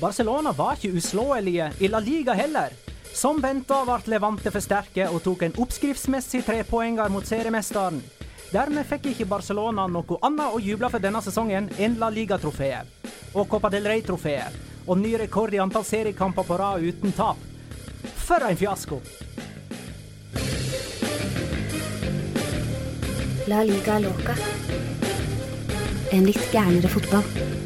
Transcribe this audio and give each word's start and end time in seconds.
Barcelona 0.00 0.52
var 0.52 0.76
ikke 0.76 0.98
uslåelige 0.98 1.70
i 1.80 1.88
La 1.88 1.98
Liga 1.98 2.34
heller. 2.36 2.72
Som 3.14 3.38
venta 3.40 3.78
ble 3.88 3.96
Levante 4.12 4.50
for 4.52 4.60
sterke 4.60 5.06
og 5.08 5.22
tok 5.24 5.46
en 5.46 5.56
oppskriftsmessig 5.56 6.42
trepoenger 6.44 7.08
mot 7.08 7.24
seriemesteren. 7.24 8.02
Dermed 8.52 8.84
fikk 8.86 9.08
ikke 9.10 9.28
Barcelona 9.30 9.86
noe 9.88 10.18
annet 10.28 10.52
å 10.52 10.60
juble 10.60 10.90
for 10.92 11.00
denne 11.00 11.22
sesongen 11.24 11.70
enn 11.80 11.96
La 11.98 12.10
Liga-trofeet. 12.12 13.08
Og 13.32 13.48
Copa 13.48 13.70
del 13.72 13.88
Rey-trofeet. 13.88 14.60
Og 14.86 15.00
ny 15.00 15.14
rekord 15.18 15.54
i 15.56 15.62
antall 15.64 15.84
seriekamper 15.84 16.44
på 16.44 16.58
rad 16.60 16.84
uten 16.84 17.16
tap. 17.16 17.40
For 18.20 18.44
en 18.44 18.56
fiasko! 18.56 19.00
La 23.48 23.62
liga 23.64 23.96
loca. 24.02 24.36
En 26.12 26.26
litt 26.26 26.52
gærnere 26.52 26.90
fotball. 26.90 27.65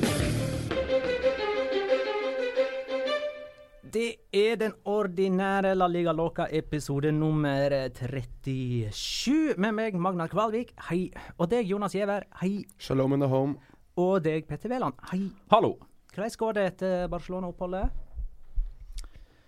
Er 4.33 4.57
den 4.57 4.73
ordinære 4.87 5.73
La 5.75 5.87
Liga 5.91 6.13
Loca 6.15 6.47
episode 6.55 7.11
nummer 7.13 7.73
37. 7.99 9.57
Med 9.59 9.75
meg, 9.75 9.97
Magnar 9.99 10.31
Kvalvik, 10.31 10.71
hei. 10.89 11.09
Og 11.39 11.51
deg, 11.51 11.67
Jonas 11.67 11.97
Giæver, 11.97 12.29
hei. 12.41 12.65
Shalom 12.79 13.17
in 13.17 13.25
the 13.25 13.29
home. 13.29 13.57
Og 13.99 14.23
deg, 14.23 14.47
Petter 14.47 14.71
Wæland, 14.71 14.95
hei. 15.11 15.25
Hallo. 15.51 15.75
Hvordan 16.15 16.37
går 16.39 16.53
det 16.59 16.67
etter 16.73 17.09
Barcelona-oppholdet? 17.11 17.91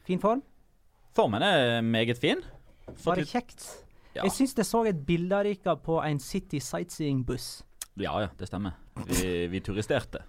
Fin 0.07 0.21
form? 0.21 0.43
Formen 1.15 1.43
er 1.47 1.81
meget 1.81 2.19
fin. 2.19 2.43
Var 3.05 3.23
det 3.23 3.29
kjekt? 3.31 3.63
Ja. 4.17 4.25
Jeg 4.25 4.35
syns 4.35 4.57
jeg 4.59 4.67
så 4.67 4.85
et 4.91 5.07
bilde 5.07 5.37
av 5.37 5.47
dere 5.47 5.77
på 5.79 6.03
en 6.03 6.19
City 6.21 6.59
sightseeing-buss. 6.59 7.63
Ja, 8.03 8.19
ja, 8.19 8.29
det 8.39 8.51
stemmer. 8.51 8.75
Vi, 9.07 9.47
vi 9.47 9.61
turisterte. 9.63 10.27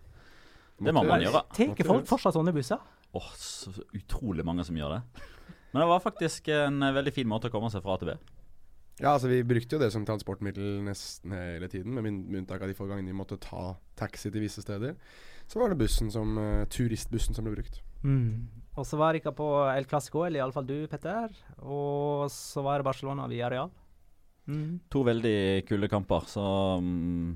Det 0.78 0.94
må 0.94 1.04
man 1.08 1.22
gjøre. 1.24 1.42
Tar 1.56 1.88
folk 1.88 2.06
fortsatt 2.08 2.38
sånne 2.38 2.54
busser? 2.54 2.82
Åh, 3.14 3.34
så 3.38 3.74
utrolig 3.94 4.46
mange 4.46 4.66
som 4.66 4.78
gjør 4.78 4.98
det. 4.98 5.26
Men 5.74 5.84
det 5.84 5.90
var 5.90 6.02
faktisk 6.04 6.50
en 6.54 6.82
eh, 6.86 6.96
veldig 6.96 7.14
fin 7.14 7.30
måte 7.30 7.50
å 7.50 7.54
komme 7.54 7.70
seg 7.74 7.84
fra 7.86 7.96
A 7.96 8.02
til 8.02 8.12
B. 8.12 8.18
Ja, 9.02 9.16
altså 9.16 9.30
Vi 9.32 9.42
brukte 9.46 9.76
jo 9.76 9.82
det 9.82 9.90
som 9.94 10.06
transportmiddel 10.06 10.84
nesten 10.86 11.34
hele 11.34 11.70
tiden, 11.70 11.96
med, 11.98 12.06
med 12.06 12.44
unntak 12.44 12.62
av 12.62 12.70
de 12.70 12.78
få 12.78 12.86
gangene 12.90 13.10
vi 13.10 13.18
måtte 13.18 13.40
ta 13.42 13.74
taxi 13.98 14.30
til 14.30 14.44
visse 14.46 14.62
steder. 14.62 14.94
Så 15.50 15.60
var 15.60 15.72
det 15.74 15.80
bussen 15.82 16.12
som, 16.14 16.38
uh, 16.38 16.66
turistbussen 16.70 17.36
som 17.36 17.46
ble 17.46 17.56
brukt. 17.58 17.82
Mm. 18.06 18.46
Og 18.78 18.86
så 18.88 18.98
var 18.98 19.18
dere 19.18 19.34
på 19.36 19.48
El 19.70 19.88
Clásico, 19.90 20.24
eller 20.26 20.42
iallfall 20.42 20.68
du, 20.70 20.78
Petter. 20.90 21.34
Og 21.62 22.30
så 22.34 22.62
var 22.66 22.80
det 22.80 22.88
Barcelona 22.88 23.26
via 23.30 23.50
Real. 23.52 23.74
Mm. 24.50 24.80
To 24.94 25.04
veldig 25.08 25.64
kule 25.68 25.90
kamper, 25.92 26.26
så 26.30 26.46
mm, 26.84 27.34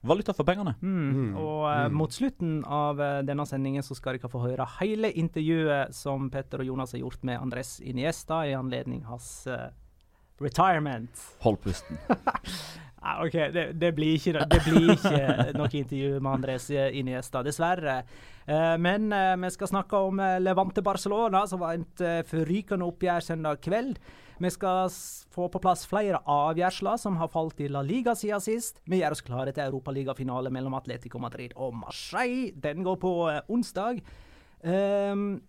Valuta 0.00 0.32
for 0.32 0.46
pengene. 0.46 0.76
Mm. 0.80 1.10
Mm. 1.10 1.36
Og 1.36 1.64
eh, 1.72 1.84
Mm. 1.88 1.96
mot 1.98 2.12
slutten 2.12 2.64
av 2.64 3.00
eh, 3.00 3.22
denne 3.26 3.46
sendingen 3.46 3.82
så 3.82 3.96
skal 3.98 4.18
dere 4.18 4.30
få 4.30 4.42
høre 4.44 4.66
hele 4.78 5.10
intervjuet 5.10 5.94
som 5.94 6.30
Petter 6.30 6.62
og 6.62 6.70
Jonas 6.70 6.92
har 6.94 7.02
gjort 7.02 7.24
med 7.24 7.40
Andres 7.40 7.80
Iniesta 7.80 8.44
i 8.46 8.54
anledning 8.54 9.02
hans 9.08 9.46
uh, 9.50 9.70
retirement. 10.40 11.10
Hold 11.42 11.58
pusten. 11.64 11.98
ah, 13.02 13.24
OK, 13.24 13.34
det, 13.54 13.72
det, 13.74 13.92
blir 13.96 14.14
ikke, 14.14 14.46
det 14.46 14.62
blir 14.66 14.94
ikke 14.94 15.52
noe 15.58 15.70
intervju 15.72 16.20
med 16.20 16.32
Andres 16.32 16.70
Iniesta, 16.70 17.42
dessverre. 17.42 18.04
Uh, 18.46 18.76
men 18.78 19.10
uh, 19.10 19.34
vi 19.42 19.50
skal 19.50 19.72
snakke 19.74 19.98
om 19.98 20.22
Levante 20.38 20.82
Barcelona, 20.82 21.42
som 21.50 21.64
var 21.64 21.74
et 21.74 22.26
forrykende 22.30 22.86
oppgjør 22.86 23.30
søndag 23.32 23.60
kveld. 23.66 23.98
Vi 24.38 24.50
skal 24.54 24.90
få 25.34 25.48
på 25.50 25.60
plass 25.62 25.82
flere 25.88 26.20
avgjørelser 26.22 27.00
som 27.02 27.18
har 27.18 27.30
falt 27.32 27.58
i 27.60 27.68
La 27.72 27.82
Liga 27.82 28.14
siden 28.18 28.42
sist. 28.42 28.78
Vi 28.86 29.00
gjør 29.00 29.16
oss 29.16 29.24
klare 29.26 29.54
til 29.54 29.66
europaligafinale 29.66 30.52
mellom 30.54 30.76
Atletico 30.78 31.18
Madrid 31.22 31.56
og 31.56 31.74
Marseille. 31.80 32.52
Den 32.54 32.86
går 32.86 33.00
på 33.02 33.12
eh, 33.32 33.40
onsdag. 33.50 34.02
Um, 34.62 35.40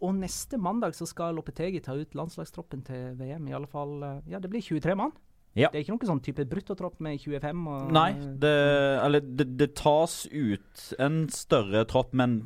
og 0.00 0.14
neste 0.16 0.56
mandag 0.60 0.94
så 0.96 1.08
skal 1.08 1.36
Lopetegi 1.36 1.80
ta 1.84 1.96
ut 1.96 2.14
landslagstroppen 2.16 2.84
til 2.84 3.16
VM. 3.18 3.48
I 3.48 3.56
alle 3.56 3.68
fall, 3.68 3.98
eh, 4.04 4.30
ja, 4.32 4.40
det 4.40 4.52
blir 4.52 4.64
23 4.64 4.96
mann. 4.96 5.16
Ja. 5.56 5.68
Det 5.72 5.80
er 5.80 5.82
ikke 5.82 5.96
noen 5.96 6.12
sånn 6.12 6.22
type 6.22 6.44
bruttotropp 6.46 7.00
med 7.02 7.18
25 7.18 7.64
og 7.66 7.88
Nei, 7.90 8.12
det, 8.38 8.54
eller 9.02 9.24
det, 9.24 9.48
det 9.58 9.72
tas 9.80 10.22
ut 10.30 10.84
en 11.02 11.24
større 11.34 11.82
tropp, 11.90 12.12
men 12.14 12.42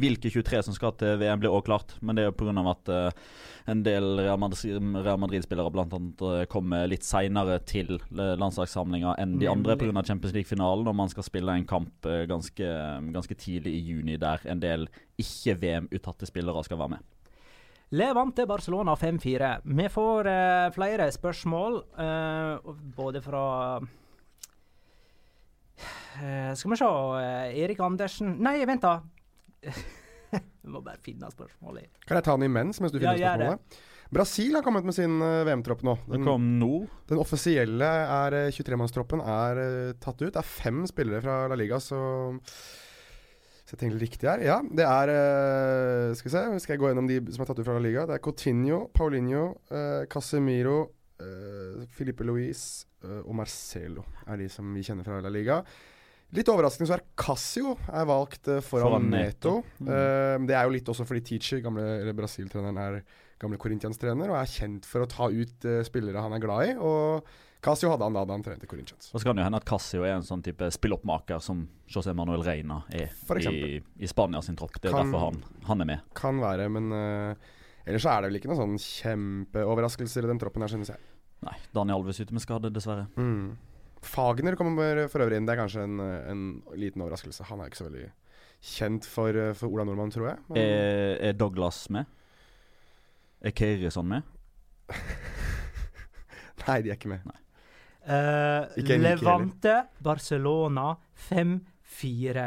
hvilke 0.00 0.30
23 0.32 0.62
som 0.68 0.76
skal 0.76 0.94
til 1.00 1.16
VM, 1.20 1.40
blir 1.42 1.52
også 1.52 1.66
klart. 1.68 1.96
Men 2.00 2.18
det 2.18 2.24
er 2.24 2.30
jo 2.30 2.36
pga. 2.38 2.64
at 2.70 2.92
eh, 2.92 3.24
en 3.72 3.82
del 3.86 4.20
Real 4.20 4.38
Madrid-spillere 5.18 5.72
blant 5.74 5.96
annet 5.96 6.22
eh, 6.28 6.44
kommer 6.52 6.86
litt 6.90 7.06
seinere 7.06 7.58
til 7.66 7.96
eh, 7.98 8.36
landslagssamlinga 8.38 9.16
enn 9.22 9.38
de 9.42 9.50
andre 9.50 9.78
pga. 9.80 10.04
Champions 10.06 10.36
League-finalen, 10.36 10.86
og 10.86 10.96
man 10.96 11.12
skal 11.12 11.26
spille 11.26 11.56
en 11.56 11.66
kamp 11.66 12.06
ganske, 12.28 12.70
ganske 13.12 13.34
tidlig 13.40 13.74
i 13.78 13.84
juni 13.90 14.16
der 14.20 14.42
en 14.46 14.62
del 14.62 14.88
ikke-VM-uttatte 15.18 16.28
spillere 16.28 16.64
skal 16.66 16.82
være 16.82 16.96
med. 16.96 17.12
Levante 17.88 18.46
Barcelona 18.46 18.94
5-4. 18.94 19.60
Vi 19.64 19.88
får 19.88 20.26
eh, 20.26 20.72
flere 20.74 21.12
spørsmål, 21.12 21.76
eh, 21.98 22.72
både 22.96 23.22
fra 23.22 23.80
eh, 26.18 26.54
Skal 26.54 26.70
vi 26.70 26.76
se 26.80 26.88
Erik 27.62 27.80
Andersen 27.80 28.40
Nei, 28.42 28.58
vent, 28.66 28.82
da. 28.82 28.98
Vi 30.66 30.70
må 30.72 30.80
bare 30.84 30.98
finne 31.04 31.28
spørsmålet. 31.30 31.86
Kan 32.06 32.18
jeg 32.18 32.26
ta 32.26 32.34
den 32.36 32.48
imens, 32.48 32.80
mens 32.82 32.92
du 32.92 32.98
Ja, 32.98 33.12
finner 33.14 33.38
det. 33.38 33.52
spørsmålet? 33.52 33.84
Brasil 34.16 34.54
har 34.54 34.62
kommet 34.62 34.84
med 34.86 34.94
sin 34.94 35.16
eh, 35.22 35.40
VM-tropp 35.48 35.80
nå. 35.86 35.96
Den 36.06 36.22
kom 36.26 36.44
nå. 36.60 36.72
Den 37.10 37.18
offisielle 37.18 37.86
er 37.86 38.36
eh, 38.38 38.50
23-mannstroppen 38.54 39.22
er 39.22 39.58
eh, 39.62 39.94
tatt 40.02 40.20
ut. 40.22 40.28
Det 40.30 40.38
er 40.42 40.46
fem 40.46 40.84
spillere 40.86 41.22
fra 41.24 41.38
La 41.50 41.56
Liga, 41.58 41.80
så 41.82 41.98
Så 43.66 43.74
jeg 43.74 43.80
tenker 43.80 43.98
riktig 43.98 44.28
her. 44.30 44.44
Ja, 44.46 44.60
det 44.62 44.86
er 44.86 45.10
eh, 45.10 46.12
Skal 46.14 46.28
vi 46.30 46.34
se, 46.36 46.44
skal 46.62 46.76
jeg 46.76 46.82
gå 46.84 46.90
gjennom 46.92 47.08
de 47.10 47.18
som 47.34 47.42
er 47.42 47.50
tatt 47.50 47.58
ut 47.58 47.66
fra 47.66 47.74
La 47.80 47.82
Liga? 47.82 48.06
Det 48.06 48.14
er 48.14 48.22
Coutinho, 48.22 48.84
Paulinho, 48.94 49.44
eh, 49.74 50.04
Casemiro, 50.12 50.76
eh, 51.18 51.82
Filipe 51.90 52.22
Luis 52.28 52.86
eh, 53.02 53.22
og 53.24 53.34
Marcelo 53.40 54.06
er 54.26 54.38
de 54.38 54.46
som 54.54 54.70
vi 54.74 54.86
kjenner 54.86 55.02
fra 55.08 55.18
La 55.24 55.32
Liga. 55.34 55.64
Litt 56.34 56.48
overraskende 56.50 56.88
så 56.90 56.96
er 56.96 57.04
Casio 57.14 57.76
er 57.86 58.06
valgt 58.08 58.48
eh, 58.50 58.58
foran, 58.64 58.88
Foran 58.96 59.10
Neto. 59.12 59.52
Mm. 59.78 59.86
Uh, 59.86 60.46
det 60.48 60.56
er 60.58 60.66
jo 60.66 60.74
litt 60.74 60.88
også 60.90 61.06
fordi 61.06 61.22
Teacher, 61.28 61.60
gamle 61.62 62.12
Brasil-treneren, 62.18 62.80
er 62.82 62.98
gamle 63.38 63.58
Corinthians-trener 63.62 64.32
og 64.32 64.38
er 64.40 64.50
kjent 64.50 64.88
for 64.88 65.04
å 65.04 65.10
ta 65.10 65.28
ut 65.30 65.66
uh, 65.68 65.82
spillere 65.86 66.24
han 66.24 66.34
er 66.34 66.42
glad 66.42 66.72
i. 66.72 66.74
Og 66.82 67.28
Casio 67.62 67.92
hadde 67.92 68.08
han 68.08 68.18
da 68.18 68.24
da 68.26 68.34
han 68.34 68.42
trente 68.46 68.66
Corinthians. 68.68 69.12
Og 69.14 69.20
så 69.22 69.28
kan 69.28 69.38
det 69.38 69.44
jo 69.44 69.48
hende 69.48 69.60
at 69.62 69.68
Casio 69.70 70.02
er 70.02 70.16
en 70.16 70.26
sånn 70.26 70.42
type 70.44 70.66
spilloppmaker 70.74 71.38
som 71.42 71.62
José 71.90 72.14
Manuel 72.16 72.42
Reina 72.46 72.80
er 72.94 73.14
For 73.26 73.38
i, 73.38 73.78
i 73.78 74.10
Spania 74.10 74.42
sin 74.42 74.58
tropp. 74.58 74.80
Det 74.80 74.90
er 74.90 74.96
Kan- 74.98 75.12
derfor 75.12 75.28
han, 75.28 75.40
han 75.70 75.86
er 75.86 75.90
med. 75.94 76.10
Kan 76.18 76.42
være, 76.42 76.66
men 76.74 76.90
ellers 77.86 78.02
så 78.02 78.12
er 78.12 78.22
det 78.22 78.32
vel 78.32 78.40
ikke 78.40 78.50
noen 78.50 78.76
sånn 78.76 78.82
kjempeoverraskelser 78.82 80.26
i 80.26 80.30
den 80.34 80.42
troppen 80.42 80.66
her, 80.66 80.74
synes 80.74 80.92
jeg. 80.94 81.02
Nei, 81.46 81.56
Daniel 81.74 82.00
Alves 82.00 82.18
ute 82.22 82.34
med 82.34 82.42
skade, 82.42 82.70
dessverre. 82.74 83.06
Mm. 83.18 83.56
Fagner 84.06 84.56
kommer 84.58 85.06
for 85.10 85.24
øvrig 85.24 85.40
inn. 85.40 85.46
Det 85.48 85.56
er 85.56 85.60
kanskje 85.64 85.84
en, 85.86 86.00
en 86.00 86.44
liten 86.78 87.02
overraskelse. 87.04 87.46
Han 87.50 87.60
er 87.60 87.70
ikke 87.70 87.80
så 87.82 87.88
veldig 87.88 88.06
kjent 88.66 89.06
for, 89.08 89.36
eh, 89.36 89.54
for 89.56 89.72
Ola 89.72 89.84
Nordmann, 89.86 90.12
tror 90.14 90.30
jeg. 90.30 90.38
Men 90.48 90.62
Er, 90.62 91.16
er 91.28 91.36
Douglas 91.38 91.84
med? 91.92 92.06
Er 93.42 93.54
Keirison 93.54 94.08
med? 94.08 94.22
Nei, 96.66 96.80
de 96.82 96.90
er 96.90 96.96
ikke 96.96 97.10
med. 97.12 97.26
Uh, 98.06 98.70
Ikke 98.78 98.96
Levante, 99.02 99.74
Barcelona 100.02 100.92
5-4. 101.28 102.46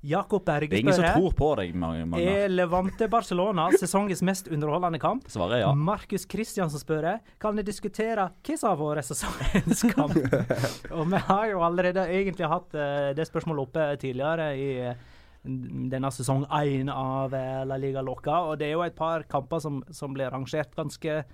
Jakob 0.00 0.44
Det 0.44 0.52
Berge 0.52 0.76
er 0.76 0.78
ingen 0.78 0.94
som 0.94 1.04
tror 1.04 1.32
på 1.34 1.48
deg, 1.58 1.72
Magnar. 1.74 2.20
Er 2.22 2.52
Levante 2.52 3.08
Barcelona 3.10 3.64
sesongens 3.74 4.22
mest 4.22 4.46
underholdende 4.46 5.00
kamp? 5.02 5.26
Svaret 5.26 5.56
er 5.56 5.62
ja. 5.64 5.72
Markus 5.74 6.26
Kristiansen 6.30 6.78
spør 6.78 7.08
kan 7.42 7.58
vi 7.58 7.64
diskutere 7.66 8.28
hva 8.30 8.58
som 8.60 8.70
har 8.70 8.78
vært 8.78 9.08
sesongens 9.08 9.82
kamp. 9.90 10.14
og 10.96 11.10
vi 11.10 11.22
har 11.26 11.50
jo 11.50 11.66
allerede 11.66 12.06
egentlig 12.14 12.46
hatt 12.46 12.78
eh, 12.78 13.10
det 13.18 13.26
spørsmålet 13.26 13.66
oppe 13.66 13.90
tidligere 13.98 14.48
i 14.54 14.70
eh, 14.86 15.04
denne 15.42 16.14
sesong 16.14 16.46
én 16.46 16.94
av 16.94 17.34
eh, 17.34 17.64
La 17.66 17.82
Liga 17.82 18.04
Loca. 18.06 18.44
Og 18.46 18.62
det 18.62 18.70
er 18.70 18.76
jo 18.76 18.86
et 18.86 18.98
par 18.98 19.26
kamper 19.26 19.64
som, 19.66 19.82
som 19.90 20.14
blir 20.14 20.30
rangert 20.30 20.78
ganske 20.78 21.24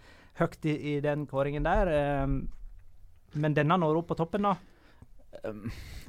høyt 0.41 0.65
i, 0.65 0.79
i 0.95 1.01
den 1.05 1.29
kåringen 1.29 1.69
der. 1.69 1.93
men 3.35 3.55
denne 3.55 3.77
når 3.77 4.01
opp 4.01 4.09
på 4.09 4.17
toppen, 4.19 4.49
da. 4.49 4.57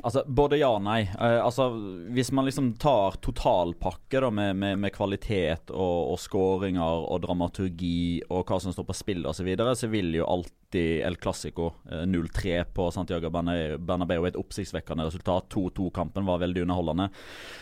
Altså, 0.03 0.23
Både 0.27 0.59
ja 0.59 0.69
og 0.75 0.83
nei. 0.85 1.01
Uh, 1.17 1.39
altså, 1.45 1.69
Hvis 2.13 2.31
man 2.35 2.47
liksom 2.47 2.73
tar 2.81 3.17
totalpakke 3.25 4.21
da, 4.21 4.31
med, 4.33 4.55
med, 4.59 4.79
med 4.83 4.93
kvalitet 4.95 5.73
og, 5.73 6.13
og 6.13 6.19
skåringer 6.21 7.07
og 7.09 7.23
dramaturgi 7.25 8.21
og 8.29 8.45
hva 8.45 8.59
som 8.61 8.75
står 8.75 8.89
på 8.89 8.97
spill 8.97 9.25
osv., 9.25 9.41
så, 9.41 9.47
videre, 9.47 9.75
så 9.77 9.89
vil 9.91 10.13
jo 10.19 10.27
alltid 10.65 11.01
El 11.01 11.15
Clásico 11.15 11.73
eh, 11.91 12.05
0-3 12.05 12.63
på 12.73 12.91
Santiago 12.91 13.29
Bernabeu 13.29 14.25
et 14.25 14.35
oppsiktsvekkende 14.35 15.05
resultat. 15.05 15.47
2-2-kampen 15.53 16.25
var 16.25 16.39
veldig 16.39 16.61
underholdende. 16.63 17.09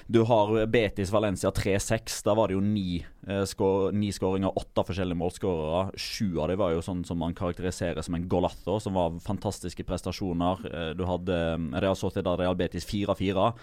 Du 0.07 0.23
har 0.23 0.65
Betis 0.67 1.11
Valencia 1.11 1.51
3-6. 1.51 2.23
Da 2.23 2.33
var 2.33 2.47
det 2.47 2.55
jo 2.55 2.61
ni, 2.61 3.05
eh, 3.27 3.43
skår, 3.45 3.91
ni 3.93 4.11
skåringer, 4.11 4.53
åtte 4.55 4.85
forskjellige 4.87 5.17
målskårere. 5.19 5.97
Sju 5.97 6.39
av 6.39 6.49
dem 6.49 6.59
var 6.59 6.73
jo 6.73 6.81
sånn 6.81 7.05
som 7.05 7.19
man 7.19 7.33
karakteriserer 7.33 8.01
som 8.01 8.15
en 8.15 8.27
golatho, 8.27 8.79
som 8.79 8.93
var 8.93 9.19
fantastiske 9.19 9.83
prestasjoner. 9.83 10.65
Eh, 10.73 10.93
Du 10.93 11.05
hadde 11.05 11.33
eh, 11.33 11.79
Real 11.79 11.95
Sociedad 11.95 12.39
Real 12.39 12.55
Betis 12.55 12.85
4-4. 12.85 13.53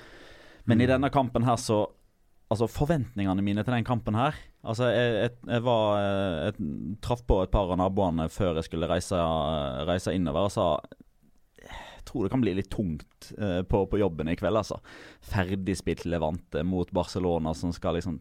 Men 0.67 0.81
i 0.81 0.87
denne 0.87 1.11
kampen 1.11 1.45
her 1.45 1.57
så 1.57 1.87
Altså 2.51 2.67
Forventningene 2.67 3.45
mine 3.47 3.63
til 3.63 3.71
den 3.71 3.85
kampen 3.87 4.17
her 4.19 4.35
Altså 4.61 4.91
Jeg, 4.93 5.13
jeg, 5.17 5.37
jeg 5.49 5.65
var 5.65 5.87
eh, 5.97 6.49
Jeg 6.51 6.97
traff 7.01 7.23
på 7.25 7.39
et 7.45 7.53
par 7.53 7.71
av 7.73 7.79
naboene 7.81 8.27
før 8.33 8.59
jeg 8.61 8.69
skulle 8.69 8.91
reise, 8.91 9.21
reise 9.89 10.13
innover 10.17 10.51
og 10.51 10.53
sa 10.53 10.67
jeg 12.01 12.07
tror 12.09 12.25
det 12.25 12.31
kan 12.33 12.41
bli 12.43 12.53
litt 12.57 12.71
tungt 12.73 13.27
eh, 13.37 13.61
på, 13.69 13.83
på 13.87 13.99
jobben 14.01 14.31
i 14.33 14.35
kveld, 14.41 14.57
altså. 14.57 14.79
Ferdigspilt 15.31 16.07
Levante 16.09 16.63
mot 16.67 16.89
Barcelona, 16.97 17.53
som 17.55 17.75
skal 17.77 17.99
liksom 17.99 18.17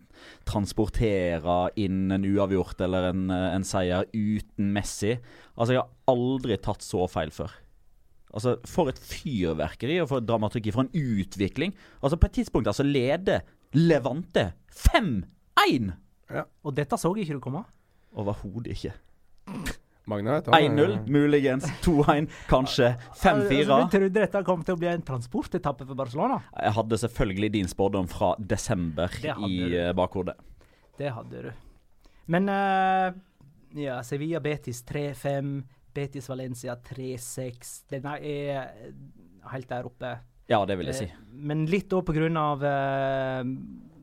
transportere 0.46 1.56
inn 1.80 2.12
en 2.12 2.28
uavgjort 2.28 2.84
eller 2.86 3.08
en, 3.14 3.24
eh, 3.32 3.46
en 3.56 3.66
seier 3.66 4.04
uten 4.12 4.74
Messi. 4.76 5.16
Altså, 5.56 5.78
jeg 5.78 5.82
har 5.82 6.12
aldri 6.12 6.60
tatt 6.60 6.84
så 6.86 7.08
feil 7.10 7.32
før. 7.34 7.56
Altså, 8.36 8.58
For 8.68 8.92
et 8.92 9.00
fyrverkeri 9.00 10.02
og 10.04 10.12
for 10.12 10.22
et 10.22 10.28
dramaturgi, 10.28 10.76
for 10.76 10.86
en 10.86 10.94
utvikling. 11.24 11.74
Altså, 12.04 12.20
På 12.20 12.30
et 12.30 12.38
tidspunkt 12.42 12.70
altså 12.70 12.86
leder 12.86 13.48
Levante 13.80 14.52
5-1! 14.76 15.94
Og 16.64 16.76
dette 16.78 16.98
så 17.00 17.12
ikke 17.16 17.38
du 17.38 17.42
komme? 17.44 17.64
Overhodet 18.16 18.74
ikke. 18.76 18.94
Magna 20.10 20.40
vet 20.40 20.46
du, 20.48 20.52
han 20.52 20.80
er- 20.80 20.88
1-0, 20.98 21.10
muligens. 21.14 21.66
2-1, 21.86 22.28
kanskje. 22.50 22.96
5-4. 23.22 23.60
Altså, 23.70 23.78
du 23.84 23.98
trodde 23.98 24.14
dette 24.20 24.44
kom 24.48 24.64
til 24.66 24.76
å 24.76 24.80
bli 24.82 24.88
en 24.90 25.04
transportetappe 25.06 25.86
for 25.86 25.96
Barcelona? 26.00 26.40
Jeg 26.56 26.74
hadde 26.80 26.98
selvfølgelig 27.04 27.52
din 27.54 27.68
spådom 27.70 28.08
fra 28.10 28.32
desember 28.40 29.10
i 29.22 29.58
du. 29.70 29.76
eh, 29.78 29.92
bakhodet. 29.94 30.36
Det 30.98 31.12
hadde 31.14 31.44
du. 31.44 31.52
Men 32.30 32.50
uh, 32.50 33.14
ja, 33.78 34.00
Sevilla 34.06 34.40
Betis 34.42 34.82
3-5. 34.84 35.54
Betis 35.94 36.28
Valencia 36.30 36.76
3-6. 36.76 37.84
Denne 37.90 38.18
er 38.22 38.58
eh, 38.64 38.92
helt 39.54 39.70
der 39.70 39.86
oppe. 39.90 40.16
Ja, 40.50 40.64
det 40.66 40.78
vil 40.80 40.90
jeg 40.90 40.96
si. 41.04 41.08
Men 41.34 41.68
litt 41.70 41.94
òg 41.94 42.04
på 42.08 42.14
grunn 42.18 42.38
av 42.38 42.64
eh, 42.66 43.44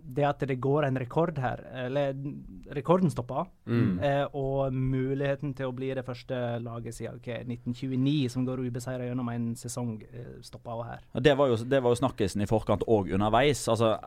det 0.07 0.25
at 0.25 0.39
det 0.47 0.61
går 0.63 0.87
en 0.87 0.99
rekord 0.99 1.39
her. 1.39 1.63
Eller 1.87 2.15
rekorden 2.75 3.11
stopper, 3.11 3.47
Mm. 3.67 3.99
Eh, 3.99 4.27
og 4.39 4.73
muligheten 4.73 5.53
til 5.55 5.67
å 5.67 5.73
bli 5.75 5.89
det 5.95 6.05
første 6.07 6.37
laget 6.63 6.95
siden 6.95 7.17
okay, 7.17 7.41
1929 7.43 8.29
som 8.31 8.45
går 8.47 8.61
ubeseira 8.69 9.09
gjennom 9.09 9.29
en 9.33 9.49
sesong, 9.59 10.03
eh, 10.13 10.37
stopper 10.43 10.71
òg 10.71 10.85
her. 10.87 11.01
Det 11.21 11.35
var 11.37 11.49
jo, 11.49 11.57
det 11.57 11.83
var 11.83 11.91
jo 11.91 11.99
snakkisen 11.99 12.43
i 12.43 12.47
forkant 12.47 12.85
og 12.87 13.11
underveis. 13.11 13.67
Altså, 13.69 13.99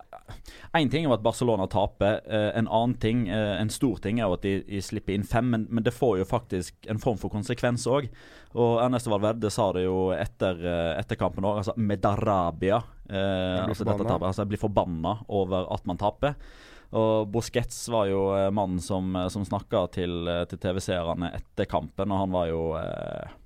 Én 0.76 0.90
ting 0.90 1.06
er 1.06 1.14
at 1.14 1.24
Barcelona 1.24 1.68
taper. 1.68 2.22
eh, 2.26 2.52
en 2.58 2.68
annen 2.68 2.96
ting, 3.00 3.28
eh, 3.28 3.60
en 3.62 3.70
stor 3.70 3.98
ting, 3.98 4.20
er 4.20 4.32
at 4.32 4.42
de, 4.42 4.62
de 4.64 4.82
slipper 4.82 5.14
inn 5.14 5.24
fem, 5.24 5.46
men, 5.46 5.68
men 5.70 5.84
det 5.84 5.94
får 5.94 6.20
jo 6.20 6.26
faktisk 6.26 6.74
en 6.88 7.00
form 7.00 7.18
for 7.18 7.30
konsekvens 7.30 7.86
òg. 7.88 8.08
Og 8.58 8.80
Ernesto 8.82 9.12
Valverde 9.14 9.52
sa 9.54 9.68
det 9.76 9.84
jo 9.84 10.10
etter, 10.16 10.58
eh, 10.66 10.94
etter 10.98 11.20
kampen 11.20 11.46
òg, 11.46 11.60
altså 11.62 11.76
Medarabia. 11.78 12.80
Eh, 13.10 13.60
altså, 13.66 13.86
tapet, 13.86 14.10
altså 14.10 14.42
jeg 14.42 14.54
blir 14.54 14.62
forbanna 14.64 15.20
over 15.28 15.70
at 15.74 15.86
man 15.90 16.00
taper. 16.02 16.34
Og 16.98 17.28
Busquets 17.30 17.84
var 17.94 18.08
jo 18.10 18.24
eh, 18.34 18.48
mannen 18.50 18.82
som, 18.82 19.12
eh, 19.16 19.28
som 19.30 19.46
snakka 19.46 19.84
til, 19.94 20.32
til 20.50 20.62
TV-seerne 20.62 21.30
etter 21.38 21.70
kampen, 21.70 22.10
og 22.10 22.24
han 22.24 22.34
var 22.34 22.50
jo 22.50 22.64
eh, 22.80 23.38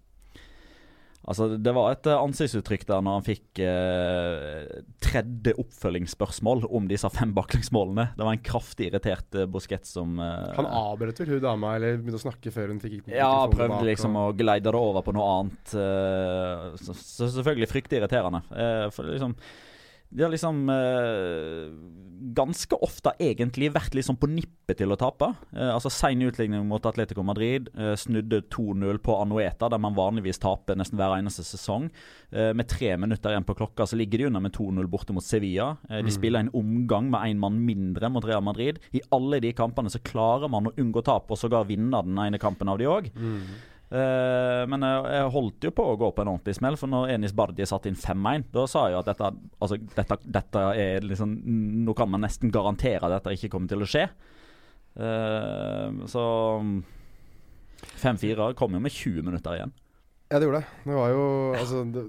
Altså, 1.23 1.45
Det 1.55 1.71
var 1.75 1.93
et 1.93 2.07
eh, 2.11 2.19
ansiktsuttrykk 2.19 2.81
der 2.89 3.03
når 3.05 3.13
han 3.19 3.23
fikk 3.23 3.59
eh, 3.63 4.81
tredje 5.03 5.53
oppfølgingsspørsmål 5.61 6.65
om 6.67 6.87
disse 6.89 7.07
fem 7.15 7.31
baklengsmålene. 7.35 8.09
Det 8.17 8.25
var 8.27 8.35
en 8.35 8.43
kraftig 8.43 8.89
irritert 8.89 9.37
eh, 9.39 9.47
Busquets 9.47 9.93
som 9.95 10.17
eh, 10.19 10.49
Han 10.57 10.67
avbrøt 10.67 11.21
vel 11.23 11.31
hun 11.37 11.43
dama, 11.45 11.75
eller 11.77 11.95
begynte 12.01 12.19
å 12.19 12.25
snakke 12.25 12.51
før 12.51 12.73
hun 12.73 12.81
fikk 12.83 13.07
ja, 13.13 13.31
prøvde 13.47 13.69
bak, 13.77 13.85
liksom 13.87 14.17
og- 14.19 14.33
å 14.33 14.37
geleide 14.41 14.67
det 14.67 14.75
over 14.83 15.05
på 15.07 15.15
noe 15.15 15.29
annet. 15.39 15.75
eh, 15.79 16.75
så, 16.83 16.97
så 16.97 17.31
selvfølgelig 17.37 17.71
fryktelig 17.71 18.01
irriterende. 18.03 18.43
Eh, 18.51 18.89
for 18.91 19.07
liksom 19.07 19.37
De 20.13 20.21
har 20.23 20.29
liksom 20.29 20.69
eh, 20.69 21.71
ganske 22.33 22.77
ofte 22.85 23.11
egentlig 23.21 23.71
vært 23.73 23.95
liksom 23.97 24.15
på 24.21 24.29
nippet 24.31 24.77
til 24.79 24.93
å 24.93 24.97
tape. 24.99 25.31
Eh, 25.55 25.71
altså 25.73 25.89
Sein 25.91 26.21
utligning 26.23 26.63
mot 26.69 26.85
Atletico 26.85 27.23
Madrid. 27.25 27.69
eh, 27.77 27.95
snudde 27.99 28.43
2-0 28.53 28.99
på 29.03 29.15
Anueta, 29.21 29.69
der 29.73 29.81
man 29.81 29.95
vanligvis 29.97 30.39
taper 30.39 30.77
nesten 30.79 30.97
hver 31.01 31.17
eneste 31.17 31.43
sesong. 31.43 31.89
Eh, 32.31 32.53
med 32.53 32.67
tre 32.69 32.93
minutter 32.97 33.33
igjen 33.33 33.43
på 33.47 33.55
klokka 33.57 33.87
så 33.89 33.97
ligger 33.99 34.17
de 34.23 34.25
under 34.29 34.39
med 34.45 34.53
2-0 34.53 34.87
borte 34.87 35.13
mot 35.13 35.23
Sevilla. 35.25 35.77
Eh, 35.89 35.97
de 36.03 36.11
Mm. 36.11 36.15
spiller 36.19 36.39
en 36.39 36.53
omgang 36.53 37.09
med 37.09 37.21
én 37.21 37.39
mann 37.39 37.59
mindre 37.65 38.09
mot 38.11 38.23
Real 38.25 38.41
Madrid. 38.41 38.79
I 38.93 39.01
alle 39.11 39.39
de 39.41 39.51
kampene 39.53 39.89
så 39.89 39.99
klarer 40.03 40.49
man 40.49 40.65
å 40.67 40.75
unngå 40.77 41.03
tap, 41.03 41.29
og 41.31 41.37
sågar 41.37 41.65
vinne 41.67 41.91
den 42.03 42.17
ene 42.17 42.37
kampen 42.39 42.69
av 42.69 42.77
de 42.77 42.85
òg. 42.85 43.11
Mm. 43.15 43.41
Eh, 43.93 44.63
men 44.71 44.81
jeg, 44.81 45.01
jeg 45.13 45.33
holdt 45.35 45.65
jo 45.67 45.71
på 45.77 45.83
å 45.91 45.97
gå 46.01 46.07
på 46.15 46.23
en 46.23 46.31
ordentlig 46.31 46.55
smell, 46.57 46.77
for 46.81 46.89
når 46.89 47.11
Enis 47.13 47.35
Bardi 47.37 47.65
satte 47.69 47.91
inn 47.91 47.99
5-1, 47.99 48.47
da 48.55 48.65
sa 48.69 48.87
jeg 48.87 48.95
jo 48.95 49.01
at 49.03 49.11
dette, 49.11 49.29
altså, 49.59 49.77
dette, 49.99 50.17
dette 50.39 50.63
er 50.81 51.05
liksom 51.05 51.35
Nå 51.85 51.93
kan 51.97 52.09
man 52.09 52.23
nesten 52.25 52.53
garantere 52.53 53.05
at 53.05 53.19
dette 53.19 53.35
ikke 53.37 53.51
kommer 53.53 53.69
til 53.69 53.85
å 53.85 53.89
skje. 53.89 54.07
Eh, 54.97 56.03
så 56.09 56.25
5-4 58.01 58.53
kom 58.57 58.73
jo 58.73 58.81
med 58.81 58.93
20 58.95 59.29
minutter 59.29 59.59
igjen. 59.59 59.73
Ja, 60.31 60.39
det 60.39 60.47
gjorde 60.47 60.63
det. 60.63 60.77
Det 60.87 60.97
var 60.97 61.11
jo 61.13 61.25
Altså 61.53 61.83
det, 61.93 62.03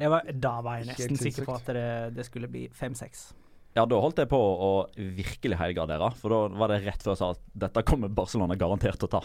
Det 0.00 0.08
var, 0.10 0.30
da 0.34 0.54
var 0.64 0.80
jeg 0.80 0.88
nesten 0.88 1.20
sikker 1.20 1.46
på 1.46 1.54
at 1.54 1.68
det, 1.76 1.90
det 2.16 2.26
skulle 2.26 2.50
bli 2.50 2.66
5-6. 2.74 3.28
Ja, 3.76 3.84
da 3.86 3.98
holdt 4.02 4.18
jeg 4.18 4.30
på 4.30 4.38
å 4.38 4.70
virkelig 4.96 5.58
helgardere. 5.60 6.08
For 6.18 6.32
da 6.32 6.58
var 6.58 6.72
det 6.72 6.80
rett 6.86 7.04
før 7.04 7.14
jeg 7.14 7.20
sa 7.20 7.28
at 7.36 7.42
dette 7.66 7.84
kommer 7.86 8.10
Barcelona 8.10 8.56
garantert 8.58 8.98
til 8.98 9.06
å 9.06 9.12
ta. 9.18 9.20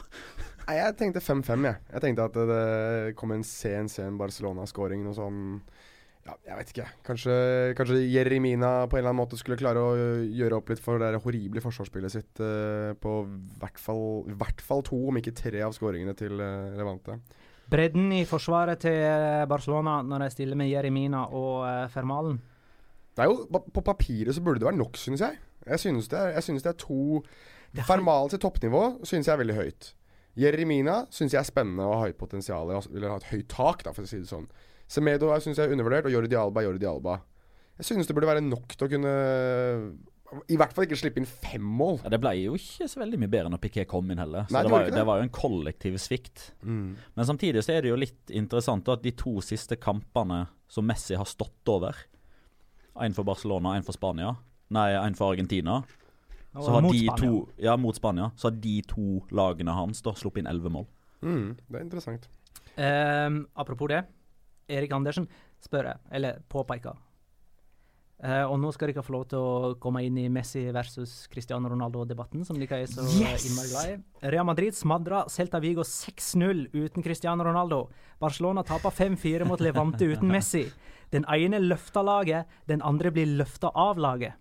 Nei, 0.64 0.78
jeg 0.80 0.96
tenkte 1.00 1.24
5-5, 1.24 1.66
jeg. 1.68 1.80
Jeg 1.92 2.04
tenkte 2.06 2.28
at 2.30 2.38
det 2.48 3.16
kom 3.20 3.34
en 3.36 3.44
sen, 3.44 3.90
sen 3.92 4.20
Barcelona-skåring. 4.20 5.04
Noe 5.04 5.16
sånn 5.18 5.42
Ja, 6.24 6.38
jeg 6.48 6.56
vet 6.56 6.70
ikke. 6.72 6.86
Kanskje, 7.04 7.34
kanskje 7.76 7.98
Jeremina 8.08 8.86
på 8.88 8.96
en 8.96 9.02
eller 9.02 9.12
annen 9.12 9.20
måte 9.20 9.40
skulle 9.40 9.60
klare 9.60 9.82
å 9.84 9.96
gjøre 10.24 10.62
opp 10.62 10.72
litt 10.72 10.80
for 10.80 11.02
det 11.02 11.20
horrible 11.20 11.64
forsvarsspillet 11.66 12.14
sitt 12.14 12.40
uh, 12.40 12.94
på 12.96 13.18
hvert 13.60 13.82
fall, 13.82 14.06
hvert 14.32 14.64
fall 14.64 14.86
to, 14.88 15.02
om 15.12 15.20
ikke 15.20 15.36
tre 15.36 15.66
av 15.68 15.76
skåringene 15.76 16.16
til 16.16 16.40
uh, 16.40 16.72
Levante. 16.80 17.18
Bredden 17.74 18.08
i 18.16 18.24
forsvaret 18.28 18.80
til 18.84 18.96
eh, 19.08 19.46
Barcelona 19.48 20.02
når 20.04 20.26
de 20.26 20.32
stiller 20.34 20.58
med 20.60 20.68
Jeremina 20.68 21.26
og 21.32 21.64
uh, 21.64 21.88
Fermalen. 21.92 22.38
Det 23.16 23.24
er 23.24 23.30
jo, 23.32 23.46
På 23.48 23.84
papiret 23.84 24.36
så 24.36 24.44
burde 24.44 24.60
det 24.60 24.68
være 24.68 24.80
nok, 24.80 24.98
synes 25.00 25.24
jeg. 25.24 25.40
Jeg 25.66 25.80
synes 25.80 26.08
det 26.12 26.20
er, 26.20 26.34
jeg 26.38 26.44
synes 26.44 26.64
det 26.64 26.72
er 26.72 26.80
to 26.80 27.24
Fermalen 27.88 28.30
til 28.30 28.40
toppnivå 28.44 28.84
synes 29.04 29.28
jeg 29.28 29.34
er 29.34 29.40
veldig 29.42 29.56
høyt. 29.58 29.94
Jeremina 30.40 31.04
synes 31.14 31.36
jeg 31.36 31.42
er 31.44 31.48
spennende 31.48 31.86
og 31.86 32.00
har 32.00 32.10
høyt 32.10 32.20
potensial. 32.22 32.72
Eller 32.90 33.12
har 33.12 33.22
et 33.22 33.30
høyt 33.34 33.50
tak, 33.52 33.84
da, 33.86 33.94
for 33.94 34.06
å 34.06 34.10
si 34.10 34.22
det 34.22 34.30
sånn. 34.32 34.48
Semedo 34.90 35.30
synes 35.42 35.60
jeg 35.60 35.70
er 35.70 35.76
undervurdert, 35.76 36.10
og 36.10 36.16
Jordi 36.16 36.38
Alba 36.38 36.64
Jordi 36.66 36.90
Alba. 36.90 37.20
Jeg 37.80 37.90
synes 37.90 38.10
det 38.10 38.16
burde 38.18 38.30
være 38.30 38.44
nok 38.46 38.76
til 38.78 38.86
å 38.86 38.92
kunne 38.92 39.14
I 40.50 40.58
hvert 40.58 40.76
fall 40.76 40.86
ikke 40.86 40.98
slippe 40.98 41.22
inn 41.22 41.30
fem 41.30 41.64
mål. 41.66 42.00
Ja, 42.04 42.12
det 42.14 42.20
ble 42.22 42.34
jo 42.40 42.58
ikke 42.58 42.88
så 42.90 43.02
veldig 43.02 43.20
mye 43.22 43.32
bedre 43.34 43.54
når 43.54 43.62
Piquet 43.64 43.90
kom 43.90 44.10
inn 44.14 44.22
heller. 44.22 44.46
Så 44.50 44.58
Nei, 44.58 44.64
det 44.66 44.74
var, 44.74 44.86
det. 44.88 44.96
det 44.98 45.06
var 45.10 45.20
jo 45.20 45.28
en 45.28 45.34
kollektiv 45.34 45.98
svikt. 46.02 46.48
Mm. 46.62 46.96
Men 47.18 47.30
samtidig 47.30 47.66
så 47.66 47.76
er 47.76 47.86
det 47.86 47.94
jo 47.94 48.00
litt 48.02 48.34
interessant 48.34 48.90
at 48.94 49.04
de 49.06 49.14
to 49.18 49.36
siste 49.46 49.78
kampene 49.82 50.46
som 50.70 50.86
Messi 50.90 51.18
har 51.18 51.30
stått 51.30 51.70
over 51.70 51.98
En 53.02 53.14
for 53.14 53.26
Barcelona, 53.26 53.72
en 53.74 53.86
for 53.86 53.98
Spania. 53.98 54.36
Nei, 54.74 54.92
en 54.94 55.16
for 55.18 55.34
Argentina. 55.34 55.80
Så 56.62 56.70
har 56.72 56.82
mot 56.86 56.92
de 56.94 57.00
Spania. 57.08 57.18
to 57.32 57.50
Ja, 57.58 57.76
mot 57.78 57.96
Spania. 57.98 58.32
Så 58.38 58.50
har 58.52 58.58
de 58.62 58.82
to 58.88 59.22
lagene 59.32 59.74
hans 59.74 60.02
da 60.06 60.12
sluppet 60.14 60.44
inn 60.44 60.48
elleve 60.52 60.70
mål. 60.70 60.86
Mm, 61.24 61.56
det 61.70 61.80
er 61.80 61.86
interessant. 61.86 62.28
Um, 62.78 63.48
apropos 63.56 63.88
det. 63.90 64.04
Erik 64.70 64.92
Andersen 64.94 65.28
spør 65.64 65.84
jeg, 65.90 65.98
eller 66.12 66.40
påpeker. 66.50 66.94
Uh, 68.24 68.46
og 68.48 68.56
nå 68.62 68.70
skal 68.72 68.88
dere 68.88 69.04
få 69.04 69.12
lov 69.18 69.26
til 69.34 69.42
å 69.44 69.72
komme 69.84 70.00
inn 70.06 70.16
i 70.22 70.30
Messi 70.32 70.62
versus 70.72 71.26
Cristiano 71.28 71.68
Ronaldo-debatten, 71.68 72.46
som 72.48 72.56
dere 72.62 72.78
er 72.86 72.88
så 72.88 73.04
Yes! 73.20 73.44
innmari 73.50 73.72
glad 73.74 73.90
i. 73.90 74.30
Real 74.32 74.46
Madrid 74.48 74.78
smadra 74.78 75.26
Celta 75.28 75.60
Vigo 75.60 75.84
6-0 75.84 76.70
uten 76.72 77.04
Cristiano 77.04 77.44
Ronaldo. 77.44 77.90
Barcelona 78.24 78.64
taper 78.64 78.92
5-4 78.96 79.44
mot 79.50 79.60
Levante 79.60 80.08
uten 80.08 80.32
Messi. 80.38 80.70
Den 81.12 81.26
ene 81.28 81.60
løfter 81.60 82.06
laget, 82.08 82.48
den 82.72 82.82
andre 82.82 83.12
blir 83.12 83.28
løfta 83.42 83.74
av 83.76 84.00
laget. 84.00 84.40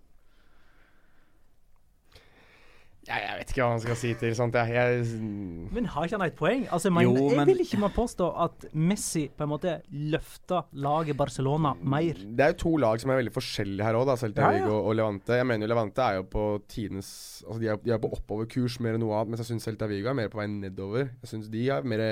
Jeg, 3.03 3.19
jeg 3.19 3.35
vet 3.35 3.49
ikke 3.51 3.59
hva 3.65 3.71
han 3.73 3.81
skal 3.83 3.97
si 3.99 4.09
til 4.15 4.35
sånt. 4.37 4.55
Jeg, 4.55 4.71
jeg 4.71 5.71
Men 5.75 5.87
har 5.91 6.05
ikke 6.07 6.15
han 6.15 6.23
et 6.29 6.37
poeng? 6.39 6.61
Altså, 6.71 6.87
jeg, 6.87 6.95
mener, 6.95 7.17
Jo, 7.19 7.31
jeg 7.35 7.47
vil 7.49 7.63
ikke 7.65 7.79
man 7.81 7.91
påstå 7.95 8.29
at 8.45 8.65
Messi 8.79 9.25
på 9.27 9.43
en 9.43 9.51
måte 9.51 9.73
løfter 10.13 10.69
laget 10.85 11.17
Barcelona 11.19 11.73
mer. 11.83 12.21
Det 12.23 12.45
er 12.45 12.53
jo 12.53 12.59
to 12.63 12.71
lag 12.79 13.01
som 13.03 13.11
er 13.11 13.19
veldig 13.19 13.33
forskjellige 13.35 13.89
her 13.89 13.99
òg. 13.99 14.13
Celta 14.21 14.45
Ja, 14.45 14.53
ja. 14.55 14.63
Vigo 14.63 14.79
og 14.87 14.95
Levante. 14.95 15.35
Jeg 15.35 15.49
mener 15.49 15.67
jo 15.67 15.73
Levante 15.73 16.05
er 16.05 16.21
jo 16.21 16.25
på 16.31 16.45
tidenes 16.71 17.09
Altså 17.43 17.59
de 17.59 17.69
er, 17.73 17.81
de 17.83 17.91
er 17.91 17.99
på 17.99 18.13
oppoverkurs 18.15 18.79
mer 18.83 18.95
enn 18.95 19.03
noe 19.03 19.17
annet, 19.19 19.33
mens 19.33 19.43
jeg 19.43 19.51
syns 19.51 19.67
Celta 19.67 19.89
Vigo 19.91 20.07
er 20.11 20.17
mer 20.21 20.31
på 20.31 20.39
vei 20.39 20.47
nedover. 20.51 21.11
Jeg 21.25 21.33
synes 21.33 21.51
De 21.51 21.67
er 21.75 21.83
mer 21.83 22.05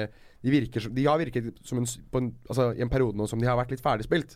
De 0.44 0.56
virker 0.58 0.92
De 0.92 1.08
har 1.08 1.22
virket 1.24 1.54
som 1.64 1.80
en, 1.80 1.88
på 1.88 2.24
en, 2.24 2.34
altså, 2.50 2.72
i 2.76 2.84
en 2.84 2.92
periode 2.92 3.16
nå 3.16 3.30
som 3.32 3.40
de 3.40 3.48
har 3.48 3.60
vært 3.60 3.72
litt 3.72 3.84
ferdigspilt. 3.84 4.36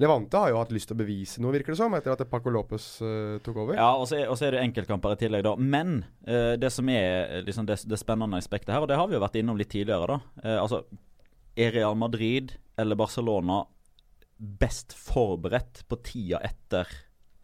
Levante 0.00 0.38
har 0.40 0.50
jo 0.52 0.58
hatt 0.60 0.72
lyst 0.72 0.88
til 0.90 0.96
å 0.96 1.00
bevise 1.02 1.42
noe, 1.42 1.52
virker 1.52 1.74
det 1.74 1.78
som, 1.80 1.92
etter 1.98 2.14
at 2.14 2.22
Paco 2.30 2.52
Lopez 2.54 2.84
uh, 3.04 3.36
tok 3.44 3.58
over. 3.66 3.74
Ja, 3.76 3.90
og 4.00 4.06
så 4.08 4.16
er, 4.22 4.30
og 4.32 4.38
så 4.40 4.46
er 4.48 4.56
det 4.56 4.62
enkeltkamper 4.64 5.12
i 5.12 5.20
tillegg, 5.20 5.44
da. 5.44 5.52
Men 5.60 6.00
uh, 6.28 6.54
det 6.60 6.70
som 6.72 6.88
er 6.88 7.10
eh, 7.26 7.42
liksom 7.44 7.68
det, 7.68 7.76
det 7.90 7.98
spennende 8.00 8.40
aspektet 8.40 8.72
her, 8.72 8.80
og 8.86 8.88
det 8.88 8.96
har 8.96 9.10
vi 9.10 9.18
jo 9.18 9.22
vært 9.22 9.36
innom 9.42 9.60
litt 9.60 9.70
tidligere, 9.74 10.16
da. 10.16 10.18
Uh, 10.40 10.56
altså, 10.62 10.82
er 11.60 11.74
Real 11.76 11.98
Madrid 12.00 12.54
eller 12.80 12.96
Barcelona 12.96 13.64
best 14.40 14.94
forberedt 14.96 15.82
på 15.90 15.98
tida 16.06 16.40
etter 16.48 16.88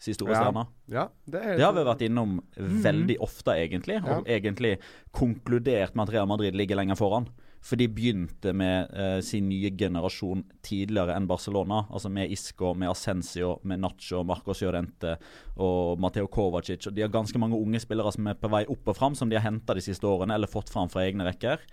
sin 0.00 0.14
store 0.16 0.36
Ja. 0.36 0.64
Ja, 0.92 1.08
det 1.26 1.40
er 1.42 1.56
Det 1.56 1.64
har 1.64 1.72
vi 1.76 1.84
vært 1.84 2.04
innom 2.06 2.38
Mhm. 2.56 2.80
veldig 2.84 3.16
ofte, 3.20 3.52
egentlig. 3.52 3.96
Og 4.04 4.24
egentlig 4.26 4.78
konkludert 5.12 5.94
med 5.94 6.08
at 6.08 6.14
Real 6.14 6.26
Madrid 6.26 6.54
ligger 6.54 6.76
lenger 6.76 6.96
foran. 6.96 7.28
For 7.66 7.78
de 7.80 7.88
begynte 7.90 8.52
med 8.54 8.92
eh, 8.94 9.18
sin 9.26 9.48
nye 9.50 9.72
generasjon 9.74 10.44
tidligere 10.66 11.16
enn 11.16 11.26
Barcelona. 11.26 11.82
Altså 11.90 12.12
med 12.12 12.30
Isco, 12.30 12.72
med 12.78 12.92
Ascencio, 12.92 13.56
med 13.66 13.82
Nacho, 13.82 14.22
Marcos 14.26 14.62
Llorente 14.62 15.16
og 15.58 15.98
Mateo 16.02 16.30
Kovacic. 16.30 16.86
Og 16.86 16.94
de 16.94 17.02
har 17.02 17.14
ganske 17.14 17.40
mange 17.42 17.58
unge 17.58 17.82
spillere 17.82 18.12
som 18.14 18.30
er 18.30 18.38
på 18.38 18.50
vei 18.52 18.62
opp 18.70 18.92
og 18.92 18.98
fram, 18.98 19.18
som 19.18 19.30
de 19.30 19.38
har 19.38 19.48
henta 19.48 19.74
de 19.74 19.82
siste 19.82 20.06
årene, 20.06 20.36
eller 20.38 20.50
fått 20.50 20.70
fram 20.70 20.92
fra 20.92 21.02
egne 21.08 21.26
rekker. 21.26 21.66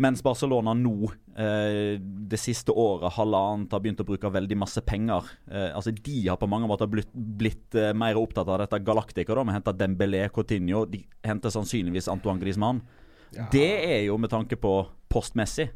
Mens 0.00 0.22
Barcelona 0.24 0.72
nå, 0.72 1.12
eh, 1.36 2.00
det 2.00 2.40
siste 2.40 2.72
året, 2.72 3.12
halvannet, 3.12 3.70
har 3.70 3.82
begynt 3.84 4.00
å 4.00 4.08
bruke 4.08 4.30
veldig 4.32 4.56
masse 4.56 4.80
penger. 4.80 5.28
Eh, 5.50 5.68
altså 5.68 5.92
De 5.92 6.16
har 6.28 6.38
på 6.40 6.48
mange 6.48 6.66
måter 6.66 6.88
blitt, 6.88 7.12
blitt 7.12 7.76
eh, 7.76 7.92
mer 7.92 8.16
opptatt 8.16 8.48
av 8.48 8.62
dette 8.64 8.80
Galactica. 8.80 9.34
da, 9.34 9.44
Vi 9.44 9.52
henter 9.52 9.76
Dembélé, 9.76 10.30
Coutinho. 10.32 10.86
De 10.86 11.04
henter 11.22 11.50
sannsynligvis 11.50 12.08
Antoine 12.08 12.40
Griezmann. 12.40 12.80
Det 13.52 13.70
er 13.84 14.02
jo 14.06 14.18
med 14.20 14.32
tanke 14.32 14.58
på 14.60 14.74
postmessig. 15.12 15.70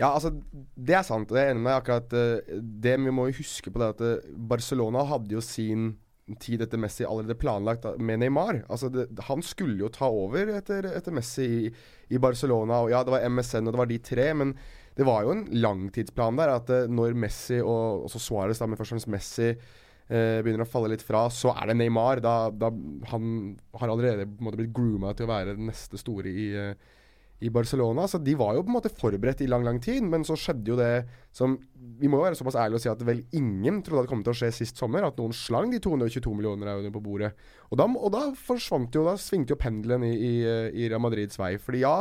Ja, 0.00 0.14
altså, 0.14 0.32
det 0.76 0.94
er 0.96 1.04
sant. 1.04 1.28
og 1.30 1.36
Det 1.36 1.42
er 1.42 1.50
enig 1.52 1.64
med 1.66 1.76
akkurat 1.76 2.12
eh, 2.16 2.54
det. 2.60 2.96
Vi 3.04 3.12
må 3.12 3.28
jo 3.28 3.40
huske 3.42 3.72
på 3.72 3.82
det 3.82 3.90
at 3.94 4.04
eh, 4.06 4.30
Barcelona 4.48 5.04
hadde 5.10 5.36
jo 5.36 5.42
sin 5.44 5.92
tid 6.40 6.62
etter 6.62 6.78
Messi 6.78 7.04
allerede 7.04 7.36
planlagt 7.38 7.86
med 7.98 8.22
Neymar. 8.22 8.62
Altså, 8.70 8.88
det, 8.92 9.08
Han 9.26 9.42
skulle 9.42 9.78
jo 9.82 9.90
ta 9.92 10.08
over 10.08 10.52
etter, 10.54 10.86
etter 10.86 11.14
Messi 11.14 11.46
i, 11.46 11.72
i 12.14 12.20
Barcelona. 12.22 12.80
Og 12.84 12.94
ja, 12.94 13.02
det 13.04 13.12
var 13.12 13.26
MSN 13.28 13.66
og 13.66 13.74
det 13.74 13.82
var 13.82 13.90
de 13.90 13.98
tre, 14.10 14.30
men 14.34 14.54
det 14.96 15.06
var 15.08 15.24
jo 15.24 15.34
en 15.34 15.44
langtidsplan 15.62 16.38
der. 16.40 16.54
At 16.60 16.72
eh, 16.74 16.88
når 16.90 17.18
Messi 17.18 17.60
og 17.60 18.06
også 18.08 18.22
Suárez, 18.22 18.62
men 18.64 18.78
først 18.78 18.94
og 18.94 18.96
fremst 18.96 19.12
Messi 19.12 19.50
eh, 19.50 20.38
begynner 20.40 20.64
å 20.64 20.70
falle 20.70 20.92
litt 20.94 21.04
fra, 21.04 21.26
så 21.34 21.54
er 21.56 21.70
det 21.70 21.78
Neymar. 21.80 22.22
Da, 22.24 22.36
da 22.52 22.72
Han 23.12 23.52
har 23.80 23.92
allerede 23.92 24.28
på 24.28 24.40
en 24.40 24.48
måte 24.48 24.62
blitt 24.62 24.74
grooma 24.76 25.12
til 25.16 25.28
å 25.28 25.34
være 25.34 25.58
den 25.58 25.70
neste 25.70 26.00
store 26.00 26.32
i 26.32 26.48
eh, 26.56 26.96
i 27.40 27.50
Barcelona. 27.52 28.06
Så 28.08 28.20
de 28.20 28.34
var 28.38 28.54
jo 28.56 28.64
på 28.64 28.72
en 28.72 28.76
måte 28.76 28.92
forberedt 28.92 29.42
i 29.44 29.48
lang, 29.48 29.64
lang 29.64 29.80
tid, 29.82 30.04
men 30.04 30.24
så 30.28 30.36
skjedde 30.38 30.72
jo 30.72 30.78
det 30.80 30.92
som 31.32 31.58
Vi 32.00 32.08
må 32.08 32.16
jo 32.16 32.24
være 32.24 32.36
såpass 32.38 32.56
ærlige 32.56 32.78
og 32.78 32.82
si 32.82 32.88
at 32.88 33.02
vel 33.04 33.20
ingen 33.36 33.82
trodde 33.84 34.06
det 34.06 34.10
kom 34.10 34.22
til 34.24 34.32
å 34.32 34.38
skje 34.38 34.48
sist 34.56 34.78
sommer. 34.80 35.04
At 35.04 35.18
noen 35.20 35.34
slang 35.36 35.72
de 35.72 35.80
222 35.84 36.32
millioner 36.36 36.72
euroene 36.72 36.92
på 36.94 37.02
bordet. 37.04 37.34
Og 37.68 37.76
da, 37.80 37.84
og 37.84 38.12
da 38.14 38.22
forsvant 38.36 38.96
jo 38.96 39.04
Da 39.04 39.18
svingte 39.20 39.52
jo 39.54 39.60
pendelen 39.60 40.06
i, 40.08 40.14
i, 40.16 40.34
i 40.80 40.88
Real 40.88 41.02
Madrids 41.04 41.36
vei. 41.40 41.54
Fordi 41.60 41.82
ja, 41.84 41.98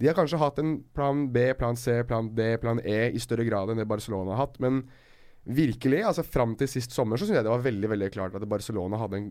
de 0.00 0.08
har 0.08 0.16
kanskje 0.16 0.40
hatt 0.40 0.60
en 0.60 0.78
plan 0.96 1.26
B, 1.32 1.50
plan 1.56 1.76
C, 1.76 2.02
plan 2.08 2.28
D, 2.36 2.48
plan 2.60 2.80
E 2.84 3.10
i 3.12 3.22
større 3.22 3.46
grad 3.48 3.72
enn 3.72 3.80
det 3.80 3.88
Barcelona 3.88 4.34
har 4.34 4.46
hatt, 4.46 4.58
men 4.60 4.82
virkelig, 5.46 6.02
altså 6.04 6.24
fram 6.26 6.56
til 6.58 6.68
sist 6.68 6.92
sommer, 6.92 7.16
så 7.16 7.26
syns 7.26 7.38
jeg 7.38 7.46
det 7.46 7.52
var 7.52 7.64
veldig 7.64 7.90
veldig 7.92 8.10
klart 8.12 8.34
at 8.34 8.48
Barcelona 8.50 8.98
hadde 8.98 9.20
en 9.20 9.28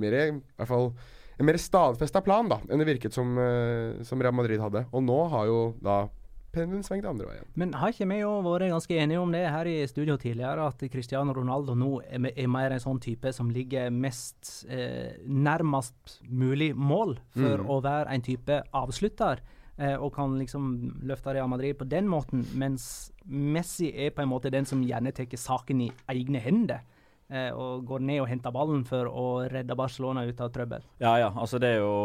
mer 0.00 0.16
i 0.16 0.24
hvert 0.32 0.70
fall 0.70 0.90
en 1.38 1.46
mer 1.46 1.58
stadfesta 1.60 2.20
plan 2.24 2.48
da 2.50 2.58
enn 2.68 2.78
det 2.82 2.86
virket 2.88 3.14
som, 3.14 3.36
eh, 3.38 4.02
som 4.02 4.20
Real 4.22 4.34
Madrid 4.34 4.60
hadde. 4.60 4.86
Og 4.92 5.02
nå 5.02 5.18
har 5.30 5.46
jo 5.46 5.60
da 5.82 6.08
pendelen 6.50 6.82
svengt 6.82 7.04
andre 7.06 7.26
veien. 7.28 7.44
Men 7.60 7.74
har 7.76 7.92
ikke 7.92 8.06
vi 8.08 8.20
jo 8.22 8.30
vært 8.42 8.70
ganske 8.72 8.96
enige 8.96 9.20
om 9.20 9.30
det 9.30 9.44
her 9.52 9.68
i 9.68 9.86
studio 9.86 10.16
tidligere, 10.16 10.66
at 10.66 10.80
Cristiano 10.90 11.34
Ronaldo 11.36 11.74
nå 11.76 12.00
er, 12.08 12.32
er 12.34 12.48
mer 12.48 12.72
en 12.72 12.80
sånn 12.82 12.98
type 13.04 13.30
som 13.36 13.50
ligger 13.52 13.90
mest 13.92 14.64
eh, 14.68 15.18
nærmest 15.28 16.18
mulig 16.26 16.74
mål 16.74 17.18
for 17.36 17.58
Mm. 17.62 17.68
å 17.68 17.82
være 17.84 18.10
en 18.14 18.22
type 18.22 18.62
avslutter, 18.74 19.40
eh, 19.78 19.94
og 19.96 20.14
kan 20.14 20.38
liksom 20.38 21.02
løfte 21.04 21.34
Real 21.34 21.48
Madrid 21.48 21.76
på 21.78 21.86
den 21.88 22.08
måten, 22.08 22.44
mens 22.54 23.12
Messi 23.26 23.92
er 23.94 24.10
på 24.10 24.22
en 24.22 24.30
måte 24.32 24.50
den 24.50 24.64
som 24.64 24.82
gjerne 24.82 25.12
tar 25.14 25.26
saken 25.36 25.82
i 25.82 25.92
egne 26.08 26.40
hender. 26.40 26.80
Eh, 27.28 27.50
og 27.52 27.84
går 27.84 28.00
ned 28.08 28.22
og 28.22 28.30
henter 28.30 28.54
ballen 28.54 28.86
for 28.88 29.08
å 29.10 29.26
redde 29.52 29.76
Barcelona 29.76 30.24
ut 30.24 30.40
av 30.40 30.52
trøbbel. 30.54 30.86
Ja, 31.02 31.18
ja. 31.20 31.28
Altså, 31.36 31.60
det 31.60 31.74
er 31.74 31.82
jo 31.82 31.98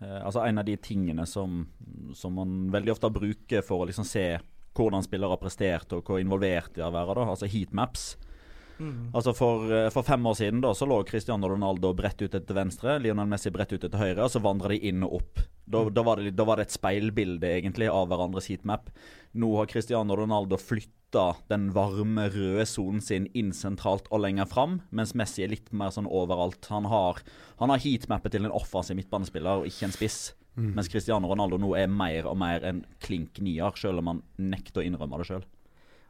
eh, 0.00 0.20
altså 0.22 0.46
en 0.46 0.62
av 0.62 0.64
de 0.64 0.78
tingene 0.80 1.26
som, 1.28 1.66
som 2.16 2.38
man 2.40 2.62
veldig 2.72 2.94
ofte 2.94 3.12
bruker 3.12 3.66
for 3.66 3.84
å 3.84 3.90
liksom 3.90 4.08
se 4.08 4.24
hvordan 4.76 5.04
spillere 5.04 5.34
har 5.34 5.42
prestert, 5.42 5.92
og 5.92 6.06
hvor 6.06 6.22
involvert 6.22 6.72
de 6.76 6.84
har 6.84 6.94
vært. 6.94 7.12
da, 7.18 7.28
Altså 7.28 7.50
heatmaps. 7.50 8.14
Mm. 8.80 9.10
Altså 9.12 9.34
for, 9.36 9.68
eh, 9.72 9.90
for 9.92 10.02
fem 10.02 10.26
år 10.26 10.34
siden 10.38 10.60
da, 10.64 10.72
så 10.74 10.88
lå 10.88 11.02
Cristiano 11.04 11.48
Ronaldo 11.48 11.92
bredt 11.94 12.22
ute 12.22 12.40
til 12.40 12.56
venstre, 12.56 12.96
Lionel 12.98 13.28
Messi 13.28 13.52
bredt 13.52 13.74
ute 13.76 13.90
til 13.90 14.00
høyre, 14.00 14.24
og 14.24 14.32
så 14.32 14.40
vandra 14.40 14.72
de 14.72 14.80
inn 14.88 15.04
og 15.04 15.20
opp. 15.20 15.42
Da, 15.70 15.84
da, 15.92 16.02
var 16.02 16.16
det, 16.18 16.32
da 16.34 16.46
var 16.48 16.58
det 16.58 16.66
et 16.66 16.74
speilbilde 16.78 17.52
egentlig 17.60 17.90
av 17.92 18.08
hverandres 18.08 18.48
heatmap. 18.50 18.88
Nå 19.32 19.50
har 19.56 19.68
Cristiano 19.70 20.16
Ronaldo 20.18 20.58
flytta 20.58 21.36
den 21.50 21.68
varme, 21.74 22.26
røde 22.30 22.66
sonen 22.66 23.02
sin 23.04 23.28
inn 23.36 23.52
sentralt 23.54 24.08
og 24.10 24.24
lenger 24.24 24.48
fram, 24.50 24.80
mens 24.94 25.14
Messi 25.18 25.44
er 25.44 25.52
litt 25.52 25.70
mer 25.74 25.92
sånn 25.94 26.08
overalt. 26.10 26.66
Han 26.70 26.88
har, 26.90 27.22
han 27.62 27.70
har 27.70 27.82
heatmappet 27.82 28.34
til 28.34 28.46
en 28.46 28.54
offensiv 28.54 28.98
midtbanespiller 28.98 29.62
og 29.62 29.70
ikke 29.70 29.88
en 29.88 29.94
spiss. 29.94 30.20
Mm. 30.58 30.72
Mens 30.76 30.90
Cristiano 30.90 31.30
Ronaldo 31.30 31.60
nå 31.62 31.72
er 31.78 31.90
mer 31.90 32.26
og 32.26 32.38
mer 32.42 32.66
en 32.66 32.84
klink 33.02 33.38
nier, 33.42 33.74
selv 33.78 34.02
om 34.02 34.14
han 34.14 34.22
nekter 34.50 34.82
å 34.82 34.86
innrømme 34.86 35.20
det 35.22 35.28
sjøl. 35.30 35.46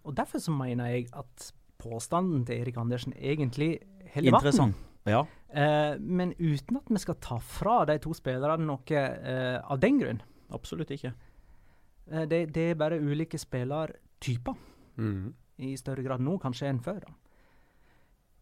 Og 0.09 0.17
derfor 0.17 0.41
så 0.41 0.55
mener 0.57 0.95
jeg 0.95 1.11
at 1.13 1.51
påstanden 1.81 2.45
til 2.49 2.63
Erik 2.63 2.79
Andersen 2.81 3.13
egentlig 3.17 3.79
holder 4.15 4.53
vann. 4.57 4.75
Ja. 5.09 5.25
Eh, 5.49 5.97
men 6.01 6.35
uten 6.39 6.77
at 6.77 6.89
vi 6.89 7.01
skal 7.01 7.17
ta 7.21 7.39
fra 7.41 7.83
de 7.89 7.97
to 8.03 8.13
spillerne 8.17 8.67
noe 8.69 9.01
eh, 9.01 9.59
av 9.61 9.81
den 9.81 10.01
grunn. 10.01 10.21
Absolutt 10.55 10.93
ikke. 10.95 11.13
Eh, 12.11 12.27
det, 12.31 12.45
det 12.55 12.71
er 12.73 12.79
bare 12.79 12.99
ulike 12.99 13.39
spillertyper 13.39 14.57
mm. 14.99 15.27
i 15.67 15.75
større 15.79 16.05
grad 16.07 16.23
nå 16.25 16.39
kanskje 16.43 16.71
enn 16.71 16.83
før. 16.85 17.03
da. 17.07 17.17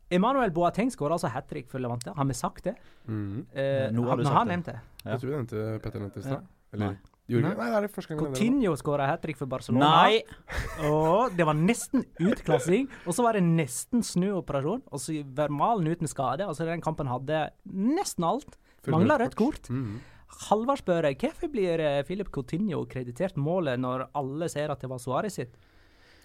Emanuel 0.09 0.53
Boateng 0.57 0.89
skåra 0.93 1.19
altså 1.19 1.29
hat 1.29 1.51
trick 1.51 1.69
for 1.69 1.83
Levante. 1.85 2.15
Har 2.17 2.25
vi 2.25 2.37
sagt 2.37 2.65
det? 2.65 2.75
Mm. 3.07 3.45
Eh, 3.53 3.91
Nå 3.93 4.07
har 4.09 4.17
du 4.17 4.25
sagt 4.25 4.41
det. 4.41 4.49
nevnt 4.55 4.71
det. 4.71 4.81
Ja. 5.05 5.11
Jeg 5.11 5.21
tror 5.21 5.31
vi 5.31 5.37
nevnte 5.37 5.65
Petter 5.85 6.01
nevnte 6.01 6.23
i 6.23 6.25
stad. 6.25 6.47
Eller 6.73 6.85
Nei. 6.87 6.95
Nei. 7.29 7.43
det? 7.45 7.67
Er 7.67 7.85
det 7.85 7.91
første 7.93 8.15
gang. 8.15 8.23
Coutinho 8.25 8.73
skåra 8.81 9.09
hat 9.11 9.21
trick 9.21 9.37
for 9.37 9.51
Barcelona. 9.53 9.91
Nei! 10.07 10.23
Og 10.89 11.37
det 11.37 11.45
var 11.45 11.59
nesten 11.61 12.07
utklassing. 12.25 12.89
Og 13.05 13.19
så 13.19 13.27
var 13.27 13.37
det 13.37 13.45
nesten 13.45 14.01
snuoperasjon. 14.01 14.87
Og 14.89 15.03
så 15.05 15.21
var 15.37 15.53
Malen 15.53 15.93
med 16.01 16.09
skade. 16.09 16.47
Altså 16.49 16.65
Den 16.65 16.81
kampen 16.81 17.11
hadde 17.13 17.51
nesten 17.69 18.25
alt. 18.25 18.57
Mangla 18.89 19.21
rødt 19.21 19.37
kort. 19.37 19.69
Mhm. 19.69 20.01
Halvard 20.49 20.83
spør 20.83 21.09
jeg, 21.09 21.19
hvorfor 21.23 21.51
blir 21.53 21.81
eh, 21.83 22.03
Philip 22.07 22.29
Coutinho 22.35 22.85
kreditert 22.91 23.39
målet 23.41 23.81
når 23.81 24.09
alle 24.19 24.49
ser 24.53 24.71
at 24.73 24.81
det 24.85 24.91
var 24.91 25.01
Suárez 25.03 25.41
sitt? 25.41 25.57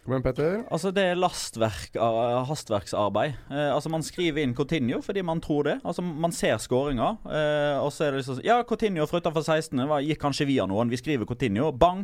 Igjen, 0.04 0.24
Petter. 0.24 0.56
Altså 0.68 0.92
Det 0.92 1.04
er 1.14 1.16
lastverk, 1.16 1.96
uh, 1.96 2.44
hastverksarbeid. 2.50 3.38
Eh, 3.50 3.70
altså 3.72 3.90
Man 3.90 4.04
skriver 4.04 4.44
inn 4.44 4.56
Coutinho 4.56 5.00
fordi 5.02 5.24
man 5.24 5.40
tror 5.42 5.64
det. 5.70 5.78
Altså 5.84 6.04
Man 6.04 6.36
ser 6.36 6.60
skåringa, 6.60 7.14
eh, 7.24 7.80
og 7.80 7.92
så 7.96 8.08
er 8.08 8.12
det 8.12 8.20
liksom 8.22 8.40
sånn, 8.42 8.46
Ja, 8.46 8.60
Coutinho 8.68 9.08
fra 9.08 9.24
utenfor 9.24 9.46
16. 9.48 9.80
Var, 9.80 10.04
gikk 10.04 10.20
kanskje 10.22 10.50
via 10.50 10.68
noen. 10.68 10.92
Vi 10.92 11.00
skriver 11.00 11.30
Coutinho. 11.30 11.72
Bang! 11.72 12.04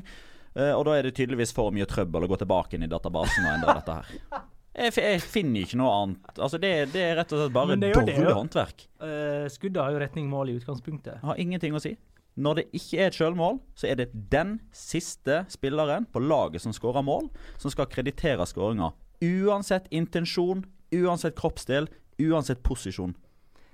Eh, 0.55 0.71
og 0.71 0.85
da 0.87 0.95
er 0.95 1.09
det 1.09 1.17
tydeligvis 1.19 1.51
for 1.53 1.75
mye 1.75 1.87
trøbbel 1.89 2.25
å 2.25 2.31
gå 2.31 2.39
tilbake 2.39 2.77
inn 2.77 2.87
i 2.87 2.91
databasen 2.91 3.45
og 3.45 3.57
endre 3.57 3.75
dette 3.81 3.99
her. 3.99 4.47
Jeg, 4.79 4.93
jeg 4.95 5.23
finner 5.23 5.65
ikke 5.65 5.79
noe 5.79 5.95
annet. 5.95 6.29
Altså 6.37 6.59
Det, 6.61 6.71
det 6.93 7.01
er 7.03 7.17
rett 7.19 7.33
og 7.35 7.41
slett 7.41 7.55
bare 7.55 7.75
dårlig 7.79 8.15
håndverk. 8.31 8.85
Uh, 9.01 9.47
skuddet 9.51 9.81
har 9.83 9.95
jo 9.95 9.99
retning 10.03 10.29
mål 10.31 10.53
i 10.53 10.55
utgangspunktet. 10.59 11.19
Har 11.25 11.41
ingenting 11.41 11.75
å 11.75 11.81
si. 11.83 11.97
Når 12.39 12.61
det 12.61 12.65
ikke 12.79 12.99
er 13.01 13.09
et 13.09 13.17
sjølmål, 13.17 13.59
så 13.75 13.89
er 13.91 13.99
det 13.99 14.11
den 14.31 14.55
siste 14.75 15.41
spilleren 15.51 16.07
på 16.07 16.21
laget 16.23 16.63
som 16.63 16.75
skårer 16.75 17.03
mål, 17.03 17.27
som 17.59 17.73
skal 17.73 17.89
kreditere 17.91 18.45
skåringa. 18.47 18.93
Uansett 19.25 19.89
intensjon, 19.91 20.63
uansett 20.95 21.35
kroppsdel, 21.35 21.89
uansett 22.29 22.63
posisjon. 22.63 23.17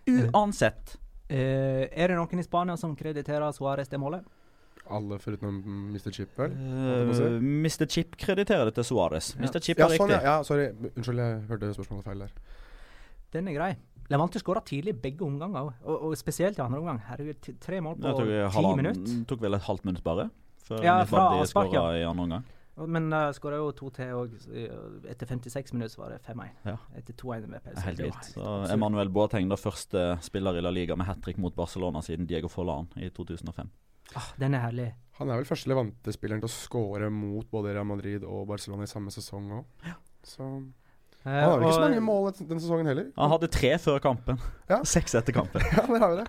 Uansett. 0.10 0.98
Uh, 1.30 1.86
er 1.90 2.10
det 2.10 2.18
noen 2.18 2.42
i 2.42 2.46
Spania 2.46 2.78
som 2.78 2.98
krediterer 2.98 3.54
Suárez 3.54 3.92
det 3.92 4.02
målet? 4.02 4.26
Alle 4.90 5.18
foruten 5.20 5.62
Mr. 5.94 6.12
Chip, 6.14 6.36
vel? 6.38 6.52
Uh, 6.54 7.40
Mr. 7.42 7.86
Chip 7.90 8.16
krediterer 8.22 8.66
det 8.70 8.76
til 8.78 8.84
Suárez. 8.92 9.32
Ja. 9.36 9.42
Mr. 9.48 9.60
Chip 9.66 9.80
Ja, 9.82 9.88
er 9.88 9.96
sånn, 9.98 10.10
riktig. 10.12 10.24
ja. 10.24 10.36
ja. 10.38 10.44
Sorry. 10.46 10.68
Unnskyld, 10.96 11.22
jeg 11.24 11.42
hørte 11.50 11.74
spørsmålet 11.74 12.06
feil 12.06 12.20
der. 12.26 12.34
Den 13.34 13.48
er 13.50 13.58
grei. 13.58 13.72
Levante 14.14 14.38
skåra 14.40 14.62
tidlig 14.62 14.94
i 14.94 15.00
begge 15.02 15.26
omganger, 15.26 15.72
og, 15.84 15.96
og 16.10 16.18
spesielt 16.18 16.60
i 16.60 16.62
andre 16.62 16.78
omgang. 16.84 17.00
Herregud, 17.08 17.48
tre 17.60 17.80
mål 17.82 17.96
på 17.98 18.12
tok, 18.20 18.28
ti 18.28 18.62
minutter. 18.62 19.00
minutter. 19.02 19.24
tok 19.32 19.42
vel 19.42 19.58
et 19.58 19.66
halvt 19.66 19.86
minutt 19.90 20.04
bare. 20.06 20.28
Før 20.68 20.84
Ja, 20.86 21.00
fra 21.10 21.24
Aspark, 21.42 21.74
ja. 21.74 21.88
i 21.98 22.04
andre 22.06 22.24
omgang. 22.28 22.46
Men 22.92 23.08
uh, 23.14 23.30
skåra 23.34 23.56
jo 23.56 23.72
to 23.72 23.90
til, 23.96 24.12
og 24.14 24.34
uh, 24.52 25.10
etter 25.10 25.26
56 25.32 25.74
minutter 25.74 25.94
så 25.96 26.02
var 26.04 26.10
det 26.14 26.20
5-1. 26.28 26.50
Ja. 26.68 26.76
Etter 27.00 27.16
2-1 27.18 27.48
med 27.48 27.64
pause. 27.64 27.82
Helt 27.86 27.98
Det 27.98 28.10
vilt. 28.12 28.72
Emanuel 28.76 29.10
Boateng, 29.16 29.50
da 29.50 29.56
første 29.58 30.06
spiller 30.22 30.60
i 30.60 30.62
La 30.62 30.70
Liga 30.76 30.96
med 31.00 31.08
hat 31.08 31.22
trick 31.24 31.38
mot 31.42 31.56
Barcelona 31.56 32.02
siden 32.06 32.28
Diego 32.30 32.48
Forlan 32.52 32.90
i 33.00 33.10
2005. 33.10 33.70
Ah, 34.16 34.30
den 34.40 34.54
er 34.54 34.60
herlig. 34.68 34.94
Han 35.20 35.30
er 35.32 35.40
vel 35.40 35.48
første 35.48 35.70
Levante-spilleren 35.72 36.42
til 36.44 36.50
å 36.50 36.54
score 36.54 37.10
mot 37.10 37.48
både 37.52 37.74
Real 37.74 37.88
Madrid 37.88 38.24
og 38.28 38.48
Barcelona 38.50 38.84
i 38.84 38.92
samme 38.92 39.12
sesong 39.16 39.52
òg. 39.62 39.94
Så 40.24 40.50
Eh, 41.26 41.32
Han 41.32 41.50
har 41.50 41.58
vel 41.58 41.66
ikke 41.66 41.74
så 41.80 41.86
mange 41.88 42.02
mål 42.06 42.28
den 42.38 42.60
sesongen 42.62 42.86
heller. 42.86 43.06
Han 43.18 43.32
hadde 43.32 43.48
tre 43.50 43.72
før 43.82 43.98
kampen. 44.04 44.38
Ja. 44.70 44.84
Seks 44.96 45.16
etter 45.18 45.34
kampen. 45.34 45.60
Ja, 45.74 45.82
der 45.90 46.00
har 46.04 46.12
vi 46.12 46.18
det. 46.20 46.28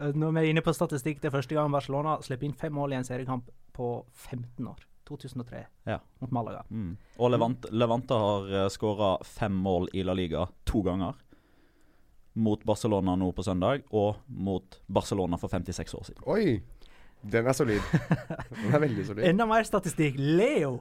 Eh, 0.00 0.12
Når 0.16 0.30
vi 0.32 0.40
er 0.40 0.48
inne 0.54 0.62
på 0.64 0.72
statistikk, 0.72 1.18
det 1.20 1.28
er 1.28 1.34
første 1.34 1.52
gang 1.58 1.68
Barcelona 1.74 2.14
slipper 2.24 2.48
inn 2.48 2.54
fem 2.56 2.72
mål 2.72 2.94
i 2.94 2.96
en 2.96 3.04
seriekamp 3.04 3.50
på 3.76 3.90
15 4.14 4.64
år. 4.70 4.78
2003 5.10 5.66
Ja. 5.90 5.98
mot 6.22 6.32
Malaga. 6.32 6.62
Mm. 6.70 6.94
Og 7.18 7.30
Levante, 7.34 7.68
Levante 7.76 8.14
har 8.24 8.48
uh, 8.64 8.68
skåra 8.72 9.18
fem 9.26 9.52
mål 9.52 9.90
i 9.92 10.02
La 10.06 10.14
Liga 10.16 10.46
to 10.64 10.80
ganger. 10.86 11.18
Mot 12.40 12.62
Barcelona 12.64 13.16
nå 13.20 13.30
på 13.36 13.44
søndag, 13.44 13.84
og 13.92 14.20
mot 14.28 14.78
Barcelona 14.88 15.36
for 15.40 15.52
56 15.52 15.96
år 15.98 16.06
siden. 16.08 16.24
Oi! 16.30 16.60
Den 17.20 17.46
er 17.50 17.52
solid. 17.52 17.84
Den 18.62 18.72
er 18.72 18.80
veldig 18.80 19.04
solid. 19.10 19.26
Enda 19.28 19.44
mer 19.48 19.66
statistikk. 19.68 20.16
Leo 20.16 20.78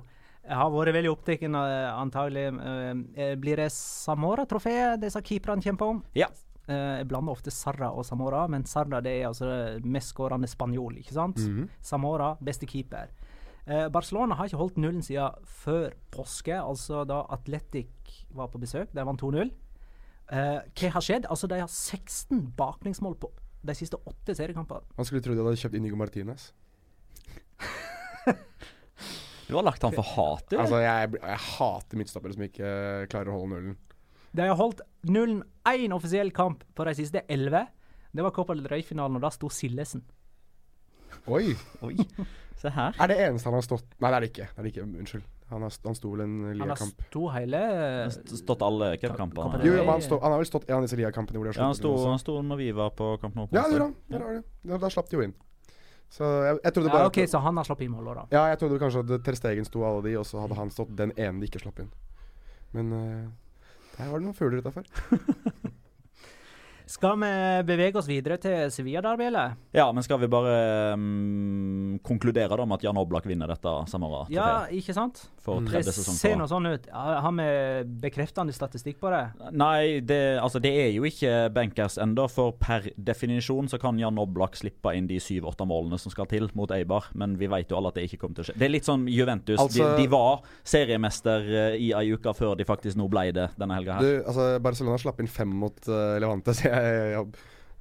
har 0.47 0.69
vært 0.71 0.95
veldig 0.95 1.11
opptatt 1.11 1.41
antagelig 1.51 2.45
eh, 2.47 3.33
Blir 3.41 3.59
det 3.59 3.67
Samora-trofeet 3.75 5.01
disse 5.03 5.19
keeperne 5.25 5.61
kjemper 5.65 5.91
om? 5.91 5.99
Ja. 6.17 6.29
Eh, 6.69 7.01
jeg 7.01 7.09
blander 7.09 7.35
ofte 7.35 7.51
Sarra 7.53 7.91
og 7.91 8.05
Samora, 8.07 8.45
men 8.51 8.65
Sarra 8.69 9.01
det 9.03 9.17
er 9.19 9.27
altså 9.29 9.49
mest 9.83 10.13
skårende 10.13 10.49
spanjol, 10.49 10.99
ikke 11.01 11.17
sant? 11.17 11.41
Mhm. 11.43 11.67
Samora, 11.83 12.35
beste 12.45 12.69
keeper. 12.69 13.11
Eh, 13.69 13.87
Barcelona 13.93 14.37
har 14.39 14.49
ikke 14.49 14.61
holdt 14.61 14.77
nullen 14.81 15.03
siden 15.05 15.43
før 15.45 15.91
påske, 16.13 16.55
altså 16.57 17.03
da 17.09 17.23
Atletic 17.35 18.23
var 18.33 18.49
på 18.49 18.61
besøk. 18.61 18.93
De 18.95 19.05
vant 19.05 19.21
2-0. 19.21 19.51
Eh, 20.29 20.59
hva 20.77 20.91
har 20.95 21.05
skjedd? 21.05 21.27
Altså, 21.29 21.49
de 21.49 21.59
har 21.61 21.69
16 21.69 22.43
baklengsmål 22.57 23.17
på 23.21 23.31
de 23.65 23.75
siste 23.75 23.97
åtte 24.07 24.35
seriekampene. 24.37 24.85
Man 24.97 25.07
skulle 25.07 25.23
tro 25.25 25.35
de 25.35 25.43
hadde 25.43 25.59
kjøpt 25.59 25.79
Inigo 25.79 25.99
Martinez. 25.99 26.51
Du 29.49 29.55
har 29.57 29.63
lagt 29.65 29.81
han 29.81 29.95
for 29.97 30.05
hat, 30.05 30.43
du. 30.51 30.59
Altså, 30.61 30.77
jeg, 30.83 31.15
jeg 31.17 31.37
hater 31.41 31.97
midtstoppere 31.97 32.35
som 32.35 32.43
ikke 32.45 32.67
eh, 32.69 33.05
klarer 33.09 33.31
å 33.33 33.39
holde 33.39 33.55
nullen. 33.55 33.77
De 34.37 34.45
har 34.45 34.59
holdt 34.59 34.83
nullen 35.09 35.39
én 35.65 35.95
offisiell 35.95 36.29
kamp 36.37 36.61
på 36.77 36.85
de 36.85 36.93
siste 36.99 37.23
elleve. 37.25 37.63
Det 38.13 38.21
var 38.21 38.35
Copa 38.35 38.53
del 38.53 38.69
Rey-finalen, 38.69 39.17
og 39.17 39.25
da 39.25 39.31
sto 39.33 39.49
Sillesen. 39.49 40.03
Oi! 41.33 41.55
Oi, 41.81 41.95
se 42.59 42.71
her. 42.75 42.95
Er 42.99 43.11
det 43.11 43.17
eneste 43.25 43.49
han 43.49 43.57
har 43.57 43.65
stått 43.65 43.85
Nei, 43.97 44.09
det 44.09 44.15
er 44.15 44.25
det 44.25 44.29
ikke. 44.31 44.47
Det 44.49 44.61
er 44.61 44.67
det 44.67 44.71
ikke. 44.73 44.87
Unnskyld. 44.87 45.27
Han, 45.49 45.63
har, 45.65 45.73
han 45.85 45.95
sto 45.97 46.11
vel 46.13 46.21
en 46.21 46.33
Han 46.59 46.69
har 46.69 46.77
sto 46.77 47.23
hele 47.33 47.59
Han 47.59 48.11
har 48.11 48.39
stått 48.43 48.65
alle 48.65 48.89
cupkampene. 49.01 49.61
Jo, 49.65 49.77
han, 49.87 50.03
stå, 50.05 50.19
han 50.21 50.35
har 50.35 50.41
vel 50.43 50.49
stått 50.49 50.67
en 50.69 50.77
av 50.77 50.85
disse 50.85 50.99
ligakampene 50.99 51.39
hvor 51.39 51.49
de 51.49 51.53
har 51.55 51.61
Ja, 51.63 51.69
han 51.71 51.77
sto, 51.77 51.93
han 52.05 52.21
sto 52.21 52.37
når 52.45 52.59
vi 52.61 52.71
var 52.77 52.93
på 52.97 53.15
Kamp 53.23 53.37
Nou. 53.39 53.47
Ja, 53.55 53.65
det 53.65 53.79
gjorde 53.79 53.87
han. 53.89 53.95
Ja. 54.13 54.43
Da, 54.73 54.81
da 54.85 54.91
slapp 54.93 55.09
de 55.09 55.17
jo 55.17 55.25
inn. 55.25 55.33
Så 56.09 56.25
jeg, 56.25 56.59
jeg 56.65 56.73
trodde 56.75 56.89
Ja, 56.89 56.93
bare 56.97 57.09
OK, 57.09 57.19
at, 57.23 57.31
så 57.33 57.41
han 57.45 57.57
har 57.57 57.65
slapp 57.65 57.81
inn 57.85 57.91
målet, 57.93 58.17
da. 58.17 58.23
Ja, 58.33 58.45
jeg 58.49 58.61
trodde 58.61 58.79
kanskje 58.81 59.03
at 59.05 59.25
Ter 59.25 59.37
Stegen 59.37 59.67
sto 59.67 59.83
alle 59.85 60.05
de, 60.05 60.15
og 60.21 60.25
så 60.25 60.41
hadde 60.41 60.57
han 60.57 60.73
stått 60.73 60.95
den 60.97 61.13
ene 61.17 61.41
de 61.41 61.49
ikke 61.49 61.61
slapp 61.61 61.81
inn. 61.83 61.91
Men 62.73 62.93
uh, 62.93 63.27
der 63.97 64.09
var 64.09 64.21
det 64.21 64.25
noen 64.25 64.37
fugler 64.37 64.61
utafor. 64.61 64.85
Skal 66.89 67.19
vi 67.21 67.29
bevege 67.69 67.99
oss 68.01 68.07
videre 68.09 68.39
til 68.41 68.71
Sevilla, 68.73 69.03
der, 69.05 69.17
Bjelle? 69.19 69.43
Ja, 69.77 69.85
men 69.93 70.01
skal 70.01 70.17
vi 70.23 70.29
bare 70.31 70.55
um, 70.97 71.99
konkludere 72.01 72.57
da 72.57 72.65
med 72.65 72.79
at 72.79 72.87
Jan 72.87 72.97
Oblak 72.97 73.27
vinner 73.29 73.51
dette 73.51 73.73
Samara-trofeet 73.91 74.33
Ja, 74.33 74.65
ikke 74.73 74.95
sant? 74.97 75.27
for 75.49 75.65
tredje 75.65 75.93
sesong 75.93 75.93
tredje 75.93 75.93
sesong 75.99 76.17
ser 76.19 76.33
på 76.33 76.39
nå 76.41 76.47
sånn 76.49 76.69
ut. 76.69 76.87
Har 76.93 77.35
vi 77.37 77.47
bekreftende 78.03 78.55
statistikk 78.55 78.99
på 79.01 79.11
det? 79.13 79.21
Nei, 79.57 79.99
det, 80.05 80.19
altså, 80.41 80.61
det 80.63 80.71
er 80.81 80.89
jo 80.93 81.05
ikke 81.07 81.49
bankers 81.55 81.99
ennå, 82.01 82.27
for 82.31 82.55
per 82.59 82.89
definisjon 82.97 83.69
så 83.71 83.79
kan 83.81 83.99
Jan 84.01 84.19
Oblak 84.21 84.57
slippe 84.59 84.93
inn 84.97 85.09
de 85.09 85.19
syv-åtte 85.23 85.67
målene 85.69 85.99
som 86.01 86.13
skal 86.13 86.29
til 86.29 86.49
mot 86.57 86.71
Eibar, 86.75 87.09
men 87.17 87.37
vi 87.39 87.49
vet 87.51 87.71
jo 87.71 87.79
alle 87.79 87.93
at 87.93 87.99
det 87.99 88.07
ikke 88.09 88.23
kommer 88.23 88.39
til 88.39 88.47
å 88.47 88.49
skje. 88.49 88.57
Det 88.59 88.67
er 88.67 88.73
litt 88.73 88.89
sånn 88.89 89.07
Juventus. 89.09 89.59
Altså- 89.59 89.91
de, 89.95 90.03
de 90.03 90.09
var 90.11 90.41
seriemester 90.67 91.49
eh, 91.49 91.77
i 91.79 91.91
ei 91.95 92.13
uke 92.13 92.33
før 92.35 92.57
de 92.59 92.67
faktisk 92.67 92.99
nå 92.99 93.09
ble 93.11 93.29
det 93.35 93.49
denne 93.59 93.77
helga 93.77 93.99
her. 93.99 94.05
Du, 94.05 94.27
altså, 94.29 94.49
Barcelona 94.63 94.99
slapp 95.01 95.21
inn 95.23 95.31
fem 95.31 95.51
mot 95.61 95.77
uh, 95.89 96.17
Levante, 96.21 96.55
så 96.57 96.67
jeg, 96.67 96.78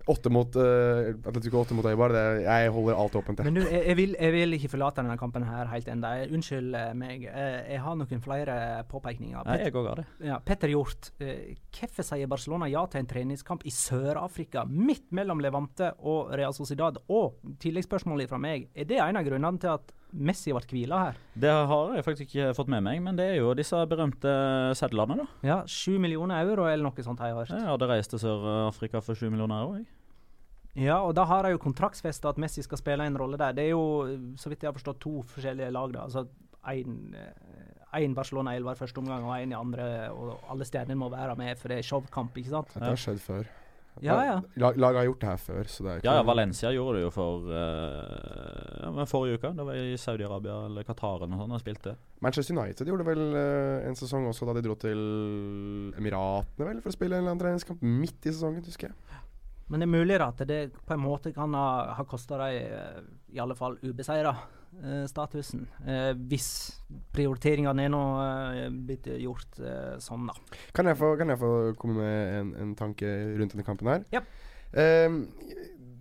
Åtte 0.09 0.31
mot 0.33 0.55
uh, 0.57 1.11
Atletico, 1.29 1.59
åtte 1.61 1.75
mot 1.77 1.85
Eibar. 1.85 2.15
Det, 2.17 2.23
jeg 2.47 2.71
holder 2.73 2.97
alt 2.97 3.17
åpent. 3.21 3.43
Men 3.45 3.59
du, 3.59 3.61
jeg, 3.61 3.83
jeg, 3.91 3.97
vil, 3.99 4.15
jeg 4.17 4.33
vil 4.33 4.57
ikke 4.57 4.71
forlate 4.73 5.03
denne 5.03 5.19
kampen 5.21 5.45
her 5.45 5.69
helt 5.69 5.91
ennå. 5.93 6.13
Unnskyld 6.33 6.79
meg. 6.97 7.27
Jeg 7.29 7.83
har 7.85 7.99
noen 8.01 8.23
flere 8.25 8.55
påpekninger. 8.89 9.37
Nei, 9.45 9.59
Pet, 9.59 9.67
jeg 9.67 9.77
òg 9.77 9.91
har 9.91 10.01
det. 10.01 10.07
ja, 10.31 10.39
Petter 10.49 10.73
Hjort, 10.73 11.11
eh, 11.21 11.51
hvorfor 11.77 12.09
sier 12.09 12.33
Barcelona 12.33 12.71
ja 12.73 12.87
til 12.89 13.03
en 13.03 13.11
treningskamp 13.11 13.69
i 13.69 13.75
Sør-Afrika, 13.75 14.65
midt 14.65 15.13
mellom 15.13 15.45
Levante 15.45 15.93
og 16.01 16.33
Real 16.33 16.57
Sociedad? 16.57 17.03
Og 17.13 17.37
tilleggsspørsmålet 17.61 18.33
fra 18.33 18.41
meg, 18.41 18.71
er 18.73 18.89
det 18.89 19.03
en 19.05 19.21
av 19.21 19.29
grunnene 19.29 19.61
til 19.61 19.77
at 19.77 19.93
Messi 20.13 20.55
ble 20.55 20.63
hvila 20.71 20.99
her? 21.03 21.19
Det 21.37 21.51
har 21.53 21.95
jeg 21.97 22.05
faktisk 22.07 22.31
ikke 22.31 22.55
fått 22.57 22.71
med 22.73 22.83
meg, 22.87 23.03
men 23.05 23.19
det 23.19 23.27
er 23.35 23.39
jo 23.43 23.53
disse 23.59 23.77
berømte 23.91 24.33
sedlene, 24.79 25.19
da. 25.21 25.27
Ja, 25.45 25.59
sju 25.69 25.99
millioner 26.01 26.41
euro 26.47 26.65
eller 26.69 26.87
noe 26.89 27.05
sånt 27.05 27.21
har 27.21 27.33
jeg 27.33 27.41
hørt. 27.43 27.53
Jeg 27.53 27.69
hadde 27.69 27.89
reist 27.91 28.15
til 28.15 28.23
Sør-Afrika 28.23 29.03
for 29.05 29.19
sju 29.19 29.29
millioner 29.29 29.63
euro, 29.63 29.79
jeg. 29.81 29.87
Ja, 30.79 31.01
og 31.03 31.15
da 31.19 31.25
har 31.27 31.43
de 31.45 31.55
jo 31.57 31.61
kontraktsfesta 31.63 32.31
at 32.31 32.39
Messi 32.39 32.63
skal 32.63 32.79
spille 32.79 33.07
en 33.09 33.17
rolle 33.19 33.39
der. 33.41 33.57
Det 33.57 33.65
er 33.67 33.73
jo, 33.75 34.35
så 34.39 34.51
vidt 34.53 34.63
jeg 34.63 34.71
har 34.71 34.77
forstått, 34.77 35.01
to 35.03 35.23
forskjellige 35.27 35.73
lag. 35.75 35.93
da, 35.97 36.07
altså 36.07 36.29
Én 37.99 38.15
Barcelona-elver 38.15 38.77
første 38.77 39.01
omgang 39.01 39.25
og 39.25 39.33
én 39.39 39.51
i 39.51 39.57
andre. 39.57 40.11
Og 40.13 40.39
alle 40.53 40.67
stjernene 40.69 40.99
må 41.01 41.09
være 41.11 41.35
med, 41.41 41.57
for 41.59 41.73
det 41.73 41.81
er 41.81 41.89
showkamp, 41.89 42.37
ikke 42.37 42.53
sant? 42.53 42.75
Det 42.77 42.85
har 42.85 43.01
skjedd 43.01 43.23
før. 43.25 43.49
Ja, 44.05 44.17
ja. 44.27 44.37
Lag, 44.63 44.79
laget 44.79 45.01
har 45.01 45.09
gjort 45.09 45.21
det 45.23 45.31
her 45.31 45.41
før, 45.43 45.71
så 45.71 45.85
det 45.87 45.93
er 45.93 46.07
Ja, 46.07 46.17
ja, 46.19 46.27
Valencia 46.27 46.73
gjorde 46.75 46.99
det 46.99 47.05
jo 47.07 47.13
for 47.15 47.49
uh, 47.51 48.83
ja, 48.83 48.91
men 48.95 49.11
forrige 49.11 49.39
uke. 49.41 49.53
Det 49.59 49.67
var 49.69 49.79
i 49.79 49.97
Saudi-Arabia 50.01 50.59
eller 50.69 50.87
Qatar 50.87 51.23
eller 51.23 51.33
noe 51.33 51.43
sånt 51.45 51.57
og 51.59 51.63
spilte. 51.65 51.95
Manchester 52.25 52.57
United 52.57 52.91
gjorde 52.91 53.09
vel 53.09 53.25
uh, 53.35 53.89
en 53.89 53.99
sesong 53.99 54.29
også 54.31 54.49
da 54.49 54.59
de 54.59 54.65
dro 54.67 54.77
til 54.81 55.03
Emiratene 55.99 56.69
vel 56.71 56.83
for 56.85 56.93
å 56.93 56.99
spille 56.99 57.19
en 57.19 57.25
eller 57.25 57.35
annen 57.35 57.45
treningskamp 57.45 57.83
midt 57.83 58.29
i 58.29 58.35
sesongen, 58.35 58.65
husker 58.67 58.93
jeg. 58.93 59.25
Men 59.69 59.83
det 59.83 59.89
er 59.89 59.93
mulig 59.93 60.17
da 60.21 60.31
at 60.33 60.45
det 60.49 60.61
på 60.87 60.95
en 60.97 61.03
måte 61.03 61.33
kan 61.37 61.53
ha, 61.57 61.69
ha 61.99 62.05
kosta 62.09 62.39
dem 62.41 62.71
eh, 62.73 63.03
i 63.37 63.43
alle 63.43 63.57
fall 63.59 63.77
ubeseira 63.85 64.33
statusen. 65.11 65.65
Eh, 65.87 66.13
hvis 66.31 66.51
prioriteringene 67.15 67.87
er 67.87 67.93
nå 67.93 68.03
eh, 68.23 68.67
blitt 68.71 69.09
gjort 69.19 69.59
eh, 69.63 69.97
sånn, 70.03 70.29
da. 70.31 70.61
Kan 70.77 70.91
jeg 70.91 70.99
få, 71.01 71.15
kan 71.21 71.33
jeg 71.33 71.41
få 71.41 71.55
komme 71.81 72.03
med 72.03 72.37
en, 72.41 72.53
en 72.63 72.77
tanke 72.79 73.09
rundt 73.39 73.57
denne 73.57 73.67
kampen 73.67 73.91
her? 73.91 74.07
Ja. 74.15 74.23
Ehm, 74.79 75.25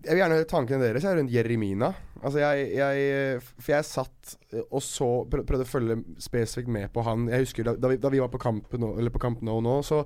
jeg 0.08 0.14
vil 0.14 0.22
gjerne 0.22 0.38
høre 0.40 0.48
tankene 0.48 0.84
deres 0.84 1.06
jeg, 1.08 1.18
rundt 1.18 1.34
Jeremina. 1.34 1.92
Altså 2.18 2.42
jeg, 2.42 2.70
jeg, 2.78 3.42
for 3.60 3.74
jeg 3.74 3.88
satt 3.88 4.36
eh, 4.52 4.64
og 4.64 4.82
så 4.82 5.08
Prøvde 5.30 5.66
å 5.66 5.70
følge 5.70 6.00
spesifikt 6.24 6.72
med 6.72 6.90
på 6.94 7.04
han. 7.06 7.28
Jeg 7.32 7.46
husker 7.46 7.68
Da, 7.68 7.76
da, 7.78 7.92
vi, 7.92 8.02
da 8.02 8.12
vi 8.14 8.22
var 8.24 8.32
på 8.34 8.42
kamp 8.42 8.74
nå, 8.78 8.96
eller 8.98 9.14
på 9.14 9.22
kamp 9.22 9.44
nå, 9.46 9.60
nå, 9.64 9.80
så 9.86 10.04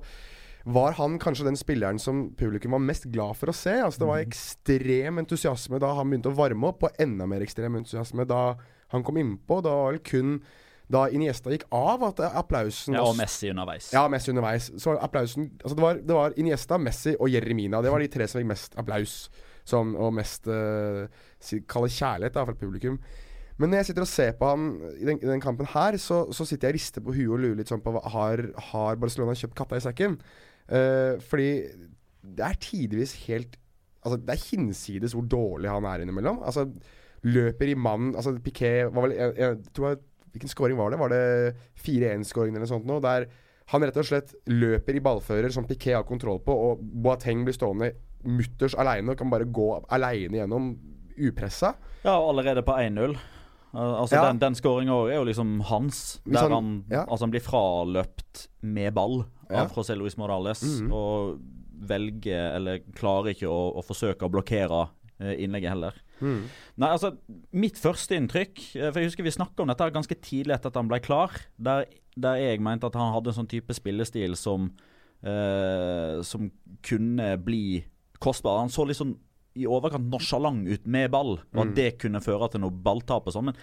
var 0.64 0.94
han 0.98 1.18
kanskje 1.18 1.46
den 1.48 1.58
spilleren 1.58 1.98
som 1.98 2.28
publikum 2.38 2.76
var 2.76 2.82
mest 2.84 3.08
glad 3.10 3.36
for 3.38 3.50
å 3.50 3.56
se. 3.56 3.74
Altså 3.82 4.04
Det 4.04 4.10
var 4.10 4.24
ekstrem 4.24 5.22
entusiasme 5.22 5.80
da 5.82 5.92
han 5.98 6.10
begynte 6.10 6.30
å 6.30 6.38
varme 6.38 6.70
opp, 6.70 6.86
og 6.86 7.02
enda 7.02 7.26
mer 7.30 7.42
ekstrem 7.42 7.80
entusiasme 7.80 8.26
da 8.30 8.42
han 8.94 9.06
kom 9.06 9.18
innpå. 9.18 9.62
Da 9.64 9.72
var 9.74 9.96
vel 9.96 10.04
kun 10.06 10.36
da 10.92 11.06
Iniesta 11.14 11.52
gikk 11.52 11.64
av, 11.72 12.02
at 12.04 12.20
applausen 12.28 12.98
Ja, 12.98 13.06
og 13.06 13.16
Messi 13.16 13.48
underveis. 13.50 13.90
ja, 13.94 14.04
Messi 14.12 14.30
underveis. 14.30 14.70
Så 14.82 14.98
applausen 15.00 15.50
Altså 15.62 15.74
det 15.78 15.82
var, 15.82 16.00
det 16.02 16.14
var 16.18 16.36
Iniesta, 16.36 16.78
Messi 16.78 17.16
og 17.18 17.30
Jeremina. 17.32 17.80
Det 17.82 17.90
var 17.90 18.02
de 18.02 18.10
tre 18.12 18.28
som 18.28 18.42
fikk 18.42 18.50
mest 18.52 18.78
applaus. 18.78 19.16
Som, 19.64 19.94
og 19.94 20.10
mest 20.14 20.48
uh, 20.50 21.06
Kalle 21.70 21.88
kjærlighet 21.88 22.34
da, 22.34 22.44
fra 22.44 22.54
publikum. 22.58 22.98
Men 23.60 23.70
når 23.70 23.82
jeg 23.82 23.86
sitter 23.92 24.04
og 24.04 24.10
ser 24.10 24.32
på 24.38 24.48
han 24.48 24.64
i 24.98 25.06
den, 25.06 25.20
den 25.22 25.42
kampen 25.42 25.68
her, 25.70 25.96
så, 26.00 26.24
så 26.34 26.44
sitter 26.48 26.68
jeg 26.68 26.74
og 26.74 26.78
rister 26.80 27.04
på 27.04 27.14
huet 27.14 27.28
og 27.30 27.42
lurer 27.44 27.60
litt 27.60 27.70
sånn 27.70 27.84
på 27.84 27.92
har, 27.94 28.42
har 28.72 28.98
Barcelona 28.98 29.36
kjøpt 29.38 29.54
katta 29.58 29.78
i 29.78 29.84
sekken? 29.84 30.16
Eh, 30.72 31.18
fordi 31.20 31.48
det 32.22 32.44
er 32.46 32.56
tidvis 32.62 33.12
helt 33.26 33.58
Altså 34.02 34.16
Det 34.18 34.32
er 34.34 34.44
hinsides 34.50 35.12
hvor 35.14 35.26
dårlig 35.30 35.68
han 35.70 35.84
er 35.86 36.02
innimellom. 36.02 36.40
Altså 36.42 36.64
Løper 37.22 37.68
i 37.70 37.74
mann 37.78 38.14
Altså 38.16 38.32
Piquet 38.42 38.88
var 38.94 39.04
vel 39.06 39.12
jeg, 39.18 39.34
jeg 39.38 39.58
tror 39.76 39.88
jeg, 39.92 39.98
Hvilken 40.32 40.48
scoring 40.50 40.78
var 40.80 40.90
det? 40.94 40.98
Var 41.02 41.12
det 41.12 41.22
4-1-scoring 41.84 42.54
eller 42.56 42.64
noe 42.64 42.70
sånt 42.72 42.88
nå? 42.88 42.96
Der 43.04 43.28
han 43.72 43.84
rett 43.86 43.96
og 44.00 44.04
slett 44.08 44.32
løper 44.50 44.96
i 44.98 45.00
ballfører 45.04 45.52
som 45.54 45.64
Piquet 45.68 45.94
har 45.94 46.02
kontroll 46.08 46.40
på, 46.44 46.52
og 46.52 46.80
Boateng 46.82 47.44
blir 47.46 47.54
stående 47.54 47.92
mutters 48.26 48.74
aleine 48.74 49.14
og 49.14 49.20
kan 49.20 49.30
bare 49.32 49.46
gå 49.48 49.68
aleine 49.94 50.40
gjennom 50.40 50.72
upressa. 51.16 51.70
Ja, 52.02 52.16
og 52.18 52.32
allerede 52.34 52.64
på 52.66 52.74
1-0. 52.74 53.14
Uh, 53.72 54.00
altså 54.02 54.16
Ja. 54.18 54.24
Den, 54.28 54.40
den 54.42 54.54
skåringa 54.58 54.96
er 55.12 55.16
jo 55.20 55.24
liksom 55.30 55.60
hans. 55.70 56.20
Der 56.26 56.40
han- 56.42 56.52
han, 56.52 56.84
ja. 56.90 57.04
altså 57.06 57.24
han 57.24 57.30
blir 57.32 57.44
fraløpt 57.46 58.48
med 58.62 58.92
ball 58.98 59.22
Ja. 59.52 59.62
av 59.66 59.72
José 59.76 59.94
Luis 59.98 60.16
Morales. 60.18 60.62
Mhm. 60.64 60.92
Og 60.92 61.38
velger, 61.82 62.54
eller 62.56 62.78
klarer 62.94 63.32
ikke 63.34 63.48
å, 63.50 63.72
å 63.78 63.82
forsøke 63.82 64.24
å 64.26 64.30
blokkere 64.30 64.84
eh, 65.20 65.34
innlegget 65.44 65.72
heller. 65.74 65.96
Mm. 66.22 66.44
Nei, 66.78 66.88
altså 66.94 67.16
Mitt 67.50 67.74
første 67.82 68.14
inntrykk 68.14 68.60
eh, 68.78 68.92
For 68.92 69.00
jeg 69.00 69.08
husker 69.08 69.24
vi 69.26 69.32
snakka 69.34 69.64
om 69.64 69.66
dette 69.72 69.88
ganske 69.90 70.14
tidlig 70.22 70.54
etter 70.54 70.70
at 70.70 70.76
han 70.78 70.86
ble 70.86 71.00
klar. 71.02 71.34
Der, 71.58 71.88
der 72.14 72.36
jeg 72.38 72.60
mente 72.62 72.86
at 72.86 72.94
han 72.94 73.10
hadde 73.16 73.32
en 73.32 73.38
sånn 73.40 73.48
type 73.50 73.74
spillestil 73.74 74.36
som 74.38 74.68
eh, 75.26 76.22
Som 76.22 76.52
kunne 76.86 77.32
bli 77.42 77.82
kostbar. 78.22 78.60
Han 78.62 78.70
så 78.70 78.86
litt 78.86 79.00
sånn 79.00 79.16
i 79.58 79.66
overkant 79.68 80.06
nonsjalant 80.08 80.64
ut 80.70 80.86
med 80.88 81.10
ball, 81.12 81.34
og 81.52 81.58
at 81.60 81.66
Mm. 81.68 81.74
det 81.76 81.88
kunne 82.00 82.22
føre 82.24 82.46
til 82.54 82.62
noe 82.62 82.70
balltap 82.72 83.26
og 83.26 83.34
sånn. 83.34 83.50
Men, 83.50 83.56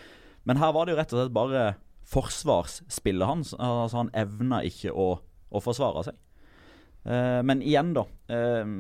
men 0.46 0.58
her 0.62 0.74
var 0.76 0.86
det 0.86 0.94
jo 0.94 0.98
rett 1.00 1.14
og 1.16 1.20
slett 1.24 1.34
bare 1.34 1.64
forsvarsspillet 2.12 3.26
hans. 3.28 3.54
Altså 3.58 3.98
Han 4.04 4.12
evna 4.14 4.62
ikke 4.68 4.92
å, 4.94 5.20
å 5.50 5.62
forsvare 5.64 6.06
seg. 6.10 6.18
Eh, 7.06 7.40
men 7.46 7.64
igjen, 7.66 7.94
da. 7.98 8.06
eh, 8.30 8.74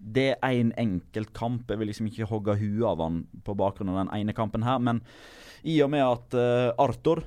det 0.00 0.30
er 0.32 0.54
én 0.56 0.70
en 0.70 0.72
enkelt 0.80 1.32
kamp. 1.36 1.68
Jeg 1.68 1.80
vil 1.80 1.90
liksom 1.90 2.08
ikke 2.08 2.28
hogge 2.30 2.56
huet 2.60 2.88
av 2.88 3.02
han 3.04 3.22
på 3.44 3.54
bakgrunn 3.58 3.92
av 3.92 4.00
den 4.00 4.14
ene 4.16 4.34
kampen 4.36 4.64
her. 4.64 4.80
Men 4.80 5.02
i 5.62 5.76
og 5.84 5.90
med 5.92 6.04
at 6.06 6.36
uh, 6.40 6.72
Arthur, 6.80 7.22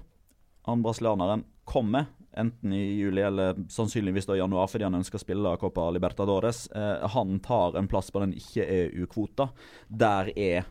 han 0.65 0.81
brasilianeren, 0.81 1.45
kommer 1.69 2.09
enten 2.33 2.73
i 2.73 2.81
juli 2.97 3.21
eller 3.21 3.59
sannsynligvis 3.69 4.25
da 4.25 4.33
i 4.35 4.39
januar 4.39 4.65
fordi 4.67 4.87
han 4.87 4.97
ønsker 4.97 5.19
å 5.19 5.21
spille 5.21 5.51
Copa 5.61 5.85
Libertadores, 5.93 6.65
uh, 6.73 7.05
han 7.13 7.37
tar 7.45 7.77
en 7.77 7.87
plass 7.87 8.09
på 8.11 8.23
den 8.23 8.33
ikke-EU-kvota. 8.39 9.51
Der 9.87 10.33
er 10.33 10.65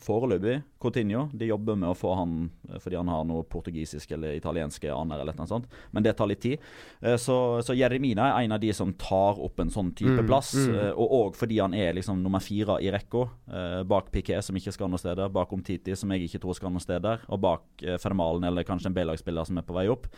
foreløpig 0.00 0.62
Coutinho. 0.80 1.26
De 1.36 1.46
jobber 1.50 1.76
med 1.76 1.90
å 1.90 1.96
få 1.96 2.14
han 2.16 2.50
eh, 2.70 2.78
fordi 2.80 2.96
han 2.96 3.10
har 3.12 3.24
noe 3.28 3.44
portugisisk 3.44 4.14
eller 4.16 4.38
italienske 4.38 4.88
aner 4.92 5.20
eller 5.20 5.36
noe 5.36 5.46
sånt, 5.50 5.66
men 5.92 6.02
det 6.06 6.14
tar 6.16 6.30
litt 6.30 6.40
tid. 6.40 6.62
Eh, 7.00 7.18
så, 7.20 7.36
så 7.62 7.76
Jeremina 7.76 8.30
er 8.32 8.46
en 8.46 8.56
av 8.56 8.62
de 8.62 8.72
som 8.72 8.94
tar 8.96 9.40
opp 9.42 9.60
en 9.60 9.72
sånn 9.72 9.92
type 9.98 10.12
Mm, 10.22 10.26
plass. 10.28 10.54
mm. 10.56 10.74
eh, 10.74 10.92
og 10.96 11.12
òg 11.18 11.36
fordi 11.36 11.58
han 11.60 11.74
er 11.76 11.92
liksom 11.96 12.22
nummer 12.22 12.40
fire 12.40 12.78
i 12.80 12.90
rekka, 12.92 13.26
eh, 13.52 13.82
bak 13.88 14.10
Piquet, 14.12 14.44
som 14.44 14.56
ikke 14.56 14.72
skal 14.72 14.88
noe 14.92 15.00
steder, 15.00 15.28
bak 15.32 15.52
Omtiti, 15.52 15.94
som 15.96 16.10
jeg 16.12 16.28
ikke 16.30 16.40
tror 16.46 16.56
skal 16.56 16.72
noe 16.72 16.80
steder, 16.84 17.20
og 17.28 17.40
bak 17.44 17.62
eh, 17.84 17.98
Fermalen 18.02 18.44
eller 18.48 18.64
kanskje 18.64 18.88
en 18.90 18.96
B-lagsspiller 18.96 19.44
som 19.48 19.58
er 19.60 19.66
på 19.68 19.76
vei 19.76 19.86
opp. 19.92 20.08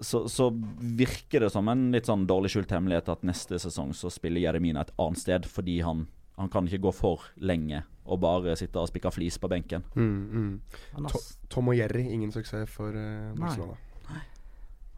Så, 0.00 0.24
så 0.28 0.48
virker 0.80 1.44
det 1.44 1.50
som 1.52 1.68
en 1.70 1.90
litt 1.94 2.08
sånn 2.08 2.24
dårlig 2.26 2.50
skjult 2.54 2.72
hemmelighet 2.74 3.08
at 3.12 3.22
neste 3.24 3.60
sesong 3.62 3.92
så 3.94 4.10
spiller 4.10 4.42
Jeremina 4.42 4.82
et 4.82 4.92
annet 4.98 5.20
sted, 5.20 5.44
fordi 5.46 5.76
han, 5.86 6.06
han 6.36 6.50
kan 6.50 6.66
ikke 6.66 6.82
gå 6.88 6.92
for 6.94 7.28
lenge 7.46 7.84
og 8.04 8.20
bare 8.20 8.56
sitte 8.58 8.82
og 8.82 8.90
spikke 8.90 9.12
flis 9.14 9.38
på 9.40 9.48
benken. 9.48 9.84
Mm, 9.94 10.16
mm. 10.34 11.06
To, 11.08 11.20
Tom 11.48 11.70
og 11.72 11.78
Jerry, 11.78 12.04
ingen 12.12 12.32
suksess 12.34 12.70
for 12.70 12.92
Nei. 12.92 13.38
Barcelona. 13.38 13.78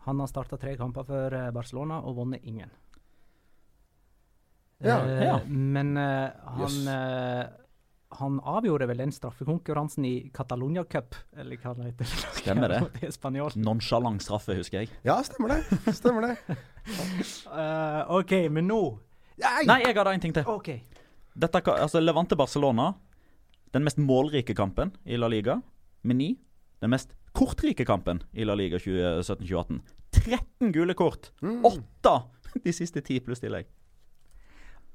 han 0.07 0.23
har 0.23 0.31
starta 0.31 0.59
tre 0.59 0.77
kamper 0.79 1.07
for 1.07 1.35
eh, 1.35 1.53
Barcelona 1.55 2.01
og 2.03 2.17
vunnet 2.17 2.43
ingen. 2.45 2.73
Ja, 4.83 4.99
uh, 5.05 5.23
ja. 5.25 5.39
Men 5.49 5.97
uh, 5.97 6.31
han 6.59 6.83
Yes. 6.83 7.63
Han 8.17 8.39
avgjorde 8.41 8.87
vel 8.87 9.01
den 9.03 9.11
straffekonkurransen 9.13 10.05
i 10.07 10.31
Catalonia 10.35 10.85
Cup, 10.89 11.17
eller 11.37 11.59
hva 11.61 11.73
det 11.77 11.89
heter. 11.89 12.13
Stemmer 12.39 12.71
det. 12.71 12.79
Det 13.03 13.11
er. 13.11 13.57
Nonsjalant 13.61 14.23
straffe, 14.23 14.55
husker 14.57 14.85
jeg. 14.85 14.93
Ja, 15.05 15.19
stemmer 15.27 15.57
det. 15.57 15.81
Stemmer 15.99 16.29
det. 16.29 16.57
uh, 17.51 18.07
OK, 18.21 18.33
men 18.49 18.71
nå 18.71 18.81
Nei! 19.37 19.67
Nei, 19.69 19.81
jeg 19.83 19.93
hadde 19.99 20.15
en 20.17 20.23
ting 20.23 20.33
til. 20.33 20.47
OK. 20.49 20.71
Dette, 21.37 21.61
altså 21.69 22.01
Levante 22.01 22.37
Barcelona, 22.39 22.95
den 23.75 23.85
mest 23.85 23.99
målrike 24.01 24.55
kampen 24.57 24.95
i 25.05 25.19
La 25.21 25.29
Liga, 25.29 25.59
med 26.03 26.17
ni. 26.17 26.29
Den 26.81 26.93
mest 26.93 27.13
kortrike 27.37 27.85
kampen 27.89 28.23
i 28.33 28.47
La 28.49 28.55
Liga 28.57 28.79
2017-2018. 28.81 29.81
13 30.17 30.73
gule 30.73 30.95
kort! 30.97 31.31
Åtte 31.45 32.15
de 32.65 32.73
siste 32.73 33.03
ti 33.05 33.19
pluss 33.21 33.43
tillegg. 33.43 33.69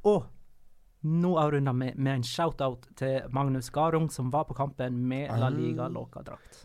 Og 0.09 0.25
nå 1.05 1.35
avrunder 1.41 1.77
vi 1.77 1.91
med 1.93 2.13
en 2.15 2.25
shout-out 2.25 2.87
til 2.97 3.29
Magnus 3.33 3.69
Garung, 3.73 4.09
som 4.13 4.29
var 4.33 4.47
på 4.49 4.57
kampen 4.57 4.97
med 5.09 5.29
La 5.41 5.49
Liga 5.53 5.87
Loca-drakt. 5.89 6.63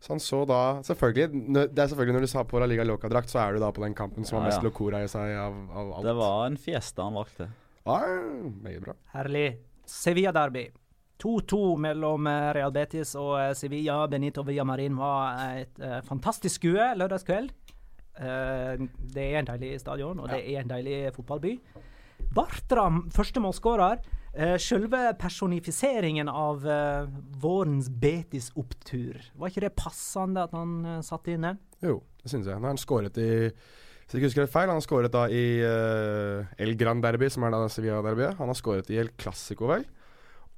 Så 0.00 0.12
han 0.12 0.20
så 0.22 0.44
da 0.46 0.78
Selvfølgelig 0.86 1.56
Det 1.74 1.80
er 1.82 1.88
selvfølgelig 1.90 2.14
Når 2.14 2.22
du 2.22 2.30
sa 2.30 2.44
på 2.46 2.60
La 2.62 2.68
Liga 2.70 2.84
Loca-drakt, 2.86 3.32
så 3.32 3.40
er 3.42 3.56
du 3.56 3.58
da 3.64 3.72
på 3.74 3.82
den 3.82 3.96
kampen 3.98 4.22
som 4.22 4.36
Ja, 4.36 4.44
har 4.44 4.52
mest 4.52 4.62
locora 4.62 5.00
i 5.02 5.08
seg 5.10 5.32
av, 5.34 5.56
av 5.72 5.90
alt. 5.96 6.06
Det 6.06 6.14
var 6.20 6.44
en 6.46 6.58
fiesta 6.60 7.02
han 7.08 7.18
valgte. 7.18 7.48
Meget 7.88 8.84
bra. 8.84 8.94
Herlig. 9.14 9.48
Sevilla-derby. 9.88 10.68
2-2 11.22 11.76
mellom 11.82 12.26
eh, 12.30 12.50
Real 12.54 12.72
Betis 12.72 13.14
og 13.18 13.32
eh, 13.40 13.54
Sevilla. 13.56 14.06
Benito 14.10 14.44
Villamarin 14.46 14.98
var 14.98 15.40
et 15.58 15.80
uh, 15.82 15.98
fantastisk 16.06 16.60
skue 16.60 16.92
lørdagskveld. 16.98 17.50
Uh, 18.18 18.86
det 19.14 19.24
er 19.24 19.40
en 19.40 19.48
deilig 19.48 19.80
stadion, 19.82 20.20
og 20.20 20.30
det 20.30 20.42
er 20.44 20.62
en 20.62 20.70
deilig 20.70 21.00
fotballby. 21.16 21.56
Bartram, 22.34 23.06
første 23.14 23.42
målskårer. 23.42 24.04
Uh, 24.38 24.54
selve 24.60 25.00
personifiseringen 25.18 26.28
av 26.30 26.66
eh, 26.68 27.08
vårens 27.40 27.88
Betis-opptur. 27.90 29.16
Var 29.34 29.50
ikke 29.50 29.64
det 29.64 29.74
passende 29.74 30.44
at 30.44 30.54
han 30.54 31.00
satte 31.02 31.32
inn 31.32 31.46
den? 31.48 31.58
Jo, 31.82 32.02
det 32.20 32.30
syns 32.30 32.46
jeg. 32.46 32.60
Når 32.60 32.74
han 32.74 32.82
skåret 32.82 33.18
i 33.18 33.30
Hvis 34.08 34.16
jeg 34.16 34.24
husker 34.30 34.46
det 34.46 34.52
feil, 34.52 34.70
han 34.70 34.78
har 34.80 34.84
skåret 34.86 35.12
da 35.12 35.26
i 35.28 35.42
uh, 35.60 36.46
El 36.64 36.72
Gran 36.80 37.02
Derby, 37.04 37.28
som 37.28 37.44
er 37.44 37.52
da 37.52 37.66
Sevilla-derbyet. 37.68 38.38
Han 38.40 38.48
har 38.48 38.56
skåret 38.56 38.88
i 38.94 38.96
El 39.02 39.10
Clásico, 39.20 39.68
vel. 39.68 39.84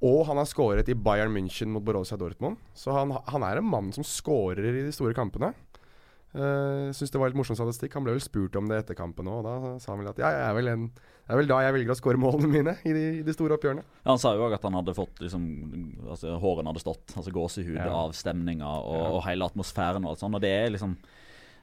Og 0.07 0.23
han 0.29 0.39
har 0.39 0.47
skåret 0.49 0.87
i 0.89 0.95
Bayern 0.95 1.33
München 1.35 1.69
mot 1.75 1.83
Borussia 1.85 2.15
Dortmund. 2.17 2.55
Så 2.73 2.95
han, 2.95 3.11
han 3.27 3.43
er 3.45 3.59
en 3.59 3.67
mann 3.67 3.91
som 3.93 4.07
skårer 4.07 4.63
i 4.71 4.85
de 4.87 4.93
store 4.95 5.13
kampene. 5.17 5.51
Uh, 6.31 6.95
Syns 6.95 7.11
det 7.11 7.19
var 7.19 7.27
litt 7.27 7.35
morsom 7.41 7.57
statistikk. 7.59 7.91
Han 7.99 8.07
ble 8.07 8.15
vel 8.15 8.23
spurt 8.23 8.55
om 8.55 8.69
det 8.71 8.77
etter 8.85 8.95
kampen 8.95 9.27
òg, 9.27 9.41
og 9.43 9.47
da 9.67 9.73
sa 9.83 9.91
han 9.91 9.99
vel 9.99 10.13
at 10.13 10.21
ja, 10.23 10.29
jeg 10.31 10.45
er 10.47 10.55
vel 10.55 10.71
en, 10.71 10.85
det 10.95 11.35
er 11.35 11.39
vel 11.41 11.49
da 11.51 11.57
jeg 11.65 11.75
velger 11.75 11.91
å 11.91 11.97
skåre 11.99 12.21
målene 12.23 12.49
mine 12.55 12.77
i 12.87 12.93
de, 12.95 13.03
de 13.27 13.35
store 13.35 13.57
oppgjørene. 13.59 13.83
Han 14.07 14.21
sa 14.21 14.31
jo 14.39 14.45
òg 14.47 14.55
at 14.55 14.63
han 14.63 14.79
hadde 14.79 14.95
fått 14.95 15.19
liksom 15.27 15.43
altså 16.07 16.37
Hårene 16.39 16.71
hadde 16.71 16.85
stått. 16.87 17.11
Altså 17.19 17.35
gåsehud 17.35 17.75
Ja. 17.75 17.91
av 18.05 18.15
stemninga 18.15 18.63
og, 18.79 18.95
Ja. 18.95 19.09
og 19.11 19.25
hele 19.27 19.51
atmosfæren 19.51 20.07
og 20.07 20.15
alt 20.15 20.23
sånt. 20.23 20.39
Og 20.39 20.47
det 20.47 20.55
er 20.55 20.71
liksom 20.71 20.95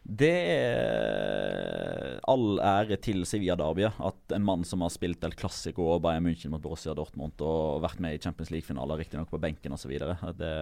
Det 0.09 0.33
er 0.33 2.15
all 2.33 2.57
ære 2.65 2.97
til 3.05 3.27
Sevilla 3.29 3.57
Darbia. 3.61 3.91
At 4.01 4.33
en 4.37 4.47
mann 4.47 4.65
som 4.65 4.81
har 4.85 4.93
spilt 4.95 5.25
El 5.27 5.37
Clásico 5.37 5.85
og 5.95 6.01
Bayern 6.07 6.25
München 6.25 6.55
mot 6.55 6.63
Borussia 6.65 6.95
Dortmund 6.97 7.45
og 7.45 7.83
vært 7.85 8.01
med 8.01 8.17
i 8.17 8.23
Champions 8.23 8.53
League-finaler, 8.55 9.03
riktignok 9.03 9.29
på 9.33 9.41
benken 9.43 9.77
osv. 9.77 9.93
Det, 10.39 10.55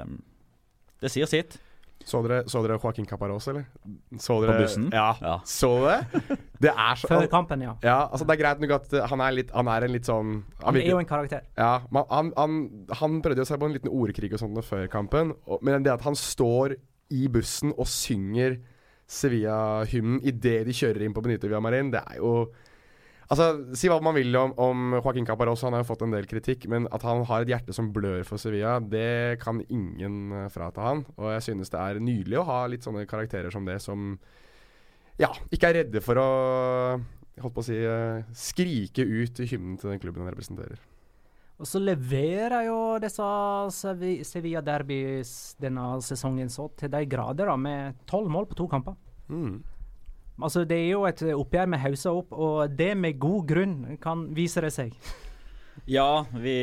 det 1.03 1.13
sier 1.15 1.31
sitt. 1.31 1.59
Så 2.07 2.21
dere, 2.27 2.43
så 2.51 2.61
dere 2.63 2.77
Joaquin 2.77 3.07
Caparos, 3.09 3.47
eller? 3.49 3.65
Så 4.21 4.37
På 4.43 4.53
bussen? 4.59 4.91
Ja. 4.93 5.15
Ja. 5.23 5.39
Så 5.49 5.71
det? 5.87 6.37
Det 6.61 6.71
er 6.71 6.99
så 7.01 7.09
Før 7.09 7.27
kampen, 7.31 7.63
ja. 7.65 7.73
Ja, 7.83 7.97
altså 8.11 8.27
Det 8.27 8.37
er 8.37 8.43
greit 8.43 8.61
nok 8.63 8.75
at 8.77 8.93
han 9.11 9.23
er, 9.25 9.35
litt, 9.39 9.51
han 9.55 9.71
er 9.73 9.87
en 9.87 9.95
litt 9.95 10.07
sånn 10.09 10.37
Han 10.63 10.77
er 10.77 10.91
jo 10.91 11.01
en 11.01 11.09
karakter. 11.09 11.47
Ja, 11.57 11.81
man, 11.91 12.05
han, 12.11 12.31
han, 12.37 12.61
han 13.01 13.19
prøvde 13.25 13.43
jo 13.43 13.49
seg 13.49 13.63
på 13.63 13.71
en 13.71 13.75
liten 13.79 13.91
ordkrig 13.91 14.31
og 14.37 14.43
sånt 14.43 14.61
før 14.67 14.87
kampen. 14.93 15.33
Og, 15.47 15.65
men 15.67 15.87
det 15.87 15.95
at 15.97 16.05
han 16.07 16.19
står 16.19 16.77
i 17.15 17.27
bussen 17.33 17.73
og 17.77 17.89
synger 17.91 18.59
Sevilla-hymnen 19.07 20.23
idet 20.27 20.65
de 20.67 20.75
kjører 20.75 21.07
inn 21.07 21.15
på 21.15 21.23
Benito 21.25 21.47
Villamarin, 21.47 21.93
det 21.95 22.03
er 22.03 22.19
jo 22.23 22.39
Altså, 23.27 23.75
Si 23.75 23.89
hva 23.91 23.99
man 23.99 24.15
vil 24.15 24.37
om, 24.39 24.53
om 24.63 24.83
Joaquin 25.01 25.27
Caparros, 25.27 25.65
han 25.67 25.75
har 25.75 25.83
jo 25.83 25.89
fått 25.89 26.05
en 26.07 26.13
del 26.15 26.29
kritikk. 26.31 26.69
Men 26.71 26.87
at 26.95 27.03
han 27.07 27.25
har 27.27 27.43
et 27.43 27.51
hjerte 27.51 27.75
som 27.75 27.89
blør 27.95 28.23
for 28.29 28.39
Sevilla, 28.39 28.77
det 28.79 29.41
kan 29.43 29.59
ingen 29.67 30.31
uh, 30.31 30.45
frata 30.53 30.85
han. 30.85 31.03
Og 31.19 31.33
jeg 31.35 31.49
synes 31.49 31.73
det 31.73 31.81
er 31.83 32.03
nydelig 32.03 32.39
å 32.39 32.47
ha 32.47 32.61
litt 32.71 32.87
sånne 32.87 33.03
karakterer 33.11 33.51
som 33.51 33.67
det, 33.67 33.81
som 33.83 34.13
ja, 35.19 35.33
ikke 35.51 35.73
er 35.73 35.81
redde 35.81 36.03
for 36.05 36.23
å 36.23 36.29
holdt 37.43 37.57
på 37.57 37.65
å 37.65 37.67
si 37.67 37.81
uh, 37.83 38.23
skrike 38.31 39.03
ut 39.03 39.43
hymnen 39.43 39.75
til 39.81 39.91
den 39.91 40.03
klubben 40.03 40.23
han 40.23 40.31
representerer. 40.31 40.79
Og 41.57 41.69
så 41.69 41.81
leverer 41.81 42.67
jo 42.67 42.81
disse 43.01 43.27
Sevilla 44.29 44.61
Derbys 44.65 45.31
denne 45.61 45.95
sesongen 46.05 46.51
så 46.53 46.69
til 46.77 46.93
de 46.93 47.01
grader, 47.09 47.49
da, 47.49 47.57
med 47.57 48.03
tolv 48.09 48.29
mål 48.33 48.49
på 48.51 48.59
to 48.59 48.67
kamper. 48.69 48.97
Mm. 49.33 49.63
Altså, 50.37 50.67
det 50.69 50.77
er 50.77 50.91
jo 50.91 51.07
et 51.09 51.23
oppgjør 51.33 51.71
med 51.73 51.81
hausa 51.81 52.13
opp, 52.13 52.35
og 52.37 52.75
det 52.77 52.91
med 53.01 53.17
god 53.21 53.47
grunn, 53.49 53.79
kan 54.03 54.29
vise 54.37 54.65
det 54.65 54.75
seg. 54.77 54.97
Ja, 55.85 56.25
vi, 56.33 56.55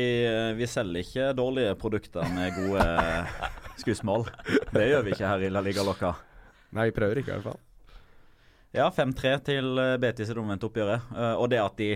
vi 0.58 0.66
selger 0.68 1.00
ikke 1.00 1.26
dårlige 1.38 1.76
produkter 1.78 2.26
med 2.34 2.50
gode 2.56 2.82
skussmål. 3.80 4.26
Det 4.74 4.88
gjør 4.90 5.04
vi 5.06 5.12
ikke 5.14 5.28
her 5.30 5.44
i 5.46 5.50
La 5.54 5.62
Liga 5.64 5.84
Loca. 5.86 6.10
Nei, 6.74 6.88
vi 6.90 6.96
prøver 6.96 7.20
ikke 7.20 7.30
i 7.30 7.36
hvert 7.38 7.46
fall. 7.46 7.60
Ja, 8.74 8.88
5-3 8.90 9.32
til 9.46 9.80
Betis 10.02 10.28
i 10.28 10.34
det 10.34 10.42
omvendte 10.42 10.66
oppgjøret. 10.66 11.14
Eh, 11.14 11.36
og 11.38 11.46
det 11.52 11.62
at 11.62 11.78
de 11.78 11.88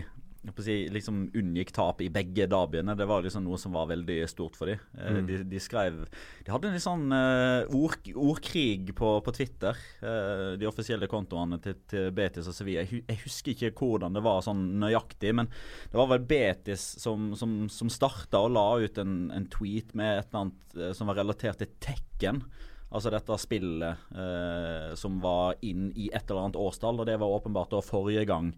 si, 0.65 0.77
liksom 0.95 1.25
unngikk 1.37 1.73
tap 1.77 2.03
i 2.05 2.11
begge 2.13 2.47
derbyene, 2.51 2.95
det 2.99 3.07
var 3.11 3.25
liksom 3.25 3.45
noe 3.47 3.59
som 3.61 3.75
var 3.77 3.89
veldig 3.91 4.19
stort 4.31 4.57
for 4.59 4.71
dem. 4.71 4.83
Mm. 4.95 5.21
De, 5.29 5.39
de 5.51 5.63
skrev 5.63 6.05
De 6.45 6.53
hadde 6.53 6.71
en 6.71 6.77
litt 6.77 6.85
sånn 6.85 7.07
uh, 7.13 7.67
ord, 7.75 7.99
ordkrig 8.15 8.95
på, 8.99 9.15
på 9.25 9.37
Twitter, 9.37 9.85
Uh, 9.99 10.55
de 10.59 10.67
offisielle 10.69 11.09
kontoene 11.11 11.59
til, 11.63 11.75
til 11.91 12.13
Betis 12.15 12.47
og 12.49 12.55
Sevilla. 12.55 12.85
Jeg, 12.87 13.03
jeg 13.09 13.21
husker 13.25 13.55
ikke 13.55 13.73
hvordan 13.79 14.15
det 14.15 14.23
var 14.25 14.45
sånn 14.47 14.63
nøyaktig, 14.81 15.33
men 15.35 15.51
det 15.91 15.99
var 15.99 16.11
vel 16.13 16.25
Betis 16.29 16.85
som, 17.03 17.33
som, 17.39 17.61
som 17.73 17.91
starta 17.93 18.43
og 18.45 18.55
la 18.55 18.67
ut 18.85 18.99
en, 19.03 19.17
en 19.35 19.49
tweet 19.51 19.95
med 19.99 20.21
et 20.21 20.31
eller 20.31 20.45
annet 20.45 20.79
eh, 20.79 20.95
som 20.97 21.11
var 21.11 21.19
relatert 21.21 21.61
til 21.63 21.71
Tekken. 21.83 22.43
Altså 22.89 23.13
dette 23.13 23.37
spillet 23.43 24.15
eh, 24.17 24.95
som 24.97 25.19
var 25.21 25.59
inn 25.67 25.91
i 25.93 26.09
et 26.09 26.25
eller 26.25 26.47
annet 26.47 26.61
årstall, 26.61 27.03
og 27.03 27.09
det 27.09 27.19
var 27.21 27.35
åpenbart 27.37 27.75
da 27.75 27.83
forrige 27.85 28.25
gang 28.29 28.55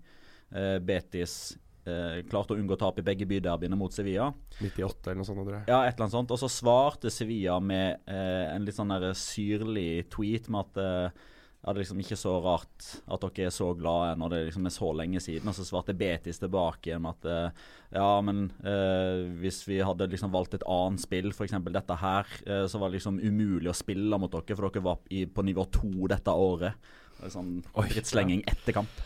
eh, 0.54 0.78
Betis 0.78 1.56
eh, 1.90 2.20
klarte 2.30 2.54
å 2.54 2.60
unngå 2.60 2.78
tap 2.80 3.00
i 3.00 3.06
begge 3.06 3.28
byderbyene 3.30 3.78
mot 3.78 3.94
Sevilla. 3.94 4.30
98 4.60 5.10
eller 5.10 5.20
noe 5.20 5.28
sånt, 5.28 5.42
tror 5.42 5.58
jeg. 5.58 5.66
Ja, 5.66 5.82
et 5.84 5.96
eller 5.96 6.06
annet 6.06 6.16
sånt. 6.16 6.34
Og 6.34 6.40
så 6.40 6.50
svarte 6.52 7.12
Sevilla 7.12 7.58
med 7.62 8.06
eh, 8.06 8.46
en 8.54 8.64
litt 8.66 8.78
sånn 8.78 8.94
der 8.94 9.10
syrlig 9.18 10.06
tweet 10.14 10.48
med 10.52 10.70
at 10.70 10.80
eh, 10.84 11.28
ja, 11.60 11.74
det 11.74 11.76
er 11.76 11.82
liksom 11.82 11.98
ikke 12.00 12.16
så 12.16 12.38
rart 12.40 12.86
at 13.04 13.24
dere 13.26 13.50
er 13.50 13.52
så 13.52 13.66
glade 13.76 14.14
når 14.16 14.32
det 14.32 14.38
liksom 14.46 14.68
er 14.68 14.72
så 14.72 14.88
lenge 14.96 15.20
siden. 15.20 15.50
Og 15.50 15.56
så 15.58 15.66
svarte 15.68 15.96
Betis 15.96 16.40
tilbake 16.40 16.96
med 16.96 17.18
at 17.18 17.28
eh, 17.28 17.66
ja, 17.98 18.08
men 18.24 18.46
eh, 18.64 19.26
hvis 19.42 19.60
vi 19.68 19.82
hadde 19.84 20.08
liksom 20.08 20.32
valgt 20.32 20.56
et 20.56 20.64
annet 20.64 21.04
spill, 21.04 21.28
f.eks. 21.34 21.58
dette 21.68 21.98
her, 22.00 22.32
eh, 22.46 22.64
så 22.64 22.80
var 22.80 22.88
det 22.88 22.96
liksom 22.96 23.20
umulig 23.20 23.68
å 23.68 23.76
spille 23.76 24.20
mot 24.20 24.32
dere, 24.32 24.56
for 24.56 24.70
dere 24.70 24.86
var 24.88 25.04
i, 25.12 25.26
på 25.28 25.44
nivå 25.44 25.66
to 25.74 26.08
dette 26.08 26.32
året. 26.32 26.90
Sånn 27.28 27.58
drittslenging 27.76 28.46
etter 28.48 28.80
kamp. 28.80 29.02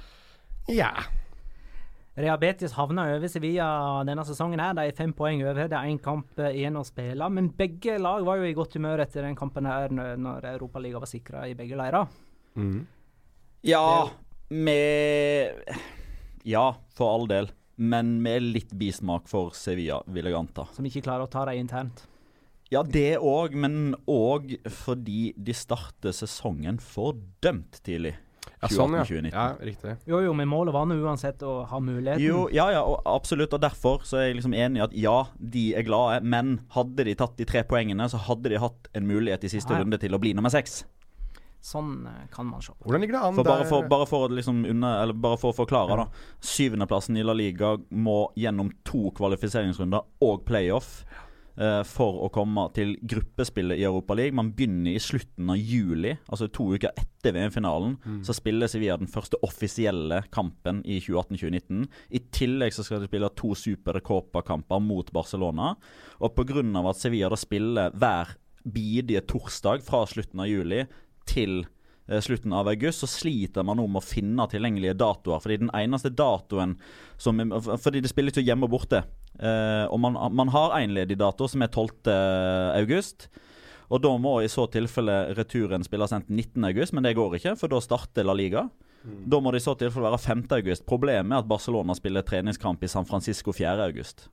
Ja. 0.70 0.92
Real 2.16 2.38
Betis 2.38 2.72
havna 2.77 3.09
over 3.16 3.27
Sevilla 3.29 3.66
denne 4.07 4.22
sesongen. 4.24 4.61
her. 4.62 4.74
De 4.79 4.85
er 4.87 4.92
fem 4.94 5.12
poeng 5.12 5.42
over. 5.42 5.66
Det 5.68 5.74
er 5.74 5.88
én 5.90 5.98
kamp 6.00 6.38
eh, 6.38 6.53
igjen 6.61 6.77
å 6.79 6.85
spille. 6.87 7.27
Men 7.31 7.48
begge 7.59 7.96
lag 7.98 8.22
var 8.24 8.37
jo 8.38 8.44
i 8.46 8.55
godt 8.55 8.74
humør 8.79 9.03
etter 9.03 9.22
den 9.27 9.35
kampen 9.35 9.66
her 9.66 9.88
når- 9.88 10.16
når 10.18 10.46
Europaligaen 10.55 11.00
var 11.00 11.11
sikra 11.11 11.42
i 11.50 11.55
begge 11.55 11.74
leirer. 11.77 12.07
Mm. 12.57 12.87
Ja, 13.64 14.09
med 14.50 15.64
Ja, 16.44 16.72
for 16.94 17.14
all 17.14 17.27
del. 17.27 17.50
Men 17.77 18.22
med 18.22 18.42
litt 18.42 18.70
bismak 18.79 19.27
for 19.27 19.50
Sevilla, 19.50 20.00
vil 20.07 20.24
jeg 20.27 20.35
anta. 20.35 20.68
Som 20.72 20.85
ikke 20.85 21.03
klarer 21.03 21.27
å 21.27 21.31
ta 21.31 21.44
dem 21.46 21.59
internt. 21.66 22.05
Ja, 22.70 22.83
det 22.83 23.18
òg, 23.18 23.55
men 23.55 23.94
òg 24.07 24.55
fordi 24.70 25.33
de 25.37 25.53
starter 25.53 26.12
sesongen 26.12 26.79
fordømt 26.79 27.81
tidlig. 27.83 28.14
Ja, 28.64 28.70
sånn, 28.72 28.96
ja. 28.96 29.05
2018-2019. 29.05 29.33
ja. 29.35 29.46
Riktig. 29.70 29.96
Jo, 30.11 30.20
jo, 30.24 30.33
men 30.37 30.50
målet 30.50 30.74
var 30.77 30.88
nå 30.90 30.96
uansett 31.05 31.44
å 31.46 31.55
ha 31.70 31.81
muligheten. 31.83 32.22
Jo, 32.24 32.46
ja, 32.55 32.70
ja, 32.74 32.83
og 32.88 33.05
absolutt. 33.09 33.55
Og 33.57 33.62
derfor 33.62 34.05
så 34.09 34.20
er 34.20 34.31
jeg 34.31 34.40
liksom 34.40 34.57
enig 34.57 34.81
i 34.81 34.85
at 34.88 34.98
ja, 35.05 35.18
de 35.38 35.66
er 35.79 35.87
glade. 35.87 36.24
Men 36.24 36.59
hadde 36.74 37.07
de 37.09 37.16
tatt 37.18 37.37
de 37.40 37.48
tre 37.48 37.64
poengene, 37.68 38.09
så 38.11 38.20
hadde 38.29 38.53
de 38.53 38.61
hatt 38.62 38.90
en 38.96 39.09
mulighet 39.09 39.46
i 39.46 39.53
siste 39.57 39.74
Nei. 39.74 39.85
runde 39.85 40.00
til 40.03 40.16
å 40.16 40.22
bli 40.22 40.35
nummer 40.37 40.53
seks. 40.53 40.83
Sånn 41.64 42.05
eh, 42.05 42.24
kan 42.33 42.44
man 42.44 42.61
se. 42.61 42.74
Hvordan 42.85 43.00
ligger 43.00 43.16
det 43.16 43.20
an 43.24 43.37
For 43.38 43.48
bare 43.48 43.64
for, 43.68 43.87
bare 43.88 44.07
for, 44.09 44.33
liksom 44.37 44.66
unna, 44.68 44.98
eller 45.03 45.16
bare 45.16 45.38
for 45.40 45.55
å 45.55 45.57
forklare, 45.57 45.96
da. 45.96 46.24
Syvendeplassen 46.44 47.16
i 47.16 47.24
La 47.24 47.33
Liga 47.37 47.72
må 47.88 48.18
gjennom 48.37 48.68
to 48.85 49.09
kvalifiseringsrunder 49.16 50.05
og 50.29 50.44
playoff 50.44 50.98
eh, 51.09 51.23
for 51.86 52.24
å 52.26 52.30
komme 52.34 52.64
til 52.74 52.96
gruppespillet 53.06 53.78
i 53.78 53.84
Europa 53.86 54.16
League. 54.18 54.34
Man 54.34 54.52
begynner 54.56 54.94
i 54.94 55.02
slutten 55.02 55.52
av 55.54 55.60
juli, 55.60 56.16
altså 56.26 56.48
to 56.50 56.66
uker 56.74 56.90
etter 56.98 57.36
VM-finalen. 57.36 57.96
Så 58.26 58.34
spiller 58.36 58.70
Sevilla 58.70 58.96
den 58.98 59.10
første 59.10 59.38
offisielle 59.46 60.22
kampen 60.34 60.82
i 60.82 60.98
2018-2019. 61.04 61.84
I 62.10 62.22
tillegg 62.34 62.74
så 62.74 62.86
skal 62.86 63.04
de 63.04 63.10
spille 63.10 63.30
to 63.38 63.54
Super 63.58 64.00
Copa-kamper 64.02 64.82
mot 64.82 65.12
Barcelona. 65.14 65.74
Og 66.18 66.34
pga. 66.34 66.64
at 66.88 67.00
Sevilla 67.00 67.30
da 67.30 67.38
spiller 67.38 67.94
hver 67.94 68.34
bidige 68.64 69.24
torsdag 69.28 69.84
fra 69.84 70.04
slutten 70.08 70.40
av 70.40 70.48
juli 70.48 70.84
til 71.28 71.60
eh, 71.60 71.70
slutten 72.04 72.52
av 72.52 72.68
august, 72.68 73.00
så 73.00 73.08
sliter 73.08 73.64
man 73.64 73.78
nå 73.80 73.86
med 73.88 74.02
å 74.02 74.04
finne 74.04 74.44
tilgjengelige 74.50 74.96
datoer. 75.00 75.40
Fordi 75.40 75.60
den 75.62 75.72
eneste 75.72 76.12
datoen 76.12 76.76
som 77.16 77.38
Fordi 77.38 78.02
det 78.04 78.10
spilles 78.10 78.36
jo 78.36 78.44
hjemme 78.44 78.68
og 78.68 78.74
borte. 78.74 79.04
Eh, 79.38 79.86
og 79.88 79.98
man, 80.02 80.18
man 80.36 80.52
har 80.52 80.76
én 80.80 80.92
ledig 80.94 81.16
dato, 81.18 81.48
som 81.48 81.64
er 81.64 81.72
12. 81.72 82.12
august. 82.76 83.28
Og 83.92 84.00
da 84.04 84.14
må 84.20 84.38
i 84.42 84.50
så 84.50 84.66
tilfelle 84.72 85.34
returen 85.36 85.84
spilles 85.84 86.12
enten 86.16 86.36
19. 86.36 86.64
august, 86.70 86.94
men 86.96 87.04
det 87.06 87.16
går 87.16 87.38
ikke, 87.38 87.56
for 87.60 87.72
da 87.72 87.80
starter 87.84 88.26
La 88.26 88.36
Liga. 88.36 88.68
Da 89.04 89.40
må 89.40 89.52
det 89.52 89.60
i 89.60 89.64
så 89.64 89.74
tilfelle 89.76 90.08
være 90.08 90.22
5. 90.22 90.46
august. 90.56 90.86
Problemet 90.88 91.34
er 91.34 91.42
at 91.42 91.48
Barcelona 91.48 91.96
spiller 91.96 92.24
treningskamp 92.24 92.82
i 92.84 92.88
San 92.88 93.04
Francisco 93.04 93.52
4. 93.52 93.76
august. 93.84 94.28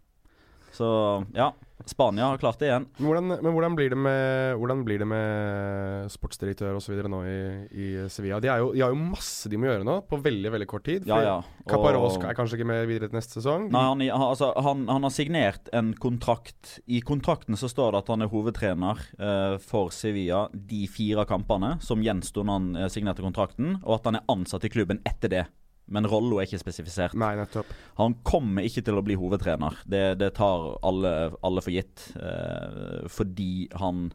Så 0.75 0.87
ja, 1.35 1.51
Spania 1.85 2.25
har 2.25 2.37
klart 2.37 2.59
det 2.59 2.69
igjen. 2.69 2.85
Men 2.97 3.07
hvordan, 3.07 3.27
men 3.43 3.53
hvordan 3.55 3.75
blir 3.77 3.91
det 3.93 3.97
med 3.99 4.55
Hvordan 4.59 4.83
blir 4.85 5.01
det 5.01 5.07
med 5.09 6.11
sportsdirektør 6.13 6.77
osv. 6.77 6.97
nå 7.09 7.21
i, 7.27 7.39
i 7.71 7.87
Sevilla? 8.11 8.39
De, 8.43 8.51
jo, 8.61 8.71
de 8.75 8.83
har 8.83 8.93
jo 8.93 8.99
masse 8.99 9.49
de 9.51 9.59
må 9.59 9.69
gjøre 9.69 9.87
nå, 9.87 9.97
på 10.09 10.19
veldig 10.21 10.53
veldig 10.53 10.67
kort 10.69 10.85
tid. 10.87 11.07
Ja, 11.09 11.21
ja. 11.25 11.37
Caparros 11.69 12.17
er 12.19 12.37
kanskje 12.37 12.59
ikke 12.59 12.69
med 12.71 12.85
videre 12.89 13.09
til 13.11 13.19
neste 13.19 13.39
sesong. 13.39 13.69
Nei, 13.73 13.83
han, 13.87 14.03
han, 14.05 14.27
altså, 14.31 14.51
han, 14.65 14.85
han 14.91 15.07
har 15.07 15.15
signert 15.15 15.71
en 15.77 15.93
kontrakt. 16.01 16.77
I 16.85 17.01
kontrakten 17.05 17.59
så 17.59 17.69
står 17.71 17.95
det 17.95 18.03
at 18.03 18.13
han 18.13 18.25
er 18.25 18.31
hovedtrener 18.31 19.01
eh, 19.17 19.57
for 19.63 19.93
Sevilla 19.95 20.45
de 20.53 20.85
fire 20.91 21.25
kampene 21.29 21.75
som 21.83 22.03
gjensto 22.03 22.45
når 22.45 22.59
han 22.59 22.83
eh, 22.83 22.91
signerte 22.93 23.25
kontrakten, 23.25 23.79
og 23.81 23.99
at 23.99 24.11
han 24.11 24.21
er 24.21 24.29
ansatt 24.31 24.67
i 24.67 24.73
klubben 24.73 25.01
etter 25.07 25.33
det. 25.33 25.45
Men 25.91 26.07
Rollo 26.07 26.39
er 26.39 26.47
ikke 26.47 26.61
spesifisert. 26.61 27.15
Nei, 27.19 27.33
nettopp. 27.39 27.71
Han 27.99 28.15
kommer 28.27 28.65
ikke 28.67 28.83
til 28.85 28.99
å 28.99 29.03
bli 29.05 29.17
hovedtrener. 29.19 29.79
Det, 29.83 30.03
det 30.21 30.33
tar 30.37 30.75
alle, 30.87 31.31
alle 31.43 31.63
for 31.63 31.73
gitt. 31.73 32.11
Eh, 32.15 33.07
fordi 33.11 33.69
han 33.81 34.11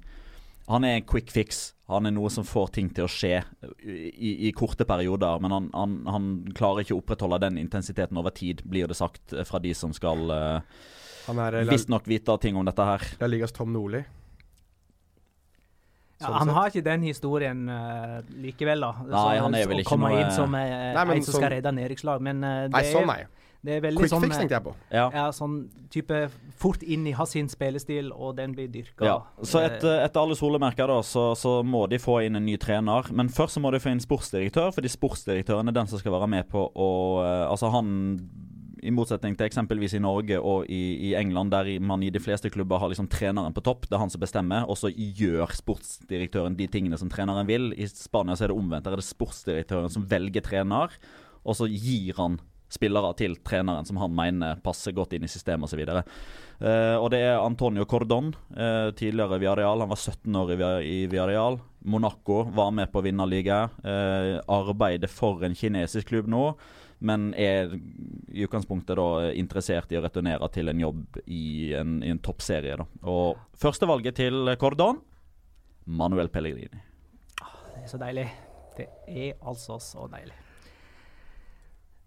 Han 0.67 0.83
er 0.83 0.97
en 0.97 1.05
quick 1.07 1.31
fix. 1.31 1.75
Han 1.87 2.07
er 2.07 2.11
noe 2.11 2.27
som 2.31 2.43
får 2.43 2.73
ting 2.75 2.89
til 2.91 3.05
å 3.07 3.11
skje 3.11 3.37
i, 3.87 4.49
i 4.49 4.53
korte 4.53 4.83
perioder. 4.85 5.39
Men 5.39 5.53
han, 5.55 5.69
han, 5.75 5.93
han 6.11 6.25
klarer 6.59 6.83
ikke 6.83 6.97
å 6.97 7.03
opprettholde 7.05 7.39
den 7.45 7.61
intensiteten 7.61 8.19
over 8.19 8.35
tid, 8.35 8.65
blir 8.67 8.91
det 8.91 8.99
sagt 8.99 9.33
eh, 9.33 9.47
fra 9.47 9.63
de 9.63 9.75
som 9.79 9.95
skal 9.95 10.33
er 10.33 11.61
eh, 11.61 11.69
visstnok 11.71 12.09
vite 12.11 12.35
ting 12.43 12.57
om 12.59 12.67
dette 12.67 12.83
her. 12.83 13.07
Det 13.21 13.31
Ligas 13.31 13.55
Tom 13.55 13.73
Nordli. 13.75 14.03
Ja, 16.17 16.27
Sånn 16.31 16.35
han 16.39 16.49
sett. 16.49 16.57
har 16.57 16.71
ikke 16.71 16.85
den 16.87 17.03
historien 17.05 17.59
uh, 17.69 18.21
likevel, 18.41 18.81
da. 18.81 18.93
Nei, 19.05 19.39
han 19.39 19.55
er 19.55 19.67
vel 19.69 19.83
ikke 19.83 19.99
noe- 20.01 20.21
inn 20.23 20.31
som 20.33 20.55
uh, 20.55 20.61
Nei, 20.97 21.05
men 21.05 21.19
en 21.19 21.23
som 21.27 21.35
skal 21.35 21.43
sånn- 21.43 21.53
redde 21.59 21.73
nedrykkslag. 21.77 22.23
Men 22.25 22.45
uh, 22.45 22.55
det, 22.69 22.73
Nei, 22.73 22.85
sånn 22.95 23.11
nei. 23.11 23.19
Det 23.67 23.75
er 23.75 23.81
veldig 23.83 23.99
Quick 23.99 24.13
sånn 24.13 24.23
fix 24.23 24.37
tenkte 24.39 24.55
jeg 24.55 24.63
på. 24.63 24.73
Ja. 24.95 25.05
Ja, 25.13 25.25
sånn 25.35 25.55
type 25.91 26.19
fort 26.61 26.85
inn 26.87 27.07
i 27.11 27.13
hans 27.19 27.35
spillestil, 27.51 28.13
og 28.15 28.37
den 28.39 28.53
blir 28.55 28.69
dyrka. 28.71 29.05
Ja, 29.09 29.17
så 29.43 29.59
etter, 29.67 30.05
etter 30.05 30.23
alle 30.23 30.37
solemerker 30.39 30.87
da, 30.87 31.01
så, 31.03 31.33
så 31.35 31.59
må 31.67 31.87
de 31.91 31.99
få 31.99 32.21
inn 32.29 32.39
en 32.39 32.47
ny 32.47 32.55
trener. 32.63 33.11
Men 33.11 33.29
først 33.29 33.59
så 33.59 33.63
må 33.65 33.73
de 33.75 33.81
få 33.83 33.91
inn 33.91 34.01
sportsdirektør, 34.05 34.71
fordi 34.77 34.93
sportsdirektøren 34.93 35.69
er 35.73 35.75
den 35.81 35.91
som 35.91 35.99
skal 35.99 36.15
være 36.15 36.29
med 36.31 36.49
på 36.53 36.63
å 36.71 36.91
eh, 37.25 37.45
Altså 37.51 37.73
han 37.75 37.91
i 38.85 38.93
motsetning 38.93 39.37
til 39.37 39.47
eksempelvis 39.49 39.95
i 39.97 40.03
Norge 40.03 40.39
og 40.41 40.67
i, 40.73 40.81
i 41.09 41.12
England, 41.19 41.53
der 41.55 41.71
man 41.81 42.03
i 42.05 42.11
de 42.12 42.21
fleste 42.23 42.51
klubber 42.53 42.81
har 42.83 42.91
liksom 42.93 43.09
treneren 43.12 43.55
på 43.57 43.65
topp. 43.65 43.87
Det 43.87 43.97
er 43.97 44.03
han 44.03 44.12
som 44.12 44.23
bestemmer, 44.23 44.67
og 44.69 44.77
så 44.81 44.91
gjør 44.93 45.55
sportsdirektøren 45.57 46.59
de 46.59 46.69
tingene 46.73 46.99
som 47.01 47.11
treneren 47.12 47.49
vil. 47.49 47.71
I 47.73 47.89
Spania 47.89 48.37
så 48.37 48.47
er 48.47 48.53
det 48.53 48.59
omvendt. 48.59 48.85
Der 48.87 48.97
er 48.97 49.03
det 49.03 49.09
sportsdirektøren 49.09 49.93
som 49.93 50.05
velger 50.11 50.45
trener, 50.45 50.93
og 51.47 51.59
så 51.59 51.71
gir 51.71 52.19
han 52.21 52.41
spillere 52.73 53.12
til 53.19 53.37
treneren 53.47 53.87
som 53.87 53.99
han 54.01 54.15
mener 54.15 54.59
passer 54.65 54.95
godt 54.95 55.15
inn 55.17 55.27
i 55.27 55.31
systemet 55.31 55.69
osv. 55.69 55.83
Uh, 55.87 56.97
og 56.99 57.11
det 57.15 57.23
er 57.29 57.39
Antonio 57.39 57.87
Cordon, 57.89 58.33
uh, 58.57 58.91
tidligere 58.97 59.39
Viareal. 59.43 59.85
Han 59.85 59.93
var 59.93 60.01
17 60.01 60.41
år 60.41 60.55
i, 60.57 60.59
i 60.83 60.99
Viareal. 61.11 61.61
Monaco 61.87 62.43
var 62.57 62.73
med 62.75 62.91
på 62.93 63.05
vinnerliga. 63.07 63.67
Uh, 63.85 64.43
arbeider 64.51 65.11
for 65.11 65.47
en 65.47 65.55
kinesisk 65.57 66.11
klubb 66.11 66.31
nå, 66.31 66.49
men 66.99 67.29
er 67.35 67.75
i 67.77 68.45
utgangspunktet 68.47 68.97
da 68.97 69.33
interessert 69.37 69.93
i 69.93 69.99
å 69.99 70.05
returnere 70.05 70.49
til 70.53 70.73
en 70.73 70.81
jobb 70.81 71.21
i 71.27 71.75
en, 71.77 71.99
i 72.03 72.13
en 72.15 72.23
toppserie. 72.25 72.79
da. 72.81 72.87
Og 73.11 73.37
Førstevalget 73.61 74.17
til 74.23 74.57
Cordon 74.61 75.03
Manuel 75.87 76.33
Pellegrini. 76.33 76.81
Det 77.77 77.85
er 77.85 77.91
så 77.91 78.01
deilig. 78.01 78.27
Det 78.77 78.89
er 79.07 79.37
altså 79.47 79.79
så 79.81 80.09
deilig. 80.13 80.35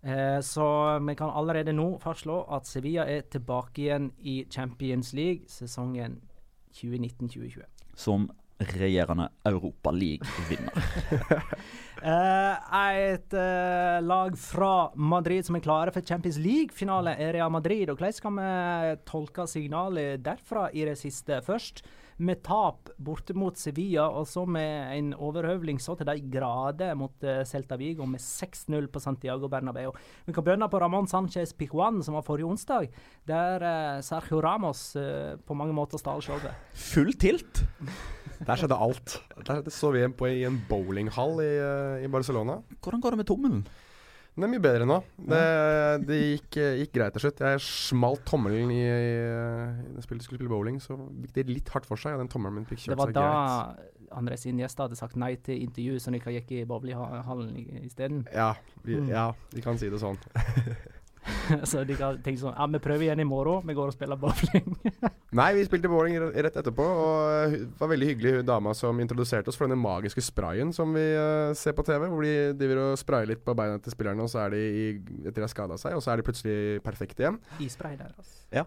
Eh, 0.01 0.39
så 0.41 0.65
vi 1.03 1.15
kan 1.15 1.31
allerede 1.35 1.73
nå 1.75 1.97
fastslå 1.99 2.41
at 2.55 2.67
Sevilla 2.67 3.05
er 3.09 3.25
tilbake 3.31 3.81
igjen 3.83 4.11
i 4.23 4.45
Champions 4.51 5.13
League 5.13 5.49
sesongen 5.51 6.21
2019-2020. 6.75 7.65
Som 7.95 8.29
regjerende 8.59 9.29
Europa 9.45 9.91
League-vinner. 9.91 10.73
Eh, 11.99 12.75
et 13.03 13.33
uh, 13.35 13.97
lag 13.99 14.35
fra 14.39 14.87
Madrid 14.95 15.43
som 15.43 15.57
er 15.57 15.63
klare 15.65 15.91
for 15.91 15.99
Champions 15.99 16.37
League-finale, 16.39 17.11
er 17.19 17.33
Real 17.35 17.51
Madrid. 17.51 17.89
Og 17.91 17.99
hvordan 17.99 18.15
skal 18.15 18.37
vi 18.37 18.93
tolke 19.03 19.43
signalet 19.51 20.23
derfra 20.23 20.69
i 20.71 20.85
det 20.87 20.95
siste? 20.95 21.41
Først 21.43 21.83
med 22.19 22.41
tap 22.43 22.91
borte 22.99 23.33
mot 23.37 23.57
Sevilla, 23.57 24.07
og 24.11 24.27
så 24.27 24.43
med 24.49 24.91
en 24.95 25.11
overhøvling 25.15 25.79
så 25.81 25.95
til 25.97 26.09
de 26.09 26.17
grader 26.31 26.97
mot 26.99 27.23
eh, 27.23 27.41
Celta 27.47 27.77
Vigo 27.79 28.07
med 28.09 28.21
6-0 28.23 28.89
på 28.91 29.01
Santiago 29.03 29.49
Bernabeu. 29.51 29.93
Vi 30.27 30.35
kan 30.35 30.45
begynne 30.45 30.69
på 30.71 30.81
Ramón 30.81 31.09
Sánchez 31.09 31.55
Pijuan, 31.55 32.01
som 32.03 32.17
var 32.17 32.27
forrige 32.27 32.49
onsdag, 32.49 32.89
der 33.29 33.63
eh, 33.63 34.01
Sergio 34.05 34.41
Ramos 34.43 34.95
eh, 34.99 35.35
på 35.39 35.57
mange 35.57 35.75
måter 35.75 36.01
stal 36.01 36.23
showet. 36.23 36.51
Full 36.73 37.15
tilt! 37.19 37.63
Der 38.39 38.55
skjedde 38.55 38.77
alt. 38.79 39.19
Der, 39.47 39.65
så 39.67 39.91
vi 39.91 40.03
en 40.05 40.15
på 40.15 40.29
i 40.31 40.45
en 40.47 40.61
bowlinghall 40.69 41.41
i, 41.43 41.53
i 42.05 42.11
Barcelona. 42.11 42.61
Hvordan 42.79 43.01
går 43.03 43.15
det 43.15 43.19
med 43.23 43.27
tommelen? 43.27 43.63
Den 44.39 44.47
er 44.47 44.51
mye 44.53 44.63
bedre 44.63 44.85
nå. 44.87 44.95
Det, 45.19 45.39
det 46.07 46.17
gikk, 46.21 46.57
gikk 46.79 46.93
greit 46.95 47.15
til 47.17 47.25
slutt. 47.25 47.41
Jeg 47.43 47.59
smalt 47.65 48.21
tommelen 48.29 48.71
i, 48.71 48.79
i 48.79 49.09
Jeg 49.19 50.05
spillet 50.05 50.23
skulle 50.23 50.39
spille 50.39 50.51
bowling, 50.53 50.77
så 50.79 50.95
gikk 50.95 51.33
det 51.35 51.43
litt 51.51 51.71
hardt 51.75 51.89
for 51.89 51.99
seg. 51.99 52.15
Og 52.15 52.23
den 52.23 52.31
tommelen 52.31 52.61
min 52.61 52.69
fikk 52.69 52.85
Det 52.87 52.97
var 52.99 53.11
da 53.11 53.25
greit. 53.27 53.95
Andres 54.15 54.41
gjester 54.47 54.87
hadde 54.87 54.97
sagt 54.97 55.19
nei 55.21 55.35
til 55.45 55.59
intervju, 55.67 55.99
så 56.01 56.09
dere 56.15 56.31
gikk 56.39 56.55
i 56.55 56.63
bowlinghallen 56.65 57.51
isteden. 57.83 58.23
Ja, 58.33 58.53
vi, 58.81 58.95
Mm. 58.95 59.09
ja, 59.11 59.27
vi 59.53 59.61
kan 59.61 59.77
si 59.77 59.89
det 59.91 59.99
sånn. 60.01 60.17
så 61.69 61.83
de 61.87 61.97
kan 61.99 62.17
tenke 62.23 62.41
sånn 62.41 62.55
Ja, 62.55 62.67
vi 62.69 62.81
prøver 62.83 63.07
igjen 63.07 63.21
i 63.23 63.27
morgen. 63.27 63.65
Vi 63.67 63.75
går 63.77 63.91
og 63.91 63.95
spiller 63.95 64.19
bowling. 64.19 64.73
Nei, 65.39 65.49
vi 65.57 65.65
spilte 65.67 65.91
bowling 65.91 66.17
rett 66.33 66.57
etterpå, 66.57 66.85
og 66.85 67.53
det 67.53 67.79
var 67.79 67.91
veldig 67.91 68.09
hyggelig 68.11 68.33
hun 68.39 68.49
dama 68.49 68.73
som 68.77 68.99
introduserte 69.01 69.51
oss 69.51 69.59
for 69.59 69.69
denne 69.69 69.79
magiske 69.79 70.23
sprayen 70.25 70.73
som 70.75 70.95
vi 70.97 71.05
uh, 71.13 71.53
ser 71.57 71.77
på 71.77 71.85
TV, 71.85 72.07
hvor 72.09 72.25
de 72.25 72.35
driver 72.59 72.83
og 72.87 72.99
sprayer 73.01 73.29
litt 73.33 73.45
på 73.45 73.55
beina 73.57 73.77
til 73.83 73.93
spillerne, 73.93 74.25
og 74.25 74.31
så 74.31 74.47
er 74.47 74.57
de 74.57 74.63
i, 74.65 74.85
etter 75.21 75.39
de 75.41 75.45
har 75.45 75.53
skada 75.53 75.77
seg, 75.81 75.97
og 75.97 76.03
så 76.05 76.13
er 76.13 76.19
de 76.19 76.27
plutselig 76.29 76.59
perfekte 76.85 77.25
igjen. 77.25 77.41
Isspray 77.61 77.97
der, 77.99 78.13
altså. 78.17 78.39
Ja. 78.55 78.65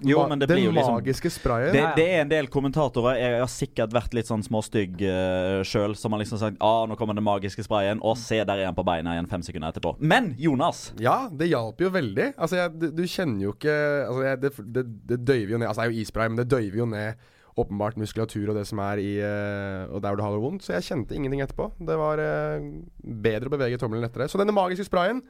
Jo, 0.00 0.22
men 0.28 0.38
det 0.38 0.46
Den 0.48 0.56
blir 0.56 0.64
jo 0.66 0.72
liksom 0.72 0.94
magiske 0.94 1.30
sprayen. 1.32 1.72
det, 1.74 1.82
det 1.96 2.04
er 2.14 2.22
en 2.22 2.30
del 2.30 2.46
kommentatorer 2.52 3.18
Jeg 3.18 3.40
har 3.42 3.50
sikkert 3.50 3.92
vært 3.92 4.14
litt 4.16 4.28
sånn 4.28 4.44
småstygg 4.44 5.02
uh, 5.04 5.60
sjøl, 5.66 5.96
som 5.98 6.14
har 6.14 6.22
liksom 6.22 6.40
sagt 6.40 6.62
ah, 6.64 6.84
nå 6.88 6.96
kommer 7.00 7.16
den 7.18 7.26
magiske 7.26 7.64
sprayen, 7.66 8.00
og 8.00 8.16
se, 8.20 8.40
der 8.46 8.62
er 8.62 8.70
han 8.70 8.78
på 8.78 8.86
beina 8.86 9.16
igjen 9.16 9.28
fem 9.30 9.44
sekunder 9.44 9.72
etterpå. 9.72 9.94
Men 10.00 10.32
Jonas! 10.40 10.90
Ja, 11.02 11.26
det 11.28 11.50
hjalp 11.50 11.82
jo 11.82 11.90
veldig. 11.92 12.32
Altså, 12.36 12.62
jeg, 12.62 12.74
du, 12.78 12.88
du 12.96 13.04
kjenner 13.04 13.46
jo 13.48 13.54
ikke 13.56 13.76
altså, 14.06 14.24
jeg, 14.28 14.42
det, 14.44 14.52
det, 14.78 14.86
det 15.12 15.20
døyver 15.26 15.54
jo 15.56 15.60
ned 15.60 15.68
Altså, 15.68 15.82
det 15.82 15.88
er 15.88 15.94
jo 15.94 16.06
isspray, 16.06 16.32
men 16.32 16.40
det 16.40 16.48
døyver 16.52 16.82
jo 16.84 16.88
ned 16.92 17.28
åpenbart 17.60 17.98
muskulatur 18.00 18.48
og 18.48 18.56
det 18.56 18.64
som 18.68 18.80
er 18.80 19.00
i 19.02 19.10
uh, 19.20 19.90
Og 19.92 20.00
der 20.00 20.12
hvor 20.12 20.20
du 20.20 20.24
har 20.24 20.36
det 20.36 20.44
vondt. 20.44 20.64
Så 20.64 20.76
jeg 20.76 20.88
kjente 20.88 21.16
ingenting 21.16 21.42
etterpå. 21.44 21.68
Det 21.80 21.98
var 22.00 22.22
uh, 22.22 22.70
bedre 23.02 23.50
å 23.50 23.54
bevege 23.56 23.80
tommelen 23.80 24.08
etter 24.08 24.24
det. 24.24 24.30
Så 24.32 24.40
denne 24.40 24.54
magiske 24.56 24.88
sprayen, 24.88 25.20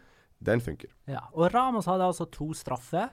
den 0.43 0.63
funker. 0.63 0.91
Ja. 1.11 1.27
Og 1.35 1.51
Ramos 1.55 1.91
hadde 1.91 2.07
altså 2.07 2.29
to 2.31 2.53
straffer. 2.59 3.11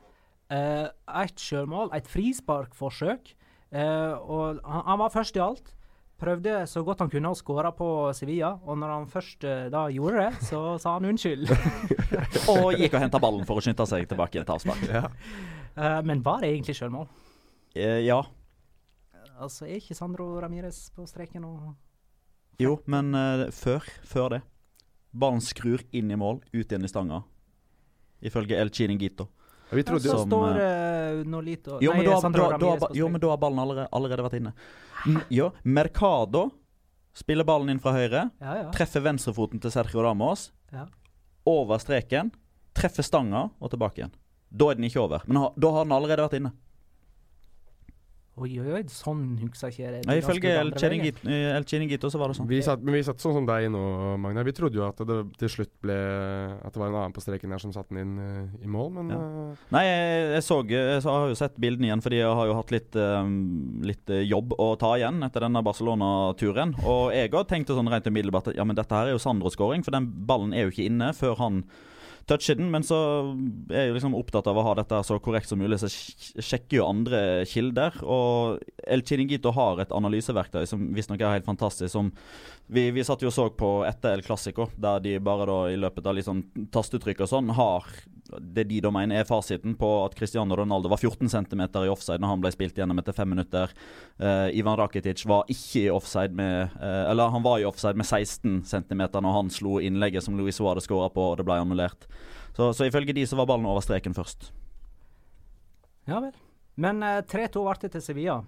Uh, 0.50 0.90
ett 1.22 1.38
sjølmål, 1.40 1.92
et 1.94 2.08
frisparkforsøk. 2.10 3.36
Eh, 3.70 4.14
og 4.18 4.62
han, 4.66 4.82
han 4.88 5.00
var 5.04 5.14
først 5.14 5.38
i 5.38 5.44
alt. 5.44 5.76
Prøvde 6.20 6.66
så 6.68 6.82
godt 6.84 7.00
han 7.00 7.12
kunne 7.12 7.32
å 7.32 7.38
skåre 7.38 7.70
på 7.78 7.88
Sevilla, 8.18 8.52
og 8.68 8.76
når 8.82 8.92
han 8.92 9.06
først 9.12 9.46
eh, 9.48 9.68
da 9.72 9.86
gjorde 9.94 10.26
det, 10.26 10.48
så 10.50 10.64
sa 10.82 10.98
han 10.98 11.08
unnskyld. 11.14 11.48
Og 12.52 12.74
gikk 12.76 12.98
og 12.98 13.04
henta 13.06 13.22
ballen 13.24 13.46
for 13.48 13.60
å 13.60 13.64
skynde 13.64 13.86
seg 13.88 14.10
tilbake 14.10 14.36
i 14.36 14.42
et 14.42 14.52
avspark. 14.52 14.84
Eh, 14.90 16.00
men 16.04 16.20
var 16.26 16.42
det 16.44 16.50
egentlig 16.52 16.76
sjølmål? 16.76 17.06
Eh, 17.78 18.02
ja. 18.04 18.18
Altså, 19.40 19.64
er 19.70 19.78
ikke 19.78 19.96
Sandro 19.96 20.26
Ramires 20.44 20.82
på 20.92 21.06
streken 21.08 21.46
nå? 21.46 21.54
Jo, 22.60 22.74
men 22.92 23.14
eh, 23.16 23.46
før, 23.56 23.88
før 24.04 24.34
det. 24.34 24.42
Ballen 25.16 25.40
skrur 25.46 25.86
inn 25.96 26.12
i 26.12 26.20
mål, 26.20 26.42
ut 26.52 26.66
igjen 26.66 26.84
i 26.84 26.92
stanga. 26.92 27.22
Ifølge 28.20 28.60
El 28.60 28.74
Chiningito. 28.76 29.30
Vi 29.72 29.84
trodde 29.86 30.10
jo 30.10 30.16
som, 30.18 30.30
står 30.30 30.58
uh, 30.58 31.20
Nolito 31.30 31.78
Jo, 31.84 31.94
men 31.94 32.06
Nei, 32.08 32.14
da, 32.16 32.30
da, 32.58 32.70
da, 32.82 32.90
jo, 32.98 33.10
men 33.12 33.22
da 33.22 33.30
har 33.30 33.42
ballen 33.42 33.62
allerede, 33.62 33.90
allerede 33.94 34.26
vært 34.26 34.38
inne. 34.40 34.54
M 35.06 35.20
jo, 35.30 35.52
Mercado 35.64 36.48
spiller 37.18 37.46
ballen 37.46 37.74
inn 37.74 37.82
fra 37.84 37.94
høyre. 37.94 38.30
Ja, 38.42 38.56
ja. 38.64 38.70
Treffer 38.74 39.04
venstrefoten 39.06 39.62
til 39.62 39.74
Sergio 39.74 40.02
Ramos. 40.06 40.50
Ja. 40.74 40.88
Over 41.50 41.82
streken. 41.82 42.32
Treffer 42.78 43.06
stanga 43.06 43.50
og 43.60 43.74
tilbake 43.74 44.02
igjen. 44.02 44.16
Da 44.50 44.72
er 44.72 44.80
den 44.80 44.88
ikke 44.90 45.04
over. 45.04 45.26
Men 45.30 45.50
da 45.54 45.72
har 45.76 45.86
den 45.86 45.96
allerede 45.96 46.26
vært 46.26 46.40
inne. 46.40 46.54
Oi, 48.40 48.54
oi, 48.62 48.70
oi, 48.78 48.82
sånn 48.88 49.24
husker 49.42 49.68
ikke 49.74 49.82
jeg 49.84 49.92
det. 49.98 50.02
Nei, 50.08 50.16
Ifølge 50.22 50.52
El. 50.56 50.70
Chiningito, 51.68 52.08
eh, 52.08 52.12
så 52.14 52.20
var 52.22 52.32
det 52.32 52.38
sånn. 52.38 52.48
vi 52.48 52.62
satt, 52.64 52.82
Men 52.82 52.96
vi 52.96 53.02
satt 53.04 53.20
sånn 53.20 53.36
som 53.36 53.48
deg 53.50 53.68
nå, 53.74 53.82
Magnar. 54.24 54.48
Vi 54.48 54.54
trodde 54.56 54.80
jo 54.80 54.86
at 54.88 55.02
det 55.04 55.18
til 55.42 55.52
slutt 55.52 55.74
ble 55.84 55.98
At 56.64 56.72
det 56.72 56.80
var 56.80 56.88
en 56.88 56.96
annen 57.02 57.16
på 57.16 57.24
streken 57.24 57.52
der 57.52 57.60
som 57.60 57.74
satte 57.76 57.92
den 57.92 58.06
inn 58.06 58.14
eh, 58.24 58.64
i 58.64 58.72
mål, 58.72 58.92
men 58.96 59.12
Ja. 59.12 59.20
eh, 59.20 59.68
Nei, 59.76 59.84
jeg, 59.84 60.24
jeg, 60.38 60.44
så, 60.48 60.60
jeg, 60.72 61.04
så 61.04 61.18
har 61.18 61.28
jo 61.34 61.36
sett 61.42 61.60
bildene 61.60 61.90
igjen, 61.90 62.02
fordi 62.06 62.22
jeg 62.22 62.40
har 62.40 62.48
jo 62.48 62.56
hatt 62.62 62.72
litt, 62.72 62.96
um, 62.96 63.36
litt 63.84 64.16
jobb 64.30 64.56
å 64.58 64.72
ta 64.80 64.94
igjen 64.96 65.20
etter 65.28 65.44
denne 65.46 65.64
Barcelona-turen. 65.66 66.76
Og 66.88 67.12
jeg 67.16 67.34
òg 67.36 67.48
tenkte 67.52 67.76
sånn 67.76 67.92
rent 67.92 68.08
umiddelbart 68.08 68.54
at 68.54 68.56
ja, 68.60 68.64
men 68.68 68.78
dette 68.80 68.96
her 68.96 69.10
er 69.12 69.18
jo 69.18 69.22
Sandro-skåring, 69.22 69.84
for 69.84 69.92
den 69.96 70.08
ballen 70.30 70.54
er 70.56 70.68
jo 70.68 70.74
ikke 70.74 70.88
inne 70.88 71.12
før 71.18 71.36
han 71.44 71.64
toucher 72.28 72.58
den. 72.60 72.70
Men 72.74 72.86
så 72.86 72.98
er 73.72 73.88
jeg 73.88 73.98
liksom 73.98 74.18
opptatt 74.18 74.50
av 74.50 74.60
å 74.60 74.66
ha 74.68 74.76
dette 74.80 75.02
så 75.08 75.20
korrekt 75.24 75.50
som 75.52 75.62
mulig, 75.62 75.80
så 75.82 75.90
jeg 75.90 76.46
sjekker 76.46 76.80
jo 76.80 76.88
andre 76.90 77.22
kilder. 77.50 78.02
Og 78.04 78.64
El 78.90 79.06
Chiringuito 79.06 79.54
har 79.56 79.84
et 79.84 79.96
analyseverktøy 79.96 80.64
som 80.70 80.90
visstnok 80.96 81.22
er 81.22 81.38
helt 81.38 81.50
fantastisk. 81.50 81.92
som 81.94 82.12
vi, 82.70 82.90
vi 82.94 83.04
satt 83.06 83.24
jo 83.26 83.32
og 83.32 83.36
så 83.36 83.48
på 83.58 83.70
etter 83.88 84.18
El 84.18 84.26
Clásico, 84.26 84.70
der 84.78 85.02
de 85.02 85.18
bare 85.24 85.48
da 85.50 85.60
i 85.72 85.80
løpet 85.80 86.06
av 86.06 86.18
litt 86.18 86.28
sånn 86.28 86.44
tastetrykk 86.74 87.26
og 87.26 87.32
sånn 87.32 87.54
har 87.58 87.88
det 88.38 88.64
de 88.70 88.80
da 88.84 88.92
mener 88.94 89.20
er 89.20 89.28
fasiten 89.28 89.74
på 89.80 89.88
at 90.04 90.16
Cristiano 90.18 90.56
Ronaldo 90.58 90.90
var 90.92 91.02
14 91.02 91.30
cm 91.32 91.64
i 91.82 91.92
offside 91.92 92.22
når 92.22 92.34
han 92.34 92.44
ble 92.44 92.52
spilt 92.54 92.78
gjennom 92.78 93.00
etter 93.02 93.16
fem 93.16 93.30
minutter. 93.32 93.74
Uh, 94.22 94.50
Ivan 94.58 94.78
Rakitic 94.80 95.26
var 95.30 95.50
ikke 95.50 95.86
i 95.88 95.94
offside 95.94 96.36
med 96.38 96.76
uh, 96.78 97.10
Eller 97.10 97.34
han 97.34 97.46
var 97.46 97.60
i 97.60 97.66
offside 97.68 97.98
med 97.98 98.06
16 98.06 98.62
cm 98.70 99.06
når 99.18 99.36
han 99.36 99.50
slo 99.54 99.80
innlegget 99.82 100.26
som 100.26 100.38
Luis 100.38 100.60
Suárez 100.60 100.86
skåra 100.86 101.10
på, 101.14 101.32
og 101.32 101.40
det 101.40 101.48
ble 101.48 101.58
annullert. 101.62 102.08
Så, 102.56 102.72
så 102.74 102.90
ifølge 102.90 103.16
de 103.16 103.26
så 103.28 103.40
var 103.40 103.50
ballen 103.50 103.68
over 103.70 103.84
streken 103.86 104.18
først. 104.18 104.52
Ja 106.10 106.22
vel. 106.22 106.36
Men 106.80 107.04
uh, 107.04 107.20
3-2 107.26 107.66
ble 107.66 107.78
det 107.82 107.94
til 107.98 108.06
Sevilla. 108.06 108.40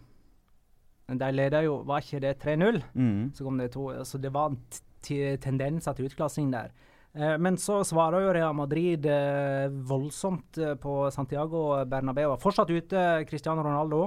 De 1.11 1.27
leda 1.33 1.59
jo, 1.65 1.81
var 1.87 2.03
ikke 2.03 2.21
det 2.23 2.37
3-0? 2.39 2.79
Mm. 2.93 3.31
Så 3.35 3.43
kom 3.43 3.57
det 3.59 3.73
to. 3.73 3.89
Så 4.07 4.19
det 4.21 4.31
var 4.31 4.53
tendenser 5.01 5.97
til 5.97 6.07
utklassing 6.07 6.51
der. 6.53 6.71
Eh, 7.13 7.37
men 7.37 7.57
så 7.59 7.81
svarer 7.83 8.23
jo 8.23 8.33
Real 8.35 8.55
Madrid 8.55 9.05
eh, 9.09 9.67
voldsomt 9.87 10.57
eh, 10.57 10.75
på 10.79 10.95
Santiago 11.11 11.83
Bernabeu. 11.89 12.37
Fortsatt 12.39 12.71
ute 12.71 13.05
Cristiano 13.29 13.63
Ronaldo 13.65 14.05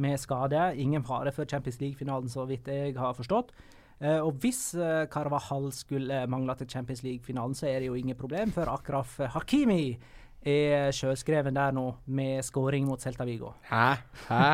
med 0.00 0.20
skade. 0.20 0.70
Ingen 0.80 1.04
fare 1.04 1.32
for 1.36 1.48
Champions 1.48 1.80
League-finalen, 1.80 2.28
så 2.32 2.46
vidt 2.48 2.68
jeg 2.68 2.96
har 2.96 3.16
forstått. 3.16 3.52
Og 3.96 4.42
hvis 4.42 4.74
Carvahall 4.76 5.06
Carvajal 5.08 5.70
skulle 5.72 6.18
mangle 6.28 6.52
til 6.60 6.68
Champions 6.68 7.00
League-finalen, 7.00 7.54
så 7.56 7.70
er 7.70 7.80
det 7.80 7.86
jo 7.86 7.94
ingen 7.96 8.18
problem, 8.18 8.50
for 8.52 8.68
Akraf 8.68 9.14
Hakimi 9.32 9.96
er 10.44 10.92
sjølskreven 10.92 11.56
der 11.56 11.72
nå, 11.72 11.86
med 12.04 12.44
scoring 12.44 12.84
mot 12.84 13.00
Celta 13.00 13.24
Vigo. 13.24 13.54
Hæ? 13.70 13.96
Hæ? 14.28 14.50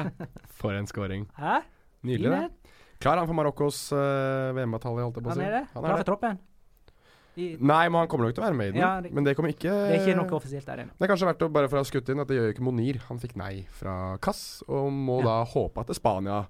For 0.62 0.78
en 0.78 0.86
scoring. 0.86 1.26
Hæ? 1.34 1.58
Nydelig, 2.06 2.30
det. 2.30 2.72
Klar 3.02 3.18
han 3.18 3.26
for 3.26 3.34
Marokkos 3.34 3.88
uh, 3.90 4.54
VM-batalje, 4.54 5.08
holdt 5.08 5.18
jeg 5.18 5.26
på 5.26 5.32
å 5.32 5.34
Han 5.34 5.44
er 5.48 5.54
det? 5.58 5.64
Han 5.74 5.82
Klar 5.82 5.90
er 5.90 5.96
for 5.96 6.04
det. 6.04 6.10
troppen? 6.12 6.40
Nei, 7.36 7.88
men 7.88 7.94
han 8.02 8.08
kommer 8.12 8.26
nok 8.28 8.34
til 8.36 8.42
å 8.42 8.46
være 8.46 8.56
med 8.58 8.68
i 8.68 8.72
den. 8.72 8.80
Ja, 8.82 9.00
det- 9.00 9.12
men 9.12 9.24
det 9.24 9.34
kommer 9.36 9.48
ikke 9.54 9.70
det 9.72 9.94
er 9.96 10.06
ikke 10.06 10.16
noe 10.18 10.36
offisielt 10.38 10.66
der 10.66 10.82
ennå. 10.84 10.92
Det 10.98 11.08
er 11.08 11.12
kanskje 11.14 11.28
verdt 11.30 11.42
å 11.46 11.52
bare 11.52 11.68
for 11.68 11.76
å 11.78 11.80
ha 11.80 11.84
skutt 11.88 12.08
inn 12.12 12.20
at 12.20 12.28
det 12.28 12.36
gjør 12.36 12.46
jo 12.50 12.52
ikke 12.54 12.66
Monir. 12.66 12.98
Han 13.08 13.18
fikk 13.18 13.36
nei 13.36 13.66
fra 13.70 14.18
Kass, 14.20 14.62
og 14.68 14.90
må 14.92 15.22
da 15.24 15.42
håpe 15.44 15.80
at 15.80 15.94
Spania 15.96 16.46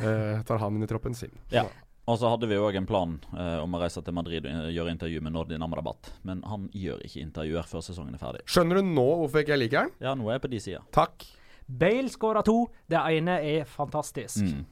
eh, 0.00 0.42
tar 0.42 0.58
han 0.58 0.74
inn 0.74 0.82
i 0.82 0.86
troppen 0.90 1.14
sin. 1.14 1.30
Ja. 1.50 1.66
Og 2.06 2.18
så 2.18 2.28
hadde 2.28 2.48
vi 2.50 2.54
òg 2.60 2.74
en 2.76 2.84
plan 2.84 3.18
eh, 3.32 3.62
om 3.62 3.72
å 3.72 3.80
reise 3.80 4.02
til 4.04 4.12
Madrid 4.12 4.44
og 4.44 4.72
gjøre 4.74 4.90
intervju 4.92 5.22
med 5.22 5.32
Nordin 5.32 5.62
Amadabat. 5.62 6.10
Men 6.24 6.42
han 6.42 6.68
gjør 6.74 7.00
ikke 7.06 7.22
intervjuer 7.22 7.64
før 7.64 7.80
sesongen 7.80 8.12
er 8.12 8.18
ferdig. 8.18 8.42
Skjønner 8.44 8.74
du 8.74 8.82
nå 8.82 9.06
hvorfor 9.22 9.40
ikke 9.40 9.54
jeg 9.54 9.62
liker 9.70 9.78
han? 9.84 9.90
Ja, 10.00 10.12
nå 10.14 10.28
er 10.28 10.32
jeg 10.36 10.42
på 10.42 10.50
de 10.50 10.58
sida. 10.60 10.82
Takk. 10.92 11.24
Bale 11.66 12.10
skåra 12.12 12.42
to. 12.44 12.66
Det 12.90 12.98
ene 12.98 13.38
er 13.40 13.64
fantastisk. 13.64 14.42
Mm. 14.44 14.66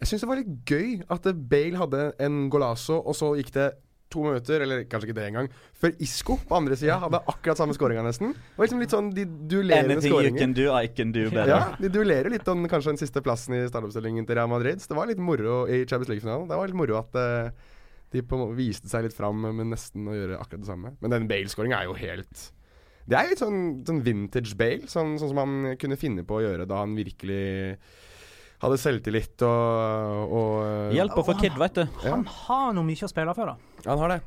Jeg 0.00 0.08
syns 0.12 0.22
det 0.22 0.28
var 0.30 0.38
litt 0.38 0.64
gøy 0.64 1.02
at 1.10 1.28
Bale 1.50 1.76
hadde 1.76 2.02
en 2.22 2.48
golazo, 2.48 3.00
og 3.04 3.16
så 3.18 3.32
gikk 3.36 3.50
det 3.56 3.72
to 4.12 4.24
minutter, 4.24 4.62
eller 4.64 4.84
kanskje 4.88 5.10
ikke 5.10 5.16
det 5.18 5.26
engang, 5.28 5.48
før 5.78 5.94
Isco 6.04 6.38
på 6.48 6.56
andre 6.58 6.76
sida 6.80 6.96
hadde 7.02 7.20
akkurat 7.30 7.60
samme 7.60 7.76
skåringa, 7.76 8.04
nesten. 8.06 8.34
Var 8.56 8.68
liksom 8.68 8.82
litt 8.82 8.94
sånn 8.94 9.10
de 9.16 9.24
duellerende 9.28 9.98
Anything 9.98 10.12
you 10.12 10.18
skåringer. 10.18 10.40
can 10.40 10.54
do, 10.56 10.68
I 10.72 10.88
can 10.88 11.12
do 11.14 11.26
better. 11.28 11.52
Ja, 11.52 11.60
de 11.80 11.90
duellerer 11.92 12.32
litt 12.32 12.48
om 12.48 12.64
kanskje 12.70 12.94
den 12.94 13.02
siste 13.02 13.22
plassen 13.24 13.56
i 13.58 13.64
startoppstillingen 13.68 14.28
til 14.28 14.40
Real 14.40 14.50
Madrid. 14.50 14.80
Så 14.80 14.92
det 14.92 14.98
var 15.00 15.10
litt 15.10 15.20
moro 15.20 15.66
i 15.68 15.82
Champions 15.84 16.12
League-finalen. 16.12 16.48
Det 16.48 16.60
var 16.60 16.70
litt 16.70 16.80
moro 16.80 16.98
at 17.00 17.18
uh, 17.20 17.74
de 18.14 18.24
på, 18.24 18.40
viste 18.56 18.88
seg 18.88 19.04
litt 19.04 19.16
fram 19.16 19.44
med 19.44 19.68
nesten 19.74 20.08
å 20.08 20.16
gjøre 20.16 20.40
akkurat 20.40 20.64
det 20.64 20.70
samme. 20.70 20.94
Men 21.02 21.12
den 21.12 21.28
Bale-skåringa 21.28 21.82
er 21.82 21.90
jo 21.90 21.96
helt 21.98 22.46
Det 23.08 23.16
er 23.16 23.30
litt 23.30 23.40
sånn, 23.40 23.82
sånn 23.88 24.02
vintage 24.04 24.56
Bale, 24.56 24.88
sånn, 24.88 25.18
sånn 25.20 25.32
som 25.32 25.42
han 25.44 25.74
kunne 25.80 26.00
finne 26.00 26.24
på 26.28 26.40
å 26.40 26.44
gjøre 26.44 26.68
da 26.68 26.80
han 26.82 26.96
virkelig 26.96 27.76
hadde 28.62 28.78
selvtillit 28.82 29.42
og, 29.46 30.32
og 30.34 30.94
Hjelper 30.96 31.24
for 31.26 31.38
Kid, 31.40 31.54
vet 31.60 31.78
du. 31.78 31.84
Ja. 32.04 32.14
Han 32.16 32.24
har 32.26 32.72
noe 32.76 32.86
mye 32.88 33.06
å 33.06 33.10
spille 33.10 33.34
for, 33.36 33.52
da. 33.52 33.82
Han 33.90 34.02
har 34.02 34.14
det. 34.16 34.18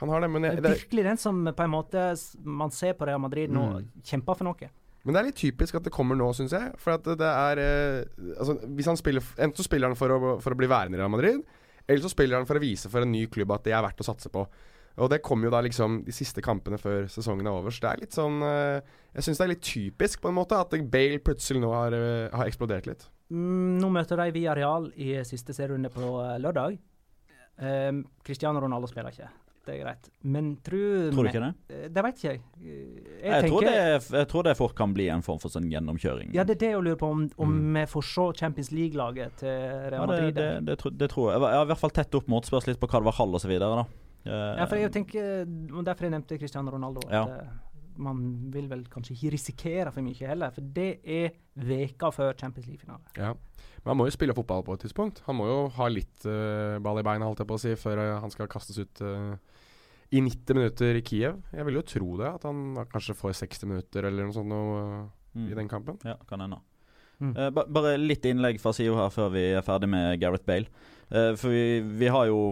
Han 0.00 0.10
har 0.12 0.20
det, 0.20 0.28
men, 0.28 0.42
Det 0.42 0.58
er 0.60 0.74
virkelig 0.74 1.04
den 1.06 1.16
som 1.20 1.38
på 1.56 1.64
en 1.64 1.72
måte 1.72 2.02
man 2.44 2.70
ser 2.74 2.92
på 2.98 3.06
Real 3.08 3.20
Madrid 3.22 3.48
nå, 3.54 3.62
Mm. 3.78 3.86
kjemper 4.04 4.36
for 4.36 4.44
noe. 4.44 4.68
men 5.06 5.14
det 5.14 5.20
er 5.20 5.26
litt 5.30 5.38
typisk 5.40 5.74
at 5.78 5.84
det 5.86 5.92
kommer 5.94 6.16
nå, 6.18 6.26
syns 6.36 6.52
jeg. 6.52 6.72
For 6.82 6.92
at 6.98 7.04
det 7.04 7.20
er 7.30 7.58
eh, 7.62 8.04
Altså, 8.36 8.58
hvis 8.76 8.86
han 8.90 8.96
spiller 8.98 9.22
Enten 9.38 9.56
så 9.56 9.64
spiller 9.64 9.88
han 9.88 9.96
for 9.96 10.10
å, 10.10 10.40
for 10.42 10.52
å 10.52 10.58
bli 10.58 10.66
værende 10.68 10.98
i 10.98 11.00
Real 11.00 11.08
Madrid, 11.14 11.40
eller 11.88 12.02
så 12.02 12.10
spiller 12.10 12.36
han 12.36 12.46
for 12.46 12.58
å 12.58 12.60
vise 12.60 12.90
for 12.90 13.00
en 13.06 13.12
ny 13.12 13.26
klubb 13.30 13.52
at 13.54 13.64
det 13.64 13.72
er 13.72 13.82
verdt 13.86 14.02
å 14.02 14.08
satse 14.10 14.28
på. 14.28 14.44
Og 14.98 15.10
det 15.12 15.22
kommer 15.22 15.46
jo 15.46 15.50
da 15.52 15.60
liksom 15.62 16.02
de 16.04 16.12
siste 16.12 16.40
kampene 16.42 16.78
før 16.80 17.04
sesongen 17.12 17.46
er 17.46 17.52
over. 17.52 17.70
Så 17.70 17.80
det 17.84 17.90
er 17.92 18.00
litt 18.04 18.16
sånn 18.16 18.40
eh, 18.42 18.80
Jeg 19.14 19.22
syns 19.28 19.38
det 19.38 19.44
er 19.46 19.52
litt 19.54 19.62
typisk 19.64 20.20
på 20.20 20.28
en 20.32 20.36
måte 20.42 20.58
at 20.60 20.72
Bale 20.90 21.20
plutselig 21.24 21.60
nå 21.62 21.70
har, 21.72 21.92
eh, 21.96 22.28
har 22.36 22.48
eksplodert 22.50 22.86
litt. 22.90 23.08
Mm, 23.30 23.78
nå 23.82 23.88
møter 23.90 24.16
de 24.20 24.30
Via 24.36 24.54
Real 24.54 24.90
i 24.96 25.12
siste 25.26 25.52
serierunde 25.56 25.90
på 25.90 26.04
eh, 26.22 26.36
lørdag. 26.38 26.78
Um, 27.58 28.04
Cristiano 28.24 28.60
Ronaldo 28.60 28.86
spiller 28.90 29.10
ikke. 29.10 29.28
Det 29.66 29.74
er 29.74 29.80
greit. 29.82 30.04
Men 30.22 30.52
tror 30.62 31.08
Tror 31.10 31.26
du 31.26 31.30
ikke 31.32 31.40
det? 31.42 31.54
Eh, 31.74 31.88
Det 31.90 32.02
vet 32.04 32.20
ikke 32.20 32.28
jeg. 32.28 32.40
Eh, 32.60 32.66
Jeg, 33.24 33.32
Jeg, 33.32 33.50
tror 33.50 33.60
det, 33.66 33.72
jeg 34.20 34.28
tror 34.30 34.42
det 34.46 34.56
fort 34.56 34.74
kan 34.78 34.92
bli 34.94 35.08
en 35.10 35.22
form 35.26 35.40
for 35.42 35.50
sånn 35.50 35.66
gjennomkjøring. 35.72 36.30
Ja, 36.36 36.44
det 36.46 36.54
er 36.54 36.60
det 36.60 36.70
jeg 36.76 36.82
lurer 36.86 37.00
på, 37.00 37.08
om, 37.10 37.24
om 37.42 37.50
Mm. 37.56 37.74
vi 37.80 37.86
får 37.90 38.04
se 38.12 38.26
Champions 38.38 38.70
League-laget 38.70 39.36
til 39.42 39.48
Real 39.90 40.06
Madrid. 40.06 40.34
Madrid. 40.34 40.34
det, 40.36 40.64
det, 40.66 40.78
tro- 40.78 40.94
det 40.94 41.10
tror 41.10 41.32
jeg. 41.32 41.40
Jeg 41.42 41.56
har 41.58 41.64
i 41.66 41.70
hvert 41.72 41.82
fall 41.82 41.90
tett 41.98 42.14
opp 42.14 42.28
mot. 42.28 42.44
Spørs 42.46 42.66
litt 42.68 42.78
på 42.78 42.86
hva 42.86 43.00
det 43.02 43.08
var 43.10 43.18
halv. 43.18 43.86
Eh, 44.26 44.30
Ja, 44.30 44.64
for 44.66 44.76
jeg 44.76 44.92
tenker, 44.92 45.44
Derfor 45.82 46.02
jeg 46.06 46.10
nevnte 46.14 46.38
Cristiano 46.38 46.70
Ronaldo. 46.70 47.00
At 47.08 47.12
Ja. 47.12 47.26
Man 48.02 48.22
vil 48.54 48.68
vel 48.70 48.84
kanskje 48.92 49.14
ikke 49.16 49.32
risikere 49.34 49.92
for 49.94 50.04
mye 50.04 50.30
heller, 50.30 50.54
for 50.54 50.72
det 50.76 50.90
er 51.02 51.36
veka 51.66 52.10
før 52.14 52.36
Champions 52.38 52.68
League-finale. 52.68 53.14
Ja. 53.16 53.32
Men 53.82 53.92
han 53.92 54.00
må 54.00 54.06
jo 54.08 54.14
spille 54.16 54.34
fotball 54.36 54.64
på 54.66 54.76
et 54.76 54.86
tidspunkt. 54.86 55.22
Han 55.28 55.38
må 55.38 55.46
jo 55.48 55.58
ha 55.76 55.88
litt 55.92 56.26
uh, 56.26 56.76
ball 56.82 57.00
i 57.00 57.06
beina, 57.06 57.28
holdt 57.28 57.44
jeg 57.44 57.50
på 57.50 57.58
å 57.58 57.62
si, 57.62 57.74
før 57.78 58.02
eh, 58.02 58.14
han 58.22 58.32
skal 58.34 58.50
kastes 58.50 58.80
ut 58.82 59.02
uh, 59.06 59.36
i 60.10 60.22
90 60.22 60.58
minutter 60.58 60.98
i 60.98 61.04
Kiev. 61.06 61.38
Jeg 61.54 61.68
vil 61.68 61.78
jo 61.78 61.84
tro 61.86 62.16
det, 62.20 62.32
at 62.38 62.48
han 62.48 62.72
da 62.76 62.86
kanskje 62.90 63.16
får 63.18 63.36
60 63.44 63.70
minutter 63.70 64.08
eller 64.08 64.26
noe 64.26 64.34
sånt 64.34 64.50
noe, 64.50 64.80
mm. 65.34 65.46
i 65.52 65.58
den 65.58 65.70
kampen. 65.70 66.00
Ja, 66.06 66.18
kan 66.28 66.42
hende. 66.42 66.60
Mm. 67.18 67.32
Eh, 67.32 67.50
ba 67.54 67.64
bare 67.72 67.96
litt 67.96 68.26
innlegg 68.28 68.60
fra 68.60 68.74
Sio 68.76 68.96
her 68.98 69.12
før 69.12 69.30
vi 69.32 69.46
er 69.56 69.64
ferdig 69.64 69.88
med 69.92 70.20
Gareth 70.20 70.46
Bale. 70.48 70.68
Eh, 71.08 71.32
for 71.38 71.52
vi, 71.52 71.80
vi 71.80 72.10
har 72.12 72.28
jo 72.28 72.50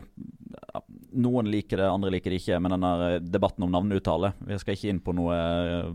Noen 1.14 1.48
liker 1.50 1.80
det, 1.80 1.88
andre 1.88 2.12
liker 2.14 2.32
det 2.32 2.40
ikke. 2.42 2.60
Men 2.62 2.76
denne 2.76 3.18
debatten 3.22 3.66
om 3.66 3.72
navneuttale 3.72 4.32
Vi 4.48 4.58
skal 4.60 4.76
ikke 4.76 4.90
inn 4.92 5.02
på 5.04 5.14
noe 5.16 5.36
eh, 5.36 5.92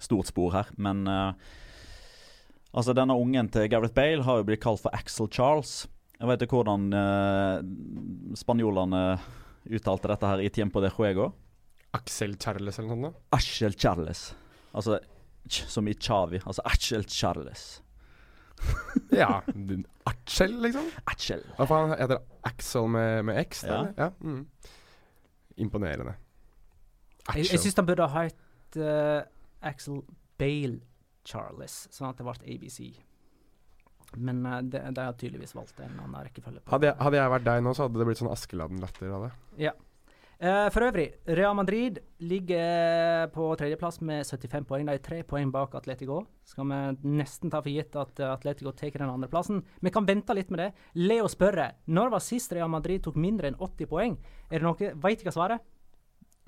stort 0.00 0.30
spor 0.30 0.54
her. 0.54 0.70
Men 0.80 1.04
uh, 1.08 1.32
altså 2.72 2.94
denne 2.96 3.16
ungen 3.20 3.50
til 3.52 3.68
Gareth 3.72 3.96
Bale 3.96 4.24
har 4.24 4.40
jo 4.40 4.48
blitt 4.48 4.62
kalt 4.64 4.82
for 4.82 4.96
Axel 4.96 5.28
Charles. 5.32 5.84
Jeg 6.16 6.28
vet 6.30 6.44
ikke 6.44 6.60
hvordan 6.60 6.88
uh, 6.96 8.34
spanjolene 8.36 9.04
uttalte 9.70 10.08
dette 10.08 10.32
her 10.32 10.42
i 10.44 10.50
Tiempo 10.52 10.80
de 10.80 10.92
Juego. 10.92 11.30
Axel 11.96 12.36
Charles 12.40 12.78
eller 12.78 12.94
noe 12.94 13.10
sånt? 13.10 13.24
Axel 13.36 13.76
Charles. 13.76 14.30
Altså 14.70 15.00
som 15.48 15.88
i 15.88 15.94
Chavi. 15.94 16.40
Altså 16.44 16.62
Axel 16.64 17.04
Charles. 17.08 17.82
Ja. 19.20 19.40
Axel, 20.06 20.54
liksom? 20.62 20.86
Axel. 21.10 21.42
Hva 21.56 21.66
faen 21.68 21.94
heter 21.94 22.14
det? 22.14 22.20
Axel 22.46 22.88
med, 22.94 23.24
med 23.28 23.40
X? 23.42 23.64
Ja. 23.66 23.80
ja. 23.96 24.10
Mm. 24.20 24.44
Imponerende. 25.60 26.14
Jeg, 27.34 27.50
jeg 27.50 27.60
syns 27.62 27.76
han 27.78 27.88
burde 27.88 28.06
ha 28.06 28.24
hett 28.24 28.78
uh, 28.80 29.20
Axel 29.66 30.00
Bale 30.40 30.80
Charles, 31.26 31.84
sånn 31.92 32.10
at 32.10 32.20
det 32.20 32.26
ble 32.26 32.54
ABC. 32.54 32.80
Men 34.18 34.40
uh, 34.46 34.58
de, 34.62 34.80
de 34.94 35.04
har 35.04 35.18
tydeligvis 35.18 35.54
valgt 35.58 35.82
en 35.84 35.98
annen 35.98 36.26
rekkefølge. 36.26 36.64
Hadde 36.70 36.90
jeg, 36.90 36.98
hadde 37.02 37.20
jeg 37.20 37.34
vært 37.34 37.46
deg 37.50 37.62
nå, 37.66 37.74
så 37.76 37.86
hadde 37.86 38.00
det 38.00 38.08
blitt 38.08 38.22
sånn 38.22 38.32
Askeladden-latter 38.32 39.14
av 39.18 39.26
det. 39.26 39.32
Eh, 39.58 39.68
for 40.72 40.86
øvrig, 40.86 41.10
Real 41.28 41.52
Madrid 41.54 41.98
ligger 42.24 43.26
på 43.34 43.50
tredjeplass 43.60 43.98
med 44.00 44.24
75 44.24 44.64
poeng. 44.64 44.86
De 44.88 44.94
er 44.94 45.02
tre 45.04 45.18
poeng 45.28 45.50
bak 45.52 45.74
Atletico. 45.76 46.22
Skal 46.48 46.64
vi 46.70 46.78
nesten 47.18 47.52
ta 47.52 47.60
for 47.60 47.68
gitt 47.68 47.96
at 48.00 48.22
eh, 48.24 48.30
Atletico 48.32 48.72
tar 48.72 48.94
den 48.96 49.10
andreplassen. 49.12 49.60
Vi 49.84 49.92
kan 49.92 50.06
vente 50.08 50.32
litt 50.34 50.48
med 50.50 50.62
det. 50.62 50.70
Leo 50.96 51.28
spørre 51.28 51.66
når 51.92 52.14
var 52.14 52.24
sist 52.24 52.52
Real 52.56 52.72
Madrid 52.72 53.04
tok 53.04 53.18
mindre 53.20 53.50
enn 53.52 53.58
80 53.60 53.90
poeng? 53.90 54.16
Er 54.48 54.62
det 54.62 54.64
noe 54.64 54.94
Veit 55.02 55.20
ikke 55.20 55.28
hva 55.28 55.36
svaret? 55.36 55.66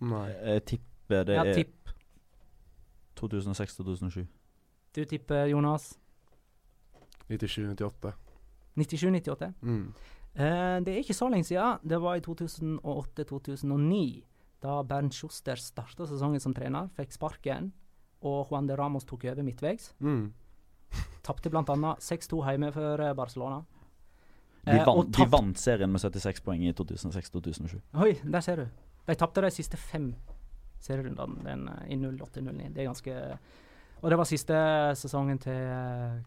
Nei. 0.00 0.28
Jeg 0.32 0.64
tipper 0.72 1.28
det 1.28 1.36
Ja, 1.36 1.44
er 1.44 1.60
tipp. 1.60 1.92
2006-2007. 3.20 4.24
Du 4.96 5.04
tipper 5.04 5.46
Jonas 5.52 5.98
97-98. 7.28 8.12
97-98? 8.76 9.52
Mm. 9.60 9.92
Eh, 10.34 10.78
det 10.84 10.92
er 10.92 11.00
ikke 11.02 11.16
så 11.16 11.28
lenge 11.28 11.44
siden. 11.48 11.82
Det 11.88 11.98
var 12.00 12.16
i 12.16 12.24
2008-2009. 12.24 14.04
Da 14.62 14.78
Bernt 14.86 15.14
Schuster 15.14 15.58
starta 15.58 16.06
sesongen 16.06 16.40
som 16.40 16.54
trener, 16.54 16.88
fikk 16.96 17.12
sparken, 17.16 17.72
og 18.22 18.46
Juan 18.50 18.68
de 18.68 18.76
Ramos 18.78 19.04
tok 19.04 19.26
over 19.26 19.42
midtveis. 19.42 19.90
Mm. 19.98 20.30
Tapte 21.26 21.50
bl.a. 21.50 21.62
6-2 21.98 22.42
hjemme 22.48 22.72
for 22.74 23.02
eh, 23.02 23.14
Barcelona. 23.18 23.62
De, 24.64 24.76
Eh, 24.78 24.84
vant, 24.86 25.08
de 25.10 25.24
vant 25.26 25.58
serien 25.58 25.90
med 25.90 26.00
76 26.00 26.40
poeng 26.46 26.62
i 26.62 26.72
2006-2007. 26.72 27.80
Oi, 27.98 28.12
der 28.22 28.40
ser 28.40 28.62
du. 28.62 28.66
De 29.08 29.16
tapte 29.18 29.42
de 29.42 29.50
siste 29.50 29.76
fem 29.76 30.12
serierundene 30.82 31.42
den, 31.42 31.68
eh, 31.68 31.88
i 31.90 31.96
08-09. 31.98 32.68
Det 32.70 32.82
er 32.84 32.90
ganske 32.90 33.16
Og 34.02 34.10
det 34.10 34.18
var 34.18 34.26
siste 34.26 34.54
sesongen 34.98 35.38
til 35.38 36.22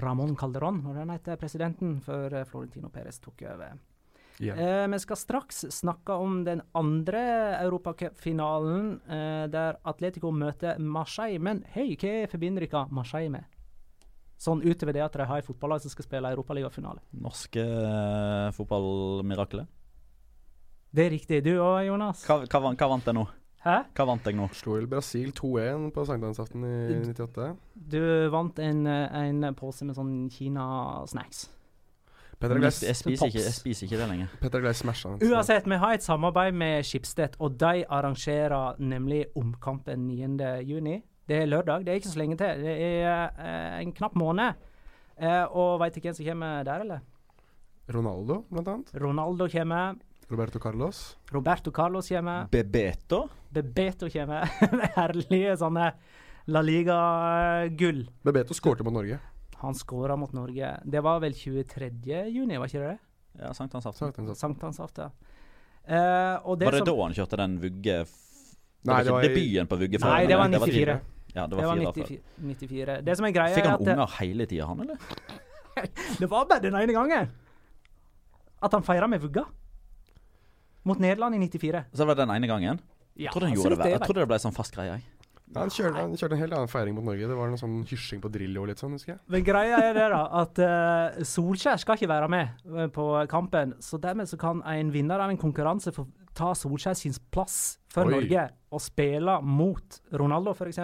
Ramón 0.00 0.36
Calderón, 0.38 0.82
når 0.84 1.02
han 1.02 1.14
heter 1.14 1.40
presidenten, 1.40 1.98
før 2.04 2.40
eh, 2.40 2.46
Florentino 2.48 2.90
Perez 2.92 3.20
tok 3.22 3.44
over. 3.52 3.80
Yeah. 4.42 4.58
Eh, 4.58 4.88
vi 4.88 4.98
skal 4.98 5.16
straks 5.16 5.64
snakke 5.70 6.12
om 6.12 6.44
den 6.44 6.62
andre 6.74 7.22
europacupfinalen, 7.62 9.00
eh, 9.06 9.44
der 9.52 9.76
Atletico 9.84 10.32
møter 10.32 10.78
Marseille. 10.78 11.38
Men 11.38 11.62
hei, 11.74 11.92
hva 12.00 12.26
forbinder 12.32 12.64
dere 12.66 12.86
Marseille 12.90 13.30
med? 13.30 13.44
Sånn 14.42 14.64
utover 14.64 14.96
det 14.96 15.04
at 15.04 15.14
de 15.14 15.28
har 15.28 15.38
et 15.38 15.46
fotballag 15.46 15.84
som 15.84 15.92
skal 15.92 16.08
spille 16.08 16.32
europaligafinale. 16.34 17.04
Norske 17.22 17.62
eh, 17.62 18.48
fotballmirakler. 18.56 19.68
Det 20.92 21.06
er 21.06 21.14
riktig. 21.14 21.44
Du 21.46 21.54
òg, 21.54 21.84
Jonas? 21.86 22.24
Hva, 22.26 22.42
hva, 22.42 22.72
hva 22.74 22.88
vant 22.90 23.06
de 23.06 23.14
nå? 23.16 23.28
Hæ? 23.62 23.76
Hva 23.94 24.06
vant 24.08 24.26
jeg 24.26 24.34
nå? 24.34 24.48
Slo 24.58 24.74
vel 24.74 24.88
Brasil 24.90 25.30
2-1 25.38 25.90
på 25.94 26.04
sankthansaften 26.08 26.64
i 26.66 26.76
98. 27.12 27.52
Du 27.94 28.00
vant 28.34 28.58
en, 28.58 28.86
en 28.90 29.50
pose 29.58 29.86
med 29.86 29.94
sånn 29.98 30.14
Kina-snacks. 30.34 31.46
Petter 32.42 32.58
Gleis 32.58 32.80
jeg, 32.82 32.96
spiser 32.98 33.30
ikke, 33.30 33.44
jeg 33.44 33.54
spiser 33.54 33.86
ikke 33.86 33.98
det 34.00 34.08
lenger. 34.10 34.34
Petter 34.42 34.62
Gleis 34.64 34.80
smasha 34.82 35.12
den. 35.12 35.30
Uansett, 35.30 35.68
vi 35.70 35.78
har 35.78 35.94
et 35.94 36.02
samarbeid 36.02 36.56
med 36.58 36.82
Skipstedt, 36.88 37.38
og 37.38 37.54
de 37.60 37.84
arrangerer 37.86 38.80
nemlig 38.82 39.22
omkampen 39.38 40.08
9.6. 40.10 41.04
Det 41.30 41.38
er 41.38 41.46
lørdag, 41.46 41.84
det 41.86 41.92
er 41.92 42.00
ikke 42.00 42.10
så 42.10 42.18
lenge 42.18 42.36
til. 42.40 42.64
Det 42.66 42.72
er 42.74 43.28
eh, 43.30 43.76
en 43.84 43.92
knapp 43.94 44.16
måned. 44.18 44.58
Eh, 45.22 45.44
og 45.54 45.78
veit 45.80 45.94
du 45.94 46.02
hvem 46.02 46.16
som 46.18 46.26
kommer 46.26 46.66
der, 46.66 46.82
eller? 46.82 47.04
Ronaldo, 47.94 48.40
blant 48.50 48.72
annet. 48.74 48.90
Ronaldo 49.04 49.46
kommer. 49.52 49.94
Roberto 50.32 50.58
Carlos. 50.62 51.00
Roberto 51.32 51.70
Carlos 51.76 52.08
kommer. 52.08 52.46
Bebeto. 52.50 53.28
Bebeto 53.52 54.08
kommer. 54.12 54.48
Det 54.80 54.90
herlige 54.96 55.56
sånne 55.60 55.90
La 56.50 56.62
Liga-gull. 56.64 58.06
Bebeto 58.24 58.56
skårte 58.56 58.82
mot 58.86 58.94
Norge. 58.96 59.18
Han 59.62 59.76
skåra 59.78 60.16
mot 60.18 60.32
Norge. 60.34 60.72
Det 60.84 61.02
var 61.04 61.20
vel 61.22 61.36
23. 61.38 61.90
juni, 62.32 62.56
var 62.58 62.66
ikke 62.72 62.82
det? 62.82 62.96
Ja, 63.38 63.52
sankthansaften. 63.54 64.32
Sankthansaften. 64.34 65.12
Uh, 65.82 66.38
og 66.46 66.58
det 66.58 66.66
var 66.68 66.76
det 66.76 66.82
som, 66.82 66.88
da 66.88 66.96
han 67.04 67.14
kjørte 67.16 67.38
den 67.42 67.54
vugge... 67.62 67.94
Det 68.82 68.90
var 68.90 68.98
det 68.98 69.06
ikke 69.06 69.14
var 69.14 69.22
i- 69.22 69.28
debuten 69.30 69.68
på 69.70 69.78
vugge? 69.78 70.00
Nei, 70.02 70.20
det 70.26 70.36
var 70.40 70.50
94. 70.50 70.96
Ja, 71.32 71.44
det 71.46 71.50
Det 71.52 71.56
var 71.56 71.68
var 71.68 71.76
fire 71.78 71.88
år 71.88 71.94
før. 71.94 72.10
94. 72.10 72.20
94. 72.50 72.96
Det 73.06 73.16
som 73.18 73.26
er 73.28 73.34
greia, 73.36 73.54
Fikk 73.56 73.68
han 73.70 73.74
at 73.78 73.84
det, 73.86 73.94
unger 73.94 74.16
hele 74.18 74.46
tida, 74.50 74.66
han, 74.66 74.80
eller? 74.82 74.98
det 76.20 76.28
var 76.30 76.48
bare 76.50 76.62
den 76.66 76.76
ene 76.80 76.92
gangen 76.96 77.30
at 78.62 78.74
han 78.76 78.84
feira 78.86 79.08
med 79.10 79.22
vugga. 79.22 79.46
Mot 80.88 80.98
Nederland 81.02 81.36
i 81.36 81.42
94. 81.44 81.84
Så 81.92 82.02
det 82.02 82.08
var 82.08 82.18
det 82.18 82.26
den 82.26 82.36
ene 82.36 82.50
gangen? 82.50 82.80
Ja, 83.12 83.28
Jeg 83.28 83.34
trodde, 83.34 83.50
han 83.50 83.58
gjorde 83.58 83.76
det, 83.82 83.90
jeg 83.92 84.00
trodde 84.06 84.22
det 84.24 84.30
ble 84.30 84.38
sånn 84.40 84.54
fast 84.56 84.74
greie. 84.74 84.96
jeg. 84.96 85.22
Ja, 85.52 85.60
han, 85.60 85.72
kjørte, 85.72 86.00
han 86.00 86.14
kjørte 86.16 86.36
en 86.38 86.40
helt 86.40 86.54
annen 86.56 86.70
feiring 86.72 86.94
mot 86.96 87.04
Norge. 87.04 87.26
Det 87.28 87.36
var 87.36 87.50
noe 87.52 87.60
sånn 87.60 87.82
hysjing 87.88 88.22
på 88.24 88.30
Drillo 88.32 88.62
og 88.62 88.70
litt 88.70 88.80
sånn, 88.80 88.94
husker 88.96 89.12
jeg. 89.12 89.20
Men 89.34 89.44
greia 89.44 89.80
er 89.84 89.98
det 89.98 90.06
da, 90.14 90.20
at 90.40 90.60
uh, 90.64 91.18
Solskjær 91.28 91.82
skal 91.82 91.98
ikke 91.98 92.08
være 92.08 92.30
med 92.32 92.62
eh, 92.72 92.88
på 92.94 93.04
kampen. 93.28 93.74
Så 93.84 94.00
dermed 94.00 94.30
så 94.30 94.38
kan 94.40 94.62
en 94.64 94.92
vinner 94.94 95.20
av 95.20 95.32
en 95.32 95.40
konkurranse 95.40 95.92
få 95.92 96.06
ta 96.38 96.54
Solskjær 96.56 96.96
sin 96.96 97.12
plass 97.34 97.58
for 97.92 98.08
Oi. 98.08 98.14
Norge 98.16 98.46
og 98.72 98.80
spille 98.80 99.36
mot 99.44 100.00
Ronaldo, 100.22 100.56
f.eks. 100.56 100.80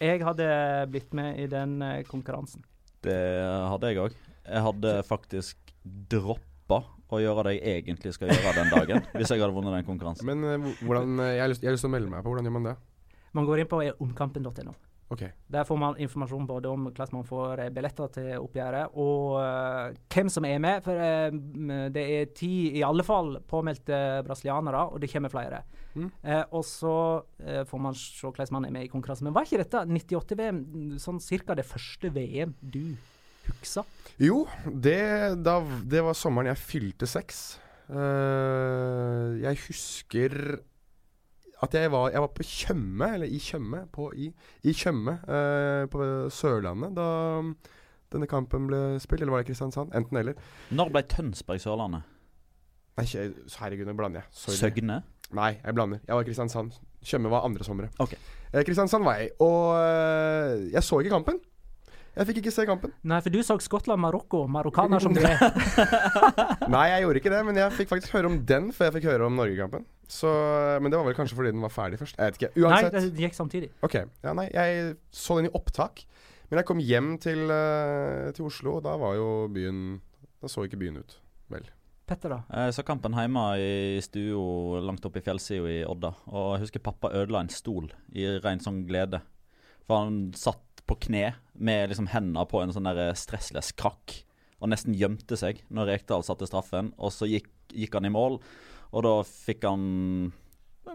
Jeg 0.00 0.22
hadde 0.24 0.46
blitt 0.94 1.10
med 1.18 1.42
i 1.42 1.50
den 1.50 1.80
eh, 1.82 2.04
konkurransen. 2.06 2.62
Det 3.02 3.18
hadde 3.42 3.90
jeg 3.90 4.04
òg. 4.04 4.16
Jeg 4.46 4.66
hadde 4.68 4.94
faktisk 5.08 5.74
droppa 5.82 6.84
å 7.18 7.22
gjøre 7.22 7.46
det 7.48 7.56
jeg 7.56 7.80
egentlig 7.80 8.12
skal 8.16 8.30
gjøre 8.32 8.54
den 8.60 8.70
dagen, 8.74 9.08
hvis 9.16 9.32
jeg 9.32 9.42
hadde 9.42 9.56
vunnet 9.56 9.76
den 9.78 9.88
konkurransen. 9.88 10.28
Men 10.30 10.46
eh, 10.46 10.84
hvordan, 10.84 11.18
eh, 11.24 11.34
jeg, 11.36 11.42
har 11.44 11.52
lyst, 11.52 11.64
jeg 11.64 11.72
har 11.72 11.78
lyst 11.78 11.86
til 11.86 11.92
å 11.92 11.96
melde 11.96 12.12
meg 12.12 12.22
på. 12.22 12.32
Hvordan 12.32 12.48
gjør 12.48 12.56
man 12.58 12.70
det? 12.70 12.76
Man 13.36 13.48
går 13.48 13.62
inn 13.62 13.70
på 13.70 13.82
omkampen.no. 14.06 14.76
Okay. 15.10 15.32
Der 15.50 15.64
får 15.66 15.76
man 15.76 15.96
informasjon 15.98 16.46
både 16.46 16.70
om 16.70 16.84
hvordan 16.86 17.14
man 17.16 17.24
får 17.26 17.64
eh, 17.64 17.70
billetter 17.74 18.10
til 18.14 18.28
oppgjøret, 18.38 18.92
og 18.94 19.40
uh, 19.42 19.96
hvem 20.14 20.28
som 20.30 20.46
er 20.46 20.60
med. 20.62 20.84
For 20.84 20.94
uh, 20.94 21.88
det 21.90 22.04
er 22.14 22.30
ti, 22.30 22.52
i 22.78 22.84
alle 22.86 23.02
fall, 23.02 23.40
påmeldte 23.50 23.98
brasilianere, 24.26 24.84
og 24.94 25.02
det 25.02 25.10
kommer 25.10 25.32
flere. 25.32 25.64
Mm. 25.96 26.12
Uh, 26.22 26.44
og 26.60 26.62
så 26.64 26.94
får 27.42 27.82
man 27.82 27.98
se 27.98 28.22
hvordan 28.22 28.54
man 28.54 28.68
er 28.68 28.76
med 28.76 28.86
i 28.86 28.92
konkurransen. 28.92 29.26
Men 29.26 29.34
var 29.34 29.48
ikke 29.48 29.64
dette 29.64 29.82
98-VM 29.90 30.62
sånn 31.02 31.18
cirka 31.24 31.58
det 31.58 31.66
første 31.66 32.12
VM 32.14 32.54
du 32.62 32.94
husker? 33.58 33.86
Jo, 34.20 34.44
det, 34.66 35.00
da, 35.44 35.58
det 35.88 36.02
var 36.04 36.16
sommeren 36.18 36.50
jeg 36.52 36.60
fylte 36.60 37.08
seks. 37.08 37.58
Uh, 37.90 39.36
jeg 39.40 39.58
husker 39.66 40.36
at 41.60 41.74
jeg 41.76 41.90
var, 41.92 42.08
jeg 42.14 42.22
var 42.24 42.30
på 42.32 42.44
Tjøme, 42.46 43.08
eller 43.16 43.28
i 43.28 43.40
Tjøme, 43.42 43.82
på, 43.92 44.08
i, 44.16 44.30
i 44.64 44.74
Kjømme, 44.76 45.18
uh, 45.26 45.84
på 45.92 46.06
Sørlandet 46.32 46.96
da 46.96 47.08
denne 48.10 48.26
kampen 48.30 48.66
ble 48.70 48.80
spilt. 49.02 49.22
Eller 49.22 49.34
var 49.34 49.44
det 49.44 49.50
Kristiansand? 49.50 49.92
Enten 49.96 50.20
eller. 50.20 50.38
Når 50.74 50.92
ble 50.94 51.04
Tønsberg 51.10 51.62
Sørlandet? 51.62 52.06
Nei, 53.00 53.06
herregud, 53.06 53.88
nå 53.88 53.96
blander 53.96 54.24
jeg. 54.24 54.32
Sorry. 54.36 54.58
Søgne? 54.58 55.00
Nei, 55.36 55.52
jeg 55.60 55.76
blander. 55.76 56.00
Jeg 56.06 56.16
var 56.16 56.24
i 56.24 56.28
Kristiansand. 56.28 56.74
Tjøme 57.06 57.30
var 57.32 57.46
andre 57.46 57.64
sommeret. 57.64 57.94
Okay. 58.02 58.18
Eh, 58.50 58.64
Kristiansand 58.66 59.06
var 59.06 59.20
jeg, 59.20 59.30
og 59.40 59.76
eh, 59.78 60.66
jeg 60.74 60.82
så 60.84 60.98
ikke 61.00 61.14
kampen. 61.14 61.38
Jeg 62.16 62.26
fikk 62.26 62.40
ikke 62.40 62.52
se 62.52 62.64
kampen. 62.66 62.92
Nei, 63.06 63.20
for 63.22 63.32
du 63.32 63.38
så 63.46 63.54
Skottland-Marokko. 63.62 64.42
Marokkaner 64.50 65.02
som 65.02 65.14
du 65.14 65.20
er. 65.22 65.38
Nei, 66.74 66.86
jeg 66.90 67.04
gjorde 67.04 67.22
ikke 67.22 67.32
det, 67.32 67.40
men 67.46 67.60
jeg 67.60 67.76
fikk 67.78 67.92
faktisk 67.92 68.16
høre 68.16 68.30
om 68.32 68.38
den 68.48 68.70
før 68.74 68.88
jeg 68.88 68.96
fikk 68.98 69.08
høre 69.12 69.28
om 69.28 69.38
Norgekampen. 69.38 69.86
Så, 70.10 70.30
men 70.82 70.90
det 70.90 70.98
var 70.98 71.06
vel 71.06 71.14
kanskje 71.14 71.38
fordi 71.38 71.54
den 71.54 71.62
var 71.62 71.72
ferdig 71.72 72.00
først. 72.00 72.18
Jeg 72.18 72.32
vet 72.32 72.40
ikke. 72.40 72.66
Nei, 72.66 72.82
det 72.90 73.24
gikk 73.24 73.38
samtidig. 73.38 73.70
Ok, 73.86 74.00
ja 74.26 74.34
nei, 74.34 74.48
Jeg 74.50 74.94
så 75.14 75.38
den 75.38 75.50
i 75.50 75.54
opptak. 75.54 76.02
Men 76.50 76.58
jeg 76.58 76.66
kom 76.66 76.80
hjem 76.82 77.12
til, 77.22 77.44
uh, 77.46 78.30
til 78.34 78.48
Oslo, 78.48 78.80
og 78.80 78.86
da 78.88 78.96
var 78.98 79.14
jo 79.14 79.28
byen 79.54 80.00
Da 80.42 80.48
så 80.50 80.64
ikke 80.66 80.80
byen 80.80 80.98
ut. 80.98 81.14
Vel. 81.52 81.68
Petter, 82.10 82.32
da? 82.32 82.40
Jeg 82.64 82.74
så 82.74 82.82
kampen 82.82 83.14
hjemme 83.14 83.42
i 83.62 84.00
stua 84.02 84.80
langt 84.82 85.04
oppe 85.06 85.20
i 85.20 85.22
fjellsida 85.22 85.68
i 85.70 85.82
Odda. 85.86 86.10
Og 86.32 86.56
jeg 86.56 86.64
husker 86.64 86.82
pappa 86.82 87.12
ødela 87.14 87.44
en 87.44 87.52
stol 87.54 87.86
i 88.10 88.26
ren 88.42 88.62
sånn 88.64 88.82
glede. 88.88 89.20
For 89.86 90.02
han 90.02 90.18
satt 90.38 90.64
på 90.88 90.96
kne 91.06 91.34
med 91.54 91.90
liksom 91.90 92.08
hendene 92.12 92.46
på 92.48 92.62
en 92.62 92.72
sånn 92.74 92.88
der 92.88 93.14
stressless 93.18 93.72
krakk. 93.76 94.20
Og 94.60 94.72
nesten 94.72 94.96
gjemte 94.96 95.38
seg 95.40 95.62
når 95.72 95.94
Rekdal 95.94 96.24
satte 96.26 96.48
straffen. 96.48 96.92
Og 97.00 97.12
så 97.14 97.28
gikk, 97.30 97.48
gikk 97.72 97.96
han 97.96 98.08
i 98.08 98.12
mål, 98.12 98.40
og 98.90 99.04
da 99.06 99.14
fikk 99.24 99.64
han 99.68 100.32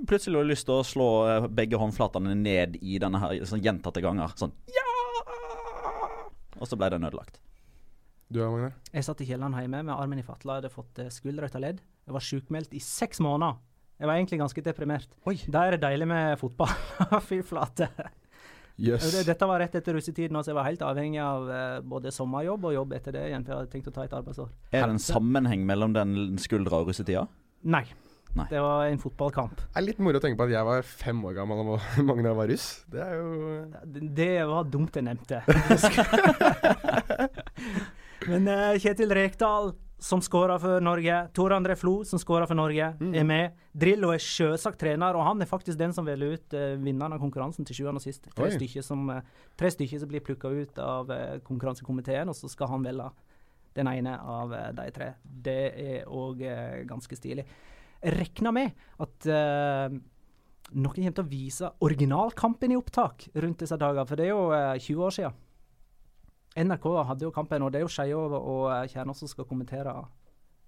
plutselig 0.10 0.44
lyst 0.50 0.68
til 0.68 0.82
å 0.82 0.86
slå 0.86 1.10
eh, 1.30 1.48
begge 1.48 1.80
håndflatene 1.80 2.36
ned 2.36 2.78
i 2.82 3.00
denne 3.02 3.22
her 3.22 3.46
sånn 3.48 3.64
gjentatte 3.64 4.04
ganger. 4.04 4.34
Sånn 4.40 4.54
ja! 4.72 4.84
Og 6.60 6.68
så 6.68 6.78
ble 6.80 6.90
den 6.94 7.08
ødelagt. 7.08 7.40
Du 8.28 8.40
da, 8.42 8.50
Magne? 8.50 8.74
Jeg 8.92 9.06
satt 9.06 9.22
i 9.22 9.28
kjelleren 9.30 9.56
hjemme 9.60 9.84
med 9.86 9.94
armen 9.96 10.20
i 10.20 10.26
fatla, 10.26 10.58
Jeg 10.58 10.64
hadde 10.64 10.74
fått 10.74 11.00
eh, 11.04 11.14
skulderrødt 11.14 11.58
ledd. 11.62 11.82
Jeg 12.06 12.16
var 12.16 12.26
sjukmeldt 12.26 12.76
i 12.76 12.82
seks 12.84 13.22
måneder. 13.24 13.60
Jeg 13.96 14.10
var 14.10 14.18
egentlig 14.18 14.42
ganske 14.42 14.64
deprimert. 14.66 15.14
Oi. 15.30 15.38
Da 15.48 15.64
er 15.66 15.76
det 15.76 15.86
deilig 15.86 16.08
med 16.12 16.40
fotball. 16.42 16.74
Fy 17.30 17.40
flate. 17.46 17.88
Jøss. 18.80 19.06
Det- 19.16 19.26
Dette 19.30 19.48
var 19.48 19.60
rett 19.64 19.76
etter 19.80 19.94
russetiden, 19.96 20.36
så 20.44 20.52
jeg 20.52 20.56
var 20.58 20.66
helt 20.68 20.82
avhengig 20.84 21.22
av 21.24 21.50
eh, 21.50 21.82
både 21.82 22.12
sommerjobb 22.12 22.66
og 22.66 22.74
jobb 22.76 22.94
etter 22.98 23.12
det 23.16 23.22
igjen, 23.30 23.46
for 23.46 23.54
jeg 23.54 23.60
hadde 23.62 23.72
tenkt 23.72 23.88
å 23.88 23.94
ta 23.96 24.04
et 24.04 24.12
arbeidsår. 24.18 24.50
Er 24.74 24.82
det 24.90 24.96
en 24.98 25.00
sammenheng 25.00 25.64
mellom 25.66 25.94
den 25.96 26.36
skuldra 26.38 26.82
og 26.84 26.88
russetida? 26.92 27.28
Nei. 27.64 27.86
Nei. 28.36 28.44
Det 28.50 28.60
var 28.60 28.90
en 28.92 28.98
fotballkamp. 29.00 29.56
Det 29.56 29.80
er 29.80 29.86
litt 29.86 30.00
moro 30.04 30.20
å 30.20 30.22
tenke 30.22 30.36
på 30.36 30.44
at 30.44 30.52
jeg 30.52 30.66
var 30.68 30.82
fem 30.84 31.22
år 31.24 31.38
gammel 31.38 31.62
og 31.78 31.80
Magna 32.10 32.34
var 32.36 32.50
russ. 32.52 32.84
Det 32.92 33.00
er 33.00 33.14
jo 33.16 33.64
Det 33.86 34.10
det 34.18 34.32
var 34.50 34.64
dumt 34.68 34.92
jeg 35.00 35.06
nevnte. 35.08 35.40
Men 38.28 38.48
eh, 38.52 38.76
Kjetil 38.82 39.12
Rekdal, 39.16 39.72
som 40.06 40.22
skåra 40.22 40.60
for 40.62 40.84
Norge. 40.86 41.16
Tore 41.34 41.56
André 41.58 41.76
Flo, 41.76 42.04
som 42.06 42.20
skåra 42.22 42.46
for 42.46 42.58
Norge, 42.58 42.92
er 43.02 43.26
med. 43.26 43.56
Drillo 43.74 44.12
er 44.14 44.22
sjølsagt 44.22 44.78
trener, 44.84 45.18
og 45.18 45.26
han 45.26 45.42
er 45.42 45.50
faktisk 45.50 45.80
den 45.80 45.96
som 45.98 46.06
velger 46.06 46.36
ut 46.36 46.54
uh, 46.54 46.76
vinneren 46.78 47.16
av 47.16 47.24
konkurransen 47.24 47.66
til 47.66 47.80
sjuende 47.80 47.98
og 47.98 48.06
sist. 48.06 48.30
Tre 48.38 48.52
Oi. 48.52 48.54
stykker 48.54 48.86
som, 48.86 49.02
uh, 49.10 49.48
tre 49.58 49.72
stykker 49.74 50.04
som 50.04 50.12
blir 50.12 50.22
plukka 50.26 50.52
ut 50.54 50.82
av 50.84 51.10
uh, 51.10 51.38
konkurransekomiteen, 51.48 52.30
og 52.30 52.38
så 52.38 52.52
skal 52.54 52.70
han 52.76 52.86
velge 52.86 53.10
den 53.76 53.90
ene 53.92 54.14
av 54.22 54.54
de 54.78 54.86
tre. 54.96 55.10
Det 55.26 55.62
er 55.74 56.06
òg 56.08 56.46
ganske 56.88 57.18
stilig. 57.18 57.44
Jeg 58.00 58.14
regner 58.16 58.54
med 58.56 58.86
at 59.04 59.26
noen 60.74 60.96
kommer 60.96 61.14
til 61.14 61.26
å 61.26 61.30
vise 61.30 61.70
originalkampen 61.86 62.74
i 62.74 62.78
opptak 62.80 63.28
rundt 63.38 63.62
disse 63.62 63.78
dager, 63.78 64.06
for 64.08 64.18
det 64.18 64.26
er 64.26 64.32
jo 64.32 64.46
eh, 64.56 64.78
20 64.82 65.04
år 65.06 65.14
siden. 65.18 65.42
NRK 66.56 66.86
hadde 67.10 67.28
jo 67.28 67.34
kampen, 67.36 67.64
og 67.66 67.72
det 67.72 67.82
er 67.82 67.86
jo 67.86 67.92
Skeie 67.92 68.16
og, 68.16 68.72
eh, 68.72 68.88
Kjernås 68.92 69.24
som 69.24 69.32
skal 69.32 69.48
kommentere 69.50 69.94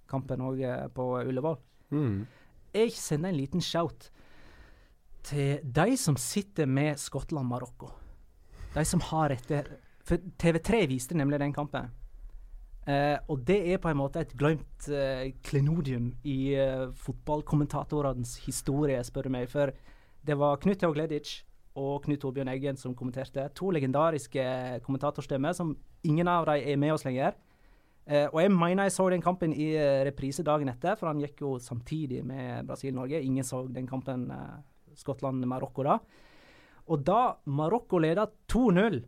kampen 0.07 0.43
òg 0.43 0.63
på 0.93 1.07
Ullevål. 1.23 1.57
mm. 1.91 2.25
Jeg 2.73 2.91
sender 2.91 3.29
en 3.29 3.37
liten 3.37 3.61
shout 3.61 4.11
til 5.23 5.59
de 5.63 5.95
som 5.97 6.15
sitter 6.15 6.67
med 6.67 6.99
Skottland-Marokko. 6.99 7.89
De 8.75 8.83
som 8.85 8.99
har 8.99 9.29
rette 9.29 9.65
For 10.07 10.17
TV3 10.39 10.85
viste 10.87 11.15
nemlig 11.19 11.39
den 11.39 11.51
kampen. 11.51 11.89
Eh, 12.87 13.17
og 13.27 13.41
det 13.43 13.57
er 13.73 13.81
på 13.83 13.89
en 13.91 13.99
måte 13.99 14.21
et 14.23 14.31
glemt 14.39 14.87
eh, 14.87 15.33
klenodium 15.43 16.13
i 16.23 16.53
eh, 16.55 16.85
fotballkommentatorenes 16.95 18.37
historie, 18.45 19.01
spør 19.03 19.27
du 19.27 19.33
meg. 19.35 19.49
For 19.51 19.73
det 20.23 20.37
var 20.39 20.61
Knut 20.63 20.79
Theo 20.79 20.93
Gleditsch 20.95 21.41
og 21.77 22.05
Knut 22.05 22.21
Torbjørn 22.23 22.49
Eggen 22.51 22.79
som 22.79 22.95
kommenterte. 22.97 23.45
To 23.57 23.69
legendariske 23.75 24.43
kommentatorstemmer 24.85 25.53
som 25.53 25.75
ingen 26.07 26.29
av 26.31 26.47
dem 26.49 26.63
er 26.73 26.79
med 26.81 26.95
oss 26.95 27.05
lenger. 27.05 27.37
Eh, 28.07 28.25
og 28.31 28.39
jeg 28.39 28.53
mener 28.55 28.87
jeg 28.87 28.95
så 28.95 29.09
den 29.11 29.23
kampen 29.23 29.53
i 29.53 29.73
eh, 29.75 30.05
reprise 30.07 30.45
dagen 30.47 30.71
etter, 30.71 30.95
for 30.95 31.11
han 31.11 31.19
gikk 31.21 31.43
jo 31.43 31.57
samtidig 31.59 32.23
med 32.25 32.65
Brasil-Norge. 32.69 33.21
Ingen 33.21 33.45
så 33.45 33.65
den 33.67 33.87
kampen 33.89 34.29
eh, 34.31 34.55
Skottland-Marokko 34.97 35.85
da. 35.85 35.97
Og 36.87 37.03
da 37.03 37.21
Marokko 37.51 37.99
leda 37.99 38.25
2-0, 38.47 39.01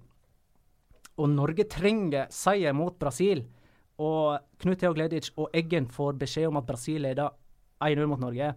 og 1.20 1.32
Norge 1.32 1.66
trenger 1.72 2.28
seier 2.32 2.76
mot 2.76 2.98
Brasil, 3.00 3.46
og 4.00 4.40
Knut 4.60 4.80
Theo 4.84 4.94
Gleditsch 4.96 5.34
og 5.40 5.56
Eggen 5.56 5.88
får 5.92 6.20
beskjed 6.20 6.52
om 6.52 6.60
at 6.60 6.68
Brasil 6.68 7.04
leder 7.04 7.34
1-0 7.84 8.06
mot 8.08 8.20
Norge, 8.20 8.54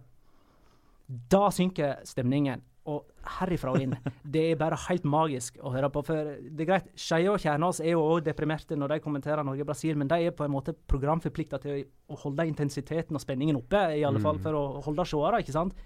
da 1.31 1.41
synker 1.51 2.03
stemningen. 2.07 2.61
Og 2.91 3.05
herifra 3.37 3.71
og 3.71 3.79
inn. 3.79 3.93
Det 4.27 4.41
er 4.51 4.57
bare 4.59 4.75
helt 4.89 5.05
magisk 5.07 5.55
å 5.63 5.71
høre 5.71 5.87
på. 5.93 6.01
For 6.03 6.33
det 6.43 6.65
er 6.65 6.67
greit, 6.67 6.89
Skeie 6.99 7.31
og 7.31 7.39
Kjernås 7.39 7.79
er 7.79 7.93
jo 7.93 8.01
òg 8.03 8.25
deprimerte 8.25 8.75
når 8.75 8.95
de 8.95 9.03
kommenterer 9.05 9.47
Norge-Brasil, 9.47 9.95
men 9.99 10.09
de 10.11 10.17
er 10.27 10.35
på 10.35 10.43
en 10.43 10.51
måte 10.51 10.75
programforplikta 10.91 11.61
til 11.63 11.85
å 12.11 12.19
holde 12.25 12.47
intensiteten 12.49 13.15
og 13.15 13.23
spenningen 13.23 13.61
oppe, 13.61 13.85
i 13.95 14.03
alle 14.03 14.19
fall 14.23 14.41
for 14.43 14.59
å 14.59 14.65
holde 14.83 15.07
seere, 15.07 15.39
ikke 15.39 15.55
sant. 15.55 15.77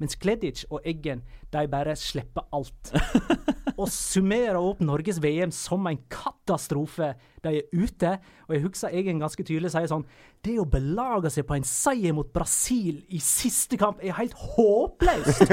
Mens 0.00 0.16
Kledic 0.20 0.64
og 0.70 0.84
Eggen 0.88 1.22
de 1.52 1.66
bare 1.68 1.94
slipper 1.98 2.46
alt. 2.54 2.92
og 3.80 3.88
summerer 3.92 4.58
opp 4.60 4.80
Norges 4.84 5.18
VM 5.22 5.52
som 5.54 5.86
en 5.88 6.00
katastrofe. 6.12 7.12
De 7.44 7.58
er 7.60 7.68
ute. 7.72 8.14
Og 8.48 8.56
jeg 8.56 8.64
husker 8.64 8.96
Eggen 8.96 9.20
ganske 9.22 9.44
tydelig 9.44 9.72
sier 9.74 9.88
sånn 9.90 10.06
Det 10.44 10.56
å 10.60 10.66
belage 10.68 11.32
seg 11.32 11.46
på 11.48 11.56
en 11.58 11.66
seier 11.66 12.16
mot 12.16 12.32
Brasil 12.32 13.02
i 13.12 13.20
siste 13.22 13.78
kamp 13.80 14.02
er 14.02 14.16
helt 14.18 14.36
håpløst! 14.36 15.44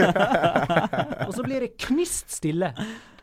og 1.28 1.36
så 1.36 1.46
blir 1.46 1.66
det 1.66 1.76
knist 1.82 2.32
stille. 2.40 2.72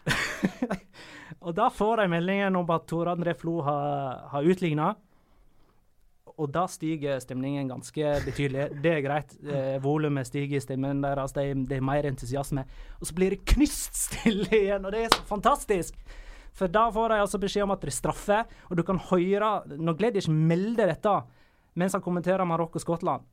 og 1.45 1.57
da 1.57 1.71
får 1.73 2.03
de 2.03 2.11
meldingen 2.13 2.61
om 2.61 2.71
at 2.77 2.87
Tor 2.91 3.11
André 3.13 3.35
Flo 3.39 3.59
har, 3.67 4.27
har 4.33 4.53
utligna. 4.53 4.93
Og 6.37 6.51
da 6.53 6.67
stiger 6.69 7.21
stemningen 7.23 7.71
ganske 7.71 8.11
betydelig. 8.27 8.67
Det 8.85 8.91
er 8.93 9.03
greit. 9.05 9.31
Eh, 9.41 9.77
Volumet 9.81 10.29
stiger 10.29 10.59
i 10.59 10.61
stemmen 10.61 11.01
deres. 11.01 11.33
Det 11.33 11.47
er, 11.49 11.63
det 11.71 11.79
er 11.79 11.87
mer 11.89 12.09
entusiasme. 12.09 12.67
Og 13.01 13.09
så 13.09 13.17
blir 13.17 13.33
det 13.33 13.47
knust 13.55 13.97
stille 13.97 14.51
igjen, 14.53 14.85
og 14.85 14.93
det 14.93 15.07
er 15.07 15.15
så 15.15 15.25
fantastisk! 15.31 15.97
For 16.57 16.73
da 16.73 16.87
får 16.93 17.13
de 17.13 17.21
altså 17.21 17.41
beskjed 17.41 17.67
om 17.67 17.73
at 17.75 17.83
det 17.85 17.91
er 17.91 17.97
straffe, 17.99 18.37
og 18.71 18.79
du 18.79 18.81
kan 18.87 18.97
høre 19.11 19.51
Når 19.77 19.97
Gleditsch 19.99 20.33
melder 20.33 20.89
dette 20.89 21.13
mens 21.77 21.93
han 21.93 22.01
kommenterer 22.01 22.49
Marokko-Skottland, 22.49 23.27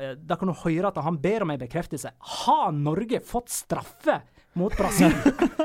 eh, 0.00 0.14
da 0.16 0.38
kan 0.40 0.48
du 0.48 0.54
høre 0.62 0.88
at 0.88 0.96
han 1.04 1.18
ber 1.20 1.44
om 1.44 1.50
en 1.52 1.60
bekreftelse. 1.60 2.08
Har 2.40 2.70
Norge 2.72 3.20
fått 3.20 3.52
straffe 3.52 4.22
mot 4.56 4.72
Brasil? 4.72 5.12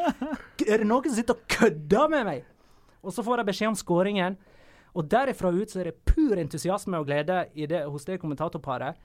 er 0.71 0.83
det 0.83 0.87
noen 0.89 1.07
som 1.07 1.15
sitter 1.15 1.39
og 1.39 1.45
kødder 1.47 2.11
med 2.11 2.27
meg? 2.27 2.43
Og 2.99 3.15
så 3.15 3.23
får 3.23 3.39
de 3.39 3.47
beskjed 3.47 3.71
om 3.71 3.79
skåringen. 3.79 4.35
Og 4.97 5.07
derifra 5.11 5.51
ut 5.55 5.71
så 5.71 5.81
er 5.81 5.91
det 5.91 6.01
pur 6.07 6.39
entusiasme 6.39 6.99
og 6.99 7.07
glede 7.07 7.45
det, 7.55 7.83
hos 7.87 8.07
det 8.07 8.19
kommentatorparet. 8.21 8.99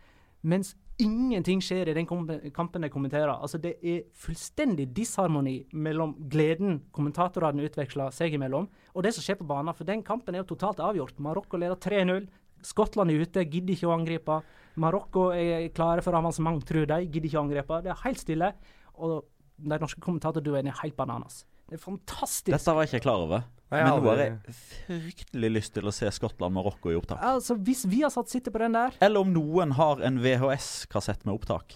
Mens 0.47 0.75
ingenting 1.03 1.61
skjer 1.65 1.91
i 1.91 1.95
den 1.97 2.07
kampen 2.07 2.85
de 2.85 2.91
kommenterer. 2.93 3.33
Altså 3.35 3.59
Det 3.59 3.77
er 3.83 4.05
fullstendig 4.15 4.89
disharmoni 4.97 5.57
mellom 5.73 6.15
gleden 6.31 6.81
kommentatorene 6.95 7.67
utveksler 7.67 8.15
seg 8.15 8.37
imellom, 8.37 8.69
og 8.95 9.05
det 9.05 9.15
som 9.15 9.25
skjer 9.25 9.41
på 9.41 9.49
banen. 9.49 9.75
For 9.75 9.89
den 9.89 10.05
kampen 10.07 10.35
er 10.35 10.45
jo 10.45 10.53
totalt 10.55 10.83
avgjort. 10.83 11.19
Marokko 11.19 11.61
leder 11.61 11.79
3-0. 11.81 12.29
Skottland 12.67 13.13
er 13.13 13.27
ute, 13.27 13.45
gidder 13.45 13.75
ikke 13.75 13.91
å 13.91 13.97
angripe. 13.97 14.39
Marokko 14.81 15.29
er 15.37 15.69
klare 15.77 16.03
for 16.05 16.17
avansement, 16.17 16.65
tror 16.67 16.89
de. 16.89 17.03
Gidder 17.05 17.31
ikke 17.31 17.41
å 17.41 17.45
angripe. 17.45 17.83
Det 17.85 17.93
er 17.93 18.03
helt 18.05 18.23
stille. 18.23 18.53
Og 18.97 19.19
de 19.57 19.79
norske 19.83 20.03
kommentatorduoene 20.05 20.73
er 20.73 20.81
helt 20.83 20.97
bananas. 20.97 21.45
Det 21.67 21.79
er 21.79 21.83
fantastisk. 21.83 22.55
Dette 22.55 22.75
var 22.75 22.87
jeg 22.87 22.95
ikke 22.95 23.07
klar 23.09 23.27
over. 23.27 23.47
Nei, 23.71 23.81
Men 23.83 23.97
nå 23.99 24.11
har 24.13 24.21
jeg 24.23 24.55
fryktelig 24.87 25.49
lyst 25.51 25.73
til 25.75 25.89
å 25.91 25.93
se 25.95 26.07
Skottland-Marokko 26.15 26.93
i 26.93 26.99
opptak. 26.99 27.19
Altså, 27.27 27.57
Hvis 27.59 27.81
vi 27.91 28.03
har 28.05 28.13
satt 28.15 28.31
sitte 28.31 28.53
på 28.55 28.61
den 28.63 28.77
der 28.79 28.95
Eller 29.03 29.21
om 29.25 29.33
noen 29.35 29.73
har 29.75 29.99
en 30.07 30.21
VHS-kassett 30.23 31.25
med 31.27 31.35
opptak. 31.35 31.75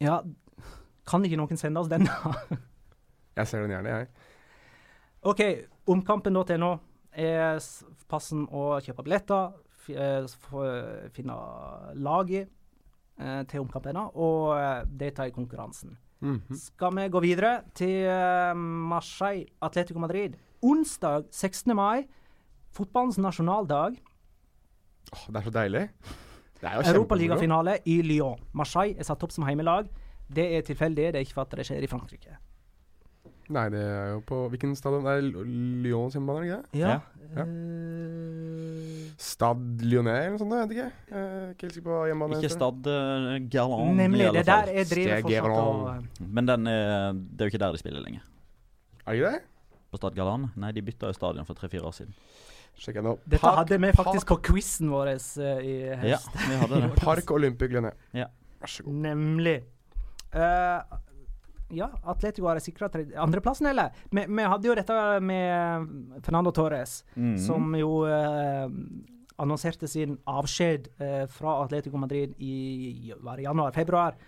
Ja, 0.00 0.22
kan 1.04 1.24
ikke 1.26 1.36
noen 1.36 1.60
sende 1.60 1.80
oss 1.82 1.90
den, 1.92 2.06
da? 2.08 2.32
Jeg 3.36 3.46
ser 3.50 3.62
den 3.66 3.70
gjerne, 3.76 3.92
jeg. 3.98 4.08
OK, 5.28 5.40
omkampen.no 5.92 6.70
er 7.12 7.60
passen 8.08 8.46
å 8.48 8.80
kjøpe 8.82 9.04
billetter, 9.06 9.52
eh, 9.92 10.24
få- 10.48 11.10
finne 11.14 11.36
laget 12.00 12.48
eh, 13.20 13.42
til 13.50 13.60
omkampen 13.62 13.96
og 14.00 14.54
eh, 14.56 14.84
delta 14.88 15.26
i 15.28 15.34
konkurransen. 15.36 15.96
Mhm. 16.20 16.56
Skal 16.56 16.96
vi 16.96 17.06
gå 17.12 17.20
videre 17.24 17.52
til 17.76 18.08
eh, 18.08 18.52
Marseille, 18.56 19.46
Atletico 19.62 20.00
Madrid. 20.02 20.36
Onsdag 20.62 21.30
16. 21.32 21.72
mai, 21.76 22.04
fotballens 22.76 23.18
nasjonaldag. 23.18 23.96
Åh, 25.10 25.24
det 25.28 25.40
er 25.40 25.46
så 25.46 25.54
deilig. 25.54 25.86
Europaligafinale 26.60 27.78
i 27.88 28.02
Lyon. 28.04 28.40
Marseille 28.52 28.98
er 29.00 29.08
satt 29.08 29.22
opp 29.24 29.32
som 29.32 29.46
heimelag. 29.48 29.88
Det 30.30 30.44
er 30.58 30.62
tilfeldig, 30.66 31.10
det 31.14 31.18
er 31.18 31.24
ikke 31.24 31.38
for 31.38 31.48
at 31.48 31.56
det 31.58 31.66
skjer 31.66 31.82
i 31.86 31.88
Frankrike. 31.90 32.36
Nei, 33.50 33.64
det 33.72 33.80
er 33.82 34.12
jo 34.12 34.20
på 34.22 34.44
Hvilken 34.52 34.76
stadion? 34.78 35.02
Det 35.02 35.16
er 35.16 35.46
Lyons 35.82 36.14
hjemmebane, 36.14 36.44
er 36.44 36.44
det 36.44 36.52
ikke 36.52 36.60
det? 36.70 36.80
Ja. 36.84 37.00
Ja. 37.34 37.46
eh, 37.46 39.08
Stad 39.20 39.82
Lyonnais 39.82 40.26
eller 40.26 40.36
noe 40.36 40.40
sånt, 40.40 40.54
jeg 40.54 40.68
vet 40.68 40.76
ikke. 40.76 40.90
Jeg 41.10 41.24
er 41.24 41.48
ikke 41.50 41.66
helt 41.66 41.74
sikker 41.74 41.88
på 41.88 41.98
hjemmebane. 42.10 42.38
Ikke 42.38 42.52
Stad 42.52 42.86
uh, 42.86 43.32
Galant, 43.52 43.96
Nemlig. 43.98 44.28
i 44.28 44.36
Det 44.36 44.44
der 44.46 44.70
er 44.70 44.78
jeg 44.78 44.90
driver 44.92 45.24
fortsatt 45.24 46.20
og. 46.20 46.28
Men 46.38 46.48
den 46.52 46.70
er, 46.70 47.18
det 47.18 47.40
er 47.42 47.48
jo 47.48 47.54
ikke 47.54 47.62
der 47.64 47.74
de 47.74 47.82
spiller 47.82 48.04
lenger. 48.06 48.28
Er 49.06 49.10
det 49.10 49.18
ikke 49.18 49.32
det? 49.34 49.42
På 49.90 49.98
Stad 49.98 50.14
Galan. 50.14 50.48
Nei, 50.60 50.72
de 50.76 50.84
bytta 50.86 51.10
jo 51.10 51.16
stadion 51.16 51.46
for 51.48 51.58
tre-fire 51.58 51.86
år 51.88 51.96
siden. 51.96 52.14
Sjekker 52.80 53.04
nå. 53.04 53.16
Dette 53.26 53.42
Park- 53.42 53.58
hadde 53.64 53.78
vi 53.82 53.92
faktisk 53.92 54.30
på 54.30 54.38
quizen 54.50 54.90
vår 54.92 55.12
i 55.12 55.18
i 55.66 55.74
Ja, 56.12 56.18
vi 56.48 56.56
hadde 56.62 56.80
det. 56.80 56.90
Park 57.04 57.30
Olympic 57.30 57.72
Lyonnais. 57.72 57.96
Ja. 58.16 58.30
Vær 58.60 58.70
så 58.70 58.84
god. 58.86 58.94
Nemlig. 59.04 59.56
Uh, 60.34 60.98
ja, 61.70 61.90
Atletico 62.04 62.48
har 62.48 62.58
sikra 62.62 62.88
andreplassen, 63.16 63.66
eller? 63.66 63.94
Vi, 64.10 64.24
vi 64.26 64.42
hadde 64.52 64.68
jo 64.68 64.74
dette 64.74 65.20
med 65.20 66.22
Fernando 66.24 66.52
Torres, 66.54 67.00
mm. 67.14 67.36
som 67.38 67.74
jo 67.78 68.04
uh, 68.06 68.66
annonserte 69.40 69.88
sin 69.88 70.18
avskjed 70.28 70.90
uh, 71.00 71.24
fra 71.30 71.60
Atletico 71.64 72.00
Madrid 72.00 72.34
i 72.38 73.12
januar-februar. 73.44 74.18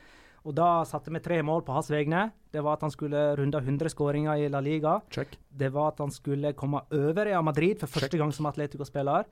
Og 0.43 0.55
da 0.59 0.83
satte 0.89 1.13
vi 1.15 1.21
tre 1.23 1.39
mål 1.47 1.63
på 1.63 1.75
hans 1.77 1.91
vegne. 1.93 2.25
Det 2.51 2.63
var 2.65 2.79
at 2.79 2.83
han 2.83 2.91
skulle 2.91 3.21
runde 3.39 3.59
100 3.63 3.93
skåringer 3.93 4.43
i 4.43 4.49
La 4.51 4.61
Liga. 4.61 4.97
Check. 5.11 5.39
Det 5.49 5.71
var 5.73 5.93
at 5.93 6.03
han 6.03 6.11
skulle 6.11 6.53
komme 6.59 6.83
over 6.91 7.25
Real 7.29 7.45
Madrid 7.47 7.79
for 7.79 7.87
første 7.87 8.19
gang 8.19 8.35
som 8.35 8.49
Atletico-spiller. 8.51 9.29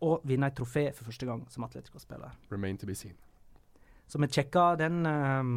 Og 0.00 0.24
vinne 0.24 0.48
et 0.48 0.56
trofé 0.56 0.86
for 0.96 1.10
første 1.10 1.28
gang 1.28 1.44
som 1.52 1.66
Atletico-spiller. 1.68 2.32
Remain 2.50 2.80
to 2.80 2.88
be 2.88 2.96
seen. 2.96 3.18
Så 4.08 4.18
vi 4.18 4.30
sjekka 4.32 4.74
den 4.80 5.04
um, 5.06 5.52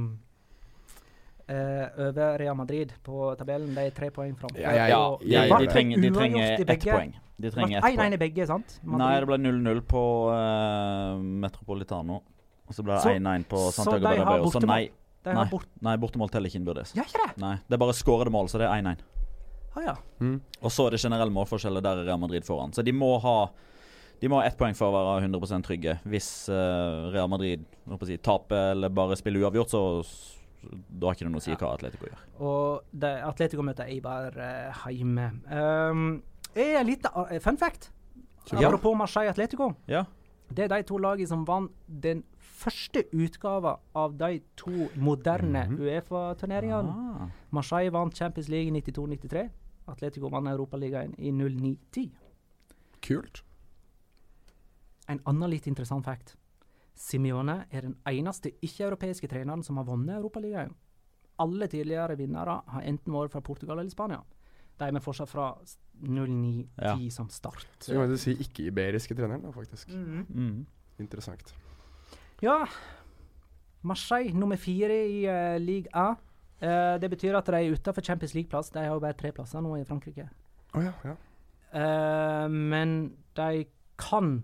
uh, 1.47 1.87
over 2.09 2.37
Real 2.43 2.55
Madrid 2.55 2.91
på 3.03 3.31
tabellen. 3.39 3.71
De 3.73 3.87
er 3.87 3.95
tre 3.95 4.11
poeng 4.11 4.35
framfor. 4.35 4.59
Ja, 4.59 4.75
ja, 4.75 4.99
Ja, 5.23 5.45
ja, 5.47 5.57
de, 5.57 5.65
de, 5.65 5.71
trenger, 5.71 6.01
de 6.01 6.11
trenger 6.11 6.59
ett 6.59 6.85
poeng. 6.89 7.15
De 7.37 7.51
trenger 7.51 7.77
ett 7.79 7.83
1-1 7.87 7.95
poeng. 7.95 8.13
i 8.13 8.21
begge, 8.27 8.47
sant? 8.51 8.77
Nei, 8.83 9.15
det 9.23 9.31
ble 9.31 9.39
0-0 9.47 9.81
på 9.87 10.03
uh, 10.27 11.23
Metropolitano. 11.23 12.19
Og 12.67 12.77
så 12.77 12.85
ble 12.85 12.99
det 12.99 13.15
1-1 13.19 13.47
på 13.51 13.63
så 13.65 13.71
Santiago 13.81 14.07
Bernabeu. 14.07 14.45
Så 14.47 14.59
bortemål? 14.59 14.71
nei, 14.73 15.19
De 15.23 15.33
har 15.33 15.41
nei, 15.41 15.49
bort... 15.51 15.67
nei, 15.87 15.97
bortemål 15.99 16.31
teller 16.31 16.51
ikke 16.51 16.61
innbyrdes. 16.61 16.95
Ja, 16.97 17.07
ikke 17.07 17.21
det? 17.25 17.33
Nei, 17.43 17.57
Det 17.67 17.77
er 17.77 17.83
bare 17.83 17.97
skårede 17.97 18.33
mål, 18.33 18.49
så 18.51 18.61
det 18.61 18.69
er 18.69 18.79
1-1. 18.79 19.03
Ah, 19.73 19.83
ja. 19.87 19.95
Og 20.61 20.71
så 20.71 20.87
er 20.87 20.95
det 20.95 21.01
generell 21.01 21.33
målforskjell, 21.33 21.81
der 21.81 22.03
er 22.03 22.07
Real 22.07 22.21
Madrid 22.21 22.45
foran. 22.45 22.73
Så 22.75 22.85
de 22.85 22.93
må 22.95 23.15
ha 23.23 23.37
de 24.23 24.29
må 24.31 24.37
ha 24.39 24.45
ett 24.47 24.55
poeng 24.55 24.75
for 24.77 24.87
å 24.87 24.95
være 24.95 25.25
100 25.25 25.65
trygge. 25.67 25.97
Hvis 26.07 26.47
uh, 26.47 27.09
Real 27.11 27.27
Madrid 27.27 27.65
si, 28.07 28.15
taper 28.23 28.69
eller 28.71 28.93
bare 28.93 29.17
spiller 29.19 29.43
uavgjort, 29.43 29.73
så 29.73 29.81
da 30.63 31.09
har 31.09 31.17
ikke 31.17 31.25
det 31.25 31.31
noe 31.33 31.41
å 31.41 31.43
si 31.43 31.55
hva 31.57 31.73
Atletico 31.73 32.07
gjør. 32.07 32.21
Og 32.39 32.93
det, 33.03 33.09
Atletico 33.27 33.65
møter 33.67 33.89
Eibar 33.91 34.37
uh, 34.37 34.85
hjemme. 34.87 35.25
Um, 35.51 36.05
er 36.55 36.79
en 36.79 36.87
liten 36.87 37.11
uh, 37.17 37.35
fun 37.43 37.59
fact. 37.59 37.89
Ja. 38.53 38.69
Apropos 38.69 38.95
Marseille 38.95 39.33
Atletico. 39.33 39.73
Ja. 39.91 40.05
Det 40.53 40.69
er 40.69 40.71
de 40.71 40.85
to 40.87 41.01
lagene 41.03 41.27
som 41.27 41.43
vant 41.47 41.75
den 41.87 42.23
første 42.63 43.03
utgava 43.13 43.75
av 43.99 44.15
de 44.17 44.39
to 44.59 44.89
moderne 44.95 45.65
Uefa-turneringene. 45.77 46.93
Ah. 46.93 47.27
Marseille 47.55 47.91
vant 47.93 48.15
Champions 48.15 48.49
League 48.49 48.71
i 48.71 48.81
92-93. 48.81 49.49
Atletico 49.91 50.29
vant 50.31 50.47
Europaligaen 50.47 51.13
i 51.19 51.31
09-10. 51.31 52.09
Kult. 53.03 53.43
En 55.11 55.19
annen 55.27 55.51
litt 55.51 55.67
interessant 55.67 56.05
fact. 56.07 56.37
Simione 56.95 57.65
er 57.73 57.87
den 57.89 57.95
eneste 58.07 58.53
ikke-europeiske 58.63 59.27
treneren 59.27 59.63
som 59.65 59.79
har 59.81 59.87
vunnet 59.89 60.15
Europaligaen. 60.15 60.71
Alle 61.43 61.67
tidligere 61.67 62.15
vinnere 62.15 62.59
har 62.69 62.85
enten 62.87 63.13
vært 63.15 63.33
fra 63.33 63.41
Portugal 63.41 63.79
eller 63.81 63.91
Spania. 63.91 64.21
De 64.77 64.85
er 64.87 64.93
med 64.93 65.03
fortsatt 65.03 65.29
fra 65.29 65.51
09-10 66.01 66.67
Ja. 66.81 66.95
som 67.11 67.29
start. 67.29 67.67
Så 67.79 67.93
kan 67.93 68.07
man 68.07 68.17
si 68.17 68.35
ikke-iberiske 68.35 69.15
treneren, 69.15 69.41
da, 69.41 69.51
faktisk. 69.51 69.89
Mm. 69.89 70.65
Interessant. 70.99 71.53
Ja, 72.43 72.59
Marseille 73.87 74.35
nummer 74.35 74.59
fire 74.59 74.99
i 75.07 75.23
uh, 75.27 75.57
Ligue 75.63 75.91
A. 75.95 76.13
Uh, 76.63 76.95
det 77.01 77.09
betyr 77.11 77.37
at 77.39 77.47
de 77.47 77.59
er 77.59 77.75
utenfor 77.75 78.03
Champions 78.03 78.33
League-plass. 78.35 78.71
De 78.75 78.83
har 78.83 78.91
jo 78.91 79.03
bare 79.03 79.15
tre 79.19 79.31
plasser 79.35 79.63
nå 79.63 79.77
i 79.79 79.85
Frankrike. 79.87 80.27
Oh, 80.73 80.83
ja, 80.83 80.93
ja. 81.07 81.15
Uh, 81.73 82.49
men 82.51 83.13
de 83.35 83.65
kan 83.97 84.43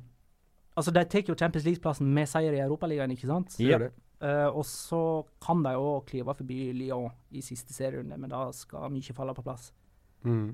Altså, 0.79 0.93
de 0.95 1.01
tar 1.11 1.27
jo 1.27 1.35
Champions 1.35 1.65
League-plassen 1.67 2.07
med 2.07 2.29
seier 2.31 2.55
i 2.55 2.61
Europaligaen, 2.63 3.11
ikke 3.11 3.27
sant? 3.27 3.57
Ja. 3.59 3.75
Uh, 3.75 3.83
det. 3.83 3.89
Eh, 4.19 4.47
og 4.51 4.65
så 4.67 5.23
kan 5.39 5.61
de 5.63 5.71
òg 5.79 6.09
klyve 6.09 6.33
forbi 6.35 6.73
Lyon 6.75 7.11
i 7.31 7.43
siste 7.43 7.71
serierunde, 7.71 8.17
men 8.19 8.31
da 8.31 8.49
skal 8.55 8.91
mye 8.91 9.15
falle 9.15 9.35
på 9.35 9.45
plass. 9.45 9.69
Mm. 10.27 10.49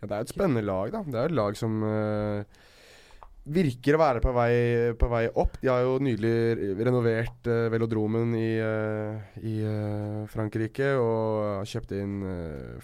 Ja, 0.00 0.08
det 0.08 0.16
er 0.16 0.24
et 0.24 0.32
spennende 0.32 0.64
lag, 0.66 0.90
da. 0.94 1.04
Det 1.06 1.20
er 1.20 1.30
et 1.30 1.36
lag 1.36 1.58
som 1.58 1.78
eh, 1.86 2.64
virker 3.46 3.94
å 3.94 4.00
være 4.00 4.22
på 4.22 4.32
vei, 4.34 4.52
på 4.98 5.08
vei 5.10 5.26
opp. 5.38 5.58
De 5.62 5.70
har 5.70 5.84
jo 5.86 5.98
nylig 6.02 6.32
renovert 6.82 7.46
uh, 7.50 7.66
velodromen 7.72 8.34
i, 8.38 8.56
uh, 8.58 9.36
i 9.38 9.58
uh, 9.62 10.24
Frankrike 10.30 10.94
og 10.98 11.60
har 11.60 11.68
kjøpt 11.70 11.94
inn 11.96 12.16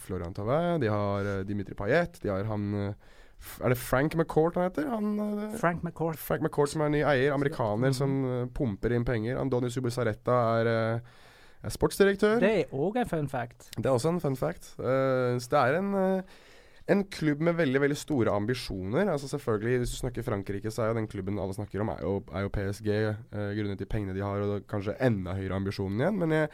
Florian 0.03 0.35
Thauvin. 0.37 0.79
De 0.83 0.91
har 0.93 1.33
Dimitri 1.49 1.77
Payet. 1.79 2.21
De 2.23 2.31
har 2.31 2.47
han 2.51 2.95
Er 3.59 3.73
det 3.75 3.79
Frank 3.79 4.15
McCourt 4.15 4.55
han 4.55 4.69
heter? 4.69 4.87
Han, 4.87 5.57
Frank 5.59 5.83
McCourt. 5.83 6.19
Frank 6.19 6.47
McCourt 6.47 6.71
som 6.71 6.87
er 6.87 6.95
ny 6.95 7.03
eier. 7.03 7.35
Amerikaner 7.35 7.95
som 7.97 8.23
uh, 8.23 8.47
pumper 8.55 8.95
inn 8.95 9.07
penger. 9.09 9.41
Andoni 9.43 9.71
Subusaretta 9.71 10.39
er, 10.61 11.03
sportsdirektør. 11.71 12.41
Det 12.43 12.55
er 12.61 12.73
òg 12.75 13.03
en 13.03 13.11
fun 13.11 13.29
fact. 13.31 13.69
Det 13.77 13.87
er 13.87 13.93
også 13.95 14.15
en 14.15 14.23
fun 14.23 14.39
fact. 14.39 14.73
Så 14.75 15.51
det 15.51 15.61
er 15.61 15.77
en, 15.79 15.93
en 16.93 17.05
klubb 17.09 17.41
med 17.45 17.57
veldig 17.59 17.81
veldig 17.83 17.97
store 17.99 18.35
ambisjoner. 18.37 19.09
Altså 19.13 19.29
selvfølgelig, 19.31 19.79
Hvis 19.83 19.95
du 19.95 19.97
snakker 19.97 20.27
Frankrike, 20.27 20.71
så 20.71 20.83
er 20.83 20.93
jo 20.93 20.99
den 21.01 21.09
klubben 21.09 21.39
alle 21.39 21.55
snakker 21.57 21.81
om, 21.81 21.89
er 21.89 22.03
jo, 22.03 22.15
er 22.33 22.45
jo 22.45 22.53
PSG. 22.53 22.91
Eh, 22.93 23.55
grunnet 23.59 23.81
til 23.81 23.91
pengene 23.91 24.15
de 24.17 24.25
har, 24.25 24.45
og 24.45 24.67
kanskje 24.69 24.99
enda 25.01 25.37
høyere 25.39 25.57
ambisjoner 25.57 26.05
igjen. 26.05 26.19
Men 26.19 26.37
jeg, 26.37 26.51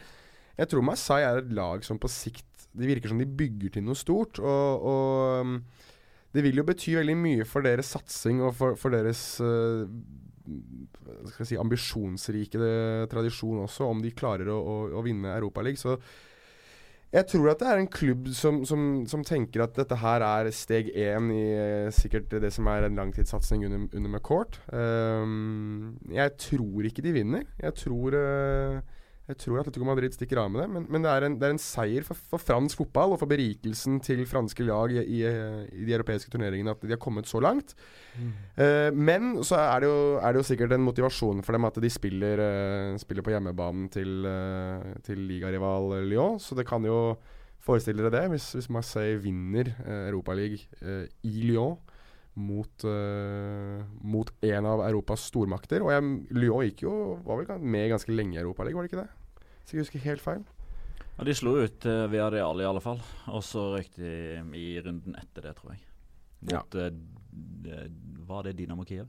jeg 0.61 0.71
tror 0.71 0.85
Marseille 0.85 1.27
er 1.27 1.41
et 1.41 1.51
lag 1.53 1.83
som 1.85 1.99
på 1.99 2.11
sikt 2.11 2.45
Det 2.69 2.85
virker 2.85 3.09
som 3.09 3.17
de 3.17 3.25
bygger 3.25 3.73
til 3.73 3.83
noe 3.83 3.97
stort. 3.97 4.39
Og, 4.39 4.87
og 4.93 5.41
um, 5.41 5.59
det 6.31 6.43
vil 6.45 6.61
jo 6.61 6.67
bety 6.67 6.95
veldig 6.99 7.17
mye 7.17 7.45
for 7.49 7.65
deres 7.65 7.89
satsing 7.95 8.43
og 8.45 8.53
for, 8.55 8.77
for 8.77 8.93
deres 8.93 9.41
uh, 9.41 9.89
si, 11.41 11.57
ambisjonsrike 11.57 12.59
tradisjon 13.09 13.63
også, 13.65 13.89
om 13.89 14.03
de 14.03 14.13
klarer 14.13 14.51
å, 14.53 14.59
å, 14.61 14.75
å 14.99 15.05
vinne 15.05 15.33
Europaligaen. 15.33 15.81
Så 15.81 15.97
jeg 17.09 17.25
tror 17.31 17.49
at 17.49 17.61
det 17.61 17.69
er 17.71 17.79
en 17.81 17.89
klubb 17.89 18.27
som, 18.37 18.61
som, 18.69 18.81
som 19.09 19.23
tenker 19.25 19.63
at 19.63 19.73
dette 19.77 19.97
her 19.97 20.21
er 20.25 20.51
steg 20.53 20.91
én 20.93 21.31
i 21.33 21.45
eh, 21.57 21.89
sikkert 21.95 22.35
det 22.43 22.51
som 22.53 22.69
er 22.69 22.85
en 22.85 22.99
langtidssatsing 22.99 23.65
under, 23.65 23.87
under 23.97 24.11
McCourt. 24.11 24.59
Um, 24.69 25.97
jeg 26.13 26.35
tror 26.37 26.85
ikke 26.85 27.05
de 27.05 27.15
vinner. 27.15 27.47
Jeg 27.57 27.73
tror 27.81 28.17
eh, 28.19 28.98
jeg 29.29 29.37
tror 29.43 29.61
Atletico 29.61 29.85
Madrid 29.85 30.15
stikker 30.15 30.41
av 30.41 30.49
med 30.51 30.63
det, 30.63 30.67
men, 30.73 30.85
men 30.89 31.05
det, 31.05 31.11
er 31.13 31.25
en, 31.27 31.37
det 31.37 31.47
er 31.47 31.55
en 31.55 31.61
seier 31.61 32.05
for, 32.07 32.17
for 32.31 32.41
fransk 32.41 32.81
fotball 32.81 33.13
og 33.13 33.21
for 33.21 33.29
berikelsen 33.29 33.99
til 34.05 34.23
franske 34.29 34.65
lag 34.65 34.95
i, 34.95 35.03
i, 35.05 35.19
i 35.23 35.85
de 35.85 35.95
europeiske 35.97 36.33
turneringene 36.33 36.73
at 36.73 36.81
de 36.81 36.95
har 36.95 37.01
kommet 37.01 37.29
så 37.29 37.41
langt. 37.43 37.75
Eh, 38.57 38.89
men 38.95 39.35
så 39.45 39.59
er 39.61 39.83
det, 39.83 39.91
jo, 39.91 39.99
er 40.17 40.33
det 40.33 40.41
jo 40.41 40.47
sikkert 40.49 40.73
en 40.75 40.87
motivasjon 40.87 41.43
for 41.45 41.55
dem 41.55 41.69
at 41.69 41.77
de 41.83 41.91
spiller, 41.93 42.41
eh, 42.41 42.95
spiller 43.01 43.25
på 43.25 43.35
hjemmebanen 43.35 43.85
til, 43.93 44.25
uh, 44.25 44.95
til 45.05 45.21
ligarival 45.29 45.99
Lyon. 46.09 46.41
Så 46.41 46.57
det 46.57 46.65
kan 46.67 46.83
jo 46.87 47.15
forestille 47.63 48.03
dere 48.03 48.15
det, 48.15 48.25
hvis, 48.33 48.49
hvis 48.57 48.71
Marseille 48.73 49.21
vinner 49.21 49.71
eh, 49.83 50.09
Europaligaen 50.09 50.81
eh, 50.81 51.05
i 51.27 51.45
Lyon 51.45 51.77
mot, 52.39 52.85
uh, 52.87 53.81
mot 53.99 54.29
en 54.47 54.67
av 54.69 54.85
Europas 54.85 55.25
stormakter. 55.27 55.83
Og 55.83 55.91
jeg, 55.91 56.11
Lyon 56.37 56.63
gikk 56.69 56.85
jo, 56.85 56.93
var 57.25 57.41
vel 57.41 57.65
med 57.65 57.89
ganske 57.91 58.13
lenge 58.13 58.37
i 58.37 58.43
Europaligaen, 58.43 58.79
var 58.79 58.87
det 58.87 58.93
ikke 58.93 59.01
det? 59.01 59.18
Hvis 59.69 59.75
jeg 59.75 59.85
husker 59.85 60.01
helt 60.07 60.23
feil. 60.23 60.39
Ja, 61.19 61.25
de 61.27 61.33
slo 61.37 61.51
ut 61.61 61.85
uh, 61.85 62.07
Villarreal 62.09 62.63
i 62.63 62.65
alle 62.65 62.81
fall, 62.81 62.97
og 63.29 63.43
så 63.45 63.67
røyk 63.75 63.91
de 63.99 64.13
i 64.57 64.79
runden 64.81 65.13
etter 65.19 65.45
det, 65.45 65.51
tror 65.59 65.75
jeg. 65.75 65.83
Mot 66.49 66.77
ja. 66.79 66.87
uh, 66.89 67.83
Var 68.31 68.47
det 68.47 68.55
Dynamo 68.57 68.87
Kiev? 68.87 69.05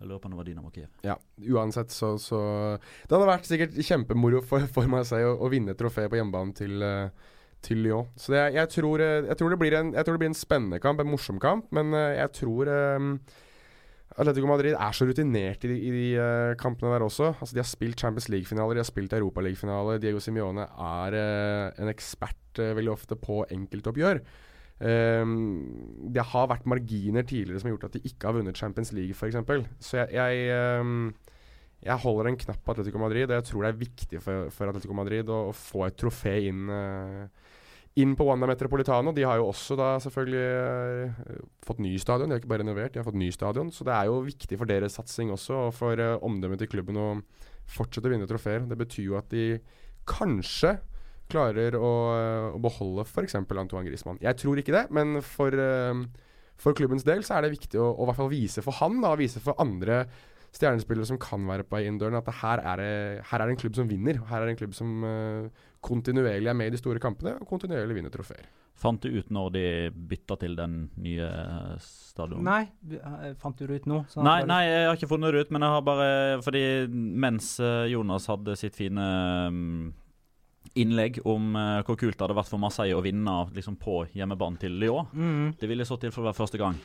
Jeg 0.00 0.10
lurer 0.10 0.18
på 0.20 0.28
om 0.28 0.34
det 0.34 0.40
var 0.40 0.48
Dynamo 0.48 0.72
Kiev. 0.74 0.90
Ja, 1.06 1.14
uansett 1.54 1.94
så, 1.94 2.16
så 2.18 2.40
Det 2.76 3.14
hadde 3.14 3.30
vært 3.30 3.46
sikkert 3.46 3.78
kjempemoro 3.86 4.42
for, 4.44 4.66
for 4.72 4.90
meg 4.90 5.08
å, 5.22 5.36
å 5.38 5.52
vinne 5.52 5.76
trofé 5.78 6.08
på 6.10 6.18
hjemmebane 6.18 6.56
til, 6.58 6.82
eh, 6.84 7.30
til 7.64 7.80
Lyon. 7.86 8.10
Så 8.18 8.34
det, 8.34 8.42
jeg, 8.58 8.72
tror, 8.74 9.00
eh, 9.00 9.30
jeg, 9.30 9.38
tror 9.38 9.54
det 9.54 9.60
blir 9.62 9.78
en, 9.78 9.94
jeg 9.96 10.04
tror 10.04 10.18
det 10.18 10.24
blir 10.24 10.32
en 10.34 10.42
spennende 10.42 10.80
kamp, 10.82 11.00
en 11.00 11.12
morsom 11.14 11.40
kamp, 11.40 11.70
men 11.76 11.96
eh, 11.96 12.18
jeg 12.18 12.34
tror 12.42 12.72
eh, 12.72 13.08
Atletico 14.16 14.48
Madrid 14.48 14.72
er 14.72 14.94
så 14.96 15.04
rutinert 15.08 15.64
i, 15.66 15.68
de- 15.68 15.80
i 15.84 15.90
de 15.92 16.04
uh, 16.16 16.54
kampene 16.60 16.94
der 16.94 17.04
også. 17.04 17.34
Altså 17.36 17.52
De 17.56 17.60
har 17.60 17.68
spilt 17.68 18.00
Champions 18.00 18.30
League-finaler, 18.32 18.78
de 18.78 18.80
har 18.80 18.88
spilt 18.88 19.12
Europaliga-finale. 19.12 19.98
Diego 20.00 20.22
Simione 20.24 20.64
er 20.64 21.16
uh, 21.20 21.82
en 21.84 21.92
ekspert 21.92 22.60
uh, 22.62 22.70
veldig 22.78 22.94
ofte 22.94 23.18
på 23.20 23.42
enkeltoppgjør. 23.52 24.22
Um, 24.76 26.08
det 26.12 26.20
har 26.32 26.48
vært 26.50 26.66
marginer 26.68 27.24
tidligere 27.24 27.60
som 27.62 27.70
har 27.70 27.76
gjort 27.78 27.86
at 27.88 27.94
de 27.96 28.02
ikke 28.10 28.28
har 28.28 28.34
vunnet 28.36 28.58
Champions 28.60 28.92
League, 28.96 29.14
f.eks. 29.16 29.38
Så 29.80 30.02
jeg, 30.02 30.16
jeg, 30.18 30.80
um, 30.80 31.14
jeg 31.86 31.96
holder 32.02 32.28
en 32.32 32.36
knapp 32.40 32.60
på 32.64 32.74
Atletico 32.74 33.00
Madrid, 33.00 33.28
og 33.30 33.38
jeg 33.38 33.46
tror 33.50 33.64
det 33.64 33.70
er 33.72 33.80
viktig 33.84 34.20
for, 34.24 34.50
for 34.52 34.68
Atletico 34.72 34.96
Madrid 34.96 35.28
å, 35.32 35.46
å 35.48 35.54
få 35.56 35.86
et 35.88 35.96
trofé 36.00 36.34
inn, 36.50 36.66
eh, 36.72 37.45
inn 37.96 38.12
på 38.16 38.26
Wanda 38.28 38.48
Metropolitano. 38.48 39.12
De 39.16 39.24
har 39.24 39.38
jo 39.40 39.48
også 39.50 39.76
da 39.78 39.94
selvfølgelig 40.04 40.42
eh, 40.44 41.38
fått 41.64 41.80
ny 41.80 41.94
stadion, 42.00 42.28
de 42.28 42.36
har 42.36 42.42
ikke 42.42 42.52
bare 42.52 42.64
renovert, 42.64 42.92
de 42.92 43.00
har 43.00 43.06
fått 43.06 43.18
ny 43.18 43.30
stadion. 43.32 43.72
Så 43.72 43.86
det 43.88 43.94
er 43.96 44.10
jo 44.10 44.20
viktig 44.26 44.58
for 44.60 44.68
deres 44.68 44.98
satsing 44.98 45.32
også, 45.32 45.62
og 45.68 45.72
for 45.76 46.02
uh, 46.02 46.18
omdømmet 46.26 46.60
til 46.60 46.70
klubben 46.74 47.00
å 47.00 47.08
fortsette 47.72 48.10
å 48.10 48.12
vinne 48.12 48.28
trofeer. 48.28 48.68
Det 48.68 48.78
betyr 48.78 49.08
jo 49.08 49.16
at 49.18 49.32
de 49.32 49.48
kanskje 50.06 50.76
klarer 51.32 51.74
å, 51.74 51.92
eh, 52.14 52.52
å 52.54 52.62
beholde 52.62 53.02
f.eks. 53.08 53.34
Antoine 53.40 53.88
Griezmann. 53.88 54.20
Jeg 54.22 54.38
tror 54.38 54.60
ikke 54.60 54.76
det, 54.76 54.84
men 54.94 55.18
for, 55.26 55.56
for 56.60 56.76
klubbens 56.78 57.02
del 57.02 57.24
så 57.26 57.34
er 57.34 57.46
det 57.46 57.56
viktig 57.56 57.80
å, 57.82 57.88
å 57.96 58.06
hvert 58.06 58.20
fall 58.20 58.30
vise 58.30 58.62
for 58.62 58.76
han, 58.78 59.00
da, 59.02 59.16
vise 59.18 59.42
for 59.42 59.58
andre 59.58 60.04
stjernespillere 60.54 61.08
som 61.08 61.18
kan 61.20 61.42
være 61.48 61.66
på 61.66 61.76
vei 61.76 61.86
inn 61.88 61.98
døren, 62.00 62.18
at 62.18 62.28
her, 62.42 62.62
er 62.62 62.80
det, 62.82 62.92
her 63.30 63.42
er 63.42 63.48
det 63.48 63.56
en 63.56 63.62
klubb 63.64 63.78
som 63.78 63.90
vinner. 63.90 64.20
Her 64.30 64.42
er 64.42 64.48
det 64.48 64.54
en 64.54 64.60
klubb 64.62 64.76
som 64.76 65.02
eh, 65.08 65.64
kontinuerlig 65.84 66.50
er 66.50 66.56
med 66.56 66.70
i 66.70 66.74
de 66.76 66.80
store 66.80 67.00
kampene 67.02 67.36
og 67.40 67.48
kontinuerlig 67.48 67.98
vinner 67.98 68.12
trofeer. 68.14 68.46
Fant 68.76 69.00
du 69.00 69.08
ut 69.08 69.30
når 69.32 69.52
de 69.54 69.64
bytta 69.90 70.36
til 70.42 70.56
den 70.58 70.90
nye 71.00 71.28
stadionet? 71.80 72.44
Nei, 72.44 72.98
eh, 72.98 73.30
fant 73.40 73.56
du 73.56 73.66
det 73.66 73.82
ut 73.82 73.86
nå? 73.88 74.02
Nei, 74.20 74.40
det- 74.40 74.48
nei, 74.50 74.62
jeg 74.66 74.86
har 74.86 74.96
ikke 74.98 75.08
funnet 75.14 75.32
det 75.32 75.46
ut, 75.46 75.50
men 75.50 75.62
jeg 75.62 75.70
har 75.70 75.82
bare 75.82 76.42
Fordi 76.42 76.64
mens 76.92 77.58
eh, 77.60 77.86
Jonas 77.92 78.26
hadde 78.26 78.56
sitt 78.56 78.76
fine 78.76 79.06
mm, 79.50 79.94
innlegg 80.76 81.20
om 81.24 81.56
eh, 81.56 81.82
hvor 81.86 81.96
kult 81.96 82.18
det 82.18 82.26
hadde 82.26 82.36
vært 82.36 82.52
for 82.52 82.60
Marseille 82.60 82.96
å 82.96 83.02
vinne 83.04 83.38
liksom, 83.54 83.78
på 83.80 84.06
hjemmebanen 84.12 84.58
til 84.60 84.76
Lyon 84.76 85.08
mm. 85.12 85.56
Det 85.58 85.68
ville 85.68 85.86
så 85.88 85.96
til 85.98 86.10
for 86.12 86.22
å 86.24 86.28
være 86.30 86.40
første 86.40 86.58
gang. 86.60 86.76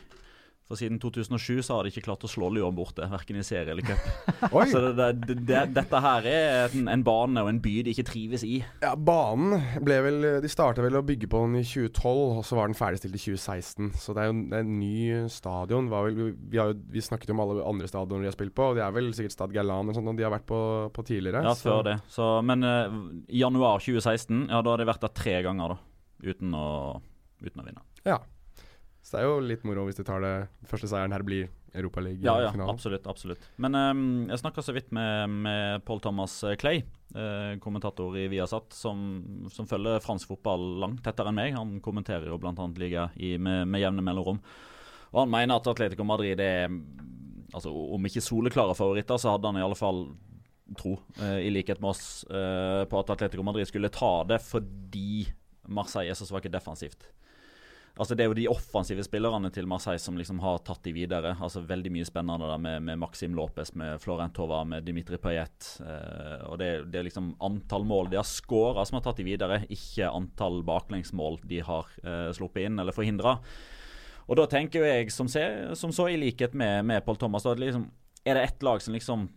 For 0.69 0.79
siden 0.79 1.01
2007 1.03 1.65
så 1.67 1.75
har 1.75 1.83
de 1.83 1.91
ikke 1.91 2.05
klart 2.05 2.23
å 2.23 2.29
slå 2.31 2.47
Lyon 2.55 2.75
borte, 2.77 3.03
verken 3.11 3.41
i 3.41 3.43
serie 3.43 3.73
eller 3.73 3.83
cup. 3.83 4.05
Så 4.71 4.79
det, 4.95 5.07
det, 5.25 5.35
det, 5.43 5.63
dette 5.75 5.99
her 5.99 6.27
er 6.29 6.75
en, 6.77 6.87
en 6.87 7.03
bane 7.03 7.43
og 7.43 7.49
en 7.51 7.59
by 7.59 7.73
de 7.83 7.91
ikke 7.91 8.05
trives 8.07 8.45
i. 8.47 8.61
Ja, 8.83 8.93
banen 8.95 9.59
ble 9.83 9.97
vel 10.05 10.27
De 10.43 10.51
starta 10.51 10.83
vel 10.85 10.95
å 10.95 11.03
bygge 11.03 11.27
på 11.31 11.41
den 11.43 11.59
i 11.59 11.65
2012, 11.67 12.21
og 12.39 12.45
så 12.47 12.59
var 12.59 12.71
den 12.71 12.79
ferdigstilt 12.79 13.17
i 13.19 13.23
2016. 13.25 13.91
Så 13.99 14.15
det 14.15 14.23
er 14.23 14.31
jo 14.31 14.35
en, 14.37 14.43
det 14.51 14.59
er 14.61 14.65
en 14.65 14.79
ny 14.79 14.95
stadion. 15.33 15.91
Vel, 15.91 16.21
vi, 16.39 16.61
har 16.61 16.71
vi 16.71 17.03
snakket 17.03 17.35
om 17.35 17.43
alle 17.43 17.67
andre 17.67 17.91
stadioner 17.91 18.23
de 18.23 18.31
har 18.31 18.37
spilt 18.39 18.55
på, 18.55 18.71
og 18.71 18.79
det 18.79 18.85
er 18.87 18.95
vel 18.95 19.11
sikkert 19.17 19.35
Stad 19.35 19.55
Galan 19.55 19.91
og 19.91 19.97
sånt, 19.97 20.15
de 20.15 20.27
har 20.27 20.33
vært 20.33 20.47
på, 20.47 20.61
på 20.95 21.07
tidligere. 21.07 21.43
Ja, 21.51 21.55
før 21.59 21.83
det. 21.91 21.97
Så, 22.11 22.33
men 22.47 22.63
eh, 22.67 22.99
i 23.27 23.43
januar 23.43 23.83
2016, 23.83 24.45
ja, 24.47 24.63
da 24.63 24.75
har 24.75 24.79
de 24.79 24.87
vært 24.87 25.03
der 25.03 25.17
tre 25.19 25.39
ganger, 25.45 25.75
da. 25.75 26.31
Uten 26.31 26.55
å, 26.55 26.67
uten 27.43 27.59
å 27.59 27.67
vinne. 27.67 27.83
Ja. 28.07 28.21
Så 29.01 29.17
det 29.17 29.23
er 29.23 29.29
jo 29.29 29.39
litt 29.43 29.63
moro 29.65 29.87
hvis 29.87 29.97
de 29.97 30.05
tar 30.05 30.21
det 30.23 30.35
første 30.69 30.89
seieren 30.91 31.13
her 31.15 31.23
blir 31.25 31.47
Ja, 31.47 31.49
ja, 31.49 31.79
Europaliga-finalen. 31.81 32.69
absolutt. 32.69 33.05
absolutt. 33.07 33.45
Men 33.57 33.75
um, 33.75 34.01
jeg 34.29 34.41
snakka 34.41 34.61
så 34.61 34.73
vidt 34.75 34.91
med, 34.91 35.29
med 35.47 35.85
Paul 35.87 36.01
Thomas 36.03 36.35
Clay, 36.59 36.83
eh, 37.15 37.53
kommentator 37.63 38.17
i 38.19 38.27
Viasat, 38.27 38.73
som, 38.75 39.47
som 39.49 39.69
følger 39.69 40.03
fransk 40.03 40.27
fotball 40.33 40.65
langt 40.83 40.99
tettere 41.05 41.31
enn 41.31 41.39
meg. 41.39 41.55
Han 41.55 41.77
kommenterer 41.81 42.27
jo 42.27 42.37
bl.a. 42.43 42.53
liga 42.77 43.07
i, 43.15 43.37
med, 43.39 43.69
med 43.71 43.81
jevne 43.81 44.03
mellomrom. 44.03 44.41
Og 45.11 45.23
han 45.23 45.31
mener 45.31 45.57
at 45.57 45.71
Atletico 45.71 46.03
Madrid 46.07 46.39
er 46.43 46.67
altså 47.51 47.71
Om 47.71 48.05
ikke 48.07 48.21
soleklare 48.23 48.75
favoritter, 48.77 49.17
så 49.19 49.33
hadde 49.33 49.49
han 49.49 49.57
i 49.59 49.63
alle 49.65 49.75
fall 49.75 50.05
tro, 50.79 50.93
eh, 51.19 51.41
i 51.47 51.49
likhet 51.51 51.81
med 51.83 51.89
oss, 51.91 52.23
eh, 52.29 52.83
på 52.87 52.99
at 53.01 53.09
Atletico 53.15 53.43
Madrid 53.43 53.67
skulle 53.67 53.91
ta 53.91 54.23
det 54.23 54.37
fordi 54.43 55.25
Marseille 55.67 56.11
er 56.13 56.15
så 56.19 56.27
svake 56.29 56.51
defensivt. 56.51 57.09
Altså 58.01 58.15
Det 58.17 58.23
er 58.23 58.31
jo 58.31 58.37
de 58.39 58.47
offensive 58.49 59.03
spillerne 59.05 59.51
til 59.53 59.67
Marseille 59.69 60.01
som 60.01 60.15
liksom 60.17 60.39
har 60.41 60.63
tatt 60.65 60.81
de 60.87 60.93
videre. 60.95 61.35
Altså 61.37 61.61
Veldig 61.69 61.91
mye 61.93 62.07
spennende 62.07 62.47
der 62.49 62.63
med, 62.63 62.81
med 62.87 62.97
Maxim 62.97 63.35
Lopez, 63.37 63.75
med 63.77 64.01
Florent 64.01 64.33
Tova, 64.33 64.63
med 64.65 64.87
Dimitri 64.87 65.19
Payet. 65.21 65.67
Eh, 65.85 66.47
og 66.47 66.57
det, 66.57 66.71
det 66.89 66.97
er 66.97 67.05
liksom 67.05 67.35
antall 67.45 67.85
mål 67.85 68.09
de 68.09 68.17
har 68.17 68.25
skåra 68.25 68.87
som 68.89 68.97
har 68.97 69.05
tatt 69.05 69.21
de 69.21 69.27
videre, 69.27 69.61
ikke 69.69 70.09
antall 70.09 70.63
baklengsmål 70.65 71.37
de 71.45 71.61
har 71.67 71.93
eh, 72.01 72.31
sluppet 72.33 72.65
inn 72.65 72.81
eller 72.81 72.95
forhindra. 72.95 73.37
Og 74.25 74.39
da 74.39 74.49
tenker 74.49 74.81
jo 74.81 74.89
jeg, 74.89 75.13
som, 75.13 75.29
ser, 75.29 75.75
som 75.77 75.93
så 75.93 76.09
i 76.09 76.17
likhet 76.17 76.57
med, 76.57 76.81
med 76.89 77.05
Paul 77.05 77.21
Thomas, 77.21 77.45
da, 77.45 77.53
at 77.53 77.61
liksom, 77.61 77.85
er 78.25 78.39
det 78.39 78.47
ett 78.49 78.65
lag 78.65 78.81
som 78.81 78.97
liksom 78.97 79.29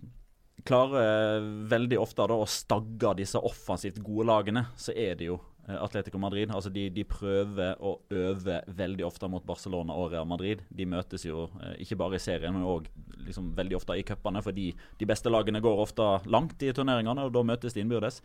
klarer 0.64 1.36
eh, 1.36 1.52
veldig 1.68 2.00
ofte 2.00 2.32
da 2.32 2.40
å 2.40 2.48
stagge 2.48 3.18
disse 3.20 3.44
offensivt 3.44 4.00
gode 4.00 4.30
lagene, 4.32 4.70
så 4.80 4.96
er 4.96 5.20
det 5.20 5.28
jo 5.34 5.42
Atletico 5.66 6.18
Madrid. 6.20 6.50
Altså 6.52 6.70
de, 6.72 6.88
de 6.92 7.04
prøver 7.08 7.80
å 7.80 7.94
øve 8.12 8.60
veldig 8.66 9.06
ofte 9.06 9.28
mot 9.32 9.44
Barcelona 9.46 9.96
og 9.96 10.12
Real 10.12 10.28
Madrid. 10.28 10.64
De 10.68 10.86
møtes 10.88 11.24
jo 11.24 11.46
eh, 11.62 11.78
ikke 11.84 11.98
bare 12.00 12.18
i 12.18 12.22
serien, 12.22 12.52
men 12.52 12.66
òg 12.68 12.90
liksom 13.24 13.52
veldig 13.56 13.78
ofte 13.78 13.96
i 13.96 14.04
cupene, 14.06 14.42
fordi 14.44 14.70
de 15.00 15.08
beste 15.08 15.32
lagene 15.32 15.62
går 15.64 15.82
ofte 15.86 16.08
langt 16.28 16.62
i 16.62 16.72
turneringene, 16.76 17.24
og 17.24 17.32
da 17.34 17.44
møtes 17.46 17.76
de 17.76 17.84
innbyrdes. 17.84 18.20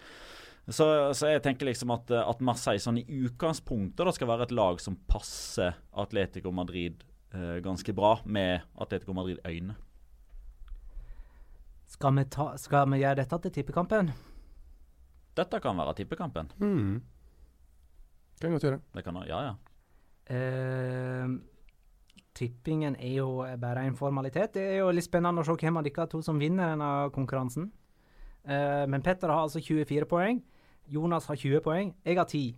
Så, 0.69 0.85
så 1.17 1.31
jeg 1.31 1.41
tenker 1.45 1.69
liksom 1.69 1.93
at, 1.95 2.11
at 2.11 2.41
Marseille 2.45 2.81
sånn 2.83 2.99
i 3.01 3.05
utgangspunktet 3.23 4.05
da 4.05 4.13
skal 4.13 4.29
være 4.29 4.49
et 4.49 4.53
lag 4.53 4.81
som 4.83 4.99
passer 5.09 5.79
Atletico 5.97 6.51
Madrid 6.53 7.05
eh, 7.33 7.61
ganske 7.65 7.95
bra 7.95 8.17
med 8.25 8.67
Atletico 8.77 9.15
Madrid-øyne. 9.17 9.77
Skal 11.89 12.19
skal 12.61 12.91
vi 12.91 12.99
gjøre 13.01 13.17
dette 13.23 13.39
til 13.45 13.55
tippekampen? 13.55 14.11
Dette 15.39 15.61
kan 15.63 15.79
være 15.79 15.95
tippekampen. 15.97 16.51
Mm. 16.61 16.99
Kan 18.39 18.55
godt 18.55 18.67
gjøre. 18.67 18.79
Det 18.95 19.03
kan, 19.03 19.17
ja, 19.27 19.39
ja. 19.49 19.55
Uh, 20.29 21.39
tippingen 22.37 22.95
er 22.95 23.17
jo 23.17 23.43
bare 23.59 23.83
en 23.87 23.97
formalitet. 23.99 24.53
Det 24.55 24.63
er 24.63 24.79
jo 24.79 24.93
litt 24.95 25.07
spennende 25.07 25.43
å 25.43 25.47
se 25.47 25.57
hvem 25.59 25.79
av 25.81 25.87
dere 25.87 26.07
to 26.11 26.21
som 26.23 26.39
vinner 26.39 26.71
denne 26.71 27.09
konkurransen. 27.15 27.69
Uh, 28.47 28.85
men 28.87 29.03
Petter 29.03 29.31
har 29.33 29.43
altså 29.43 29.59
24 29.59 30.07
poeng. 30.09 30.41
Jonas 30.89 31.27
har 31.29 31.37
20 31.37 31.63
poeng. 31.65 31.93
Jeg 32.05 32.17
har 32.17 32.29
10. 32.29 32.55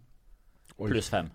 Pluss 0.77 1.09
5. 1.11 1.31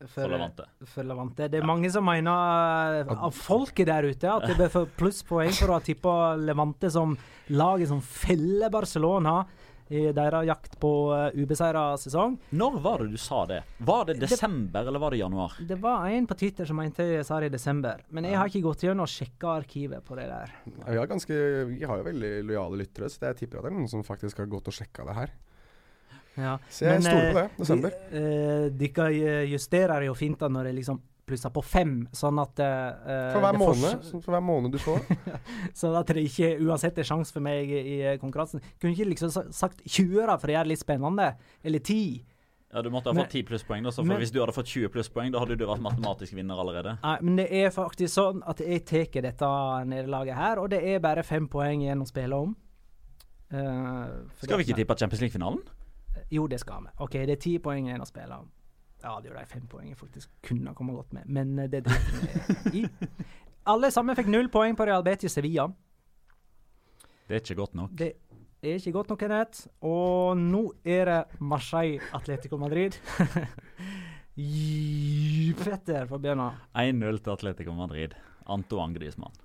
For, 0.00 0.08
For 0.14 0.32
Levante. 0.32 0.64
for 0.88 1.04
Levante. 1.04 1.46
Det 1.52 1.58
er 1.60 1.66
mange 1.68 1.90
som 1.92 2.06
mener, 2.08 3.04
av 3.12 3.34
folket 3.36 3.84
der 3.90 4.06
ute, 4.08 4.30
at 4.32 4.46
det 4.48 4.56
bør 4.56 4.70
få 4.72 4.84
plusspoeng 4.96 5.52
for 5.52 5.68
å 5.68 5.76
ha 5.76 5.84
tippa 5.84 6.14
Levante 6.40 6.88
som 6.88 7.12
laget 7.52 7.90
som 7.90 8.00
feller 8.00 8.72
Barcelona 8.72 9.42
i 9.90 10.12
deres 10.14 10.46
jakt 10.46 10.76
på 10.80 10.90
uh, 11.10 11.34
ubeseira 11.34 11.96
sesong. 11.98 12.36
Når 12.54 12.76
var 12.84 13.02
det 13.02 13.08
du 13.10 13.18
sa 13.18 13.40
det? 13.50 13.60
Var 13.82 14.04
det 14.06 14.18
desember, 14.22 14.86
eller 14.86 15.02
var 15.02 15.10
det 15.10 15.18
januar? 15.18 15.56
Det 15.66 15.78
var 15.82 16.06
en 16.08 16.28
på 16.30 16.36
Twitter 16.38 16.68
som 16.68 16.78
mente 16.78 17.02
jeg 17.08 17.26
sa 17.26 17.40
det 17.42 17.50
i 17.50 17.54
desember, 17.56 18.04
men 18.14 18.28
jeg 18.30 18.38
har 18.38 18.46
ikke 18.52 18.62
gått 18.68 18.84
gjennom 18.86 19.08
og 19.08 19.10
sjekka 19.10 19.56
arkivet 19.58 20.04
på 20.06 20.14
det 20.20 20.28
der. 20.30 20.52
Vi 20.86 20.96
har, 20.96 21.10
ganske, 21.10 21.38
vi 21.72 21.82
har 21.90 21.98
jo 22.02 22.06
veldig 22.06 22.32
lojale 22.46 22.80
lyttere, 22.84 23.10
så 23.10 23.26
jeg 23.32 23.40
tipper 23.42 23.58
at 23.58 23.66
det 23.66 23.72
er 23.72 23.78
noen 23.80 23.90
som 23.90 24.06
faktisk 24.06 24.38
har 24.44 24.50
gått 24.52 24.70
og 24.70 24.78
sjekka 24.78 25.08
det 25.10 25.18
her. 25.18 25.34
Ja. 26.38 26.54
Så 26.70 26.86
jeg 26.86 27.02
stoler 27.02 27.32
på 27.34 27.38
det. 27.40 27.48
Desember. 27.58 27.90
Desember. 27.90 28.70
de- 28.70 28.70
de 28.78 28.88
Dere 28.94 29.46
justerer 29.50 30.06
jo 30.06 30.14
fint 30.14 30.38
når 30.46 30.70
det 30.70 30.74
liksom 30.78 31.00
plusser 31.30 31.52
på 31.54 31.62
fem, 31.64 31.94
sånn 32.12 32.40
at 32.42 32.60
uh, 32.60 33.30
For 33.32 33.44
hver 33.46 33.56
får- 33.56 33.62
måned, 33.62 34.08
for 34.26 34.34
hver 34.34 34.42
måned 34.44 34.74
du 34.74 34.78
får. 34.82 35.00
Sånn 35.80 35.94
at 35.98 36.10
det 36.12 36.26
ikke 36.26 36.50
uansett 36.66 36.98
er 37.00 37.06
sjanse 37.08 37.32
for 37.32 37.40
meg 37.46 37.70
i, 37.70 37.80
i 38.00 38.16
konkurransen. 38.20 38.60
Kunne 38.82 38.92
ikke 38.98 39.08
liksom 39.14 39.32
sagt 39.54 39.80
20 39.86 40.26
da, 40.26 40.36
for 40.36 40.50
å 40.50 40.56
gjøre 40.58 40.66
det 40.68 40.74
litt 40.74 40.82
spennende? 40.84 41.30
Eller 41.64 41.80
10? 41.86 42.26
Ja, 42.70 42.82
Du 42.86 42.90
måtte 42.94 43.10
ha 43.10 43.14
Men- 43.16 43.24
fått 43.26 43.32
10 43.34 43.46
plusspoeng. 43.48 43.82
da, 43.82 43.90
så 43.90 44.02
for 44.04 44.06
men- 44.12 44.20
Hvis 44.22 44.30
du 44.30 44.38
hadde 44.38 44.52
fått 44.54 44.68
20 44.70 44.88
plusspoeng, 44.94 45.32
da 45.34 45.40
hadde 45.42 45.56
du 45.58 45.64
vært 45.66 45.80
matematisk 45.82 46.36
vinner 46.38 46.54
allerede. 46.62 46.92
Nei, 47.02 47.16
men 47.20 47.36
det 47.40 47.48
er 47.64 47.70
faktisk 47.74 48.12
sånn 48.14 48.42
at 48.46 48.60
jeg 48.62 48.84
tar 48.86 49.22
dette 49.26 49.48
nederlaget 49.90 50.36
her, 50.38 50.60
og 50.62 50.70
det 50.70 50.78
er 50.84 51.00
bare 51.02 51.24
fem 51.26 51.48
poeng 51.50 51.82
igjen 51.82 52.04
å 52.04 52.06
spille 52.06 52.38
om. 52.44 52.52
Uh, 53.52 54.06
Skal 54.44 54.58
vi 54.60 54.68
ikke 54.68 54.76
tippe 54.78 54.94
Champions 55.00 55.20
League-finalen? 55.24 55.64
Jo, 56.30 56.44
det 56.46 56.60
skal 56.62 56.84
vi. 56.84 56.92
OK, 57.02 57.16
det 57.26 57.34
er 57.34 57.40
ti 57.42 57.56
poeng 57.58 57.88
igjen 57.88 58.02
å 58.04 58.06
spille 58.06 58.36
om. 58.38 58.46
Ja, 59.00 59.14
det 59.20 59.30
gjør 59.30 59.38
de 59.38 59.46
fem 59.48 59.68
poeng 59.70 59.88
jeg 59.88 59.96
faktisk 59.96 60.32
kunne 60.44 60.74
komme 60.76 60.92
godt 60.96 61.14
med, 61.16 61.28
men 61.32 61.54
eh, 61.58 61.70
det 61.72 61.84
driter 61.86 62.70
vi 62.72 62.82
i. 62.82 62.88
Alle 63.70 63.90
sammen 63.92 64.16
fikk 64.18 64.28
null 64.32 64.50
poeng 64.52 64.76
på 64.76 64.86
Real 64.88 65.04
Betis 65.04 65.32
Sevilla. 65.36 65.68
Det 67.28 67.36
er 67.36 67.44
ikke 67.44 67.60
godt 67.60 67.76
nok. 67.78 67.92
Det 67.96 68.12
er 68.62 68.76
ikke 68.76 68.92
godt 68.92 69.12
nok, 69.12 69.20
Kenneth. 69.22 69.68
Og 69.86 70.36
nå 70.36 70.64
er 70.84 71.04
det 71.08 71.40
Marseille 71.40 72.00
Atletico 72.16 72.58
Madrid. 72.60 72.96
Petter 75.60 76.08
får 76.10 76.18
begynne. 76.18 76.48
1-0 76.74 77.20
til 77.22 77.32
Atletico 77.36 77.76
Madrid. 77.76 78.16
Antoine 78.50 78.96
Griezmann. 78.96 79.36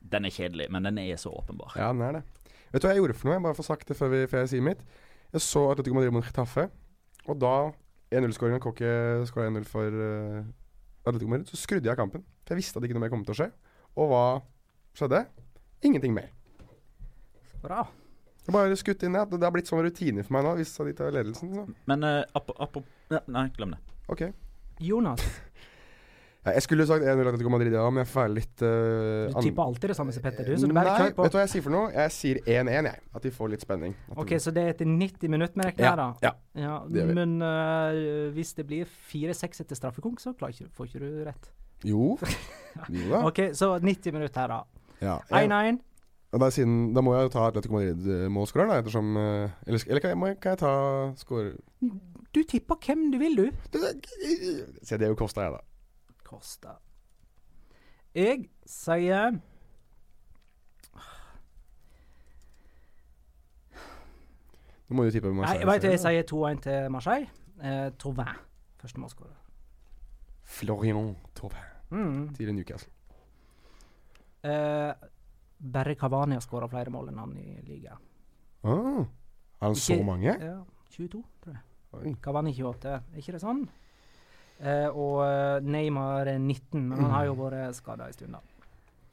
Den 0.00 0.24
er 0.24 0.34
kjedelig, 0.34 0.68
men 0.72 0.88
den 0.88 0.98
er 0.98 1.16
så 1.20 1.30
åpenbar. 1.30 1.76
Ja, 1.76 1.92
den 1.92 2.02
er 2.02 2.18
det. 2.18 2.22
Vet 2.72 2.82
du 2.82 2.88
hva 2.88 2.94
jeg 2.94 3.02
gjorde 3.02 3.16
for 3.16 3.28
noe? 3.28 3.36
Jeg 3.38 3.44
bare 3.46 3.58
får 3.58 3.68
sagt 3.68 3.88
det 3.88 3.96
før, 3.96 4.12
vi, 4.12 4.22
før 4.30 4.44
jeg 4.44 4.52
sier 4.54 4.64
mitt. 4.64 4.80
Jeg 5.32 5.44
så 5.44 5.64
Atletico 5.70 5.96
Madrid 5.96 6.14
mot 6.16 6.24
Getafe, 6.24 6.68
og 7.28 7.38
da 7.40 7.54
1-0-skåringen 8.14 8.62
Kokke 8.64 8.90
skåra 9.28 9.50
1-0 9.50 9.66
for 9.68 9.92
uh, 9.92 10.40
Atletico 11.04 11.30
Madrid, 11.30 11.50
så 11.50 11.60
skrudde 11.60 11.90
jeg 11.90 11.98
kampen. 11.98 12.24
For 12.44 12.54
jeg 12.54 12.62
visste 12.62 12.80
at 12.80 12.86
ikke 12.86 12.96
noe 12.96 13.04
mer 13.04 13.12
kom 13.12 13.24
til 13.26 13.34
å 13.34 13.38
skje. 13.42 13.48
Og 13.98 14.10
hva 14.12 14.24
skjedde? 14.96 15.22
Ingenting 15.84 16.14
mer. 16.16 16.30
Bra. 17.62 17.84
Jeg 18.46 18.54
bare 18.54 18.76
skutt 18.80 19.02
inn 19.04 19.16
det. 19.16 19.26
Det 19.34 19.44
har 19.44 19.52
blitt 19.52 19.68
sånn 19.68 19.82
rutine 19.84 20.24
for 20.24 20.38
meg 20.38 20.46
nå, 20.46 20.54
hvis 20.56 20.72
de 20.72 20.94
tar 20.96 21.12
ledelsen. 21.12 21.52
Så. 21.52 21.66
Men 21.90 22.06
uh, 22.06 22.22
app, 22.38 22.52
ap 22.56 22.80
Nei, 23.28 23.48
glem 23.56 23.74
det. 23.76 23.80
Ok. 24.12 24.28
Jonas, 24.84 25.20
Ja, 25.24 25.47
jeg 26.54 26.62
skulle 26.64 26.86
sagt 26.88 27.04
1-0 27.04 27.28
Atletico 27.28 27.50
Madrid, 27.52 27.72
ja, 27.72 27.84
men 27.90 28.02
jeg 28.04 28.10
får 28.12 28.28
litt 28.32 28.62
uh, 28.62 29.28
du 29.32 29.38
tipper 29.44 29.62
alltid 29.64 29.90
det 29.92 29.96
samme 29.98 30.12
som 30.14 30.22
Petter, 30.24 30.44
du, 30.48 30.54
så 30.60 30.68
du 30.70 30.74
bare 30.76 30.94
kjør 30.98 31.14
på. 31.16 31.22
vet 31.26 31.32
du 31.34 31.38
hva 31.38 31.44
jeg 31.46 31.52
sier 31.54 31.64
for 31.66 31.74
noe? 31.74 31.88
Jeg 31.94 32.14
sier 32.14 32.40
1-1, 32.44 32.88
jeg. 32.90 33.02
At 33.14 33.22
de 33.28 33.32
får 33.34 33.52
litt 33.54 33.64
spenning. 33.66 33.94
OK, 34.16 34.28
det- 34.34 34.40
så 34.44 34.52
det 34.54 34.62
er 34.64 34.72
etter 34.74 34.86
90 34.90 35.28
minutter 35.34 35.58
vi 35.60 35.66
regner 35.68 35.88
her, 35.90 35.96
da? 35.96 36.08
ja, 36.22 36.32
ja 36.58 36.76
ja. 36.98 37.06
Men 37.18 37.36
uh, 37.42 38.30
hvis 38.36 38.54
det 38.58 38.66
blir 38.70 38.86
4-6 39.12 39.62
etter 39.64 39.78
straffekonk, 39.78 40.20
så 40.20 40.34
ikke, 40.36 40.68
får 40.76 40.90
ikke 40.92 41.02
du 41.04 41.24
rett. 41.28 41.50
Jo. 41.84 42.16
Jo 42.92 43.04
da. 43.10 43.24
OK, 43.26 43.38
så 43.58 43.72
90 43.82 44.12
minutter 44.14 44.40
her, 44.44 44.48
da. 44.48 44.64
Ja, 45.02 45.18
1-1. 45.30 45.78
Og 46.28 46.42
da, 46.42 46.50
siden, 46.52 46.92
da 46.92 47.00
må 47.00 47.14
jeg 47.16 47.24
jo 47.24 47.30
ta 47.32 47.46
Atletico 47.48 47.78
Madrid-målskåreren, 47.78 48.82
ettersom 48.82 49.14
eh, 49.16 49.54
Eller, 49.66 49.84
eller 49.88 50.02
kan, 50.04 50.12
jeg- 50.26 50.40
kan 50.44 50.52
jeg 50.52 50.58
ta 50.60 50.72
skårer... 51.16 51.54
Du 52.36 52.42
tipper 52.44 52.76
hvem 52.84 53.06
du 53.10 53.16
vil, 53.18 53.38
du. 53.38 53.46
Se, 54.84 54.98
det 54.98 55.06
er 55.06 55.12
jo 55.14 55.16
Costa, 55.16 55.46
jeg, 55.46 55.54
da. 55.56 55.62
Kosta. 56.28 56.74
Jeg 58.14 58.48
sier 58.68 59.38
Nå 64.88 64.96
må 64.96 65.04
du 65.04 65.12
tippe 65.12 65.28
Nei, 65.28 65.36
Marseille. 65.42 65.60
jeg 65.60 65.68
vet 65.68 65.86
jeg 65.90 66.00
sier 66.00 66.26
2-1 66.30 66.60
til 66.64 66.86
Marseille. 66.94 67.28
Eh, 67.60 67.88
Tauvin, 68.00 68.30
første 68.80 69.00
målskårer. 69.02 69.34
Florian 70.48 71.16
Tauvin 71.36 71.64
Mm. 71.90 72.34
Tidligere 72.36 72.52
Newcastle. 72.52 72.90
Eh, 74.44 74.92
bare 75.72 75.94
Cavani 75.96 76.34
har 76.36 76.40
skåra 76.44 76.68
flere 76.68 76.90
mål 76.92 77.08
enn 77.08 77.18
han 77.18 77.30
i 77.40 77.60
ligaen. 77.64 77.96
Ah, 78.62 79.06
er 79.60 79.64
han 79.70 79.74
så 79.74 79.96
mange? 80.04 80.34
Ja, 80.40 80.58
22, 80.92 81.22
tror 81.42 81.52
jeg. 81.54 81.62
Oi. 81.92 82.12
Cavani 82.22 82.52
28, 82.52 82.92
er 82.92 83.16
ikke 83.22 83.32
det 83.32 83.40
sånn? 83.40 83.62
Eh, 84.58 84.88
og 84.90 85.20
eh, 85.22 85.60
Neymar 85.62 86.26
er 86.26 86.38
19, 86.40 86.80
men 86.88 86.98
han 86.98 87.12
har 87.14 87.28
jo 87.28 87.36
vært 87.38 87.76
skada 87.78 88.08
en 88.08 88.16
stund, 88.16 88.34
da. 88.34 88.40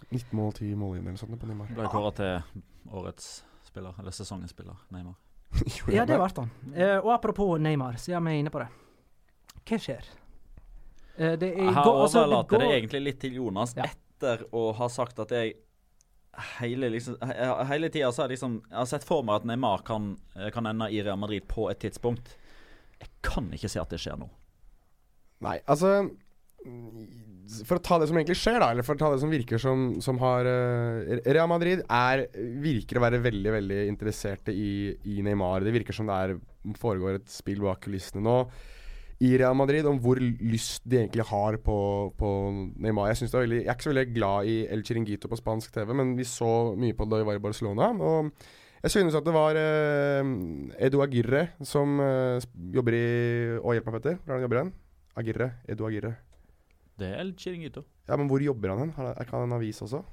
19 0.10 0.34
mål, 0.38 0.54
10 0.58 0.76
mål 0.80 0.98
inn 0.98 1.18
på 1.18 1.48
Neymar. 1.50 1.70
Ble 1.76 1.90
kåra 1.92 2.12
til 2.18 2.64
årets 2.94 3.44
spiller, 3.68 3.94
eller 4.00 4.12
sesongens 4.16 4.54
spiller, 4.56 4.78
Neymar. 4.94 5.16
Ja, 5.94 6.06
det 6.06 6.18
ble 6.18 6.30
han. 6.38 6.50
Eh, 6.74 6.98
og 7.00 7.12
apropos 7.14 7.60
Neymar, 7.62 7.98
siden 8.02 8.26
vi 8.26 8.34
er 8.36 8.42
inne 8.44 8.54
på 8.54 8.62
det. 8.64 8.70
Hva 9.66 9.80
skjer? 9.82 10.10
Eh, 11.18 11.36
det 11.42 11.52
er 11.54 11.62
Jeg 11.62 11.76
altså, 11.76 12.24
overlater 12.26 12.58
det 12.60 12.68
går- 12.68 12.76
egentlig 12.80 13.04
litt 13.06 13.20
til 13.22 13.38
Jonas, 13.40 13.76
Ja. 13.78 13.86
etter 13.86 14.46
å 14.52 14.74
ha 14.76 14.88
sagt 14.90 15.20
at 15.20 15.30
jeg 15.32 15.56
hele, 16.60 16.90
liksom, 16.92 17.16
hele 17.70 17.90
tida 17.90 18.10
så 18.12 18.24
har 18.24 18.30
jeg 18.30 18.36
liksom 18.38 18.58
Jeg 18.70 18.76
har 18.78 18.86
sett 18.90 19.04
for 19.08 19.24
meg 19.24 19.36
at 19.42 19.46
Neymar 19.46 19.84
kan, 19.88 20.18
kan 20.52 20.66
ende 20.68 20.90
i 20.92 21.02
Real 21.06 21.18
Madrid 21.22 21.48
på 21.48 21.70
et 21.72 21.80
tidspunkt. 21.80 22.34
Jeg 23.00 23.10
kan 23.22 23.48
ikke 23.56 23.70
se 23.72 23.80
at 23.80 23.90
det 23.94 24.00
skjer 24.04 24.18
nå. 24.20 24.28
Nei, 25.46 25.60
altså 25.70 25.92
For 27.66 27.78
å 27.78 27.84
ta 27.86 28.00
det 28.02 28.10
som 28.10 28.18
egentlig 28.18 28.38
skjer, 28.40 28.58
da, 28.64 28.72
eller 28.74 28.86
for 28.86 28.98
å 28.98 29.02
ta 29.04 29.12
det 29.14 29.22
som 29.22 29.34
virker 29.34 29.62
som, 29.62 29.88
som 30.02 30.18
har 30.24 30.48
uh, 30.50 31.18
Real 31.28 31.50
Madrid 31.52 31.84
er, 31.86 32.26
virker 32.64 32.98
å 32.98 33.06
være 33.06 33.22
veldig 33.24 33.58
veldig 33.60 33.82
interesserte 33.92 34.56
i, 34.56 34.96
i 35.14 35.20
Neymar. 35.26 35.66
Det 35.66 35.76
virker 35.76 35.96
som 35.96 36.10
det 36.10 36.18
er, 36.24 36.40
foregår 36.82 37.20
et 37.20 37.30
spill 37.30 37.62
bak 37.68 37.84
kulissene 37.86 38.26
nå 38.26 38.40
i 39.24 39.32
Real 39.40 39.56
Madrid 39.56 39.86
om 39.88 40.00
hvor 40.04 40.20
lyst 40.20 40.84
de 40.84 41.00
egentlig 41.00 41.24
har 41.30 41.58
på, 41.64 41.78
på 42.20 42.32
Neymar. 42.84 43.14
Jeg, 43.14 43.30
er 43.30 43.46
veldig, 43.46 43.62
jeg 43.62 43.70
er 43.70 43.78
ikke 43.78 43.88
så 43.88 43.94
veldig 43.94 44.16
glad 44.18 44.52
i 44.52 44.56
El 44.76 44.84
Chiringuito 44.88 45.32
på 45.32 45.40
spansk 45.40 45.72
TV, 45.76 45.94
men 45.96 46.16
vi 46.18 46.28
så 46.28 46.76
mye 46.76 46.98
på 46.98 47.08
det 47.08 47.16
da 47.16 47.22
vi 47.22 47.30
var 47.30 47.40
i 47.40 47.46
Barcelona. 47.46 47.92
Og 47.96 48.34
jeg 48.84 48.92
synes 48.94 49.16
at 49.18 49.26
det 49.26 49.34
var 49.34 49.58
eh, 49.58 50.34
Edu 50.88 51.00
Agirre, 51.06 51.48
som 51.64 51.96
eh, 52.04 52.44
jobber 52.76 52.98
i 52.98 53.06
Å, 53.62 53.72
hjelp 53.78 53.88
meg, 53.88 53.96
Petter. 54.02 54.20
Hvordan 54.26 54.44
jobber 54.46 54.62
han? 54.64 54.74
Agirre. 55.18 55.52
Edu 55.68 55.86
Agirre. 55.88 56.16
Det 57.00 57.10
er 57.18 57.24
litt 57.28 57.40
Chiringuito. 57.40 57.84
Ja, 58.08 58.16
men 58.20 58.30
hvor 58.30 58.40
jobber 58.44 58.72
han 58.72 58.80
hen? 58.86 58.92
Har 58.96 59.16
han- 59.32 59.44
en 59.50 59.54
avis 59.58 59.82
også? 59.82 60.04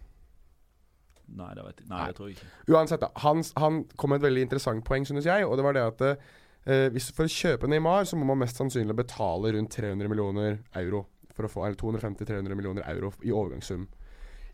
Nei, 1.32 1.54
det 1.54 1.64
vet 1.64 1.78
jeg 1.80 1.88
Nei, 1.88 2.12
tror 2.12 2.28
jeg 2.28 2.36
ikke. 2.36 2.46
Uansett, 2.74 3.00
da. 3.00 3.08
Han, 3.22 3.42
han 3.56 3.84
kom 3.96 4.10
med 4.10 4.20
et 4.20 4.26
veldig 4.28 4.42
interessant 4.42 4.84
poeng, 4.84 5.06
synes 5.06 5.24
jeg. 5.24 5.46
Og 5.46 5.56
det 5.56 5.64
var 5.64 5.72
det 5.72 5.82
at 5.86 6.02
uh, 6.02 6.88
hvis 6.92 7.10
For 7.16 7.24
å 7.24 7.32
kjøpe 7.32 7.70
Neymar 7.70 8.04
så 8.04 8.18
må 8.18 8.26
man 8.28 8.38
mest 8.42 8.58
sannsynlig 8.60 8.96
betale 8.98 9.52
rundt 9.56 9.70
300 9.72 10.08
millioner 10.10 10.58
euro. 10.82 11.06
For 11.32 11.46
å 11.46 11.52
få 11.52 11.64
Eller 11.66 11.78
250-300 11.80 12.54
millioner 12.58 12.82
euro 12.92 13.12
i 13.24 13.32
overgangssum. 13.32 13.86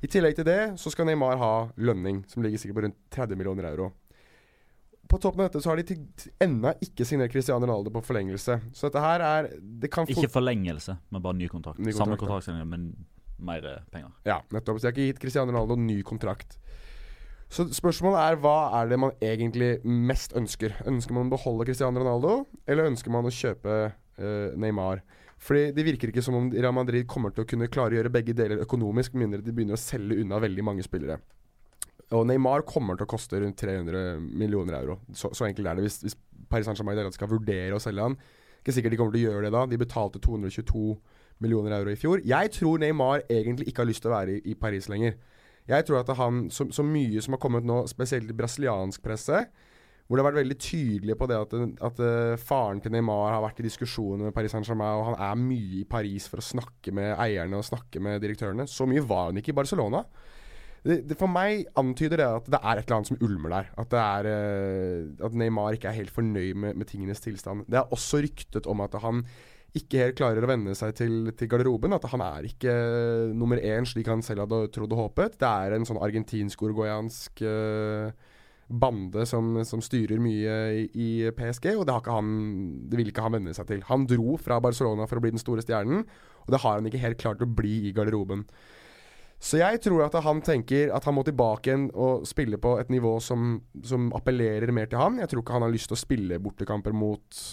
I 0.00 0.06
tillegg 0.06 0.36
til 0.38 0.46
det 0.46 0.60
så 0.78 0.92
skal 0.94 1.08
Neymar 1.08 1.40
ha 1.40 1.52
lønning, 1.76 2.22
som 2.30 2.44
ligger 2.44 2.60
sikkert 2.62 2.78
på 2.78 2.84
rundt 2.86 3.00
30 3.10 3.36
millioner 3.40 3.66
euro. 3.72 3.90
På 5.08 5.16
toppen 5.16 5.40
av 5.40 5.48
dette 5.48 5.62
så 5.64 5.72
har 5.72 5.80
de 5.80 5.96
ennå 6.44 6.74
ikke 6.84 7.06
signert 7.08 7.32
Cristiano 7.32 7.64
Ronaldo 7.64 7.92
på 7.94 8.02
forlengelse. 8.04 8.58
Så 8.76 8.88
dette 8.90 9.00
her 9.00 9.24
er 9.24 9.48
det 9.56 9.88
kan 9.92 10.08
Ikke 10.08 10.28
forlengelse, 10.28 10.98
men 11.08 11.24
bare 11.24 11.38
ny 11.38 11.48
kontrakt. 11.48 11.80
Ny 11.80 11.94
Samme 11.96 12.18
kontraktsendring, 12.20 12.68
kontrakt, 12.68 12.92
men 13.38 13.46
mer 13.48 13.64
eh, 13.64 13.86
penger. 13.92 14.12
Ja, 14.28 14.42
nettopp. 14.52 14.78
Så 14.78 14.84
de 14.84 14.90
har 14.90 14.96
ikke 14.96 15.08
gitt 15.12 15.22
Cristiano 15.22 15.54
Ronaldo 15.54 15.78
ny 15.80 16.02
kontrakt. 16.06 16.58
Så 17.48 17.64
spørsmålet 17.72 18.20
er 18.20 18.42
hva 18.42 18.56
er 18.76 18.90
det 18.90 18.98
man 19.00 19.14
egentlig 19.24 19.78
mest 19.88 20.34
ønsker? 20.36 20.74
Ønsker 20.90 21.16
man 21.16 21.30
å 21.30 21.32
beholde 21.32 21.64
Cristiano 21.70 22.02
Ronaldo, 22.02 22.42
eller 22.68 22.90
ønsker 22.90 23.14
man 23.14 23.24
å 23.24 23.32
kjøpe 23.32 23.78
uh, 23.88 24.58
Neymar? 24.60 25.00
Fordi 25.40 25.70
Det 25.72 25.84
virker 25.86 26.12
ikke 26.12 26.24
som 26.24 26.36
om 26.36 26.50
Real 26.52 26.74
Madrid 26.76 27.06
kommer 27.08 27.32
til 27.32 27.46
å 27.46 27.48
kunne 27.48 27.70
klare 27.72 27.94
å 27.94 28.00
gjøre 28.00 28.12
begge 28.12 28.36
deler 28.36 28.60
økonomisk, 28.66 29.14
med 29.14 29.28
mindre 29.28 29.46
de 29.46 29.54
begynner 29.54 29.78
å 29.78 29.80
selge 29.80 30.18
unna 30.20 30.42
veldig 30.44 30.66
mange 30.66 30.84
spillere. 30.84 31.20
Og 32.16 32.24
Neymar 32.28 32.64
kommer 32.68 32.96
til 32.96 33.04
å 33.04 33.10
koste 33.10 33.40
rundt 33.42 33.58
300 33.60 34.18
millioner 34.20 34.78
euro. 34.78 34.98
Så, 35.12 35.30
så 35.36 35.44
enkelt 35.48 35.68
er 35.68 35.76
det. 35.76 35.84
Hvis, 35.84 36.00
hvis 36.06 36.16
Paris 36.48 36.68
Saint-Germain 36.68 37.12
skal 37.12 37.30
vurdere 37.30 37.76
å 37.76 37.82
selge 37.82 38.06
han, 38.06 38.16
ikke 38.62 38.74
sikkert 38.74 38.94
de 38.94 39.00
kommer 39.00 39.14
til 39.14 39.26
å 39.26 39.32
gjøre 39.32 39.46
det 39.46 39.54
da. 39.54 39.64
De 39.68 39.80
betalte 39.80 40.22
222 40.24 40.84
millioner 41.44 41.76
euro 41.76 41.92
i 41.92 41.98
fjor. 41.98 42.22
Jeg 42.26 42.52
tror 42.56 42.80
Neymar 42.82 43.26
egentlig 43.30 43.68
ikke 43.68 43.84
har 43.84 43.90
lyst 43.90 44.04
til 44.04 44.12
å 44.12 44.16
være 44.16 44.38
i, 44.38 44.42
i 44.52 44.56
Paris 44.58 44.88
lenger. 44.90 45.18
Jeg 45.68 45.84
tror 45.84 46.00
at 46.00 46.10
han, 46.16 46.46
så, 46.52 46.66
så 46.72 46.84
mye 46.86 47.20
som 47.24 47.36
har 47.36 47.42
kommet 47.42 47.66
nå, 47.68 47.82
spesielt 47.90 48.30
i 48.32 48.36
brasiliansk 48.36 49.04
presse, 49.04 49.42
hvor 50.08 50.16
det 50.16 50.22
har 50.22 50.30
vært 50.30 50.40
veldig 50.40 50.56
tydelig 50.64 51.14
på 51.20 51.26
det 51.28 51.36
at, 51.36 51.50
at 51.84 51.98
uh, 52.00 52.38
faren 52.40 52.80
til 52.80 52.94
Neymar 52.94 53.34
har 53.34 53.42
vært 53.44 53.60
i 53.60 53.66
diskusjoner 53.66 54.30
med 54.30 54.34
Paris 54.36 54.54
Saint-Germain, 54.56 54.96
og 54.96 55.10
han 55.10 55.18
er 55.26 55.42
mye 55.42 55.82
i 55.82 55.88
Paris 55.88 56.30
for 56.32 56.40
å 56.40 56.46
snakke 56.46 56.94
med 56.96 57.12
eierne 57.20 57.60
og 57.60 57.68
snakke 57.68 58.00
med 58.00 58.16
direktørene. 58.24 58.64
Så 58.64 58.88
mye 58.88 59.04
var 59.04 59.28
han 59.28 59.42
ikke 59.42 59.52
i 59.52 59.58
Barcelona. 59.60 60.00
Det, 60.84 61.00
det, 61.10 61.16
for 61.18 61.30
meg 61.30 61.66
antyder 61.78 62.20
det 62.20 62.26
at 62.38 62.48
det 62.54 62.60
er 62.60 62.78
et 62.78 62.86
eller 62.86 62.98
annet 62.98 63.10
som 63.10 63.20
ulmer 63.24 63.54
der. 63.54 63.70
At, 63.82 63.94
er, 63.98 64.30
uh, 64.30 65.26
at 65.26 65.36
Neymar 65.38 65.76
ikke 65.76 65.90
er 65.90 65.98
helt 65.98 66.14
fornøyd 66.14 66.54
med, 66.54 66.78
med, 66.78 66.88
tingenes 66.90 67.22
tilstand. 67.24 67.66
Det 67.68 67.80
er 67.80 67.94
også 67.94 68.22
ryktet 68.24 68.68
om 68.70 68.84
at 68.86 68.94
han 69.02 69.24
ikke 69.76 70.00
helt 70.00 70.16
klarer 70.18 70.42
å 70.42 70.48
venne 70.48 70.72
seg 70.78 70.94
til, 70.96 71.32
til 71.36 71.50
garderoben. 71.50 71.96
At 71.96 72.06
han 72.12 72.24
er 72.24 72.48
ikke 72.48 72.72
uh, 72.72 73.34
nummer 73.36 73.60
én, 73.60 73.88
slik 73.88 74.10
han 74.10 74.24
selv 74.24 74.46
hadde 74.46 74.64
trodd 74.74 74.94
og 74.96 75.04
håpet. 75.06 75.38
Det 75.42 75.50
er 75.50 75.76
en 75.76 75.86
sånn 75.88 76.00
argentinsk-orgoyansk 76.04 77.44
uh, 77.44 78.34
bande 78.68 79.24
som, 79.26 79.56
som, 79.64 79.80
styrer 79.84 80.20
mye 80.20 80.56
i, 80.76 80.82
i 80.92 81.08
PSG, 81.34 81.70
og 81.80 81.86
det, 81.88 81.94
han, 82.06 82.32
det 82.90 83.00
vil 83.00 83.10
ikke 83.10 83.24
han 83.24 83.38
venne 83.38 83.54
seg 83.56 83.68
til. 83.70 83.84
Han 83.88 84.04
dro 84.08 84.36
fra 84.40 84.60
Barcelona 84.62 85.08
for 85.08 85.18
å 85.18 85.24
bli 85.24 85.32
den 85.32 85.42
store 85.42 85.64
stjernen, 85.64 86.04
og 86.44 86.52
det 86.52 86.60
har 86.64 86.76
han 86.76 86.88
ikke 86.88 87.00
helt 87.02 87.20
klart 87.20 87.44
å 87.44 87.48
bli 87.48 87.88
i 87.88 87.94
garderoben. 87.96 88.44
Så 89.38 89.60
jeg 89.60 89.78
tror 89.84 90.08
at 90.08 90.16
han 90.24 90.40
tenker 90.42 90.90
at 90.94 91.04
han 91.06 91.14
må 91.14 91.22
tilbake 91.26 91.70
igjen 91.70 91.86
og 91.94 92.26
spille 92.26 92.58
på 92.58 92.74
et 92.82 92.90
nivå 92.90 93.14
som, 93.22 93.60
som 93.86 94.10
appellerer 94.16 94.72
mer 94.74 94.90
til 94.90 94.98
han. 94.98 95.20
Jeg 95.22 95.30
tror 95.30 95.44
ikke 95.44 95.58
han 95.60 95.66
har 95.68 95.74
lyst 95.74 95.92
til 95.92 95.98
å 95.98 96.00
spille 96.00 96.40
bortekamper 96.42 96.96
mot 96.96 97.44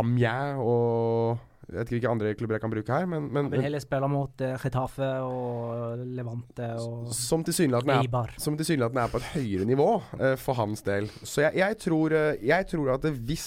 Amiens 0.00 0.58
og 0.62 1.38
jeg 1.70 1.76
vet 1.76 1.86
ikke 1.86 1.94
hvilke 1.94 2.10
andre 2.10 2.30
klubber 2.34 2.56
jeg 2.56 2.62
kan 2.64 2.72
bruke 2.72 2.94
her, 2.96 3.04
men, 3.06 3.26
men 3.30 3.50
vil 3.52 3.62
heller 3.62 3.82
spille 3.82 4.06
mot 4.10 4.42
uh, 4.42 4.54
Getafe 4.58 5.10
og 5.22 6.00
Levante 6.16 6.70
og 6.82 7.12
Som 7.14 7.44
tilsynelatende 7.46 8.00
er, 8.00 8.32
som 8.42 8.56
tilsynelatende 8.58 9.04
er 9.04 9.12
på 9.12 9.20
et 9.20 9.28
høyere 9.36 9.68
nivå 9.68 9.86
uh, 10.00 10.34
for 10.40 10.58
hans 10.58 10.82
del. 10.86 11.06
Så 11.22 11.44
jeg, 11.44 11.60
jeg, 11.60 11.78
tror, 11.84 12.16
uh, 12.16 12.32
jeg 12.42 12.66
tror 12.72 12.96
at 12.96 13.06
hvis 13.14 13.46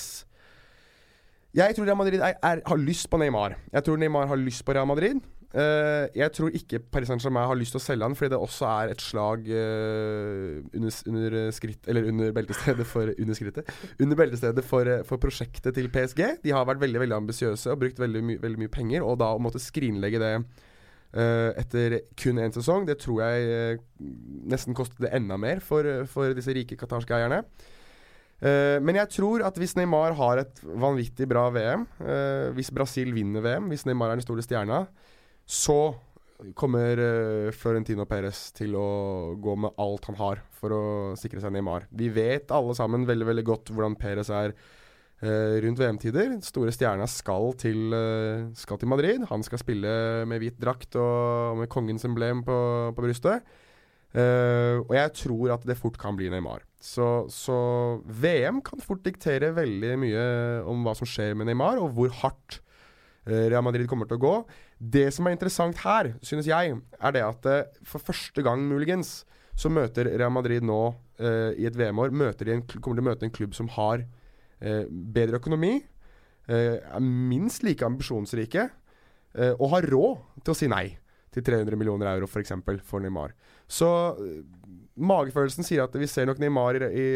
Jeg 1.53 1.75
tror 1.75 1.89
Real 1.89 1.99
Madrid 1.99 2.23
er, 2.23 2.39
er, 2.39 2.63
har 2.65 2.79
lyst 2.79 3.09
på 3.11 3.19
Neymar. 3.19 3.57
Jeg 3.75 3.85
tror 3.85 3.99
Neymar 3.99 4.31
har 4.31 4.39
lyst 4.39 4.63
på 4.65 4.73
Real 4.73 4.87
Madrid. 4.87 5.19
Uh, 5.53 6.09
jeg 6.17 6.33
tror 6.33 6.55
ikke 6.57 6.79
Paris 6.89 7.11
Saint-Germain 7.11 7.45
har 7.45 7.57
lyst 7.59 7.75
til 7.75 7.77
å 7.77 7.83
selge 7.83 8.07
han, 8.07 8.15
fordi 8.17 8.31
det 8.33 8.39
også 8.41 8.65
er 8.71 8.93
et 8.95 9.03
slag 9.05 9.43
uh, 9.53 10.63
under, 10.73 10.95
under, 11.11 11.35
skritt 11.53 11.89
Eller 11.91 12.07
under 12.09 12.31
beltestedet 12.33 12.87
for 12.89 13.11
Under 13.21 13.37
skrittet. 13.37 13.69
Under 14.01 14.17
beltestedet 14.17 14.63
for, 14.65 14.89
for, 15.05 15.21
prosjektet 15.21 15.77
til 15.77 15.91
PSG. 15.93 16.23
De 16.41 16.55
har 16.55 16.65
vært 16.65 16.81
veldig 16.81 17.03
veldig 17.03 17.19
ambisiøse 17.19 17.69
og 17.69 17.83
brukt 17.83 18.01
veldig, 18.01 18.25
my, 18.25 18.39
veldig, 18.41 18.63
mye 18.63 18.73
penger. 18.73 19.05
Og 19.05 19.19
da 19.21 19.29
å 19.35 19.43
måtte 19.45 19.61
skrinlegge 19.61 20.23
det 20.23 20.33
uh, 20.41 21.51
etter 21.61 21.99
kun 22.17 22.41
én 22.41 22.57
sesong, 22.57 22.89
det 22.89 22.97
tror 23.05 23.21
jeg 23.27 23.77
nesten 24.49 24.73
kostet 24.73 25.05
det 25.05 25.13
enda 25.13 25.37
mer 25.37 25.61
for, 25.61 25.85
for 26.09 26.33
disse 26.33 26.57
rike 26.57 26.79
qatarske 26.79 27.13
eierne. 27.13 27.43
men 28.83 28.97
jeg 28.97 29.07
tror 29.13 29.45
at 29.47 29.55
hvis 29.55 29.77
Neymar 29.77 30.17
har 30.17 30.41
et 30.41 30.57
vanvittig 30.65 31.29
bra 31.29 31.45
VM, 31.53 31.85
hvis 32.57 32.73
Brasil 32.75 33.13
vinner 33.15 33.45
VM, 33.45 33.69
hvis 33.71 33.85
Neymar 33.87 34.11
er 34.11 34.19
den 34.19 34.25
store 34.25 34.43
stjerna, 34.43 34.81
så 35.45 35.93
kommer 36.57 36.99
uh, 36.99 37.51
Florentino 37.55 38.05
Perez 38.09 38.49
til 38.57 38.75
å 38.75 38.87
gå 39.39 39.55
med 39.63 39.75
alt 39.79 40.09
han 40.09 40.19
har 40.19 40.43
for 40.59 40.75
å 40.75 40.83
sikre 41.19 41.41
seg 41.43 41.53
Neymar. 41.55 41.87
Vi 41.95 42.09
vet 42.11 42.51
alle 42.51 42.75
sammen 42.75 43.07
veldig 43.07 43.29
veldig 43.29 43.45
godt 43.47 43.71
hvordan 43.71 43.95
Perez 43.99 44.31
er 44.33 44.51
uh, 44.53 45.55
rundt 45.63 45.79
VM-tider. 45.79 46.35
Store 46.43 46.73
stjerna 46.75 47.07
skal 47.09 47.53
til, 47.61 47.95
uh, 47.95 48.49
skal 48.59 48.81
til 48.81 48.91
Madrid. 48.91 49.23
Han 49.31 49.45
skal 49.45 49.61
spille 49.61 49.93
med 50.29 50.43
hvit 50.43 50.59
drakt 50.59 50.99
og 50.99 51.61
med 51.61 51.71
kongens 51.71 52.03
emblem 52.09 52.43
på, 52.43 52.57
på 52.95 53.07
brystet. 53.07 53.53
og 54.13 54.91
jeg 54.93 55.09
tror 55.17 55.55
at 55.55 55.63
det 55.65 55.77
fort 55.79 55.95
kan 55.97 56.13
bli 56.13 56.27
Neymar. 56.29 56.61
Så, 56.77 57.25
så 57.33 57.55
VM 58.05 58.59
kan 58.61 58.83
fort 58.83 59.01
diktere 59.01 59.55
veldig 59.55 59.95
mye 59.97 60.25
om 60.69 60.83
hva 60.85 60.93
som 60.93 61.09
skjer 61.09 61.33
med 61.33 61.49
Neymar, 61.49 61.79
og 61.81 61.95
hvor 61.95 62.13
hardt 62.19 62.59
Real 63.25 63.63
Madrid 63.63 63.87
kommer 63.87 64.05
til 64.05 64.19
å 64.19 64.21
gå. 64.21 64.35
Det 64.83 65.05
som 65.15 65.27
er 65.27 65.35
interessant 65.37 65.77
her, 65.85 66.11
synes 66.25 66.47
jeg, 66.49 66.75
er 66.75 67.15
det 67.15 67.23
at 67.23 67.47
uh, 67.47 67.85
for 67.87 68.03
første 68.03 68.43
gang 68.43 68.65
muligens 68.67 69.21
så 69.55 69.69
møter 69.69 70.09
Real 70.09 70.33
Madrid 70.33 70.65
nå 70.65 70.81
uh, 70.91 71.51
i 71.55 71.67
et 71.69 71.77
VM-år 71.77 72.11
møter 72.11 72.49
de 72.49 72.57
en, 72.57 72.63
kommer 72.65 72.97
til 72.97 73.05
å 73.05 73.09
møte 73.11 73.27
en 73.27 73.35
klubb 73.35 73.55
som 73.55 73.69
har 73.75 74.03
uh, 74.03 74.83
bedre 74.89 75.39
økonomi, 75.41 75.79
er 76.43 76.99
minst 76.99 77.63
like 77.63 77.85
ambisjonsrike 77.87 78.65
og 79.55 79.69
har 79.71 79.85
råd 79.87 80.41
til 80.43 80.51
å 80.51 80.55
si 80.59 80.67
nei 80.67 80.89
til 81.31 81.45
300 81.47 81.77
millioner 81.79 82.09
euro 82.11 82.27
f.eks. 82.27 82.51
For, 82.65 82.81
for 82.83 82.99
Neymar. 82.99 83.31
Så 83.63 83.87
magefølelsen 84.99 85.63
sier 85.63 85.85
at 85.85 85.95
vi 85.95 86.09
ser 86.11 86.27
nok 86.27 86.41
Neymar 86.43 86.81
i, 86.83 86.89
i 86.91 87.07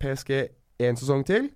PSG 0.00 0.32
én 0.80 0.96
sesong 0.96 1.26
til. 1.28 1.50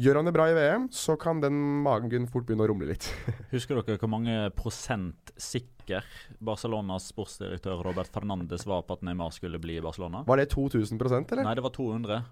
Gjør 0.00 0.16
han 0.16 0.28
det 0.28 0.32
bra 0.32 0.46
i 0.48 0.54
VM, 0.56 0.86
så 0.88 1.18
kan 1.20 1.42
den 1.42 1.58
magen 1.84 2.24
fort 2.30 2.46
begynne 2.48 2.64
å 2.64 2.70
rumle 2.70 2.88
litt. 2.88 3.04
Husker 3.52 3.76
dere 3.76 4.00
hvor 4.00 4.08
mange 4.08 4.46
prosent 4.56 5.34
sikker 5.36 6.06
Barcelonas 6.40 7.10
sportsdirektør 7.12 7.82
Robert 7.84 8.08
Fernandes 8.14 8.64
var 8.64 8.86
på 8.88 8.96
at 8.96 9.04
Neymar 9.04 9.34
skulle 9.36 9.60
bli 9.60 9.76
i 9.76 9.84
Barcelona? 9.84 10.22
Var 10.24 10.40
det 10.40 10.48
2000% 10.54 11.34
eller? 11.34 11.44
Nei, 11.44 11.54
det 11.58 11.64
var 11.66 11.74
200. 11.76 12.22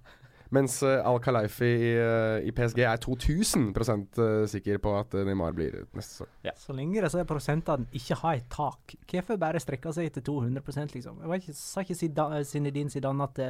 Mens 0.56 0.78
uh, 0.82 0.96
Al-Khalifi 1.06 1.68
i, 1.68 1.92
uh, 2.00 2.38
i, 2.48 2.54
PSG 2.56 2.80
er 2.88 3.04
2000 3.04 3.68
uh, 3.76 4.24
sikker 4.50 4.80
på 4.82 4.96
at 4.96 5.12
Neymar 5.28 5.52
blir 5.54 5.82
neste 5.92 6.16
sesong. 6.16 6.32
Ja. 6.46 6.56
Så 6.58 6.74
lenge 6.74 7.04
disse 7.04 7.26
prosentene 7.28 7.86
ikke 7.92 8.18
har 8.24 8.40
et 8.40 8.48
tak, 8.50 8.96
hvorfor 9.12 9.38
bare 9.44 9.60
strekke 9.62 9.92
seg 9.94 10.10
til 10.16 10.26
200% 10.32 10.96
liksom? 10.96 11.20
Jeg 11.22 11.44
ikke, 11.44 11.58
sa 11.60 11.84
ikke 11.84 12.42
Zinedine 12.48 12.90
Zidane 12.90 13.28
at 13.28 13.44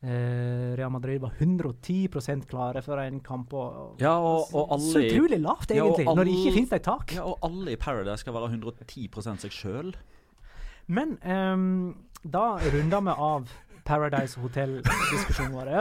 Eh, 0.00 0.76
Real 0.78 0.90
Madrid 0.90 1.20
var 1.20 1.32
110% 1.38 2.46
klare 2.46 2.82
for 2.82 3.00
en 3.02 3.20
kamp. 3.20 3.52
Og, 3.52 3.96
ja, 4.00 4.14
og, 4.14 4.46
og 4.54 4.74
alle, 4.76 4.92
så 4.92 5.02
utrolig 5.02 5.40
lavt, 5.42 5.70
egentlig, 5.70 6.04
ja, 6.04 6.10
alle, 6.10 6.16
når 6.20 6.28
det 6.28 6.36
ikke 6.36 6.54
finnes 6.54 6.74
et 6.76 6.86
tak. 6.86 7.14
Ja, 7.16 7.26
og 7.26 7.38
alle 7.42 7.74
i 7.74 7.80
Paradise 7.80 8.22
skal 8.22 8.36
være 8.36 8.52
110 8.52 9.08
seg 9.42 9.54
sjøl. 9.54 9.92
Men 10.86 11.18
um, 11.26 11.96
da 12.22 12.46
runder 12.62 13.02
vi 13.08 13.14
av 13.28 13.50
Paradise 13.84 14.40
Hotel-diskusjonen 14.40 15.56
vår. 15.56 15.74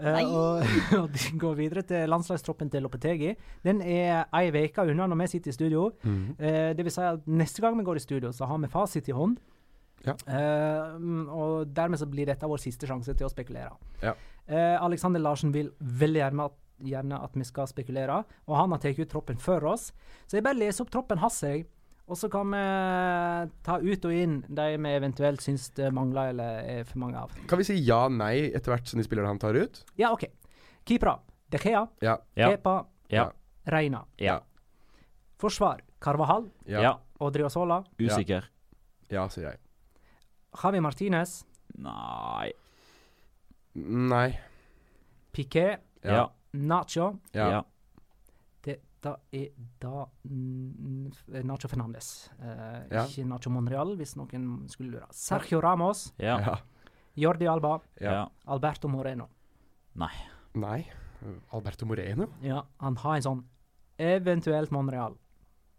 Uh, 0.00 0.20
og, 0.32 0.68
og 1.00 1.16
går 1.40 1.56
videre 1.58 1.82
til 1.82 2.08
landslagstroppen 2.12 2.70
til 2.70 2.84
Lopetegi. 2.84 3.32
Den 3.64 3.80
er 3.80 4.28
ei 4.36 4.52
uke 4.52 4.84
unna 4.84 5.08
når 5.08 5.24
vi 5.24 5.30
sitter 5.32 5.52
i 5.52 5.56
studio. 5.56 5.90
Mm. 6.04 6.36
Uh, 6.36 6.70
det 6.76 6.84
vil 6.84 6.92
si 6.92 7.08
at 7.08 7.24
neste 7.24 7.64
gang 7.64 7.78
vi 7.78 7.88
går 7.88 7.96
i 7.96 8.04
studio, 8.04 8.32
så 8.36 8.44
har 8.44 8.60
vi 8.60 8.68
fasit 8.68 9.08
i 9.08 9.16
hånd. 9.16 9.40
Ja. 10.06 10.14
Uh, 10.24 11.28
og 11.28 11.72
dermed 11.76 12.00
så 12.00 12.08
blir 12.08 12.30
dette 12.30 12.48
vår 12.48 12.62
siste 12.62 12.88
sjanse 12.88 13.14
til 13.16 13.28
å 13.28 13.32
spekulere. 13.32 13.74
Ja. 14.04 14.14
Uh, 14.48 14.76
Alexander 14.86 15.22
Larsen 15.22 15.52
vil 15.54 15.72
veldig 15.78 16.22
gjerne 16.22 16.46
at, 16.50 16.56
gjerne 16.90 17.20
at, 17.26 17.36
vi 17.36 17.44
skal 17.44 17.68
spekulere, 17.68 18.22
og 18.48 18.56
han 18.56 18.72
har 18.72 18.80
tatt 18.82 18.98
ut 18.98 19.10
troppen 19.12 19.40
før 19.40 19.72
oss. 19.74 19.90
Så 20.26 20.38
jeg 20.38 20.46
bare 20.46 20.58
leser 20.58 20.86
opp 20.86 20.94
troppen 20.94 21.20
hans, 21.20 21.42
jeg. 21.44 21.66
Og 22.10 22.18
så 22.18 22.26
kan 22.26 22.50
vi 22.50 22.60
ta 23.62 23.76
ut 23.78 24.06
og 24.08 24.14
inn 24.16 24.40
de 24.50 24.64
vi 24.82 24.94
eventuelt 24.98 25.44
syns 25.44 25.68
det 25.76 25.92
mangler 25.94 26.32
eller 26.32 26.64
er 26.66 26.88
for 26.88 26.98
mange 27.04 27.20
av. 27.20 27.36
Kan 27.46 27.60
vi 27.60 27.68
si 27.68 27.76
ja-nei 27.86 28.48
etter 28.48 28.74
hvert 28.74 28.90
som 28.90 28.98
de 28.98 29.06
spillerne 29.06 29.30
han 29.30 29.38
tar 29.38 29.54
ut? 29.54 29.84
Ja, 30.00 30.10
OK. 30.16 30.26
Keepere. 30.88 31.20
De 31.54 31.60
Gea. 31.62 31.84
Ja. 32.02 32.16
Kepa. 32.34 32.74
Ja. 33.14 33.28
Reina. 33.70 34.02
Ja. 34.18 34.40
Forsvar. 35.38 35.84
Carvahall. 36.02 36.50
Ja. 36.66 36.96
Odriozola. 37.22 37.84
Usikker. 37.98 38.50
Ja, 39.10 39.28
sier 39.30 39.52
jeg. 39.52 39.69
Javi 40.56 40.80
Martinez. 40.80 41.44
Nei. 41.78 42.52
Nei. 43.74 44.38
Piqué. 45.32 45.78
Ja. 46.02 46.24
Nacho. 46.52 47.12
Ja. 47.34 47.62
Dette 48.64 49.14
er 49.32 49.50
da 49.80 50.06
Nacho 51.44 51.68
Fernandes. 51.70 52.30
Uh, 52.40 52.82
ja. 52.90 53.04
Ikke 53.06 53.24
Nacho 53.28 53.52
Monreal, 53.54 53.94
hvis 53.96 54.16
noen 54.18 54.66
skulle 54.68 54.96
lure. 54.96 55.06
Sergio 55.14 55.60
Ramos. 55.62 56.10
Ja. 56.18 56.58
Jordi 57.16 57.46
Alba. 57.48 57.78
Ja. 58.00 58.24
Alberto 58.46 58.88
Moreno. 58.88 59.28
Nei. 60.00 60.14
Nei. 60.58 60.80
Alberto 61.52 61.86
Moreno? 61.86 62.26
Ja, 62.42 62.62
han 62.80 62.96
har 63.02 63.18
en 63.18 63.24
sånn 63.26 63.40
eventuelt 64.00 64.72
Monreal. 64.72 65.16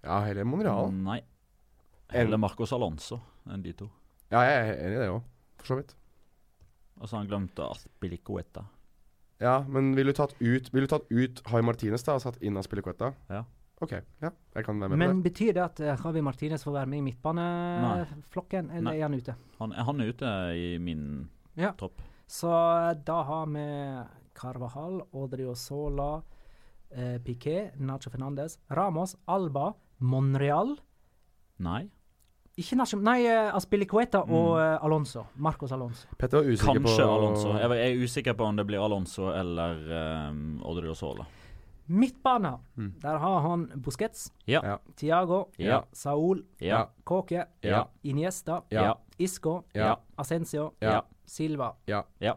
Ja, 0.05 0.21
heller 0.25 0.45
Monreal. 0.45 0.91
Nei. 0.93 1.21
Heller 2.11 2.39
Marcos 2.41 2.73
Alonso 2.75 3.19
enn 3.49 3.63
de 3.63 3.73
to. 3.73 3.87
Ja, 4.31 4.41
jeg 4.47 4.57
er 4.61 4.77
enig 4.85 4.95
i 4.97 5.01
det 5.01 5.09
òg, 5.11 5.23
for 5.59 5.65
så 5.73 5.75
vidt. 5.81 5.95
Og 7.01 7.07
så 7.09 7.15
har 7.17 7.23
han 7.23 7.29
glemt 7.31 7.59
Aspilicueta. 7.59 8.63
Ja, 9.41 9.55
men 9.67 9.95
ville 9.97 10.13
du 10.13 10.17
tatt 10.19 10.35
ut 10.39 10.67
Vil 10.69 10.83
du 10.85 10.87
tatt 10.91 11.07
ut 11.09 11.39
Javi 11.41 11.63
Martinez 11.65 12.03
da 12.05 12.13
og 12.13 12.21
satt 12.21 12.37
inn 12.45 12.57
Aspilicueta? 12.61 13.07
Ja. 13.29 13.39
Ok, 13.81 13.95
ja. 14.21 14.29
Jeg 14.53 14.65
kan 14.67 14.77
være 14.79 14.89
med 14.93 14.99
Men 15.01 15.09
på 15.09 15.23
det. 15.23 15.23
betyr 15.31 15.53
det 15.57 15.63
at 15.63 15.79
eh, 15.81 15.95
Javi 16.05 16.21
Martinez 16.21 16.61
får 16.63 16.75
være 16.75 16.85
med 16.91 16.99
i 16.99 17.05
midtbaneflokken, 17.07 18.69
eller 18.69 18.91
Nei. 18.91 18.97
er 18.99 19.07
han 19.07 19.15
ute? 19.17 19.35
Han, 19.59 19.71
han 19.73 20.01
er 20.03 20.11
ute 20.13 20.33
i 20.53 20.67
min 20.77 21.07
Ja. 21.57 21.71
tropp. 21.73 21.97
Så 22.29 22.47
eh, 22.51 22.93
da 23.03 23.23
har 23.23 23.47
vi 23.49 23.65
Carvajal, 24.37 25.01
Odrio 25.17 25.55
Sola, 25.55 26.21
eh, 26.91 27.17
Piqué, 27.25 27.71
Nacho 27.79 28.09
Fernandes, 28.13 28.59
Ramos, 28.69 29.15
Alba, 29.27 29.73
Monreal 29.99 30.77
Nei. 31.61 31.89
Ikke 32.59 32.75
nasjon... 32.75 33.01
nei, 33.03 33.21
eh, 33.25 33.49
Aspilicueta 33.55 34.25
Mm. 34.27 34.33
og 34.35 34.57
eh, 34.59 34.77
Alonso. 34.83 35.25
Marcos 35.35 35.71
Alonso. 35.71 36.07
Petter 36.19 36.41
var 36.41 36.49
usikker 36.51 36.81
på 36.83 36.87
Kanskje 36.89 37.05
Alonso. 37.07 37.53
Jeg 37.57 37.85
er 37.85 38.03
usikker 38.03 38.33
på 38.37 38.43
om 38.49 38.55
det 38.59 38.65
blir 38.67 38.83
Alonso 38.83 39.29
eller 39.31 39.79
um, 40.29 40.41
Odrio 40.67 40.93
Sola. 40.93 41.25
Midtbane. 41.87 42.51
Mm. 42.77 42.91
Der 43.01 43.17
har 43.19 43.41
han 43.47 43.63
Busquets, 43.83 44.31
Ja. 44.47 44.61
Ja. 44.63 44.77
Tiago, 44.95 45.45
Ja. 45.57 45.81
Saul, 45.93 46.43
Ja. 46.59 46.85
Koke, 47.03 47.45
Ja. 47.63 47.85
Iniesta, 48.03 48.61
Ja. 48.71 48.93
Isco, 49.19 49.63
Ja. 49.73 49.95
Ascencio, 50.17 50.73
Ja. 50.81 51.01
Silva. 51.25 51.73
Ja. 51.87 52.03
Ja. 52.19 52.35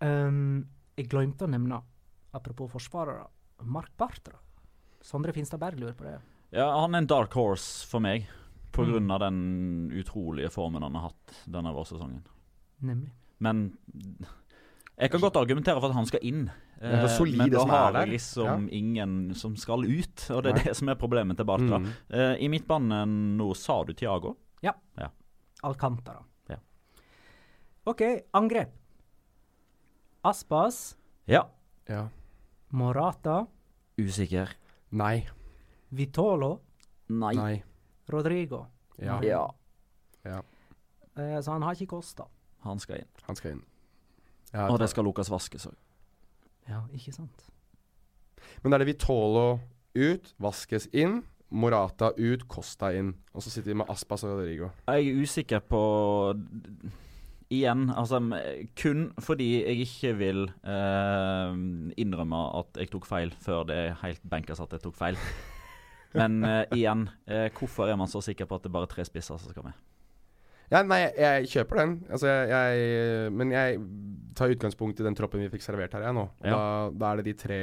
Um, 0.00 0.66
jeg 0.96 1.08
glemte 1.12 1.44
å 1.44 1.50
nevne, 1.50 1.82
apropos 2.32 2.70
forsvarere, 2.72 3.26
Mark 3.64 3.90
Bartra. 3.98 4.38
Sondre 5.04 5.32
Finstad 5.32 5.60
Berg 5.60 5.78
lurer 5.80 5.94
på 5.96 6.04
det. 6.04 6.18
Ja, 6.52 6.70
han 6.80 6.94
er 6.94 6.98
en 6.98 7.06
dark 7.06 7.32
horse 7.36 7.86
for 7.88 8.00
meg. 8.00 8.26
På 8.72 8.84
Mm. 8.84 9.10
av 9.10 9.20
den 9.20 9.90
utrolige 9.92 10.50
formen 10.50 10.82
han 10.82 10.94
har 10.94 11.08
hatt 11.10 11.34
denne 11.50 11.72
vårsesongen. 11.74 12.22
Nemlig. 12.82 13.10
Men 13.40 13.76
jeg 14.98 15.10
kan 15.10 15.20
godt 15.20 15.36
argumentere 15.36 15.80
for 15.80 15.88
at 15.88 15.94
han 15.94 16.06
skal 16.06 16.20
inn. 16.22 16.50
Er 16.80 17.04
Eh, 17.04 17.20
men 17.36 17.50
det 17.50 17.52
da 17.52 17.60
som 17.60 17.70
er 17.70 17.74
har 17.74 17.92
jeg 17.92 18.08
liksom 18.08 18.68
ingen 18.72 19.34
som 19.34 19.56
skal 19.56 19.84
ut, 19.84 20.30
og 20.30 20.42
det 20.44 20.50
er 20.52 20.54
Nei. 20.54 20.62
det 20.64 20.76
som 20.76 20.88
er 20.88 20.94
problemet 20.94 21.36
til 21.36 21.44
Bartra. 21.44 21.78
Mm. 21.78 21.88
Eh, 22.10 22.36
I 22.44 22.48
midtbanen 22.48 23.36
nå 23.36 23.54
sa 23.56 23.82
du 23.84 23.92
Tiago. 23.92 24.36
Alcantara. 25.62 26.22
Ja. 26.48 26.56
OK, 27.86 28.00
angrep. 28.32 28.70
Aspas, 30.24 30.96
Ja. 31.26 31.46
Ja. 31.88 32.08
Morata, 32.72 33.46
Usikker. 33.98 34.48
Nei. 34.92 35.26
Vitolo, 35.92 36.60
Nei. 37.08 37.34
Nei. 37.34 37.62
Rodrigo. 38.14 38.64
Ja. 39.00 39.18
Ja. 39.24 39.44
Ja. 40.26 40.40
Eh, 41.16 41.38
så 41.40 41.54
han 41.54 41.62
har 41.64 41.74
ikke 41.78 41.94
kosta. 41.96 42.26
Han 42.66 42.78
skal 42.82 43.02
inn. 43.02 43.10
Han 43.26 43.36
skal 43.38 43.56
inn. 43.56 43.62
Ja, 44.52 44.66
Og 44.68 44.78
det 44.82 44.90
skal 44.90 45.06
Lukas 45.06 45.30
vaskes 45.30 45.68
òg. 45.70 45.76
Ja, 46.68 46.82
ikke 46.94 47.12
sant? 47.14 47.46
Men 48.62 48.70
da 48.72 48.76
er 48.78 48.84
det 48.84 48.90
Vitolo 48.92 49.60
ut, 49.96 50.34
Vaskes 50.42 50.88
inn, 50.92 51.20
Morata 51.50 52.12
ut, 52.18 52.44
Costa 52.48 52.92
inn. 52.94 53.14
Og 53.34 53.42
så 53.42 53.50
sitter 53.50 53.72
vi 53.72 53.78
med 53.80 53.90
Aspas 53.90 54.22
og 54.26 54.36
Rodrigo. 54.36 54.70
Jeg 54.86 55.08
er 55.08 55.22
usikker 55.22 55.62
på 55.66 55.80
Igjen, 57.50 57.88
altså 57.90 58.20
kun 58.78 59.08
fordi 59.18 59.48
jeg 59.64 59.80
ikke 59.82 60.12
vil 60.20 60.44
eh, 60.62 61.56
innrømme 61.98 62.42
at 62.60 62.78
jeg 62.78 62.92
tok 62.92 63.08
feil 63.10 63.32
før 63.42 63.64
det 63.66 63.78
er 63.88 63.96
helt 64.04 64.22
bankers 64.30 64.62
at 64.62 64.70
jeg 64.76 64.84
tok 64.84 64.94
feil. 64.94 65.18
Men 66.16 66.40
uh, 66.42 66.64
igjen, 66.74 67.06
uh, 67.30 67.46
hvorfor 67.54 67.90
er 67.90 67.98
man 68.00 68.10
så 68.10 68.22
sikker 68.24 68.48
på 68.50 68.58
at 68.58 68.64
det 68.64 68.72
er 68.72 68.78
bare 68.80 68.90
tre 68.90 69.04
spisser 69.06 69.38
som 69.38 69.52
skal 69.52 69.68
med? 69.68 69.78
Ja, 70.70 70.84
nei, 70.86 71.00
jeg, 71.18 71.50
kjøper 71.50 71.82
den. 71.82 71.96
Altså, 72.06 72.30
jeg, 72.30 72.50
jeg, 72.54 73.34
men 73.34 73.50
jeg 73.50 73.82
tar 74.38 74.52
utgangspunkt 74.54 75.02
i 75.02 75.06
den 75.06 75.18
troppen 75.18 75.42
vi 75.42 75.50
fikk 75.50 75.66
servert 75.66 75.96
her, 75.96 76.06
jeg 76.06 76.14
nå. 76.16 76.28
Ja. 76.44 76.54
da, 76.54 76.64
da 76.94 77.10
er 77.10 77.20
det 77.20 77.26
de 77.26 77.34
tre 77.40 77.60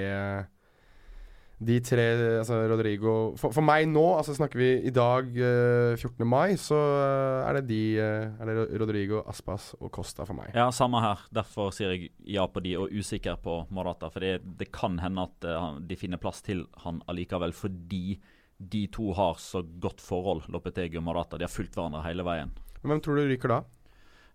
De 1.70 1.78
tre 1.82 2.04
Altså 2.41 2.60
Rodrigo 2.70 3.14
For, 3.39 3.56
for 3.56 3.66
meg 3.66 3.88
nå, 3.89 4.04
altså 4.20 4.36
snakker 4.36 4.60
vi 4.60 4.70
i 4.89 4.91
dag, 4.93 5.32
eh, 5.32 5.95
14. 5.95 6.28
mai, 6.28 6.58
så 6.60 6.76
eh, 6.76 7.48
er 7.48 7.58
det 7.58 7.64
de 7.72 7.82
eh, 8.04 8.43
Er 8.43 8.52
det 8.52 8.68
Rodrigo, 8.84 9.24
Aspas 9.32 9.72
og 9.80 9.88
Costa 9.95 10.28
for 10.28 10.38
meg. 10.38 10.52
Ja, 10.52 10.68
samme 10.76 11.00
her. 11.02 11.24
Derfor 11.34 11.72
sier 11.76 11.95
jeg 11.95 12.12
ja 12.28 12.43
på 12.52 12.62
de, 12.66 12.76
og 12.82 12.91
usikker 12.91 13.39
på 13.39 13.62
Morata. 13.72 14.12
For 14.12 14.24
det, 14.24 14.41
det 14.60 14.68
kan 14.76 15.00
hende 15.00 15.30
at 15.32 15.48
eh, 15.48 15.70
de 15.88 15.98
finner 15.98 16.20
plass 16.20 16.43
til 16.43 16.68
han 16.84 17.00
allikevel, 17.08 17.56
fordi 17.56 18.20
de 18.60 18.88
to 18.89 19.12
har 19.14 19.36
så 19.41 19.62
godt 19.64 20.01
forhold, 20.01 20.47
Lopetegi 20.49 20.97
og 20.97 21.03
Marata. 21.05 21.38
De 21.38 21.45
har 21.45 21.53
fulgt 21.53 21.76
hverandre 21.78 22.01
hele 22.08 22.24
veien. 22.26 22.51
Men 22.82 22.95
hvem 22.95 23.03
tror 23.05 23.20
du 23.20 23.28
ryker 23.30 23.51
da? 23.53 23.60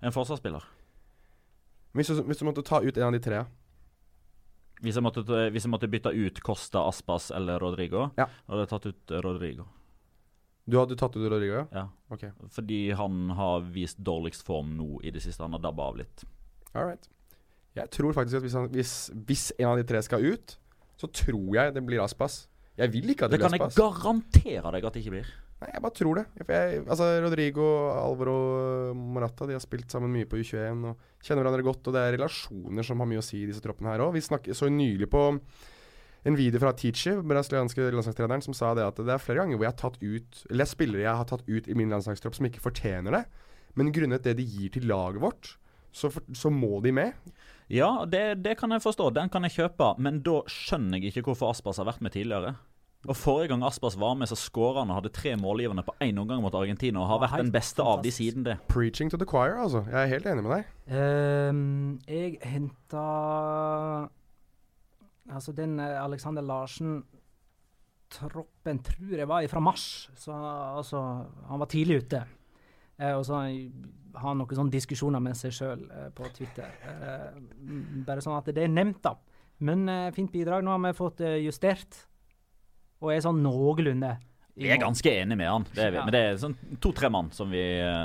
En 0.02 0.14
forsvarsspiller. 0.14 0.62
Hvis 1.92 2.08
du, 2.08 2.22
hvis 2.24 2.38
du 2.40 2.46
måtte 2.48 2.62
ta 2.64 2.80
ut 2.80 2.96
en 2.96 3.08
av 3.10 3.12
de 3.16 3.20
tre? 3.22 3.42
Hvis 4.82 4.96
jeg, 4.98 5.04
måtte, 5.04 5.22
hvis 5.54 5.62
jeg 5.66 5.70
måtte 5.70 5.90
bytte 5.90 6.10
ut 6.10 6.40
Costa, 6.42 6.80
Aspas 6.88 7.30
eller 7.34 7.60
Rodrigo, 7.62 8.08
Ja. 8.18 8.26
hadde 8.48 8.64
jeg 8.64 8.70
tatt 8.72 8.86
ut 8.90 9.10
eh, 9.14 9.20
Rodrigo. 9.22 9.66
Du 10.66 10.78
hadde 10.78 10.96
tatt 10.98 11.14
ut 11.18 11.26
Rodrigo, 11.30 11.60
ja? 11.60 11.66
Ja. 11.74 11.84
Okay. 12.10 12.30
Fordi 12.50 12.80
han 12.98 13.30
har 13.38 13.60
vist 13.74 13.98
dårligst 14.02 14.42
form 14.46 14.76
nå 14.78 15.00
i 15.02 15.10
det 15.14 15.22
siste. 15.22 15.42
Han 15.42 15.54
har 15.54 15.62
dabba 15.62 15.88
av 15.90 15.98
litt. 16.00 16.24
All 16.74 16.86
right. 16.86 17.06
Jeg 17.74 17.90
tror 17.94 18.12
faktisk 18.14 18.36
at 18.40 18.42
hvis, 18.46 18.54
han, 18.58 18.68
hvis, 18.74 18.94
hvis 19.26 19.44
en 19.58 19.70
av 19.72 19.78
de 19.80 19.86
tre 19.88 20.02
skal 20.02 20.24
ut, 20.34 20.56
så 21.00 21.08
tror 21.10 21.54
jeg 21.56 21.74
det 21.74 21.82
blir 21.86 22.02
Aspas. 22.02 22.48
Jeg 22.78 22.92
vil 22.92 23.10
ikke 23.12 23.26
at 23.26 23.32
det, 23.32 23.40
Det 23.40 23.48
kan 23.48 23.58
jeg 23.58 23.74
garantere 23.76 24.70
deg 24.72 24.86
at 24.88 24.94
det 24.94 25.02
ikke 25.02 25.14
blir. 25.16 25.32
Nei, 25.62 25.68
jeg 25.74 25.82
bare 25.84 25.94
tror 25.94 26.18
det. 26.18 26.24
Jeg, 26.40 26.80
altså, 26.86 27.08
Rodrigo, 27.22 27.66
Alvaro 27.92 28.38
Morata 28.96 29.46
De 29.46 29.54
har 29.54 29.62
spilt 29.62 29.92
sammen 29.92 30.10
mye 30.10 30.26
på 30.26 30.40
U21 30.40 30.88
og 30.88 31.04
kjenner 31.22 31.44
hverandre 31.44 31.66
godt. 31.66 31.86
Og 31.86 31.94
det 31.94 32.02
er 32.02 32.16
relasjoner 32.16 32.88
som 32.88 33.04
har 33.04 33.10
mye 33.10 33.20
å 33.20 33.26
si 33.26 33.42
i 33.42 33.50
disse 33.50 33.62
troppene 33.62 33.92
her 33.92 34.02
òg. 34.06 34.16
Vi 34.16 34.24
snakket, 34.24 34.58
så 34.58 34.70
nylig 34.72 35.10
på 35.12 35.28
en 36.22 36.38
video 36.38 36.62
fra 36.62 36.72
Tichi, 36.78 37.14
brasilianske 37.26 37.88
landslagstreneren, 37.92 38.44
som 38.44 38.54
sa 38.54 38.72
det 38.78 38.84
at 38.86 39.00
det 39.02 39.10
er 39.10 39.22
flere 39.22 39.42
ganger 39.42 39.58
hvor 39.58 39.66
jeg 39.66 39.72
har 39.72 39.80
tatt 39.80 39.96
ut 39.98 40.42
Eller 40.52 40.62
er 40.62 40.70
spillere 40.70 41.02
jeg 41.02 41.18
har 41.18 41.26
tatt 41.26 41.48
ut 41.48 41.66
i 41.66 41.74
min 41.78 41.90
landslagstropp 41.90 42.38
som 42.38 42.46
ikke 42.46 42.62
fortjener 42.62 43.18
det. 43.18 43.24
Men 43.78 43.90
grunnet 43.94 44.24
det 44.24 44.36
de 44.38 44.46
gir 44.46 44.72
til 44.74 44.86
laget 44.88 45.22
vårt, 45.22 45.56
så, 45.92 46.08
for, 46.12 46.24
så 46.36 46.50
må 46.52 46.78
de 46.84 46.92
med. 46.94 47.16
Ja, 47.72 48.04
det, 48.04 48.44
det 48.44 48.58
kan 48.60 48.74
jeg 48.74 48.84
forstå. 48.84 49.06
Den 49.16 49.32
kan 49.32 49.46
jeg 49.48 49.56
kjøpe. 49.56 49.94
Men 50.02 50.20
da 50.26 50.42
skjønner 50.50 51.00
jeg 51.00 51.08
ikke 51.12 51.30
hvorfor 51.30 51.54
Aspas 51.54 51.78
har 51.80 51.88
vært 51.88 52.02
med 52.04 52.12
tidligere. 52.12 52.50
Og 53.08 53.16
Forrige 53.18 53.48
gang 53.50 53.64
Aspas 53.66 53.96
var 53.98 54.14
med, 54.14 54.28
så 54.30 54.36
skåra 54.38 54.84
han 54.84 54.92
og 54.92 54.98
hadde 55.00 55.10
tre 55.16 55.32
målgivende 55.40 55.82
på 55.82 55.94
én 56.04 56.20
omgang 56.22 56.40
mot 56.44 56.54
Argentina. 56.54 57.00
Og 57.00 57.08
har 57.10 57.18
vært 57.24 57.42
den 57.42 57.54
beste 57.54 57.82
av 57.82 58.02
de 58.04 58.10
siden 58.14 58.44
det. 58.46 58.56
Preaching 58.70 59.08
to 59.10 59.18
the 59.18 59.26
choir, 59.26 59.58
altså. 59.58 59.80
Jeg 59.88 59.98
er 60.02 60.12
helt 60.12 60.26
enig 60.30 60.42
med 60.46 60.52
deg. 60.54 60.62
Um, 60.92 61.98
jeg 62.06 62.38
henta 62.46 63.06
Altså, 65.32 65.52
den 65.54 65.80
eh, 65.80 66.04
Alexander 66.04 66.42
Larsen-troppen 66.42 68.78
tror 68.84 69.16
jeg 69.16 69.28
var 69.30 69.46
fra 69.48 69.60
mars. 69.62 70.10
Så 70.18 70.32
altså 70.34 71.24
Han 71.48 71.60
var 71.62 71.68
tidlig 71.70 71.96
ute. 72.02 72.24
Eh, 72.98 73.14
og 73.16 73.24
så 73.26 73.34
har 74.14 74.28
han 74.28 74.40
noen 74.40 74.58
sånne 74.58 74.72
diskusjoner 74.74 75.22
med 75.22 75.36
seg 75.38 75.54
sjøl 75.56 75.84
eh, 75.90 76.08
på 76.16 76.28
Twitter. 76.36 76.68
Eh, 76.88 77.38
bare 78.06 78.24
sånn 78.24 78.36
at 78.38 78.50
det 78.52 78.64
er 78.64 78.72
nevnt, 78.72 79.00
da. 79.04 79.16
Men 79.62 79.86
eh, 79.88 80.10
fint 80.16 80.32
bidrag. 80.32 80.64
Nå 80.64 80.74
har 80.74 80.82
vi 80.84 80.92
fått 80.98 81.22
justert, 81.42 82.04
og 83.02 83.12
er 83.14 83.24
sånn 83.24 83.40
noenlunde 83.42 84.16
Vi 84.58 84.68
er 84.70 84.78
ganske 84.82 85.08
enige 85.08 85.38
med 85.40 85.48
han, 85.48 85.64
det 85.72 85.86
er 85.86 85.94
vi. 85.94 86.00
Men 86.04 86.12
det 86.12 86.22
er 86.28 86.40
sånn 86.42 86.56
to-tre 86.82 87.08
mann 87.10 87.30
som 87.32 87.50
vi, 87.50 87.62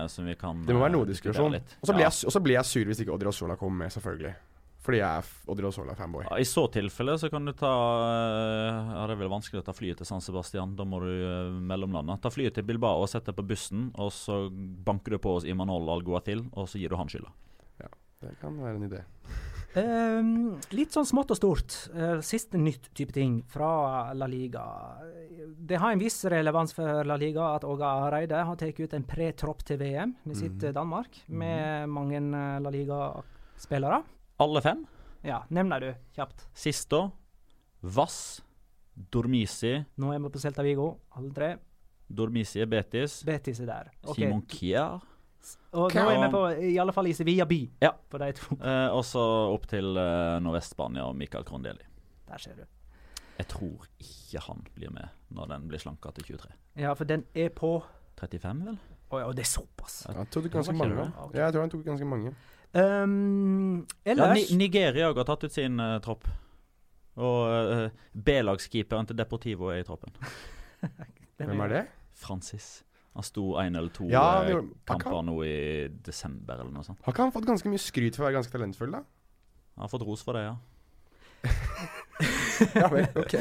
som 0.09 0.25
vi 0.25 0.35
kan 0.39 0.61
Det 0.65 0.73
må 0.73 0.85
være 0.85 0.95
noe 0.95 1.09
diskusjon. 1.09 1.57
Og 1.59 1.89
så 1.89 1.93
blir, 1.93 2.07
Ja. 2.07 2.11
jeg, 2.13 2.43
blir 2.45 2.55
jeg 2.55 2.65
sur 2.69 2.85
hvis 2.87 3.01
ikke 3.03 3.13
Odrio 3.17 3.33
Sola 3.35 3.57
kommer 3.59 3.83
med, 3.85 3.91
selvfølgelig. 3.97 4.33
Fordi 4.87 5.01
jeg 5.01 5.19
er 5.19 5.25
f- 5.25 5.49
Odrio 5.51 5.67
Sola-fanboy. 5.75 6.23
Ja, 6.29 6.37
I 6.39 6.47
så 6.47 6.63
tilfelle 6.71 7.17
så 7.19 7.27
kan 7.31 7.43
du 7.43 7.51
ta 7.57 7.71
eh, 8.07 8.93
Ja, 8.93 9.01
det 9.09 9.17
er 9.17 9.19
vel 9.19 9.33
vanskelig 9.33 9.59
å 9.59 9.65
ta 9.67 9.75
flyet 9.75 9.99
til 9.99 10.07
San 10.07 10.23
Sebastian. 10.23 10.77
Da 10.79 10.85
må 10.87 11.01
du 11.03 11.09
uh, 11.11 11.51
mellomlande. 11.51 12.15
Ta 12.23 12.31
flyet 12.31 12.55
til 12.55 12.63
Bilbao 12.69 13.03
og 13.03 13.11
sett 13.11 13.27
deg 13.27 13.35
på 13.35 13.43
bussen, 13.49 13.89
og 13.99 14.13
så 14.15 14.45
banker 14.51 15.17
du 15.17 15.19
på 15.19 15.35
hos 15.35 15.49
Imanol 15.49 15.91
Alguatil, 15.91 16.45
og 16.55 16.71
så 16.71 16.79
gir 16.79 16.95
du 16.95 16.99
han 16.99 17.11
skylda. 17.11 17.35
Det 18.23 18.33
kan 18.41 18.55
være 18.57 18.79
en 18.79 18.87
idé. 18.87 19.03
Um, 19.77 20.29
litt 20.77 20.95
sånn 20.95 21.05
smått 21.05 21.35
og 21.35 21.37
stort. 21.37 21.75
Uh, 21.93 22.17
siste 22.25 22.57
nytt 22.57 22.89
type 22.97 23.13
ting 23.13 23.39
fra 23.51 24.13
La 24.17 24.29
Liga. 24.29 24.63
Det 25.37 25.77
har 25.77 25.93
en 25.93 26.01
viss 26.01 26.23
relevans 26.31 26.73
for 26.73 27.05
La 27.05 27.17
Liga 27.19 27.51
at 27.53 27.67
Åge 27.67 27.91
Hareide 28.05 28.41
har 28.49 28.57
tatt 28.57 28.79
ut 28.81 28.95
en 28.97 29.05
pre-tropp 29.05 29.65
til 29.67 29.81
VM 29.81 30.15
med 30.23 30.39
sitt 30.39 30.57
mm. 30.57 30.73
Danmark, 30.75 31.21
med 31.27 31.91
mange 31.93 32.23
eh, 32.23 32.59
La 32.63 32.73
Liga-spillere. 32.73 34.01
Alle 34.39 34.61
fem. 34.61 34.83
Ja, 35.25 35.41
nevner 35.49 35.81
du, 35.81 35.87
kjapt. 36.15 36.45
Sisto, 36.53 36.99
Vass, 37.81 38.41
Dormisi, 38.93 39.75
Nå 40.01 40.11
er 40.13 40.21
vi 40.23 40.29
på 40.33 40.39
Celta 40.41 40.63
Vigo, 40.65 40.91
alle 41.17 41.31
tre. 41.33 41.49
Dormisi 42.07 42.61
er 42.63 42.69
Betis, 42.71 43.19
Betis 43.27 43.59
er 43.61 43.69
der. 43.69 43.89
Okay. 44.03 44.23
Simon 44.27 44.41
Kier. 44.49 44.99
Og 45.77 45.93
nå 45.95 46.03
er 46.11 46.21
vi 46.23 46.29
på, 46.33 46.41
i 46.69 46.77
alle 46.81 46.93
fall 46.95 47.07
i 47.09 47.13
Sevilla 47.15 47.45
by, 47.47 47.59
Ja. 47.81 47.91
på 48.09 48.17
de 48.21 48.31
to. 48.37 48.55
Eh, 48.61 48.87
og 48.93 49.03
så 49.05 49.21
opp 49.53 49.67
til 49.69 49.95
eh, 49.97 50.39
Nordvest-Spania 50.43 51.05
og 51.07 51.15
Michael 51.15 51.45
Krondeli. 51.47 51.85
Der 52.27 52.37
ser 52.41 52.55
du. 52.57 52.63
Jeg 53.37 53.47
tror 53.47 53.85
ikke 54.01 54.41
han 54.47 54.63
blir 54.75 54.89
med 54.91 55.07
når 55.29 55.51
den 55.53 55.67
blir 55.69 55.79
slanka 55.81 56.09
til 56.17 56.23
23. 56.37 56.51
Ja, 56.81 56.93
for 56.97 57.05
den 57.05 57.23
er 57.37 57.49
på 57.53 57.83
35, 58.19 58.63
vel? 58.65 58.79
Å 59.13 59.19
ja, 59.21 59.27
det 59.31 59.45
er 59.45 59.51
såpass. 59.51 60.01
Jeg 60.09 60.29
tok 60.33 60.49
ganske 60.51 60.73
mange. 60.75 60.95
det 61.31 61.37
Ja, 61.39 61.45
jeg 61.45 61.53
tror 61.53 61.61
han 61.61 61.69
tok 61.71 61.85
ganske 61.85 62.05
mange. 62.09 62.33
Um, 62.73 63.85
Ja, 64.05 64.11
ellers 64.13 64.51
Ni 64.51 64.65
Nigeria 64.65 65.11
har 65.13 65.27
tatt 65.27 65.47
ut 65.47 65.53
sin 65.53 65.79
uh, 65.79 65.97
tropp. 66.03 66.27
Og 67.17 67.39
uh, 67.49 67.87
B-lagskeeperen 68.13 69.07
til 69.09 69.17
Deportivo 69.17 69.71
er 69.73 69.81
i 69.81 69.87
troppen. 69.87 70.13
Hvem 71.37 71.63
er 71.65 71.73
det? 71.73 71.85
Francis. 72.17 72.83
Han 73.17 73.25
sto 73.25 73.55
én 73.57 73.73
eller 73.77 73.89
to 73.89 74.05
Ja, 74.11 74.43
eh, 74.45 74.53
han 74.53 74.99
kamper 75.01 75.23
nå 75.25 75.39
i 75.41 75.87
desember 76.05 76.59
eller 76.61 76.73
noe 76.73 76.85
sånt. 76.85 76.99
Har 77.05 77.15
ikke 77.15 77.25
han 77.25 77.33
fått 77.33 77.47
ganske 77.49 77.69
mye 77.71 77.81
skryt 77.81 78.17
for 78.17 78.25
å 78.25 78.27
være 78.27 78.37
ganske 78.37 78.53
talentfull, 78.53 78.91
da? 78.93 79.01
Han 79.73 79.85
har 79.85 79.89
fått 79.89 80.05
ros 80.05 80.21
for 80.25 80.37
det, 80.37 80.43
ja. 80.45 80.53
Ja 82.73 82.87
vel, 82.89 83.05
ok. 83.13 83.35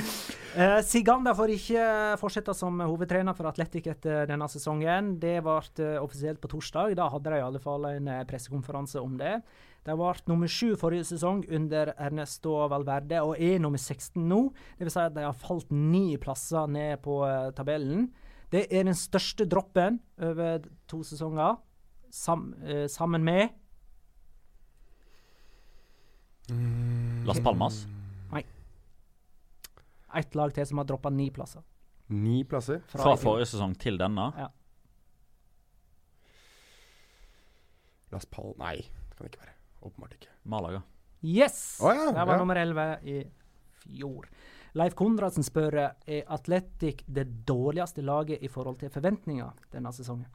Uh, 0.57 0.81
Siganda 0.85 1.33
får 1.37 1.53
ikke 1.55 1.85
fortsette 2.21 2.53
som 2.57 2.81
hovedtrener 2.85 3.37
for 3.37 3.49
Atletic 3.49 3.89
etter 3.89 4.27
denne 4.29 4.49
sesongen. 4.53 5.15
Det 5.21 5.39
ble 5.45 5.57
eh, 5.85 5.97
offisielt 6.03 6.41
på 6.43 6.51
torsdag. 6.53 6.97
Da 6.99 7.09
hadde 7.13 7.33
de 7.33 7.41
i 7.41 7.47
alle 7.47 7.63
fall 7.63 7.89
en 7.89 8.11
eh, 8.13 8.25
pressekonferanse 8.29 9.01
om 9.01 9.17
det. 9.21 9.39
De 9.87 9.95
ble 9.95 10.13
nummer 10.27 10.51
sju 10.51 10.75
forrige 10.79 11.07
sesong 11.13 11.45
under 11.55 11.93
Ernesto 11.95 12.57
Valverde 12.73 13.23
og 13.23 13.37
er 13.39 13.61
nummer 13.63 13.81
16 13.81 14.19
nå. 14.29 14.41
Det 14.79 14.89
vil 14.89 14.95
si 14.95 15.03
at 15.05 15.15
de 15.15 15.27
har 15.29 15.37
falt 15.39 15.71
ni 15.73 16.19
plasser 16.21 16.67
ned 16.71 17.01
på 17.05 17.21
eh, 17.29 17.53
tabellen. 17.57 18.09
Det 18.53 18.67
er 18.71 18.87
den 18.87 18.99
største 18.99 19.47
droppen 19.51 20.01
over 20.23 20.67
to 20.91 21.01
sesonger, 21.07 21.57
sam, 22.15 22.53
uh, 22.63 22.85
sammen 22.87 23.25
med 23.27 23.51
Las 27.27 27.41
Palmas. 27.41 27.87
ett 30.19 30.35
lag 30.35 30.53
til 30.55 30.67
som 30.67 30.81
har 30.81 30.89
droppa 30.89 31.11
ni 31.11 31.31
plasser. 31.31 31.65
Ni 32.07 32.43
plasser. 32.45 32.83
Fra 32.89 33.03
Fra 33.03 33.17
forrige 33.21 33.51
sesong 33.53 33.75
til 33.79 33.99
denne. 34.01 34.31
Ja. 34.39 34.51
Las 38.15 38.29
Pal... 38.31 38.55
Nei, 38.61 38.77
det 38.77 39.17
kan 39.17 39.27
det 39.27 39.33
ikke 39.35 39.43
være. 39.43 39.57
Åpenbart 39.83 40.15
ikke. 40.19 40.31
Malaga. 40.45 40.83
Yes! 41.27 41.79
Oh, 41.83 41.91
ja, 41.91 42.13
det 42.13 42.23
var 42.23 42.37
ja. 42.37 42.39
nummer 42.39 42.61
11 42.61 42.87
i 43.03 43.17
fjor. 43.83 44.29
Leif 44.77 44.95
Kondradsen 44.95 45.47
spør 45.47 45.79
er 45.81 46.23
Atletic 46.33 47.03
det 47.09 47.27
dårligste 47.49 48.05
laget 48.05 48.45
i 48.45 48.51
forhold 48.53 48.79
til 48.83 48.93
forventninger 48.93 49.67
denne 49.73 49.93
sesongen. 49.97 50.29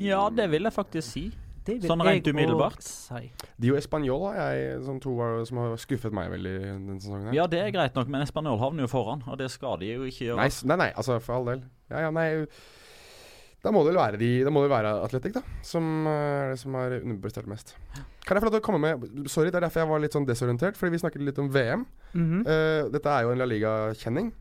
Ja, 0.00 0.26
det 0.34 0.48
vil 0.50 0.66
jeg 0.66 0.74
faktisk 0.74 1.08
si. 1.08 1.24
Det 1.64 1.78
vil 1.80 1.88
Sånn 1.88 2.02
rent 2.04 2.26
umiddelbart. 2.28 2.82
Si. 2.84 3.30
Dio 3.60 3.76
Español 3.78 4.26
har 4.28 4.52
jeg 4.52 4.82
som 4.84 5.00
to 5.00 5.14
var- 5.16 5.44
som 5.48 5.58
har 5.58 5.76
skuffet 5.80 6.12
meg 6.12 6.30
veldig 6.30 6.56
denne 6.60 7.00
sesongen. 7.00 7.26
her. 7.26 7.34
Ja, 7.34 7.46
det 7.46 7.60
er 7.60 7.70
greit 7.70 7.94
nok, 7.94 8.08
men 8.08 8.22
Espanol 8.22 8.58
havner 8.58 8.84
jo 8.84 8.88
foran, 8.88 9.22
og 9.26 9.38
det 9.38 9.50
skal 9.50 9.78
de 9.78 9.86
jo 9.94 10.02
ikke 10.02 10.28
gjøre. 10.28 10.36
Nei, 10.36 10.50
nei, 10.64 10.76
nei, 10.76 10.92
altså 10.92 11.20
for 11.22 11.34
all 11.34 11.44
del. 11.44 11.62
Ja, 11.90 12.00
ja, 12.00 12.10
nei 12.10 12.46
Da 13.64 13.70
må 13.72 13.80
det 13.84 13.94
vel 13.94 14.00
være 14.02 14.18
de 14.18 14.44
Da 14.44 14.50
må 14.50 14.60
det 14.60 14.70
være 14.70 15.04
Atletic, 15.04 15.32
da, 15.32 15.40
som 15.62 16.06
eh, 16.06 16.12
er 16.12 16.50
det 16.50 16.58
som 16.60 16.74
har 16.74 16.90
underprestert 17.00 17.46
mest. 17.46 17.74
Kan 18.26 18.36
jeg 18.36 18.42
få 18.42 18.50
lov 18.50 18.52
til 18.52 18.60
å 18.60 18.64
komme 18.64 18.80
med 18.80 19.28
Sorry, 19.30 19.48
det 19.48 19.56
er 19.56 19.66
derfor 19.68 19.80
jeg 19.80 19.88
var 19.88 20.00
litt 20.00 20.12
sånn 20.12 20.26
desorientert, 20.28 20.76
fordi 20.76 20.92
vi 20.92 20.98
snakket 20.98 21.24
litt 21.24 21.38
om 21.38 21.48
VM. 21.48 21.86
Mm 22.12 22.26
-hmm. 22.30 22.40
uh, 22.46 22.90
dette 22.92 23.08
er 23.08 23.22
jo 23.22 23.30
en 23.30 23.38
La 23.38 23.44
Liga-kjenning. 23.44 24.32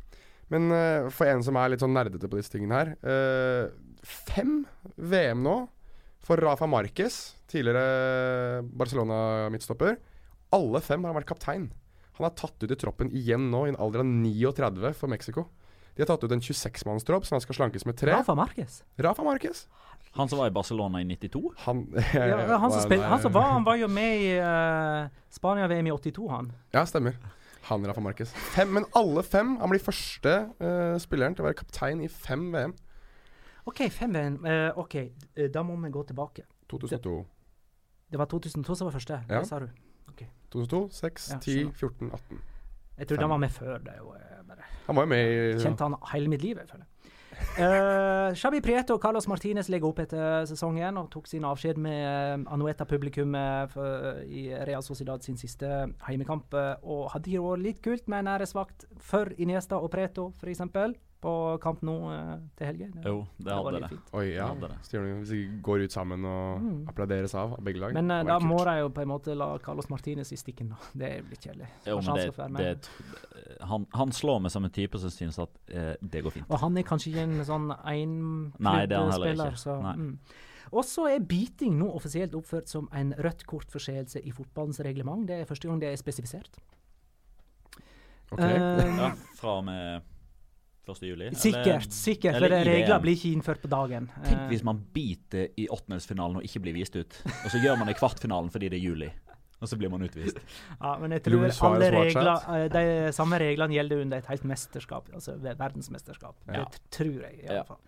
Men 0.50 0.72
uh, 0.72 1.10
for 1.10 1.26
en 1.26 1.44
som 1.44 1.56
er 1.56 1.70
litt 1.70 1.80
sånn 1.80 1.94
nerdete 1.94 2.28
på 2.28 2.36
disse 2.36 2.52
tingene 2.52 2.76
her 2.76 2.96
uh, 3.04 3.70
Fem 4.04 4.66
VM 4.98 5.42
nå 5.44 5.70
for 6.24 6.40
Rafa 6.40 6.68
Marquez, 6.70 7.36
tidligere 7.52 8.64
Barcelona-midtstopper. 8.80 9.98
Alle 10.56 10.82
fem 10.84 11.04
har 11.04 11.18
vært 11.18 11.30
kaptein. 11.34 11.68
Han 12.20 12.30
er 12.30 12.36
tatt 12.38 12.64
ut 12.64 12.72
i 12.72 12.78
troppen 12.80 13.12
igjen 13.12 13.50
nå, 13.52 13.66
i 13.66 13.74
en 13.74 13.80
alder 13.82 14.04
av 14.04 14.10
39 14.10 14.94
for 14.98 15.12
Mexico. 15.12 15.48
De 15.94 16.02
har 16.02 16.10
tatt 16.10 16.24
ut 16.26 16.34
en 16.34 16.42
26-mannstropp, 16.42 17.26
så 17.26 17.36
han 17.36 17.44
skal 17.44 17.60
slankes 17.60 17.86
med 17.86 17.98
tre. 18.00 18.14
Rafa 18.14 18.36
Marquez. 18.38 18.82
Rafa 19.02 19.26
Marquez. 19.26 19.66
Han 20.14 20.30
som 20.30 20.40
var 20.40 20.50
i 20.50 20.54
Barcelona 20.54 21.02
i 21.02 21.06
92? 21.10 21.42
Han, 21.66 21.88
Ja, 22.14 22.58
han, 22.58 22.72
som 22.72 22.82
spil, 22.86 23.02
han 23.02 23.22
som 23.22 23.34
var, 23.34 23.50
han 23.56 23.66
var 23.66 23.78
jo 23.82 23.90
med 23.90 24.22
i 24.22 24.34
uh, 24.38 25.10
Spania-VM 25.34 25.90
i 25.90 25.94
82, 25.94 26.28
han. 26.30 26.52
Ja, 26.74 26.86
stemmer. 26.90 27.18
Han 27.70 27.86
Rafa 27.88 28.02
Marquez. 28.04 28.34
Fem, 28.54 28.74
men 28.76 28.86
alle 28.98 29.24
fem. 29.26 29.56
Han 29.62 29.74
blir 29.74 29.82
første 29.82 30.34
uh, 30.62 30.98
spilleren 31.02 31.34
til 31.34 31.46
å 31.46 31.50
være 31.50 31.62
kaptein 31.64 32.04
i 32.06 32.10
fem 32.12 32.50
VM. 32.54 32.76
OK, 33.66 33.90
fem 33.92 34.14
VM. 34.14 34.46
eh, 34.46 34.78
OK, 34.78 34.96
eh, 34.96 35.50
da 35.54 35.64
må 35.64 35.76
vi 35.84 35.90
gå 35.90 36.04
tilbake. 36.04 36.44
2002. 36.70 37.26
Det 38.12 38.20
var 38.20 38.26
2002 38.26 38.76
som 38.76 38.86
var 38.86 38.92
første, 38.92 39.24
Ja. 39.30 39.40
det 39.40 39.48
sa 39.48 39.60
du. 39.60 39.70
2002, 40.52 40.90
6, 40.92 41.30
Ja, 41.32 41.38
10, 41.40 41.72
14, 41.74 42.12
18. 42.14 42.42
Jeg 42.98 43.08
tror 43.08 43.18
han 43.22 43.30
var 43.30 43.38
med 43.38 43.50
før 43.50 43.78
det. 43.78 44.00
Og, 44.02 44.16
eh, 44.16 44.44
bare 44.48 44.64
Han 44.86 44.96
var 44.96 45.06
med 45.06 45.56
i 45.56 45.60
Kjent 45.60 45.80
han 45.80 45.96
hele 46.12 46.28
mitt 46.30 46.44
liv, 46.44 46.58
jeg 46.58 46.70
føler. 46.70 46.86
Uh, 47.58 48.34
Xabi 48.36 48.62
Prieto 48.62 48.94
og 48.94 49.02
Carlos 49.02 49.28
Martinez 49.28 49.68
legger 49.68 49.88
opp 49.88 50.00
etter 50.00 50.46
sesongen 50.46 50.98
og 50.98 51.10
tok 51.10 51.28
sin 51.28 51.44
avskjed 51.44 51.78
med 51.78 52.46
uh, 52.46 52.54
Anueta-publikummet 52.54 53.74
i 54.30 54.54
Real 54.68 54.84
Sociedad 54.84 55.24
sin 55.24 55.38
siste 55.38 55.94
heimekamp. 56.08 56.54
og 56.84 57.10
hadde 57.12 57.32
jo 57.32 57.56
litt 57.56 57.82
kult 57.82 58.08
med 58.08 58.20
en 58.20 58.28
æresvakt 58.28 58.86
for 59.00 59.26
Iniesta 59.38 59.76
og 59.76 59.90
Preto, 59.92 60.32
f.eks., 60.40 60.62
på 61.24 61.32
kamp 61.64 61.82
nå 61.88 61.94
eh, 62.12 62.34
til 62.60 62.68
helgen? 62.70 62.94
Jo, 63.08 63.16
det 63.40 63.56
hadde 63.56 63.80
det. 63.80 63.90
fint. 63.94 64.12
Oi, 64.20 64.26
ja. 64.36 64.48
Hadde 64.52 64.70
det. 64.74 64.78
Så 64.86 64.98
gjør 64.98 65.08
de- 65.08 65.16
Hvis 65.24 65.32
de 65.34 65.40
går 65.70 65.84
ut 65.88 65.96
sammen 65.96 66.26
og 66.28 66.62
Mm. 66.62 66.86
applauderes 66.92 67.34
av 67.40 67.54
av 67.58 67.64
begge 67.64 67.80
lag. 67.80 67.94
Men 67.96 68.12
eh, 68.12 68.24
da 68.28 68.38
må 68.44 68.60
de 68.68 68.76
jo 68.82 68.90
på 68.90 69.02
en 69.02 69.08
måte 69.14 69.36
la 69.38 69.58
Carlos 69.64 69.90
Martinez 69.90 70.32
i 70.36 70.38
stikken, 70.38 70.70
da. 70.70 70.76
Det 71.00 71.10
er 71.10 71.22
litt 71.30 71.40
kjedelig. 71.48 71.68
Jo, 71.88 72.00
det, 72.02 72.30
det, 72.60 72.90
han, 73.62 73.88
han 73.94 74.12
slår 74.12 74.42
meg 74.44 74.52
som 74.52 74.64
en 74.68 74.72
type 74.76 75.00
som 75.00 75.10
synes 75.10 75.40
at 75.40 75.50
eh, 75.72 75.96
det 76.02 76.24
går 76.24 76.32
fint. 76.38 76.50
Og 76.50 76.60
han 76.60 76.78
er 76.78 76.84
kanskje 76.84 77.12
ikke 77.14 77.24
en 77.28 77.40
sånn 77.48 77.70
det 78.90 78.98
er 78.98 79.36
ikke. 79.36 79.58
Så, 79.58 79.78
Nei. 79.82 79.96
mm. 79.96 80.18
Og 80.74 80.84
så 80.88 81.06
er 81.12 81.20
biting 81.20 81.76
nå 81.78 81.90
offisielt 81.94 82.34
oppført 82.34 82.68
som 82.72 82.88
en 82.98 83.12
rødt 83.22 83.44
kort-forseelse 83.46 84.22
i 84.26 84.32
fotballens 84.34 84.80
reglement. 84.82 85.28
Det 85.28 85.42
er 85.42 85.46
første 85.46 85.68
gang 85.70 85.80
det 85.84 85.92
er 85.92 86.00
spesifisert. 86.02 86.58
Ok. 88.34 88.40
Eh, 88.40 88.98
Ja, 88.98 89.12
fra 89.38 89.58
og 89.60 89.66
med 89.66 90.02
1. 90.88 91.02
juli? 91.08 91.26
eller- 91.28 91.40
Sikkert, 91.40 91.92
sikkert, 91.92 92.40
for 92.40 92.50
regler 92.50 93.00
blir 93.00 93.16
ikke 93.16 93.32
innført 93.34 93.62
på 93.62 93.70
dagen. 93.72 94.10
Tenk 94.26 94.38
Eh, 94.40 94.48
hvis 94.50 94.64
man 94.64 94.82
biter 94.94 95.48
i 95.58 95.68
åttendelsfinalen 95.72 96.38
og 96.38 96.44
ikke 96.44 96.62
blir 96.62 96.74
vist 96.74 96.96
ut. 96.96 97.22
Og 97.46 97.52
så 97.52 97.62
gjør 97.64 97.78
man 97.80 97.88
det 97.88 97.96
i 97.96 98.00
kvartfinalen 98.00 98.52
fordi 98.52 98.70
det 98.70 98.80
er 98.82 98.84
juli. 98.90 99.12
Og 99.62 99.70
så 99.70 99.78
blir 99.80 99.90
man 99.90 100.02
utvist. 100.04 100.36
ja, 100.82 100.98
men 101.00 101.12
jeg 101.12 101.24
tror 101.24 101.46
alle 101.72 101.92
regler, 101.92 102.42
eh, 102.52 102.68
de 102.68 103.12
samme 103.16 103.40
reglene 103.40 103.72
gjelder 103.78 104.02
under 104.02 104.18
et 104.18 104.26
helt 104.26 104.44
mesterskap, 104.44 105.08
altså 105.14 105.38
verdensmesterskap. 105.40 106.36
Ja. 106.48 106.66
Det 106.66 106.82
tror 106.92 107.22
jeg, 107.22 107.40
i 107.40 107.46
Ja. 107.46 107.62
alle 107.62 107.66
fall. 107.66 107.80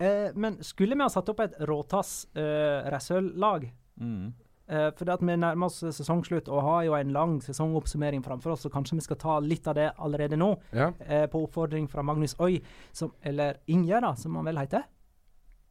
Eh, 0.00 0.30
men 0.34 0.62
skulle 0.64 0.96
vi 0.96 1.02
ha 1.02 1.08
satt 1.12 1.28
opp 1.28 1.40
et 1.40 1.58
råtass 1.60 2.26
uh, 2.36 2.88
Rasøl-lag 2.90 3.70
Mm. 4.00 4.32
Eh, 4.70 4.90
for 4.94 5.10
at 5.10 5.22
vi 5.24 5.34
nærmer 5.34 5.66
oss 5.66 5.80
sesongslutt 5.82 6.48
og 6.48 6.62
har 6.62 6.84
jo 6.86 6.94
en 6.94 7.10
lang 7.14 7.32
sesongoppsummering 7.42 8.22
framfor 8.22 8.54
oss, 8.54 8.62
så 8.62 8.70
kanskje 8.70 9.00
vi 9.00 9.06
skal 9.08 9.18
ta 9.18 9.38
litt 9.42 9.66
av 9.66 9.74
det 9.74 9.88
allerede 9.98 10.38
nå. 10.38 10.52
Ja, 10.72 10.92
Uh, 11.00 11.26
på 11.26 11.40
oppfordring 11.46 11.88
fra 11.90 12.02
Magnus 12.06 12.36
Øy, 12.38 12.60
som, 12.92 13.10
eller 13.22 13.56
Ingjerd, 13.66 14.06
som 14.18 14.36
han 14.36 14.46
vel 14.46 14.60
heter. 14.60 14.84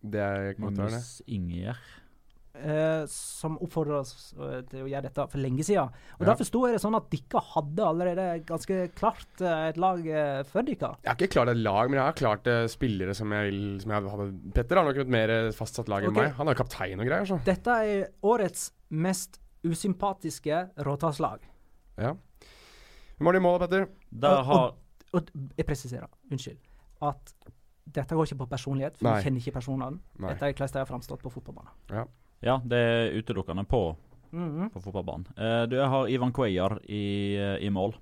det 0.02 0.20
er. 0.20 0.54
Magnus 0.60 1.22
Ingjerd. 1.28 1.78
Eh, 2.60 3.04
som 3.08 3.58
oppfordra 3.62 4.00
oss 4.02 4.34
eh, 4.34 4.64
til 4.68 4.82
å 4.84 4.88
gjøre 4.90 5.04
dette 5.06 5.26
for 5.32 5.38
lenge 5.40 5.64
siden. 5.64 5.92
Og 6.18 6.24
Ja. 6.26 6.26
Da 6.32 6.36
forsto 6.36 6.64
jeg 6.66 6.74
det 6.76 6.82
sånn 6.82 6.96
at 6.98 7.06
dere 7.14 7.42
hadde 7.54 7.86
allerede 7.86 8.26
ganske 8.44 8.80
klart 8.98 9.42
eh, 9.46 9.68
et 9.70 9.78
lag 9.78 10.02
før 10.02 10.44
for 10.50 10.64
dere. 10.68 10.90
Jeg 11.06 11.12
har 11.12 11.16
ikke 11.16 11.30
klart 11.38 11.52
et 11.54 11.62
lag, 11.62 11.90
men 11.90 12.00
jeg 12.00 12.06
har 12.08 12.18
klart 12.18 12.48
eh, 12.48 12.66
spillere 12.68 13.14
som 13.16 13.32
jeg 13.32 13.52
vil 13.52 13.62
som 13.84 13.92
jeg 13.94 14.10
hadde. 14.16 14.28
Petter 14.58 14.76
har 14.82 14.90
nok 14.90 14.98
et 15.06 15.08
mer 15.14 15.34
fastsatt 15.56 15.88
lag 15.94 16.04
enn 16.04 16.10
Ok. 16.10 16.18
meg. 16.24 16.34
Han 16.42 16.48
er 16.52 16.56
kaptein 16.60 17.00
og 17.00 17.06
greier, 17.08 17.30
så. 17.30 17.38
Dette 17.46 17.78
er 17.86 18.10
årets 18.26 18.72
mest 18.90 19.40
usympatiske 19.64 20.70
råtasslag. 20.90 21.46
Ja. 22.02 22.16
Hvem 23.20 23.26
har 23.30 23.34
de 23.34 23.40
i 23.40 23.46
mål, 23.46 23.60
Petter? 23.60 23.88
Og- 24.24 24.46
har 24.46 24.74
Og 25.14 25.26
jeg 25.58 25.66
presiserer, 25.66 26.08
unnskyld, 26.32 26.58
at 27.02 27.34
dette 27.90 28.14
går 28.14 28.26
ikke 28.28 28.38
på 28.46 28.50
personlighet, 28.50 28.98
for 28.98 29.08
Nei. 29.10 29.16
vi 29.22 29.24
kjenner 29.30 29.42
ikke 29.42 29.54
personene. 29.56 30.00
Dette 30.20 30.44
er 30.46 30.54
hvordan 30.54 30.74
de 30.74 30.78
har 30.80 30.86
framstått 30.86 31.22
på 31.24 31.32
fotballbanen. 31.34 31.72
Ja, 31.90 32.04
det 32.42 32.78
er 32.78 33.18
utelukkende 33.20 33.66
på, 33.66 33.96
Mhm. 34.32 34.70
på 34.70 34.80
fotballbanen. 34.82 35.26
Uh, 35.38 35.66
du 35.70 35.78
har 35.82 36.08
Ivan 36.08 36.32
Cuellar 36.34 36.80
i, 36.86 37.36
eh, 37.36 37.58
i 37.66 37.70
mål. 37.70 37.96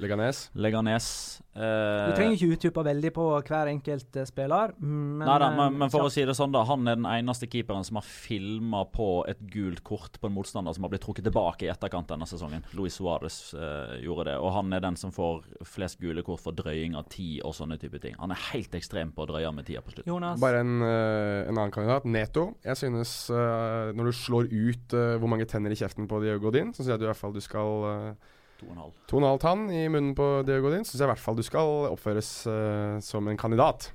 Leganes. 0.00 0.48
Leganes. 0.54 1.06
Du 1.50 1.60
Eh, 1.60 2.14
trenger 2.14 2.36
ikke 2.36 2.54
utdype 2.54 2.82
veldig 2.86 3.10
på 3.12 3.24
hver 3.42 3.68
enkelt 3.72 4.16
eh, 4.16 4.26
spiller, 4.28 4.70
men, 4.78 5.24
Nei 5.26 5.38
da, 5.42 5.48
men, 5.50 5.74
eh, 5.74 5.78
men 5.82 5.90
for 5.92 6.06
å 6.06 6.12
si 6.12 6.22
det 6.24 6.36
sånn, 6.38 6.52
da. 6.54 6.62
Han 6.68 6.86
er 6.86 6.96
den 6.96 7.08
eneste 7.10 7.48
keeperen 7.50 7.84
som 7.84 7.98
har 7.98 8.06
filma 8.06 8.84
på 8.88 9.08
et 9.28 9.40
gult 9.50 9.82
kort 9.84 10.16
på 10.22 10.30
en 10.30 10.36
motstander 10.36 10.76
som 10.76 10.86
har 10.86 10.92
blitt 10.94 11.04
trukket 11.04 11.26
tilbake 11.26 11.66
i 11.66 11.72
etterkant 11.72 12.08
denne 12.08 12.28
sesongen. 12.30 12.64
Luis 12.78 12.96
Suárez 13.00 13.52
eh, 13.58 13.98
gjorde 14.06 14.30
det. 14.30 14.38
Og 14.38 14.54
han 14.54 14.72
er 14.72 14.84
den 14.86 14.96
som 15.00 15.12
får 15.12 15.42
flest 15.66 16.00
gule 16.00 16.22
kort 16.24 16.40
for 16.44 16.56
drøying 16.56 16.96
av 16.96 17.10
tid 17.12 17.42
og 17.42 17.56
sånne 17.58 17.80
type 17.82 18.00
ting. 18.00 18.14
Han 18.22 18.32
er 18.32 18.40
helt 18.52 18.74
ekstrem 18.78 19.12
på 19.12 19.26
å 19.26 19.30
drøye 19.34 19.52
med 19.52 19.68
tida 19.68 19.82
på 19.84 19.96
slutt. 19.96 20.08
Jonas. 20.08 20.40
Bare 20.40 20.62
en, 20.62 20.80
eh, 20.86 21.50
en 21.50 21.56
annen 21.58 21.74
kandidat. 21.74 22.06
Neto. 22.06 22.52
Jeg 22.64 22.78
synes 22.78 23.12
uh, 23.34 23.90
når 23.96 24.10
du 24.10 24.16
slår 24.16 24.48
ut 24.48 24.94
uh, 24.94 25.16
hvor 25.20 25.30
mange 25.30 25.46
tenner 25.50 25.74
i 25.74 25.78
kjeften 25.78 26.08
på 26.08 26.22
Diego 26.22 26.46
Godin, 26.46 26.70
så 26.72 26.84
sier 26.84 26.94
jeg 26.94 27.02
du 27.02 27.08
i 27.08 27.10
hvert 27.10 27.20
fall 27.20 27.34
du 27.34 27.42
skal 27.44 27.84
uh, 27.90 28.30
To 28.60 28.66
og 28.68 28.74
en 28.74 28.82
halv. 28.82 28.92
To 29.08 29.16
og 29.16 29.22
en 29.22 29.28
halv 29.30 29.40
tann 29.40 29.62
i 29.72 29.86
munnen 29.88 30.12
på 30.18 30.26
Diego 30.44 30.68
Godin, 30.68 30.84
så 30.84 30.92
syns 30.92 31.00
jeg 31.00 31.08
i 31.08 31.12
hvert 31.14 31.22
fall 31.22 31.38
du 31.38 31.44
skal 31.46 31.88
oppføres 31.88 32.28
uh, 32.50 32.98
som 33.04 33.28
en 33.30 33.40
kandidat. 33.40 33.88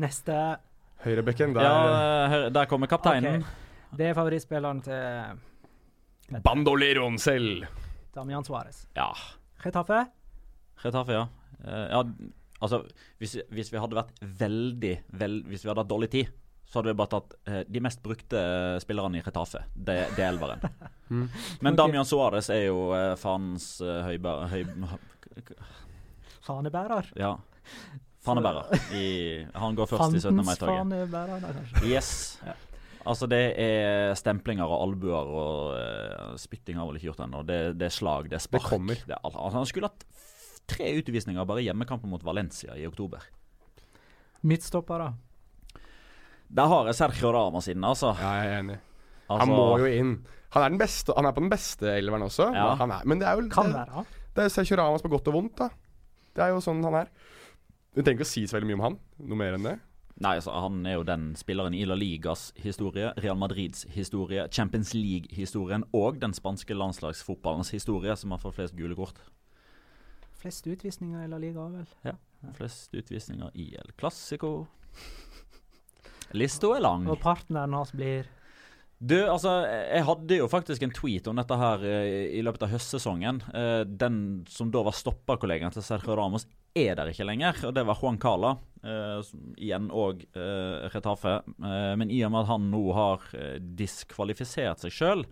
Neste 0.00 0.36
Høyrebekken, 1.04 1.54
der 1.56 1.64
Ja, 1.64 2.48
der 2.52 2.66
kommer 2.68 2.90
kapteinen. 2.90 3.40
Okay. 3.40 3.96
Det 3.96 4.10
er 4.10 4.16
favorittspilleren 4.16 4.82
til 4.84 6.42
Bandoleroen 6.44 7.18
selv. 7.18 7.64
Damian 8.14 8.44
Suárez. 8.44 8.84
Ja. 8.96 9.08
Getafe? 9.62 10.04
Retafe, 10.84 11.16
ja. 11.16 11.24
Eh, 11.64 11.86
ja, 11.90 12.02
altså, 12.60 12.82
hvis, 13.18 13.36
hvis 13.50 13.72
vi 13.72 13.80
hadde 13.80 13.98
vært 13.98 14.20
veldig 14.20 14.92
vel, 15.20 15.42
Hvis 15.48 15.64
vi 15.64 15.70
hadde 15.70 15.82
hatt 15.82 15.90
dårlig 15.90 16.10
tid, 16.12 16.30
så 16.70 16.78
hadde 16.78 16.92
vi 16.92 16.98
bare 17.00 17.10
tatt 17.10 17.34
eh, 17.50 17.62
de 17.66 17.82
mest 17.82 18.02
brukte 18.02 18.38
eh, 18.38 18.76
spillerne 18.82 19.18
i 19.18 19.22
Retafe. 19.26 19.64
Det, 19.74 19.96
det 20.16 20.24
er 20.24 20.32
elveren. 20.32 20.66
Mm. 21.10 21.24
Men. 21.58 21.74
Damian 21.74 22.06
Suárez 22.06 22.46
er 22.54 22.68
jo 22.68 22.92
eh, 22.94 23.16
fanens 23.18 23.80
eh, 23.82 23.96
høybærer 24.06 24.52
høy, 24.52 24.60
Fanebærer? 26.46 27.08
Ja. 27.18 27.32
Fanebærer. 28.22 28.70
I, 28.94 29.42
han 29.58 29.74
går 29.74 29.88
først 29.90 30.14
i 30.14 30.20
17. 30.22 30.38
Fandens 30.44 31.10
mai-toget. 31.10 31.82
Yes. 31.82 32.12
Ja. 32.46 32.54
Altså, 33.10 33.26
det 33.26 33.40
er 33.58 34.14
stemplinger 34.18 34.70
og 34.70 34.84
albuer 34.84 35.34
og 35.34 35.74
uh, 35.74 36.38
spytting 36.38 36.78
har 36.78 36.86
vel 36.86 37.00
ikke 37.00 37.08
gjort 37.08 37.24
ennå. 37.26 37.42
Det, 37.48 37.58
det 37.80 37.88
er 37.88 37.96
slag, 37.96 38.30
det 38.30 38.38
er 38.38 38.44
spark. 38.44 38.68
Det 38.68 38.70
kommer. 38.76 39.02
er 39.08 39.18
altså, 39.18 39.48
han 39.56 39.66
skulle 39.66 39.90
hatt 39.90 40.06
tre 40.70 40.92
utvisninger 41.00 41.48
bare 41.48 41.64
hjemmekampen 41.64 42.12
mot 42.12 42.22
Valencia 42.22 42.76
i 42.78 42.86
oktober. 42.86 43.24
Midtstoppere. 44.46 45.10
Der 46.50 46.66
har 46.70 46.86
jeg 46.90 46.94
Sergio 46.98 47.30
Ramos 47.34 47.64
siden, 47.68 47.84
altså. 47.86 48.14
Ja, 48.18 48.30
jeg 48.40 48.52
er 48.52 48.58
enig. 48.64 48.78
altså 49.28 49.44
Han 49.44 49.52
må 49.54 49.66
jo 49.78 49.86
inn. 49.86 50.14
Han 50.50 50.64
er, 50.64 50.72
den 50.72 50.80
beste, 50.80 51.14
han 51.14 51.28
er 51.28 51.34
på 51.36 51.40
den 51.44 51.50
beste 51.52 51.92
elveren 51.94 52.24
også. 52.26 52.48
Ja. 52.54 52.72
Han 52.80 52.90
er, 52.90 53.04
men 53.06 53.20
det 53.20 53.28
er 53.28 53.38
jo 53.38 53.48
Kan 53.54 53.70
det, 53.70 53.84
være. 53.86 54.04
det 54.36 54.44
er 54.44 54.48
Sergio 54.48 54.76
Ramos 54.80 55.02
på 55.04 55.08
godt 55.12 55.28
og 55.30 55.34
vondt, 55.36 55.54
da. 55.60 55.68
Det 56.34 56.42
er 56.42 56.50
jo 56.54 56.58
sånn 56.64 56.82
han 56.86 56.96
er. 57.04 57.12
Du 57.94 58.02
trenger 58.02 58.18
ikke 58.20 58.26
å 58.26 58.30
si 58.32 58.42
så 58.46 58.56
veldig 58.58 58.68
mye 58.70 58.78
om 58.80 58.84
han. 58.88 58.98
Noe 59.30 59.38
mer 59.38 59.54
enn 59.58 59.66
det. 59.68 59.76
Nei, 60.20 60.34
altså, 60.36 60.52
Han 60.52 60.82
er 60.86 60.98
jo 60.98 61.04
den 61.06 61.30
spilleren 61.38 61.74
i 61.74 61.84
La 61.88 61.94
Ligas 61.96 62.50
historie, 62.60 63.12
Real 63.22 63.38
Madrids 63.40 63.86
historie, 63.94 64.48
Champions 64.52 64.90
League-historien 64.94 65.86
og 65.96 66.18
den 66.20 66.34
spanske 66.36 66.74
landslagsfotballens 66.76 67.70
historie 67.72 68.12
som 68.20 68.34
har 68.34 68.42
fått 68.42 68.58
flest 68.58 68.76
gule 68.76 68.98
kort. 68.98 69.16
Flest 70.42 70.66
utvisninger 70.66 71.24
i 71.24 71.30
La 71.30 71.38
Liga, 71.40 71.64
vel. 71.72 71.86
Ja, 72.04 72.12
Flest 72.56 72.94
utvisninger 72.96 73.50
i 73.54 73.70
El 73.80 73.94
Clásico. 74.00 74.66
Lista 76.36 76.70
er 76.76 76.84
lang. 76.84 77.08
Og 77.10 77.18
partneren 77.22 77.72
hans 77.74 77.90
blir 77.96 78.28
Du, 79.00 79.16
altså, 79.16 79.62
jeg 79.64 80.04
hadde 80.04 80.36
jo 80.36 80.46
faktisk 80.52 80.82
en 80.84 80.90
tweet 80.92 81.26
om 81.30 81.38
dette 81.40 81.56
her 81.56 81.84
eh, 81.88 82.26
i 82.36 82.42
løpet 82.44 82.66
av 82.66 82.72
høstsesongen. 82.74 83.38
Eh, 83.56 83.84
Den 83.88 84.18
som 84.48 84.68
da 84.70 84.82
var 84.84 84.92
stopperkollegaen 84.92 85.72
til 85.72 85.82
Sergio 85.86 86.14
Ramos, 86.18 86.44
er 86.76 86.94
der 86.98 87.08
ikke 87.10 87.24
lenger. 87.24 87.56
Og 87.66 87.72
det 87.74 87.86
var 87.88 87.96
Juan 87.98 88.18
Cala. 88.20 88.58
eh, 88.84 89.22
igjen 89.56 89.88
òg 89.90 90.20
Retafe. 90.92 91.38
Eh, 91.48 91.94
men 91.96 92.10
i 92.12 92.20
og 92.24 92.30
med 92.32 92.42
at 92.44 92.52
han 92.52 92.68
nå 92.70 92.84
har 92.92 93.24
diskvalifisert 93.58 94.84
seg 94.84 94.92
sjøl 94.92 95.24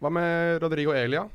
Hva 0.00 0.10
med 0.12 0.62
Rodrigo 0.62 0.92
Elia? 0.96 1.26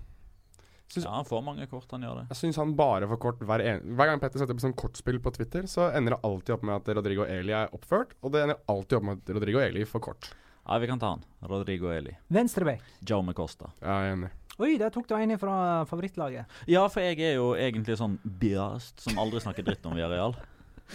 Syns- 0.89 1.05
Ja, 1.07 1.15
han 1.15 1.25
får 1.25 1.41
mange 1.43 1.65
kort, 1.67 1.89
han 1.91 2.01
gjør 2.05 2.19
det. 2.21 2.25
Jeg 2.29 2.37
syns 2.37 2.55
han 2.61 2.75
bare 2.77 3.07
får 3.09 3.17
kort 3.19 3.39
hver, 3.39 3.59
en 3.65 3.95
hver 3.97 4.05
gang 4.11 4.19
Petter 4.21 4.39
setter 4.39 4.53
opp 4.53 4.61
sånn 4.61 4.75
kortspill 4.77 5.17
på 5.19 5.31
Twitter, 5.33 5.63
så 5.67 5.89
ender 5.97 6.13
det 6.15 6.19
alltid 6.23 6.53
opp 6.55 6.63
med 6.63 6.75
at 6.75 6.95
Rodrigo 6.95 7.25
Eli 7.25 7.51
er 7.57 7.69
oppført, 7.73 8.13
og 8.21 8.31
det 8.35 8.43
ender 8.45 8.59
alltid 8.69 8.97
opp 8.99 9.03
med 9.03 9.17
at 9.23 9.33
Rodrigo 9.35 9.59
Eli 9.59 9.83
får 9.89 9.99
kort. 10.01 10.29
Ja, 10.67 10.77
vi 10.81 10.87
kan 10.87 10.99
ta 11.01 11.09
han. 11.15 11.23
Rodrigo 11.41 11.89
Eli. 11.93 12.15
venstreback. 12.29 12.81
Joe 13.05 13.33
Costa. 13.33 13.71
Ja, 13.81 13.99
jeg 14.05 14.11
er 14.11 14.15
enig. 14.15 14.31
Oi, 14.57 14.77
der 14.79 14.89
tok 14.89 15.07
du 15.09 15.15
en 15.17 15.37
fra 15.37 15.83
favorittlaget. 15.85 16.45
Ja, 16.71 16.87
for 16.87 17.01
jeg 17.01 17.19
er 17.19 17.35
jo 17.35 17.49
egentlig 17.59 17.97
sånn 17.99 18.17
biased, 18.23 19.01
som 19.03 19.17
aldri 19.19 19.41
snakker 19.43 19.65
dritt 19.67 19.85
om 19.85 19.93
Villarreal. 19.97 20.33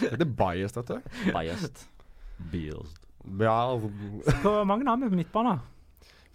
Det 0.01 0.21
er 0.23 0.25
biased, 0.25 0.79
dette? 0.81 1.03
du. 1.03 1.33
Biased. 1.35 1.83
Biased. 2.51 2.99
Hvor 4.41 4.65
mange 4.65 4.87
har 4.89 4.97
vi 4.97 5.11
på 5.11 5.19
midtbanen? 5.19 5.61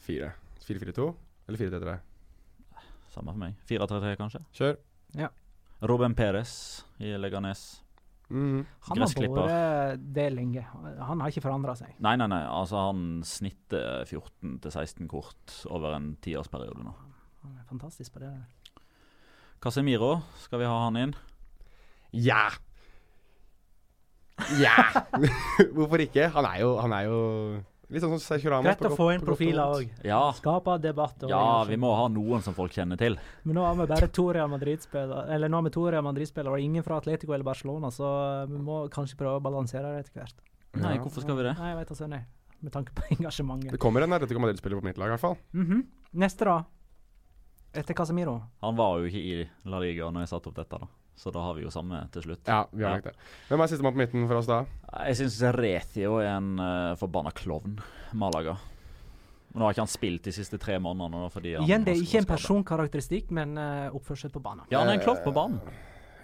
fire. 0.06 0.34
4-4-2 0.68 1.16
eller 1.50 1.58
4-3-3? 1.58 1.96
Samme 3.16 3.32
for 3.32 3.40
meg. 3.40 3.56
4-3-3, 3.70 4.14
kanskje. 4.20 4.44
Kjør. 4.58 4.78
Robin 5.86 6.16
Perez 6.18 6.52
i 7.00 7.16
Leganes. 7.20 7.64
Mm. 8.30 8.66
Han 8.88 9.02
har 9.04 9.12
vært 9.14 10.02
det 10.16 10.26
lenge. 10.34 10.64
Han 11.06 11.22
har 11.22 11.32
ikke 11.32 11.46
forandra 11.46 11.76
seg. 11.78 11.94
Nei, 12.04 12.16
nei, 12.20 12.28
nei. 12.32 12.42
Altså, 12.50 12.88
han 12.90 13.22
snitter 13.28 14.04
14-16 14.10 15.08
kort 15.12 15.60
over 15.70 15.96
en 15.96 16.16
tiårsperiode 16.26 16.84
nå. 16.84 16.96
Han 17.46 17.60
er 17.62 17.68
fantastisk 17.70 18.16
på 18.16 18.24
det. 18.26 18.34
Casemiro, 19.62 20.18
skal 20.44 20.64
vi 20.64 20.70
ha 20.70 20.80
han 20.88 21.00
inn? 21.00 21.14
Ja! 22.26 22.50
Ja! 24.60 24.76
Hvorfor 25.76 26.04
ikke? 26.04 26.28
Han 26.34 26.50
er 26.50 26.64
jo, 26.66 26.76
han 26.82 26.98
er 26.98 27.08
jo 27.08 27.20
litt 27.90 28.02
sånn 28.04 28.14
som 28.16 28.22
Sergio 28.24 28.52
Ramos. 28.52 28.66
Greit 28.68 28.88
å 28.88 28.96
få 28.98 29.08
inn 29.14 29.24
profiler 29.26 29.76
òg. 29.80 29.92
Ja. 30.08 30.22
Skape 30.38 30.78
debatt. 30.82 31.26
Ja, 31.30 31.64
vi 31.70 31.78
må 31.82 31.92
ha 31.96 32.08
noen 32.12 32.42
som 32.46 32.56
folk 32.58 32.74
kjenner 32.76 32.98
til. 33.00 33.18
Men 33.44 33.60
nå 33.60 33.66
har 33.66 33.76
vi 33.80 33.88
bare 33.92 34.10
to 34.10 34.26
Real 34.34 34.50
Madrid-spillere 34.52 35.28
Eller 35.36 35.52
nå 35.52 35.60
har 35.60 35.68
vi 35.68 35.74
to 35.76 35.86
Real 35.94 36.06
Madrid-spillere 36.08 36.58
og 36.58 36.64
ingen 36.66 36.86
fra 36.86 36.98
Atletico 37.02 37.34
eller 37.36 37.46
Barcelona, 37.48 37.92
så 37.94 38.10
vi 38.50 38.62
må 38.62 38.84
kanskje 38.94 39.20
prøve 39.20 39.40
å 39.40 39.44
balansere 39.46 39.94
det 39.94 40.06
etter 40.06 40.22
hvert. 40.22 40.42
Nei, 40.82 40.98
hvorfor 41.00 41.24
skal 41.24 41.38
vi 41.40 41.48
det? 41.48 41.56
Nei, 41.60 41.70
jeg 41.74 41.80
vet 41.82 41.94
altså, 41.96 42.10
nei. 42.12 42.22
Med 42.66 42.74
tanke 42.74 42.96
på 42.98 43.06
engasjementet. 43.20 43.72
Det 43.76 43.82
kommer 43.82 44.06
en 44.06 44.18
Atletico 44.18 44.42
Madrid-spiller 44.44 44.82
på 44.82 44.88
mitt 44.90 44.98
lag, 45.02 45.12
i 45.12 45.16
hvert 45.16 45.26
fall. 45.28 45.38
Mhm. 45.56 45.86
Neste, 46.26 46.48
da? 46.48 46.58
Etter 47.76 47.94
Casemiro. 47.98 48.38
Han 48.64 48.78
var 48.80 49.00
jo 49.02 49.10
ikke 49.10 49.20
i 49.20 49.48
La 49.70 49.82
Liga 49.84 50.08
når 50.10 50.24
jeg 50.26 50.32
satte 50.32 50.52
opp 50.52 50.56
dette, 50.62 50.80
da. 50.80 50.88
Så 51.16 51.32
da 51.32 51.40
har 51.46 51.56
vi 51.56 51.64
jo 51.64 51.72
samme 51.72 52.02
til 52.12 52.26
slutt. 52.26 52.44
Ja, 52.48 52.66
vi 52.72 52.84
har 52.84 52.98
Ja. 53.00 53.02
det. 53.10 53.16
Hvem 53.48 53.62
er 53.64 53.68
sistemann 53.72 53.94
på 53.96 54.02
midten 54.04 54.28
for 54.28 54.36
oss 54.42 54.50
da? 54.50 54.66
Jeg 55.08 55.16
syns 55.22 55.38
Retio 55.56 56.18
er 56.20 56.34
en 56.36 56.60
uh, 56.60 56.96
forbanna 57.00 57.32
klovn, 57.32 57.80
Malaga. 58.14 58.58
Nå 59.56 59.64
har 59.64 59.72
ikke 59.72 59.86
han 59.86 59.92
spilt 59.92 60.26
de 60.28 60.34
siste 60.36 60.60
tre 60.60 60.76
månedene. 60.84 61.22
Da, 61.24 61.32
fordi 61.32 61.54
Igjen, 61.56 61.86
det 61.88 61.94
er 61.96 62.02
ikke 62.04 62.20
en 62.20 62.28
personkarakteristikk, 62.28 63.32
men 63.32 63.56
uh, 63.58 63.96
oppførsel 63.96 64.34
på 64.34 64.44
banen. 64.44 64.68
Ja, 64.70 64.82
han 64.84 64.92
er 64.92 65.00
en 65.00 65.06
klovn 65.06 65.24
på 65.24 65.32
banen. 65.36 65.62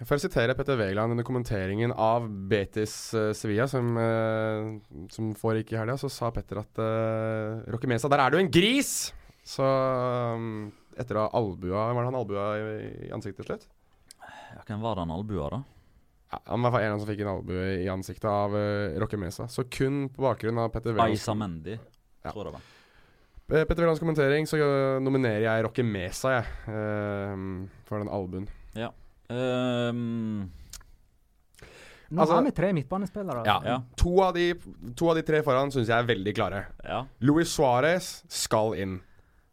For 0.02 0.18
å 0.18 0.20
sitere 0.20 0.56
Petter 0.58 0.76
Wæland 0.76 1.14
under 1.14 1.24
kommenteringen 1.24 1.92
av 1.94 2.26
Betis 2.50 2.92
uh, 3.14 3.30
Sevilla, 3.38 3.68
som, 3.70 3.92
uh, 3.96 5.06
som 5.14 5.32
foregikk 5.38 5.72
i 5.72 5.78
helga, 5.80 5.96
så 5.96 6.10
sa 6.12 6.32
Petter 6.34 6.60
at 6.60 6.80
uh, 6.82 7.62
Rocky 7.72 7.88
Mesa, 7.88 8.10
der 8.12 8.24
er 8.24 8.34
du 8.34 8.40
en 8.42 8.50
gris! 8.52 9.12
Så 9.46 9.64
um, 9.64 10.66
etter 10.98 11.18
å 11.18 11.24
ha 11.24 11.30
albua 11.34 11.88
Var 11.90 12.04
det 12.04 12.10
han 12.12 12.18
albua 12.20 12.44
i, 12.54 12.90
i 13.08 13.14
ansiktet 13.14 13.42
til 13.42 13.48
slutt? 13.48 13.64
Ja, 14.56 14.62
hvem 14.68 14.80
var 14.84 14.94
det 14.98 15.04
han 15.06 15.14
albua, 15.14 15.48
da? 15.50 15.62
Ja, 16.32 16.38
han 16.46 16.62
var 16.62 16.68
i 16.68 16.72
hvert 16.72 16.78
fall 16.78 16.84
en 16.86 16.92
av 16.92 16.98
dem 16.98 17.04
som 17.06 17.10
fikk 17.12 17.20
en 17.24 17.32
albue 17.34 17.64
i 17.84 17.88
ansiktet 17.92 18.28
av 18.30 18.54
uh, 18.56 18.98
Rocky 19.02 19.16
Mesa. 19.20 19.48
Så 19.52 19.64
kun 19.68 20.06
på 20.12 20.22
bakgrunn 20.24 20.58
av 20.62 20.70
Petter 20.72 20.94
Wælands 20.96 21.20
Aisa 21.20 21.34
Mendy, 21.36 21.78
Ja. 22.24 22.30
tror 22.30 22.44
jeg 22.44 22.52
det 22.52 22.54
var. 22.56 22.70
Eh, 23.58 23.64
Petter 23.68 23.82
Wælands 23.84 24.00
kommentering, 24.00 24.46
så 24.48 24.56
uh, 24.62 25.00
nominerer 25.04 25.44
jeg 25.44 25.64
Rocky 25.66 25.82
Mesa, 25.84 26.38
jeg. 26.38 26.44
Uh, 26.68 27.68
for 27.88 27.98
den 28.00 28.08
albuen. 28.12 28.48
Ehm, 29.32 30.50
Nå 32.12 32.20
Altså- 32.20 32.34
har 32.34 32.42
vi 32.44 32.50
tre 32.52 32.72
midtbanespillere. 32.76 33.42
Ja. 33.46 33.62
Ja. 33.64 33.76
To, 33.96 34.20
av 34.20 34.34
de, 34.34 34.54
to 34.94 35.08
av 35.08 35.16
de 35.16 35.22
tre 35.22 35.42
foran 35.42 35.70
syns 35.72 35.88
jeg 35.88 35.96
er 35.96 36.04
veldig 36.14 36.34
klare. 36.36 36.66
ja, 36.84 37.06
Luis 37.20 37.48
Suárez 37.56 38.22
skal 38.28 38.74
inn, 38.76 38.98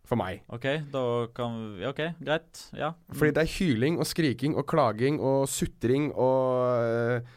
for 0.09 0.19
meg. 0.19 0.41
OK, 0.49 0.65
da 0.93 1.03
kan 1.37 1.59
vi 1.77 1.85
OK, 1.89 2.01
greit. 2.25 2.63
Ja. 2.77 2.93
Fordi 3.13 3.35
det 3.37 3.43
er 3.45 3.51
hyling 3.59 3.99
og 4.01 4.07
skriking 4.09 4.57
og 4.57 4.65
klaging 4.69 5.19
og 5.21 5.45
sutring 5.51 6.09
og 6.15 6.81
øh, 6.81 7.35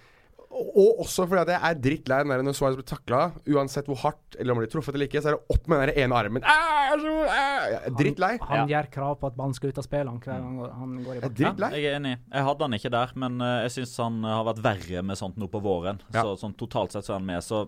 Og 0.52 0.98
også 1.00 1.24
fordi 1.24 1.40
at 1.46 1.50
jeg 1.54 1.60
er 1.64 1.78
drittlei 1.80 2.18
når 2.28 2.52
Suárez 2.52 2.76
blir 2.76 2.84
takla. 2.84 3.20
Uansett 3.48 3.86
hvor 3.88 3.96
hardt 4.02 4.36
eller 4.38 4.52
om 4.52 4.58
han 4.58 4.66
blir 4.66 4.72
truffet 4.72 4.96
eller 4.98 5.08
ikke, 5.08 5.22
så 5.24 5.30
er 5.30 5.36
det 5.38 5.54
opp 5.54 5.70
med 5.72 5.80
den 5.88 6.02
ene 6.02 6.18
armen. 6.18 6.44
Ah, 6.44 6.92
så, 7.00 7.14
ah. 7.32 7.86
Drittlei. 7.96 8.34
Han 8.50 8.68
gjør 8.68 8.88
krav 8.92 9.14
på 9.22 9.30
at 9.30 9.38
ballen 9.38 9.56
skal 9.56 9.72
ut 9.72 9.80
av 9.80 9.86
spillet 9.86 10.26
hver 10.26 10.44
gang 10.44 10.58
han 10.76 10.98
går 11.06 11.14
i 11.14 11.16
Jeg 11.16 11.22
bakken. 11.24 11.38
drittlei. 11.40 11.70
Jeg 11.78 11.88
er 11.88 11.96
enig. 12.02 12.14
Jeg 12.34 12.46
hadde 12.50 12.68
han 12.68 12.76
ikke 12.78 12.92
der, 12.98 13.14
men 13.24 13.40
eh, 13.48 13.54
jeg 13.64 13.74
syns 13.78 13.96
han 14.04 14.20
har 14.28 14.44
vært 14.50 14.60
verre 14.68 15.06
med 15.08 15.20
sånt 15.22 15.40
nå 15.40 15.48
på 15.52 15.64
våren. 15.64 16.04
Ja. 16.12 16.20
Så 16.20 16.36
sånn 16.44 16.56
totalt 16.60 16.92
sett 16.92 17.08
så 17.08 17.16
er 17.16 17.20
han 17.22 17.30
med. 17.32 17.40
Så 17.48 17.64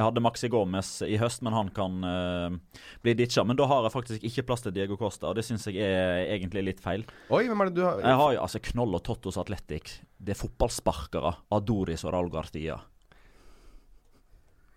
jeg 0.00 0.06
hadde 0.06 0.22
Maxi 0.24 0.48
Gomez 0.48 0.90
i 1.04 1.18
høst, 1.20 1.42
men 1.44 1.52
han 1.52 1.70
kan 1.76 2.04
uh, 2.06 2.84
bli 3.04 3.12
ditcha. 3.18 3.44
Men 3.44 3.58
da 3.58 3.66
har 3.68 3.84
jeg 3.84 3.92
faktisk 3.92 4.24
ikke 4.30 4.46
plass 4.48 4.64
til 4.64 4.72
Diego 4.76 4.96
Costa, 5.00 5.28
og 5.28 5.36
det 5.36 5.44
syns 5.44 5.68
jeg 5.68 5.84
er 5.84 6.24
egentlig 6.24 6.64
litt 6.70 6.80
feil. 6.80 7.04
Oi, 7.28 7.44
hvem 7.50 7.60
er 7.60 7.70
det 7.70 7.76
du 7.76 7.84
har 7.84 8.00
Jeg 8.00 8.20
har 8.22 8.32
jo 8.36 8.40
altså 8.46 8.62
Knoll 8.70 8.96
og 8.96 9.04
Tottos 9.04 9.36
Atletic. 9.40 9.98
Det 10.16 10.32
er 10.32 10.40
fotballsparkere. 10.40 11.34
Adoris 11.52 12.06
og 12.08 12.16
Raúl 12.16 12.32
Garcia. 12.32 12.78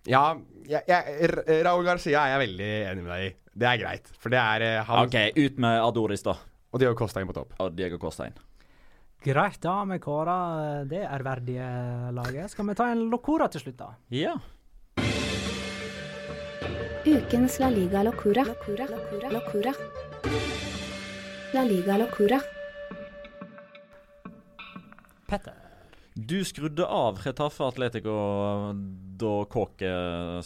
Ja, 0.04 0.24
jeg, 0.68 0.84
jeg, 0.84 1.60
Raúl 1.64 1.86
Garcia 1.86 2.26
er 2.26 2.34
jeg 2.34 2.42
veldig 2.44 2.72
enig 2.92 3.04
med 3.06 3.12
deg 3.14 3.28
i. 3.30 3.36
Det 3.54 3.70
er 3.70 3.80
greit. 3.80 4.10
For 4.20 4.34
det 4.34 4.40
er 4.42 4.64
eh, 4.66 4.80
han 4.84 5.06
OK, 5.08 5.16
ut 5.38 5.62
med 5.64 5.78
Adoris, 5.80 6.24
da. 6.26 6.34
og 6.68 6.82
Diego 6.82 6.98
Costa 6.98 7.22
inn 7.22 7.30
på 7.30 7.36
topp. 7.36 7.54
Og 7.64 7.72
Diego 7.78 8.00
Costa 8.02 8.28
inn. 8.28 8.36
Greit, 9.24 9.56
da 9.64 9.78
har 9.78 9.86
vi 9.88 9.96
kåra 10.04 10.36
det 10.84 11.00
ærverdige 11.08 11.68
laget. 12.12 12.52
Skal 12.52 12.68
vi 12.68 12.76
ta 12.76 12.90
en 12.92 13.06
Locora 13.08 13.48
til 13.48 13.62
slutt, 13.62 13.78
da? 13.78 13.94
Ja. 14.12 14.34
Ukens 17.04 17.58
La 17.60 17.68
Liga 17.68 18.02
Locura. 18.02 18.44
Locura. 18.44 18.86
Locura. 19.30 19.72
La 21.52 21.62
Liga 21.62 21.98
Locura. 21.98 22.40
Petter. 25.26 25.52
Du 26.14 26.44
skrudde 26.44 26.86
av 26.86 27.18
Retafe 27.24 27.64
Atletico 27.66 28.14
da 29.18 29.32
Kåke 29.50 29.90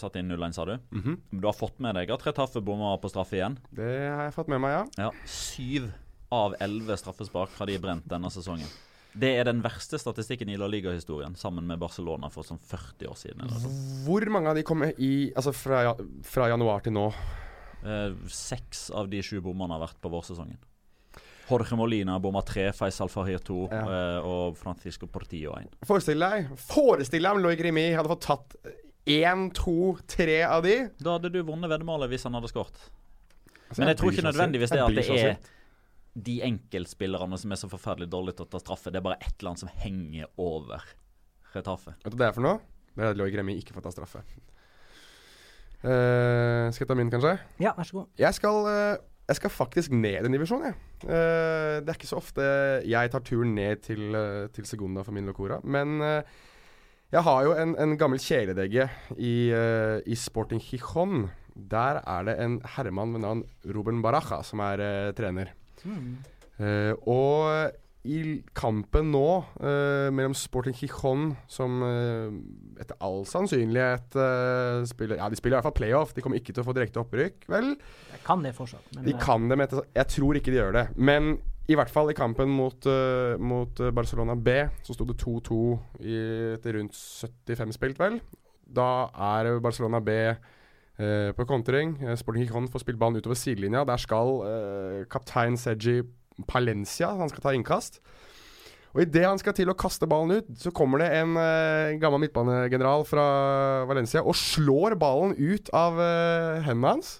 satte 0.00 0.18
inn 0.18 0.32
0-1, 0.32 0.52
sa 0.56 0.64
du. 0.64 0.78
Mhm. 0.90 1.16
Du 1.30 1.46
har 1.46 1.52
fått 1.54 1.78
med 1.78 1.94
deg 1.94 2.10
at 2.10 2.26
Retafe 2.26 2.60
bomma 2.64 2.96
på 2.98 3.10
straffe 3.12 3.36
igjen? 3.38 3.58
Det 3.70 4.08
har 4.08 4.24
jeg 4.24 4.34
fått 4.34 4.48
med 4.48 4.60
meg, 4.64 4.72
ja. 4.78 4.84
Ja. 5.06 5.10
Syv 5.26 5.92
av 6.32 6.56
elleve 6.60 6.96
straffespark 6.96 7.54
har 7.58 7.66
de 7.66 7.78
brent 7.78 8.08
denne 8.08 8.30
sesongen. 8.32 8.66
Det 9.18 9.32
er 9.40 9.48
den 9.48 9.60
verste 9.64 9.98
statistikken 9.98 10.50
i 10.52 10.56
La 10.60 10.68
Liga-historien, 10.70 11.34
sammen 11.38 11.66
med 11.66 11.80
Barcelona 11.82 12.30
for 12.30 12.46
sånn 12.46 12.60
40 12.62 13.10
år 13.10 13.18
siden. 13.18 13.44
Eller. 13.44 13.76
Hvor 14.06 14.26
mange 14.34 14.52
av 14.52 14.58
de 14.58 14.64
kommer 14.66 14.94
i 14.94 15.30
Altså 15.34 15.52
fra, 15.56 15.82
fra 16.26 16.48
januar 16.52 16.84
til 16.84 16.94
nå? 16.94 17.08
Eh, 17.82 18.14
seks 18.32 18.88
av 18.90 19.10
de 19.10 19.22
sju 19.22 19.40
bommene 19.42 19.76
har 19.76 19.84
vært 19.88 20.00
på 20.02 20.10
vårsesongen. 20.12 20.58
Jorge 21.48 21.78
Molina 21.80 22.18
bomma 22.20 22.42
tre, 22.44 22.66
Faisal 22.76 23.08
Fahir 23.08 23.40
to 23.44 23.62
eh, 23.72 24.18
og 24.20 24.58
Francisco 24.60 25.08
Portillo 25.08 25.54
én. 25.56 25.70
Forestill 25.88 26.20
deg 26.20 26.50
Forestill 26.60 27.24
deg 27.24 27.38
om 27.38 27.40
Loic 27.40 27.62
Remy 27.64 27.86
hadde 27.96 28.12
fått 28.12 28.26
tatt 28.26 28.58
én, 29.08 29.48
to, 29.56 29.96
tre 30.10 30.42
av 30.44 30.66
de. 30.66 30.76
Da 31.00 31.16
hadde 31.16 31.30
du 31.32 31.40
vunnet 31.40 31.70
veddemålet 31.72 32.12
hvis 32.12 32.26
han 32.28 32.36
hadde 32.36 32.50
skåret. 32.52 32.76
Altså, 33.68 33.80
Men 33.80 33.88
jeg 33.88 33.94
jeg 33.94 34.00
tror 34.02 34.12
ikke 34.12 34.26
nødvendigvis 34.28 34.74
det 34.74 34.82
at 34.84 34.98
det 34.98 35.06
er. 35.08 35.38
De 36.24 36.38
enkeltspillerne 36.46 37.38
som 37.40 37.52
er 37.52 37.60
så 37.60 37.70
forferdelig 37.70 38.10
dårlige 38.12 38.38
til 38.38 38.48
å 38.48 38.52
ta 38.52 38.60
straffe. 38.62 38.92
Det 38.92 39.00
er 39.00 39.06
bare 39.06 39.20
et 39.20 39.34
eller 39.38 39.52
annet 39.52 39.62
som 39.64 39.72
henger 39.84 40.30
over 40.40 40.84
Retafe. 41.54 41.94
Vet 42.02 42.12
du 42.12 42.16
hva 42.16 42.26
det 42.26 42.30
er 42.30 42.36
for 42.36 42.46
noe? 42.46 42.58
Det 42.94 43.04
er 43.04 43.12
at 43.14 43.20
Loic 43.20 43.36
Remy 43.38 43.54
ikke 43.60 43.76
får 43.76 43.86
ta 43.86 43.92
straffe. 43.94 44.24
Uh, 45.78 46.66
skal 46.74 46.82
jeg 46.82 46.90
ta 46.90 46.98
min, 46.98 47.12
kanskje? 47.12 47.36
Ja, 47.62 47.72
vær 47.78 47.86
så 47.86 48.00
god. 48.00 48.10
Jeg 48.18 48.34
skal, 48.34 48.66
uh, 48.66 49.22
jeg 49.30 49.38
skal 49.38 49.54
faktisk 49.54 49.94
ned 49.94 50.26
en 50.26 50.34
divisjon, 50.34 50.66
jeg. 50.66 50.76
Uh, 51.06 51.78
det 51.78 51.92
er 51.92 51.96
ikke 51.96 52.10
så 52.10 52.18
ofte 52.18 52.44
jeg 52.88 53.12
tar 53.14 53.24
turen 53.26 53.54
ned 53.54 53.84
til, 53.86 54.18
til 54.54 54.66
Segunda 54.66 55.06
for 55.06 55.14
min 55.14 55.30
Locora. 55.30 55.60
Men 55.62 56.02
jeg 57.08 57.22
har 57.24 57.44
jo 57.46 57.54
en, 57.56 57.76
en 57.80 57.94
gammel 58.00 58.20
kjæledegge 58.20 58.88
i, 59.16 59.36
i 60.04 60.18
Sporting 60.18 60.60
Gijon. 60.60 61.28
Der 61.58 61.98
er 62.06 62.26
det 62.26 62.36
en 62.38 62.60
herremann 62.76 63.14
ved 63.16 63.24
navn 63.24 63.42
Ruben 63.66 64.02
Baraja 64.02 64.42
som 64.46 64.60
er 64.62 64.82
eh, 64.82 65.14
Eh, 65.84 66.94
og 67.06 67.74
i 68.08 68.38
kampen 68.56 69.10
nå 69.12 69.26
uh, 69.60 70.08
mellom 70.14 70.34
Sporting 70.36 70.76
Gijon, 70.76 71.32
som 71.50 71.82
uh, 71.82 72.30
etter 72.80 72.96
all 73.04 73.24
sannsynlighet 73.28 74.16
uh, 74.16 74.86
spiller 74.88 75.20
Ja, 75.20 75.28
de 75.28 75.38
spiller 75.38 75.56
i 75.56 75.58
hvert 75.58 75.68
fall 75.68 75.76
playoff. 75.76 76.14
De 76.16 76.24
kommer 76.24 76.40
ikke 76.40 76.54
til 76.54 76.62
å 76.62 76.68
få 76.68 76.76
direkte 76.76 77.02
opprykk, 77.02 77.48
vel? 77.50 77.74
Jeg 78.14 78.24
kan 78.24 78.44
det 78.46 78.54
fortsatt. 78.56 78.86
Men, 78.94 79.04
De 79.10 79.16
kan 79.20 79.48
det, 79.50 79.58
men 79.58 79.80
jeg 79.98 80.10
tror 80.14 80.40
ikke 80.40 80.54
de 80.54 80.60
gjør 80.60 80.76
det. 80.78 80.84
Men 80.96 81.36
i 81.68 81.76
hvert 81.76 81.92
fall 81.92 82.08
i 82.08 82.16
kampen 82.16 82.48
mot, 82.48 82.86
mot 83.44 83.80
Barcelona 83.92 84.32
B 84.40 84.54
så 84.86 84.94
sto 84.96 85.04
det 85.04 85.18
2-2 85.20 85.58
etter 86.54 86.78
rundt 86.78 86.96
75 86.96 87.74
spilt, 87.76 88.00
vel. 88.00 88.16
Da 88.64 89.10
er 89.34 89.50
Barcelona 89.60 90.00
B 90.00 90.14
eh, 90.98 91.30
på 91.36 91.46
kontring. 91.48 91.96
Uh, 92.02 92.14
Sporting 92.18 92.46
Kikon 92.46 92.68
får 92.70 92.84
spilt 92.84 93.00
ballen 93.00 93.18
utover 93.20 93.38
sidelinja. 93.38 93.84
Der 93.88 94.00
skal 94.02 94.32
uh, 94.44 95.04
kaptein 95.10 95.58
Seji 95.60 96.02
Palencia 96.46 97.10
Han 97.18 97.30
skal 97.32 97.44
ta 97.44 97.54
innkast. 97.56 98.00
Og 98.94 99.02
idet 99.04 99.24
han 99.26 99.40
skal 99.40 99.54
til 99.54 99.70
å 99.70 99.76
kaste 99.78 100.08
ballen 100.08 100.38
ut, 100.40 100.46
så 100.58 100.70
kommer 100.74 101.02
det 101.02 101.10
en 101.18 101.34
gammel 102.00 102.22
midtbanegeneral 102.22 103.04
fra 103.06 103.24
Valencia 103.86 104.22
og 104.24 104.32
slår 104.38 104.96
ballen 104.98 105.34
ut 105.36 105.68
av 105.76 106.00
hendene 106.64 106.94
hans. 106.94 107.10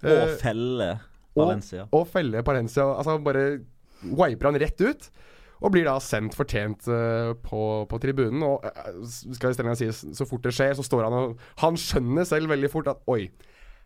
Og 0.00 0.32
feller 0.40 0.40
felle 0.40 0.88
Valencia. 1.36 1.84
og, 1.90 1.98
og 2.00 2.08
feller 2.08 2.46
Palencia. 2.46 2.86
Altså 2.94 3.18
bare 3.22 3.44
wiper 4.00 4.48
han 4.48 4.58
rett 4.64 4.80
ut. 4.80 5.10
Og 5.62 5.72
blir 5.74 5.86
da 5.86 5.94
sendt 6.02 6.36
fortjent 6.36 6.88
eh, 6.90 7.32
på, 7.44 7.62
på 7.90 8.00
tribunen. 8.02 8.42
Og 8.46 8.64
eh, 8.66 9.00
skal 9.38 9.54
strengt 9.54 9.80
sies, 9.80 10.04
så 10.16 10.26
fort 10.28 10.44
det 10.46 10.54
skjer, 10.56 10.74
så 10.78 10.86
står 10.86 11.06
han 11.06 11.18
og 11.18 11.44
Han 11.62 11.78
skjønner 11.80 12.26
selv 12.28 12.50
veldig 12.52 12.72
fort 12.72 12.90
at 12.90 13.04
oi, 13.10 13.28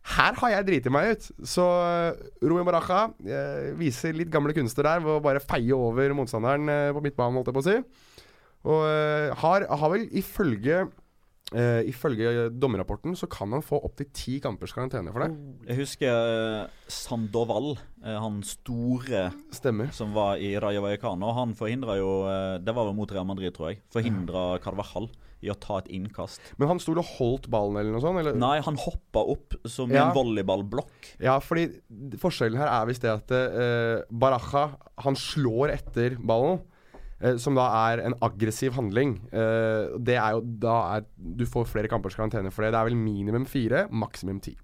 her 0.09 0.36
har 0.40 0.53
jeg 0.53 0.66
driti 0.69 0.93
meg 0.93 1.12
ut. 1.12 1.27
Så 1.47 1.65
uh, 1.65 2.28
Rui 2.45 2.62
Maraja 2.66 3.09
eh, 3.27 3.73
viser 3.78 4.16
litt 4.16 4.31
gamle 4.32 4.55
kunster 4.57 4.86
der 4.86 5.03
ved 5.05 5.19
å 5.19 5.24
bare 5.24 5.43
feie 5.43 5.74
over 5.77 6.15
motstanderen 6.16 6.70
eh, 6.73 6.93
på 6.97 7.03
midtbanen, 7.05 7.40
holdt 7.40 7.51
jeg 7.51 7.59
på 7.59 7.65
å 7.65 7.69
si. 7.69 7.77
Og 8.69 8.86
eh, 8.89 9.35
har, 9.43 9.66
har 9.69 9.93
vel 9.93 10.09
ifølge 10.19 10.86
eh, 11.55 11.83
Ifølge 11.89 12.49
dommerrapporten 12.53 13.16
så 13.19 13.29
kan 13.31 13.53
han 13.55 13.65
få 13.65 13.81
opptil 13.87 14.11
ti 14.15 14.39
kampers 14.45 14.75
karantene 14.77 15.12
for 15.15 15.25
det. 15.25 15.31
Jeg 15.70 15.81
husker 15.83 16.19
uh, 16.66 16.75
Sandoval, 16.89 17.77
uh, 18.05 18.19
han 18.23 18.43
store 18.47 19.29
Stemmer. 19.55 19.93
som 19.97 20.12
var 20.16 20.37
i 20.43 20.55
Raja 20.61 20.83
Vallecano. 20.85 21.33
Han 21.37 21.55
forhindra 21.59 21.99
jo 22.01 22.11
Det 22.62 22.75
var 22.75 22.89
vel 22.91 22.99
mot 22.99 23.12
Real 23.12 23.27
Madrid, 23.29 23.55
tror 23.57 23.73
jeg. 23.73 23.83
Forhindra 23.93 24.59
Carvajal 24.62 25.09
i 25.45 25.51
å 25.53 25.57
ta 25.59 25.79
et 25.79 25.91
innkast. 25.95 26.41
Men 26.59 26.73
han 26.73 26.81
sto 26.83 26.97
og 26.99 27.05
holdt 27.19 27.47
ballen 27.53 27.79
eller 27.79 27.95
noe 27.95 28.03
sånt? 28.03 28.19
Eller? 28.19 28.35
Nei, 28.39 28.57
han 28.65 28.79
hoppa 28.81 29.23
opp 29.23 29.55
som 29.70 29.91
Ja. 29.93 30.09
en 30.09 30.16
volleyballblokk. 30.16 31.12
Ja, 31.23 31.39
fordi 31.39 31.69
forskjellen 32.19 32.59
her 32.59 32.66
er 32.73 32.89
visst 32.91 33.03
det 33.07 33.12
at 33.12 33.31
uh, 33.31 34.03
Baraja 34.11 34.65
han 35.05 35.15
slår 35.15 35.70
etter 35.77 36.19
ballen. 36.19 36.59
Eh, 37.20 37.36
som 37.40 37.59
da 37.59 37.66
er 37.90 38.05
en 38.07 38.16
aggressiv 38.24 38.77
handling. 38.78 39.19
Eh, 39.32 39.99
det 39.99 40.16
er 40.19 40.36
jo 40.36 40.45
da 40.62 40.78
er 40.97 41.07
Du 41.16 41.47
får 41.47 41.69
flere 41.70 41.90
kampers 41.90 42.16
karantene 42.19 42.53
for 42.55 42.65
det. 42.65 42.73
Det 42.73 42.81
er 42.81 42.90
vel 42.90 42.99
minimum 42.99 43.47
fire, 43.47 43.86
maksimum 43.90 44.40
ti. 44.40 44.57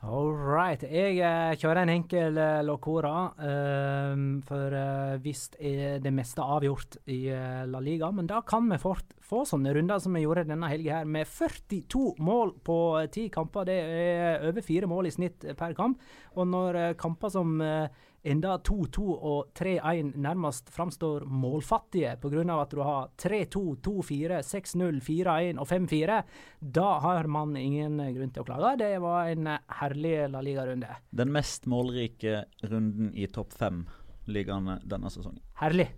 All 0.00 0.32
right. 0.32 0.80
Jeg 0.80 1.18
uh, 1.20 1.52
kjører 1.60 1.82
en 1.82 1.90
enkel 1.92 2.38
uh, 2.40 2.62
Locora. 2.64 3.34
Uh, 3.36 4.40
for 4.48 4.76
visst 5.20 5.58
er 5.60 5.98
det 6.00 6.12
meste 6.16 6.40
avgjort 6.40 6.96
i 7.12 7.26
La 7.68 7.82
Liga, 7.84 8.08
men 8.08 8.28
da 8.30 8.40
kan 8.40 8.64
vi 8.70 8.80
fort 8.80 9.12
få 9.30 9.44
sånne 9.46 9.74
runder 9.76 10.00
som 10.02 10.16
vi 10.16 10.24
gjorde 10.24 10.46
denne 10.48 10.70
helga 10.72 11.00
her, 11.00 11.08
med 11.08 11.28
42 11.28 12.14
mål 12.24 12.54
på 12.64 12.78
ti 13.12 13.28
kamper. 13.32 13.68
Det 13.68 13.76
er 13.76 14.48
over 14.48 14.64
fire 14.64 14.88
mål 14.90 15.10
i 15.10 15.14
snitt 15.14 15.44
per 15.58 15.76
kamp. 15.76 16.00
Og 16.38 16.48
når 16.48 16.80
kamper 17.00 17.32
som 17.32 17.60
eh, 17.62 18.06
enda 18.22 18.56
2-2 18.58 19.04
og 19.06 19.52
3-1 19.56 20.12
nærmest 20.20 20.70
framstår 20.72 21.24
målfattige 21.24 22.16
pga. 22.20 22.42
at 22.60 22.70
du 22.70 22.82
har 22.82 23.10
3-2, 23.16 23.76
2-4, 23.80 24.40
6-0, 24.44 25.00
4-1 25.00 25.60
og 25.60 25.68
5-4, 25.68 26.22
da 26.60 26.88
har 27.00 27.26
man 27.26 27.56
ingen 27.56 27.96
grunn 28.14 28.30
til 28.30 28.42
å 28.42 28.48
klage. 28.48 28.76
Det 28.78 29.00
var 29.00 29.30
en 29.30 29.48
herlig 29.80 30.30
La 30.30 30.40
Liga-runde. 30.40 30.96
Den 31.10 31.32
mest 31.32 31.66
målrike 31.66 32.44
runden 32.62 33.14
i 33.14 33.26
topp 33.26 33.52
fem-ligaene 33.56 34.80
denne 34.84 35.10
sesongen. 35.10 35.42
Herlig. 35.60 35.88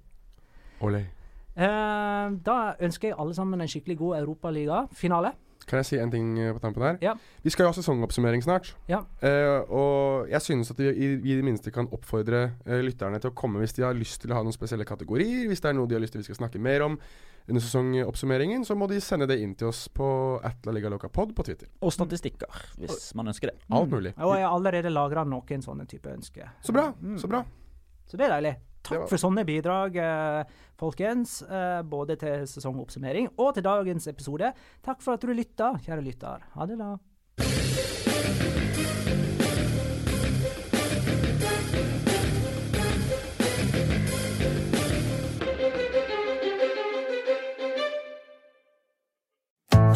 Olé. 0.82 1.06
Eh, 1.52 2.26
da 2.40 2.58
ønsker 2.80 3.10
jeg 3.10 3.18
alle 3.20 3.34
sammen 3.36 3.60
en 3.60 3.68
skikkelig 3.68 3.98
god 4.00 4.20
Europaliga-finale. 4.22 5.34
Kan 5.68 5.80
jeg 5.82 5.88
si 5.88 5.98
en 6.02 6.12
ting 6.12 6.34
eh, 6.40 6.52
på 6.54 6.62
tampen 6.62 6.84
her? 6.84 7.00
Ja. 7.04 7.14
Vi 7.44 7.52
skal 7.52 7.66
jo 7.66 7.72
ha 7.72 7.76
sesongoppsummering 7.76 8.44
snart. 8.44 8.72
Ja. 8.90 9.02
Eh, 9.24 9.58
og 9.72 10.30
jeg 10.30 10.42
synes 10.44 10.72
at 10.74 10.80
vi 10.80 10.90
i, 10.90 11.10
vi 11.22 11.34
i 11.34 11.40
det 11.40 11.46
minste 11.46 11.72
kan 11.74 11.90
oppfordre 11.92 12.44
eh, 12.66 12.80
lytterne 12.84 13.20
til 13.22 13.32
å 13.32 13.36
komme 13.36 13.62
hvis 13.62 13.76
de 13.76 13.86
har 13.86 13.98
lyst 13.98 14.22
til 14.24 14.32
å 14.32 14.40
ha 14.40 14.46
noen 14.46 14.56
spesielle 14.56 14.86
kategorier. 14.88 15.46
Hvis 15.50 15.64
det 15.64 15.72
er 15.72 15.78
noe 15.78 15.90
de 15.90 15.98
har 15.98 16.04
lyst 16.04 16.16
til 16.16 16.24
vi 16.24 16.28
skal 16.30 16.42
snakke 16.44 16.62
mer 16.62 16.86
om 16.86 16.98
under 17.50 17.62
sesongoppsummeringen, 17.62 18.64
så 18.64 18.76
må 18.78 18.86
de 18.86 19.00
sende 19.02 19.26
det 19.26 19.40
inn 19.42 19.56
til 19.58 19.72
oss 19.72 19.88
på 19.90 20.06
atlaligaloca.pod 20.46 21.32
på 21.34 21.46
Twitter. 21.48 21.70
Og 21.82 21.90
statistikker, 21.94 22.68
hvis 22.78 23.08
man 23.18 23.32
ønsker 23.32 23.50
det. 23.50 23.64
Alt 23.74 23.90
mulig. 23.90 24.14
Og 24.18 24.36
jeg 24.38 24.46
har 24.46 24.54
allerede 24.54 24.92
lagra 24.94 25.26
noen 25.26 25.64
sånne 25.64 25.88
type 25.90 26.12
ønsker. 26.12 26.54
Så 26.62 26.74
bra. 26.76 26.92
Så 27.18 27.30
bra. 27.30 27.42
Så 28.06 28.20
det 28.20 28.28
er 28.28 28.36
deilig. 28.36 28.54
Takk 28.82 29.06
for 29.10 29.20
sånne 29.20 29.44
bidrag, 29.46 29.96
eh, 29.96 30.44
folkens. 30.80 31.40
Eh, 31.42 31.82
både 31.82 32.18
til 32.18 32.46
sesongoppsummering 32.50 33.30
og 33.38 33.54
til 33.54 33.66
dagens 33.66 34.08
episode. 34.10 34.52
Takk 34.82 35.02
for 35.02 35.14
at 35.14 35.20
du 35.22 35.32
lytta, 35.32 35.74
kjære 35.86 36.02
lytter. 36.02 36.48
Ha 36.56 36.66
det, 36.66 36.78
da. 36.78 36.96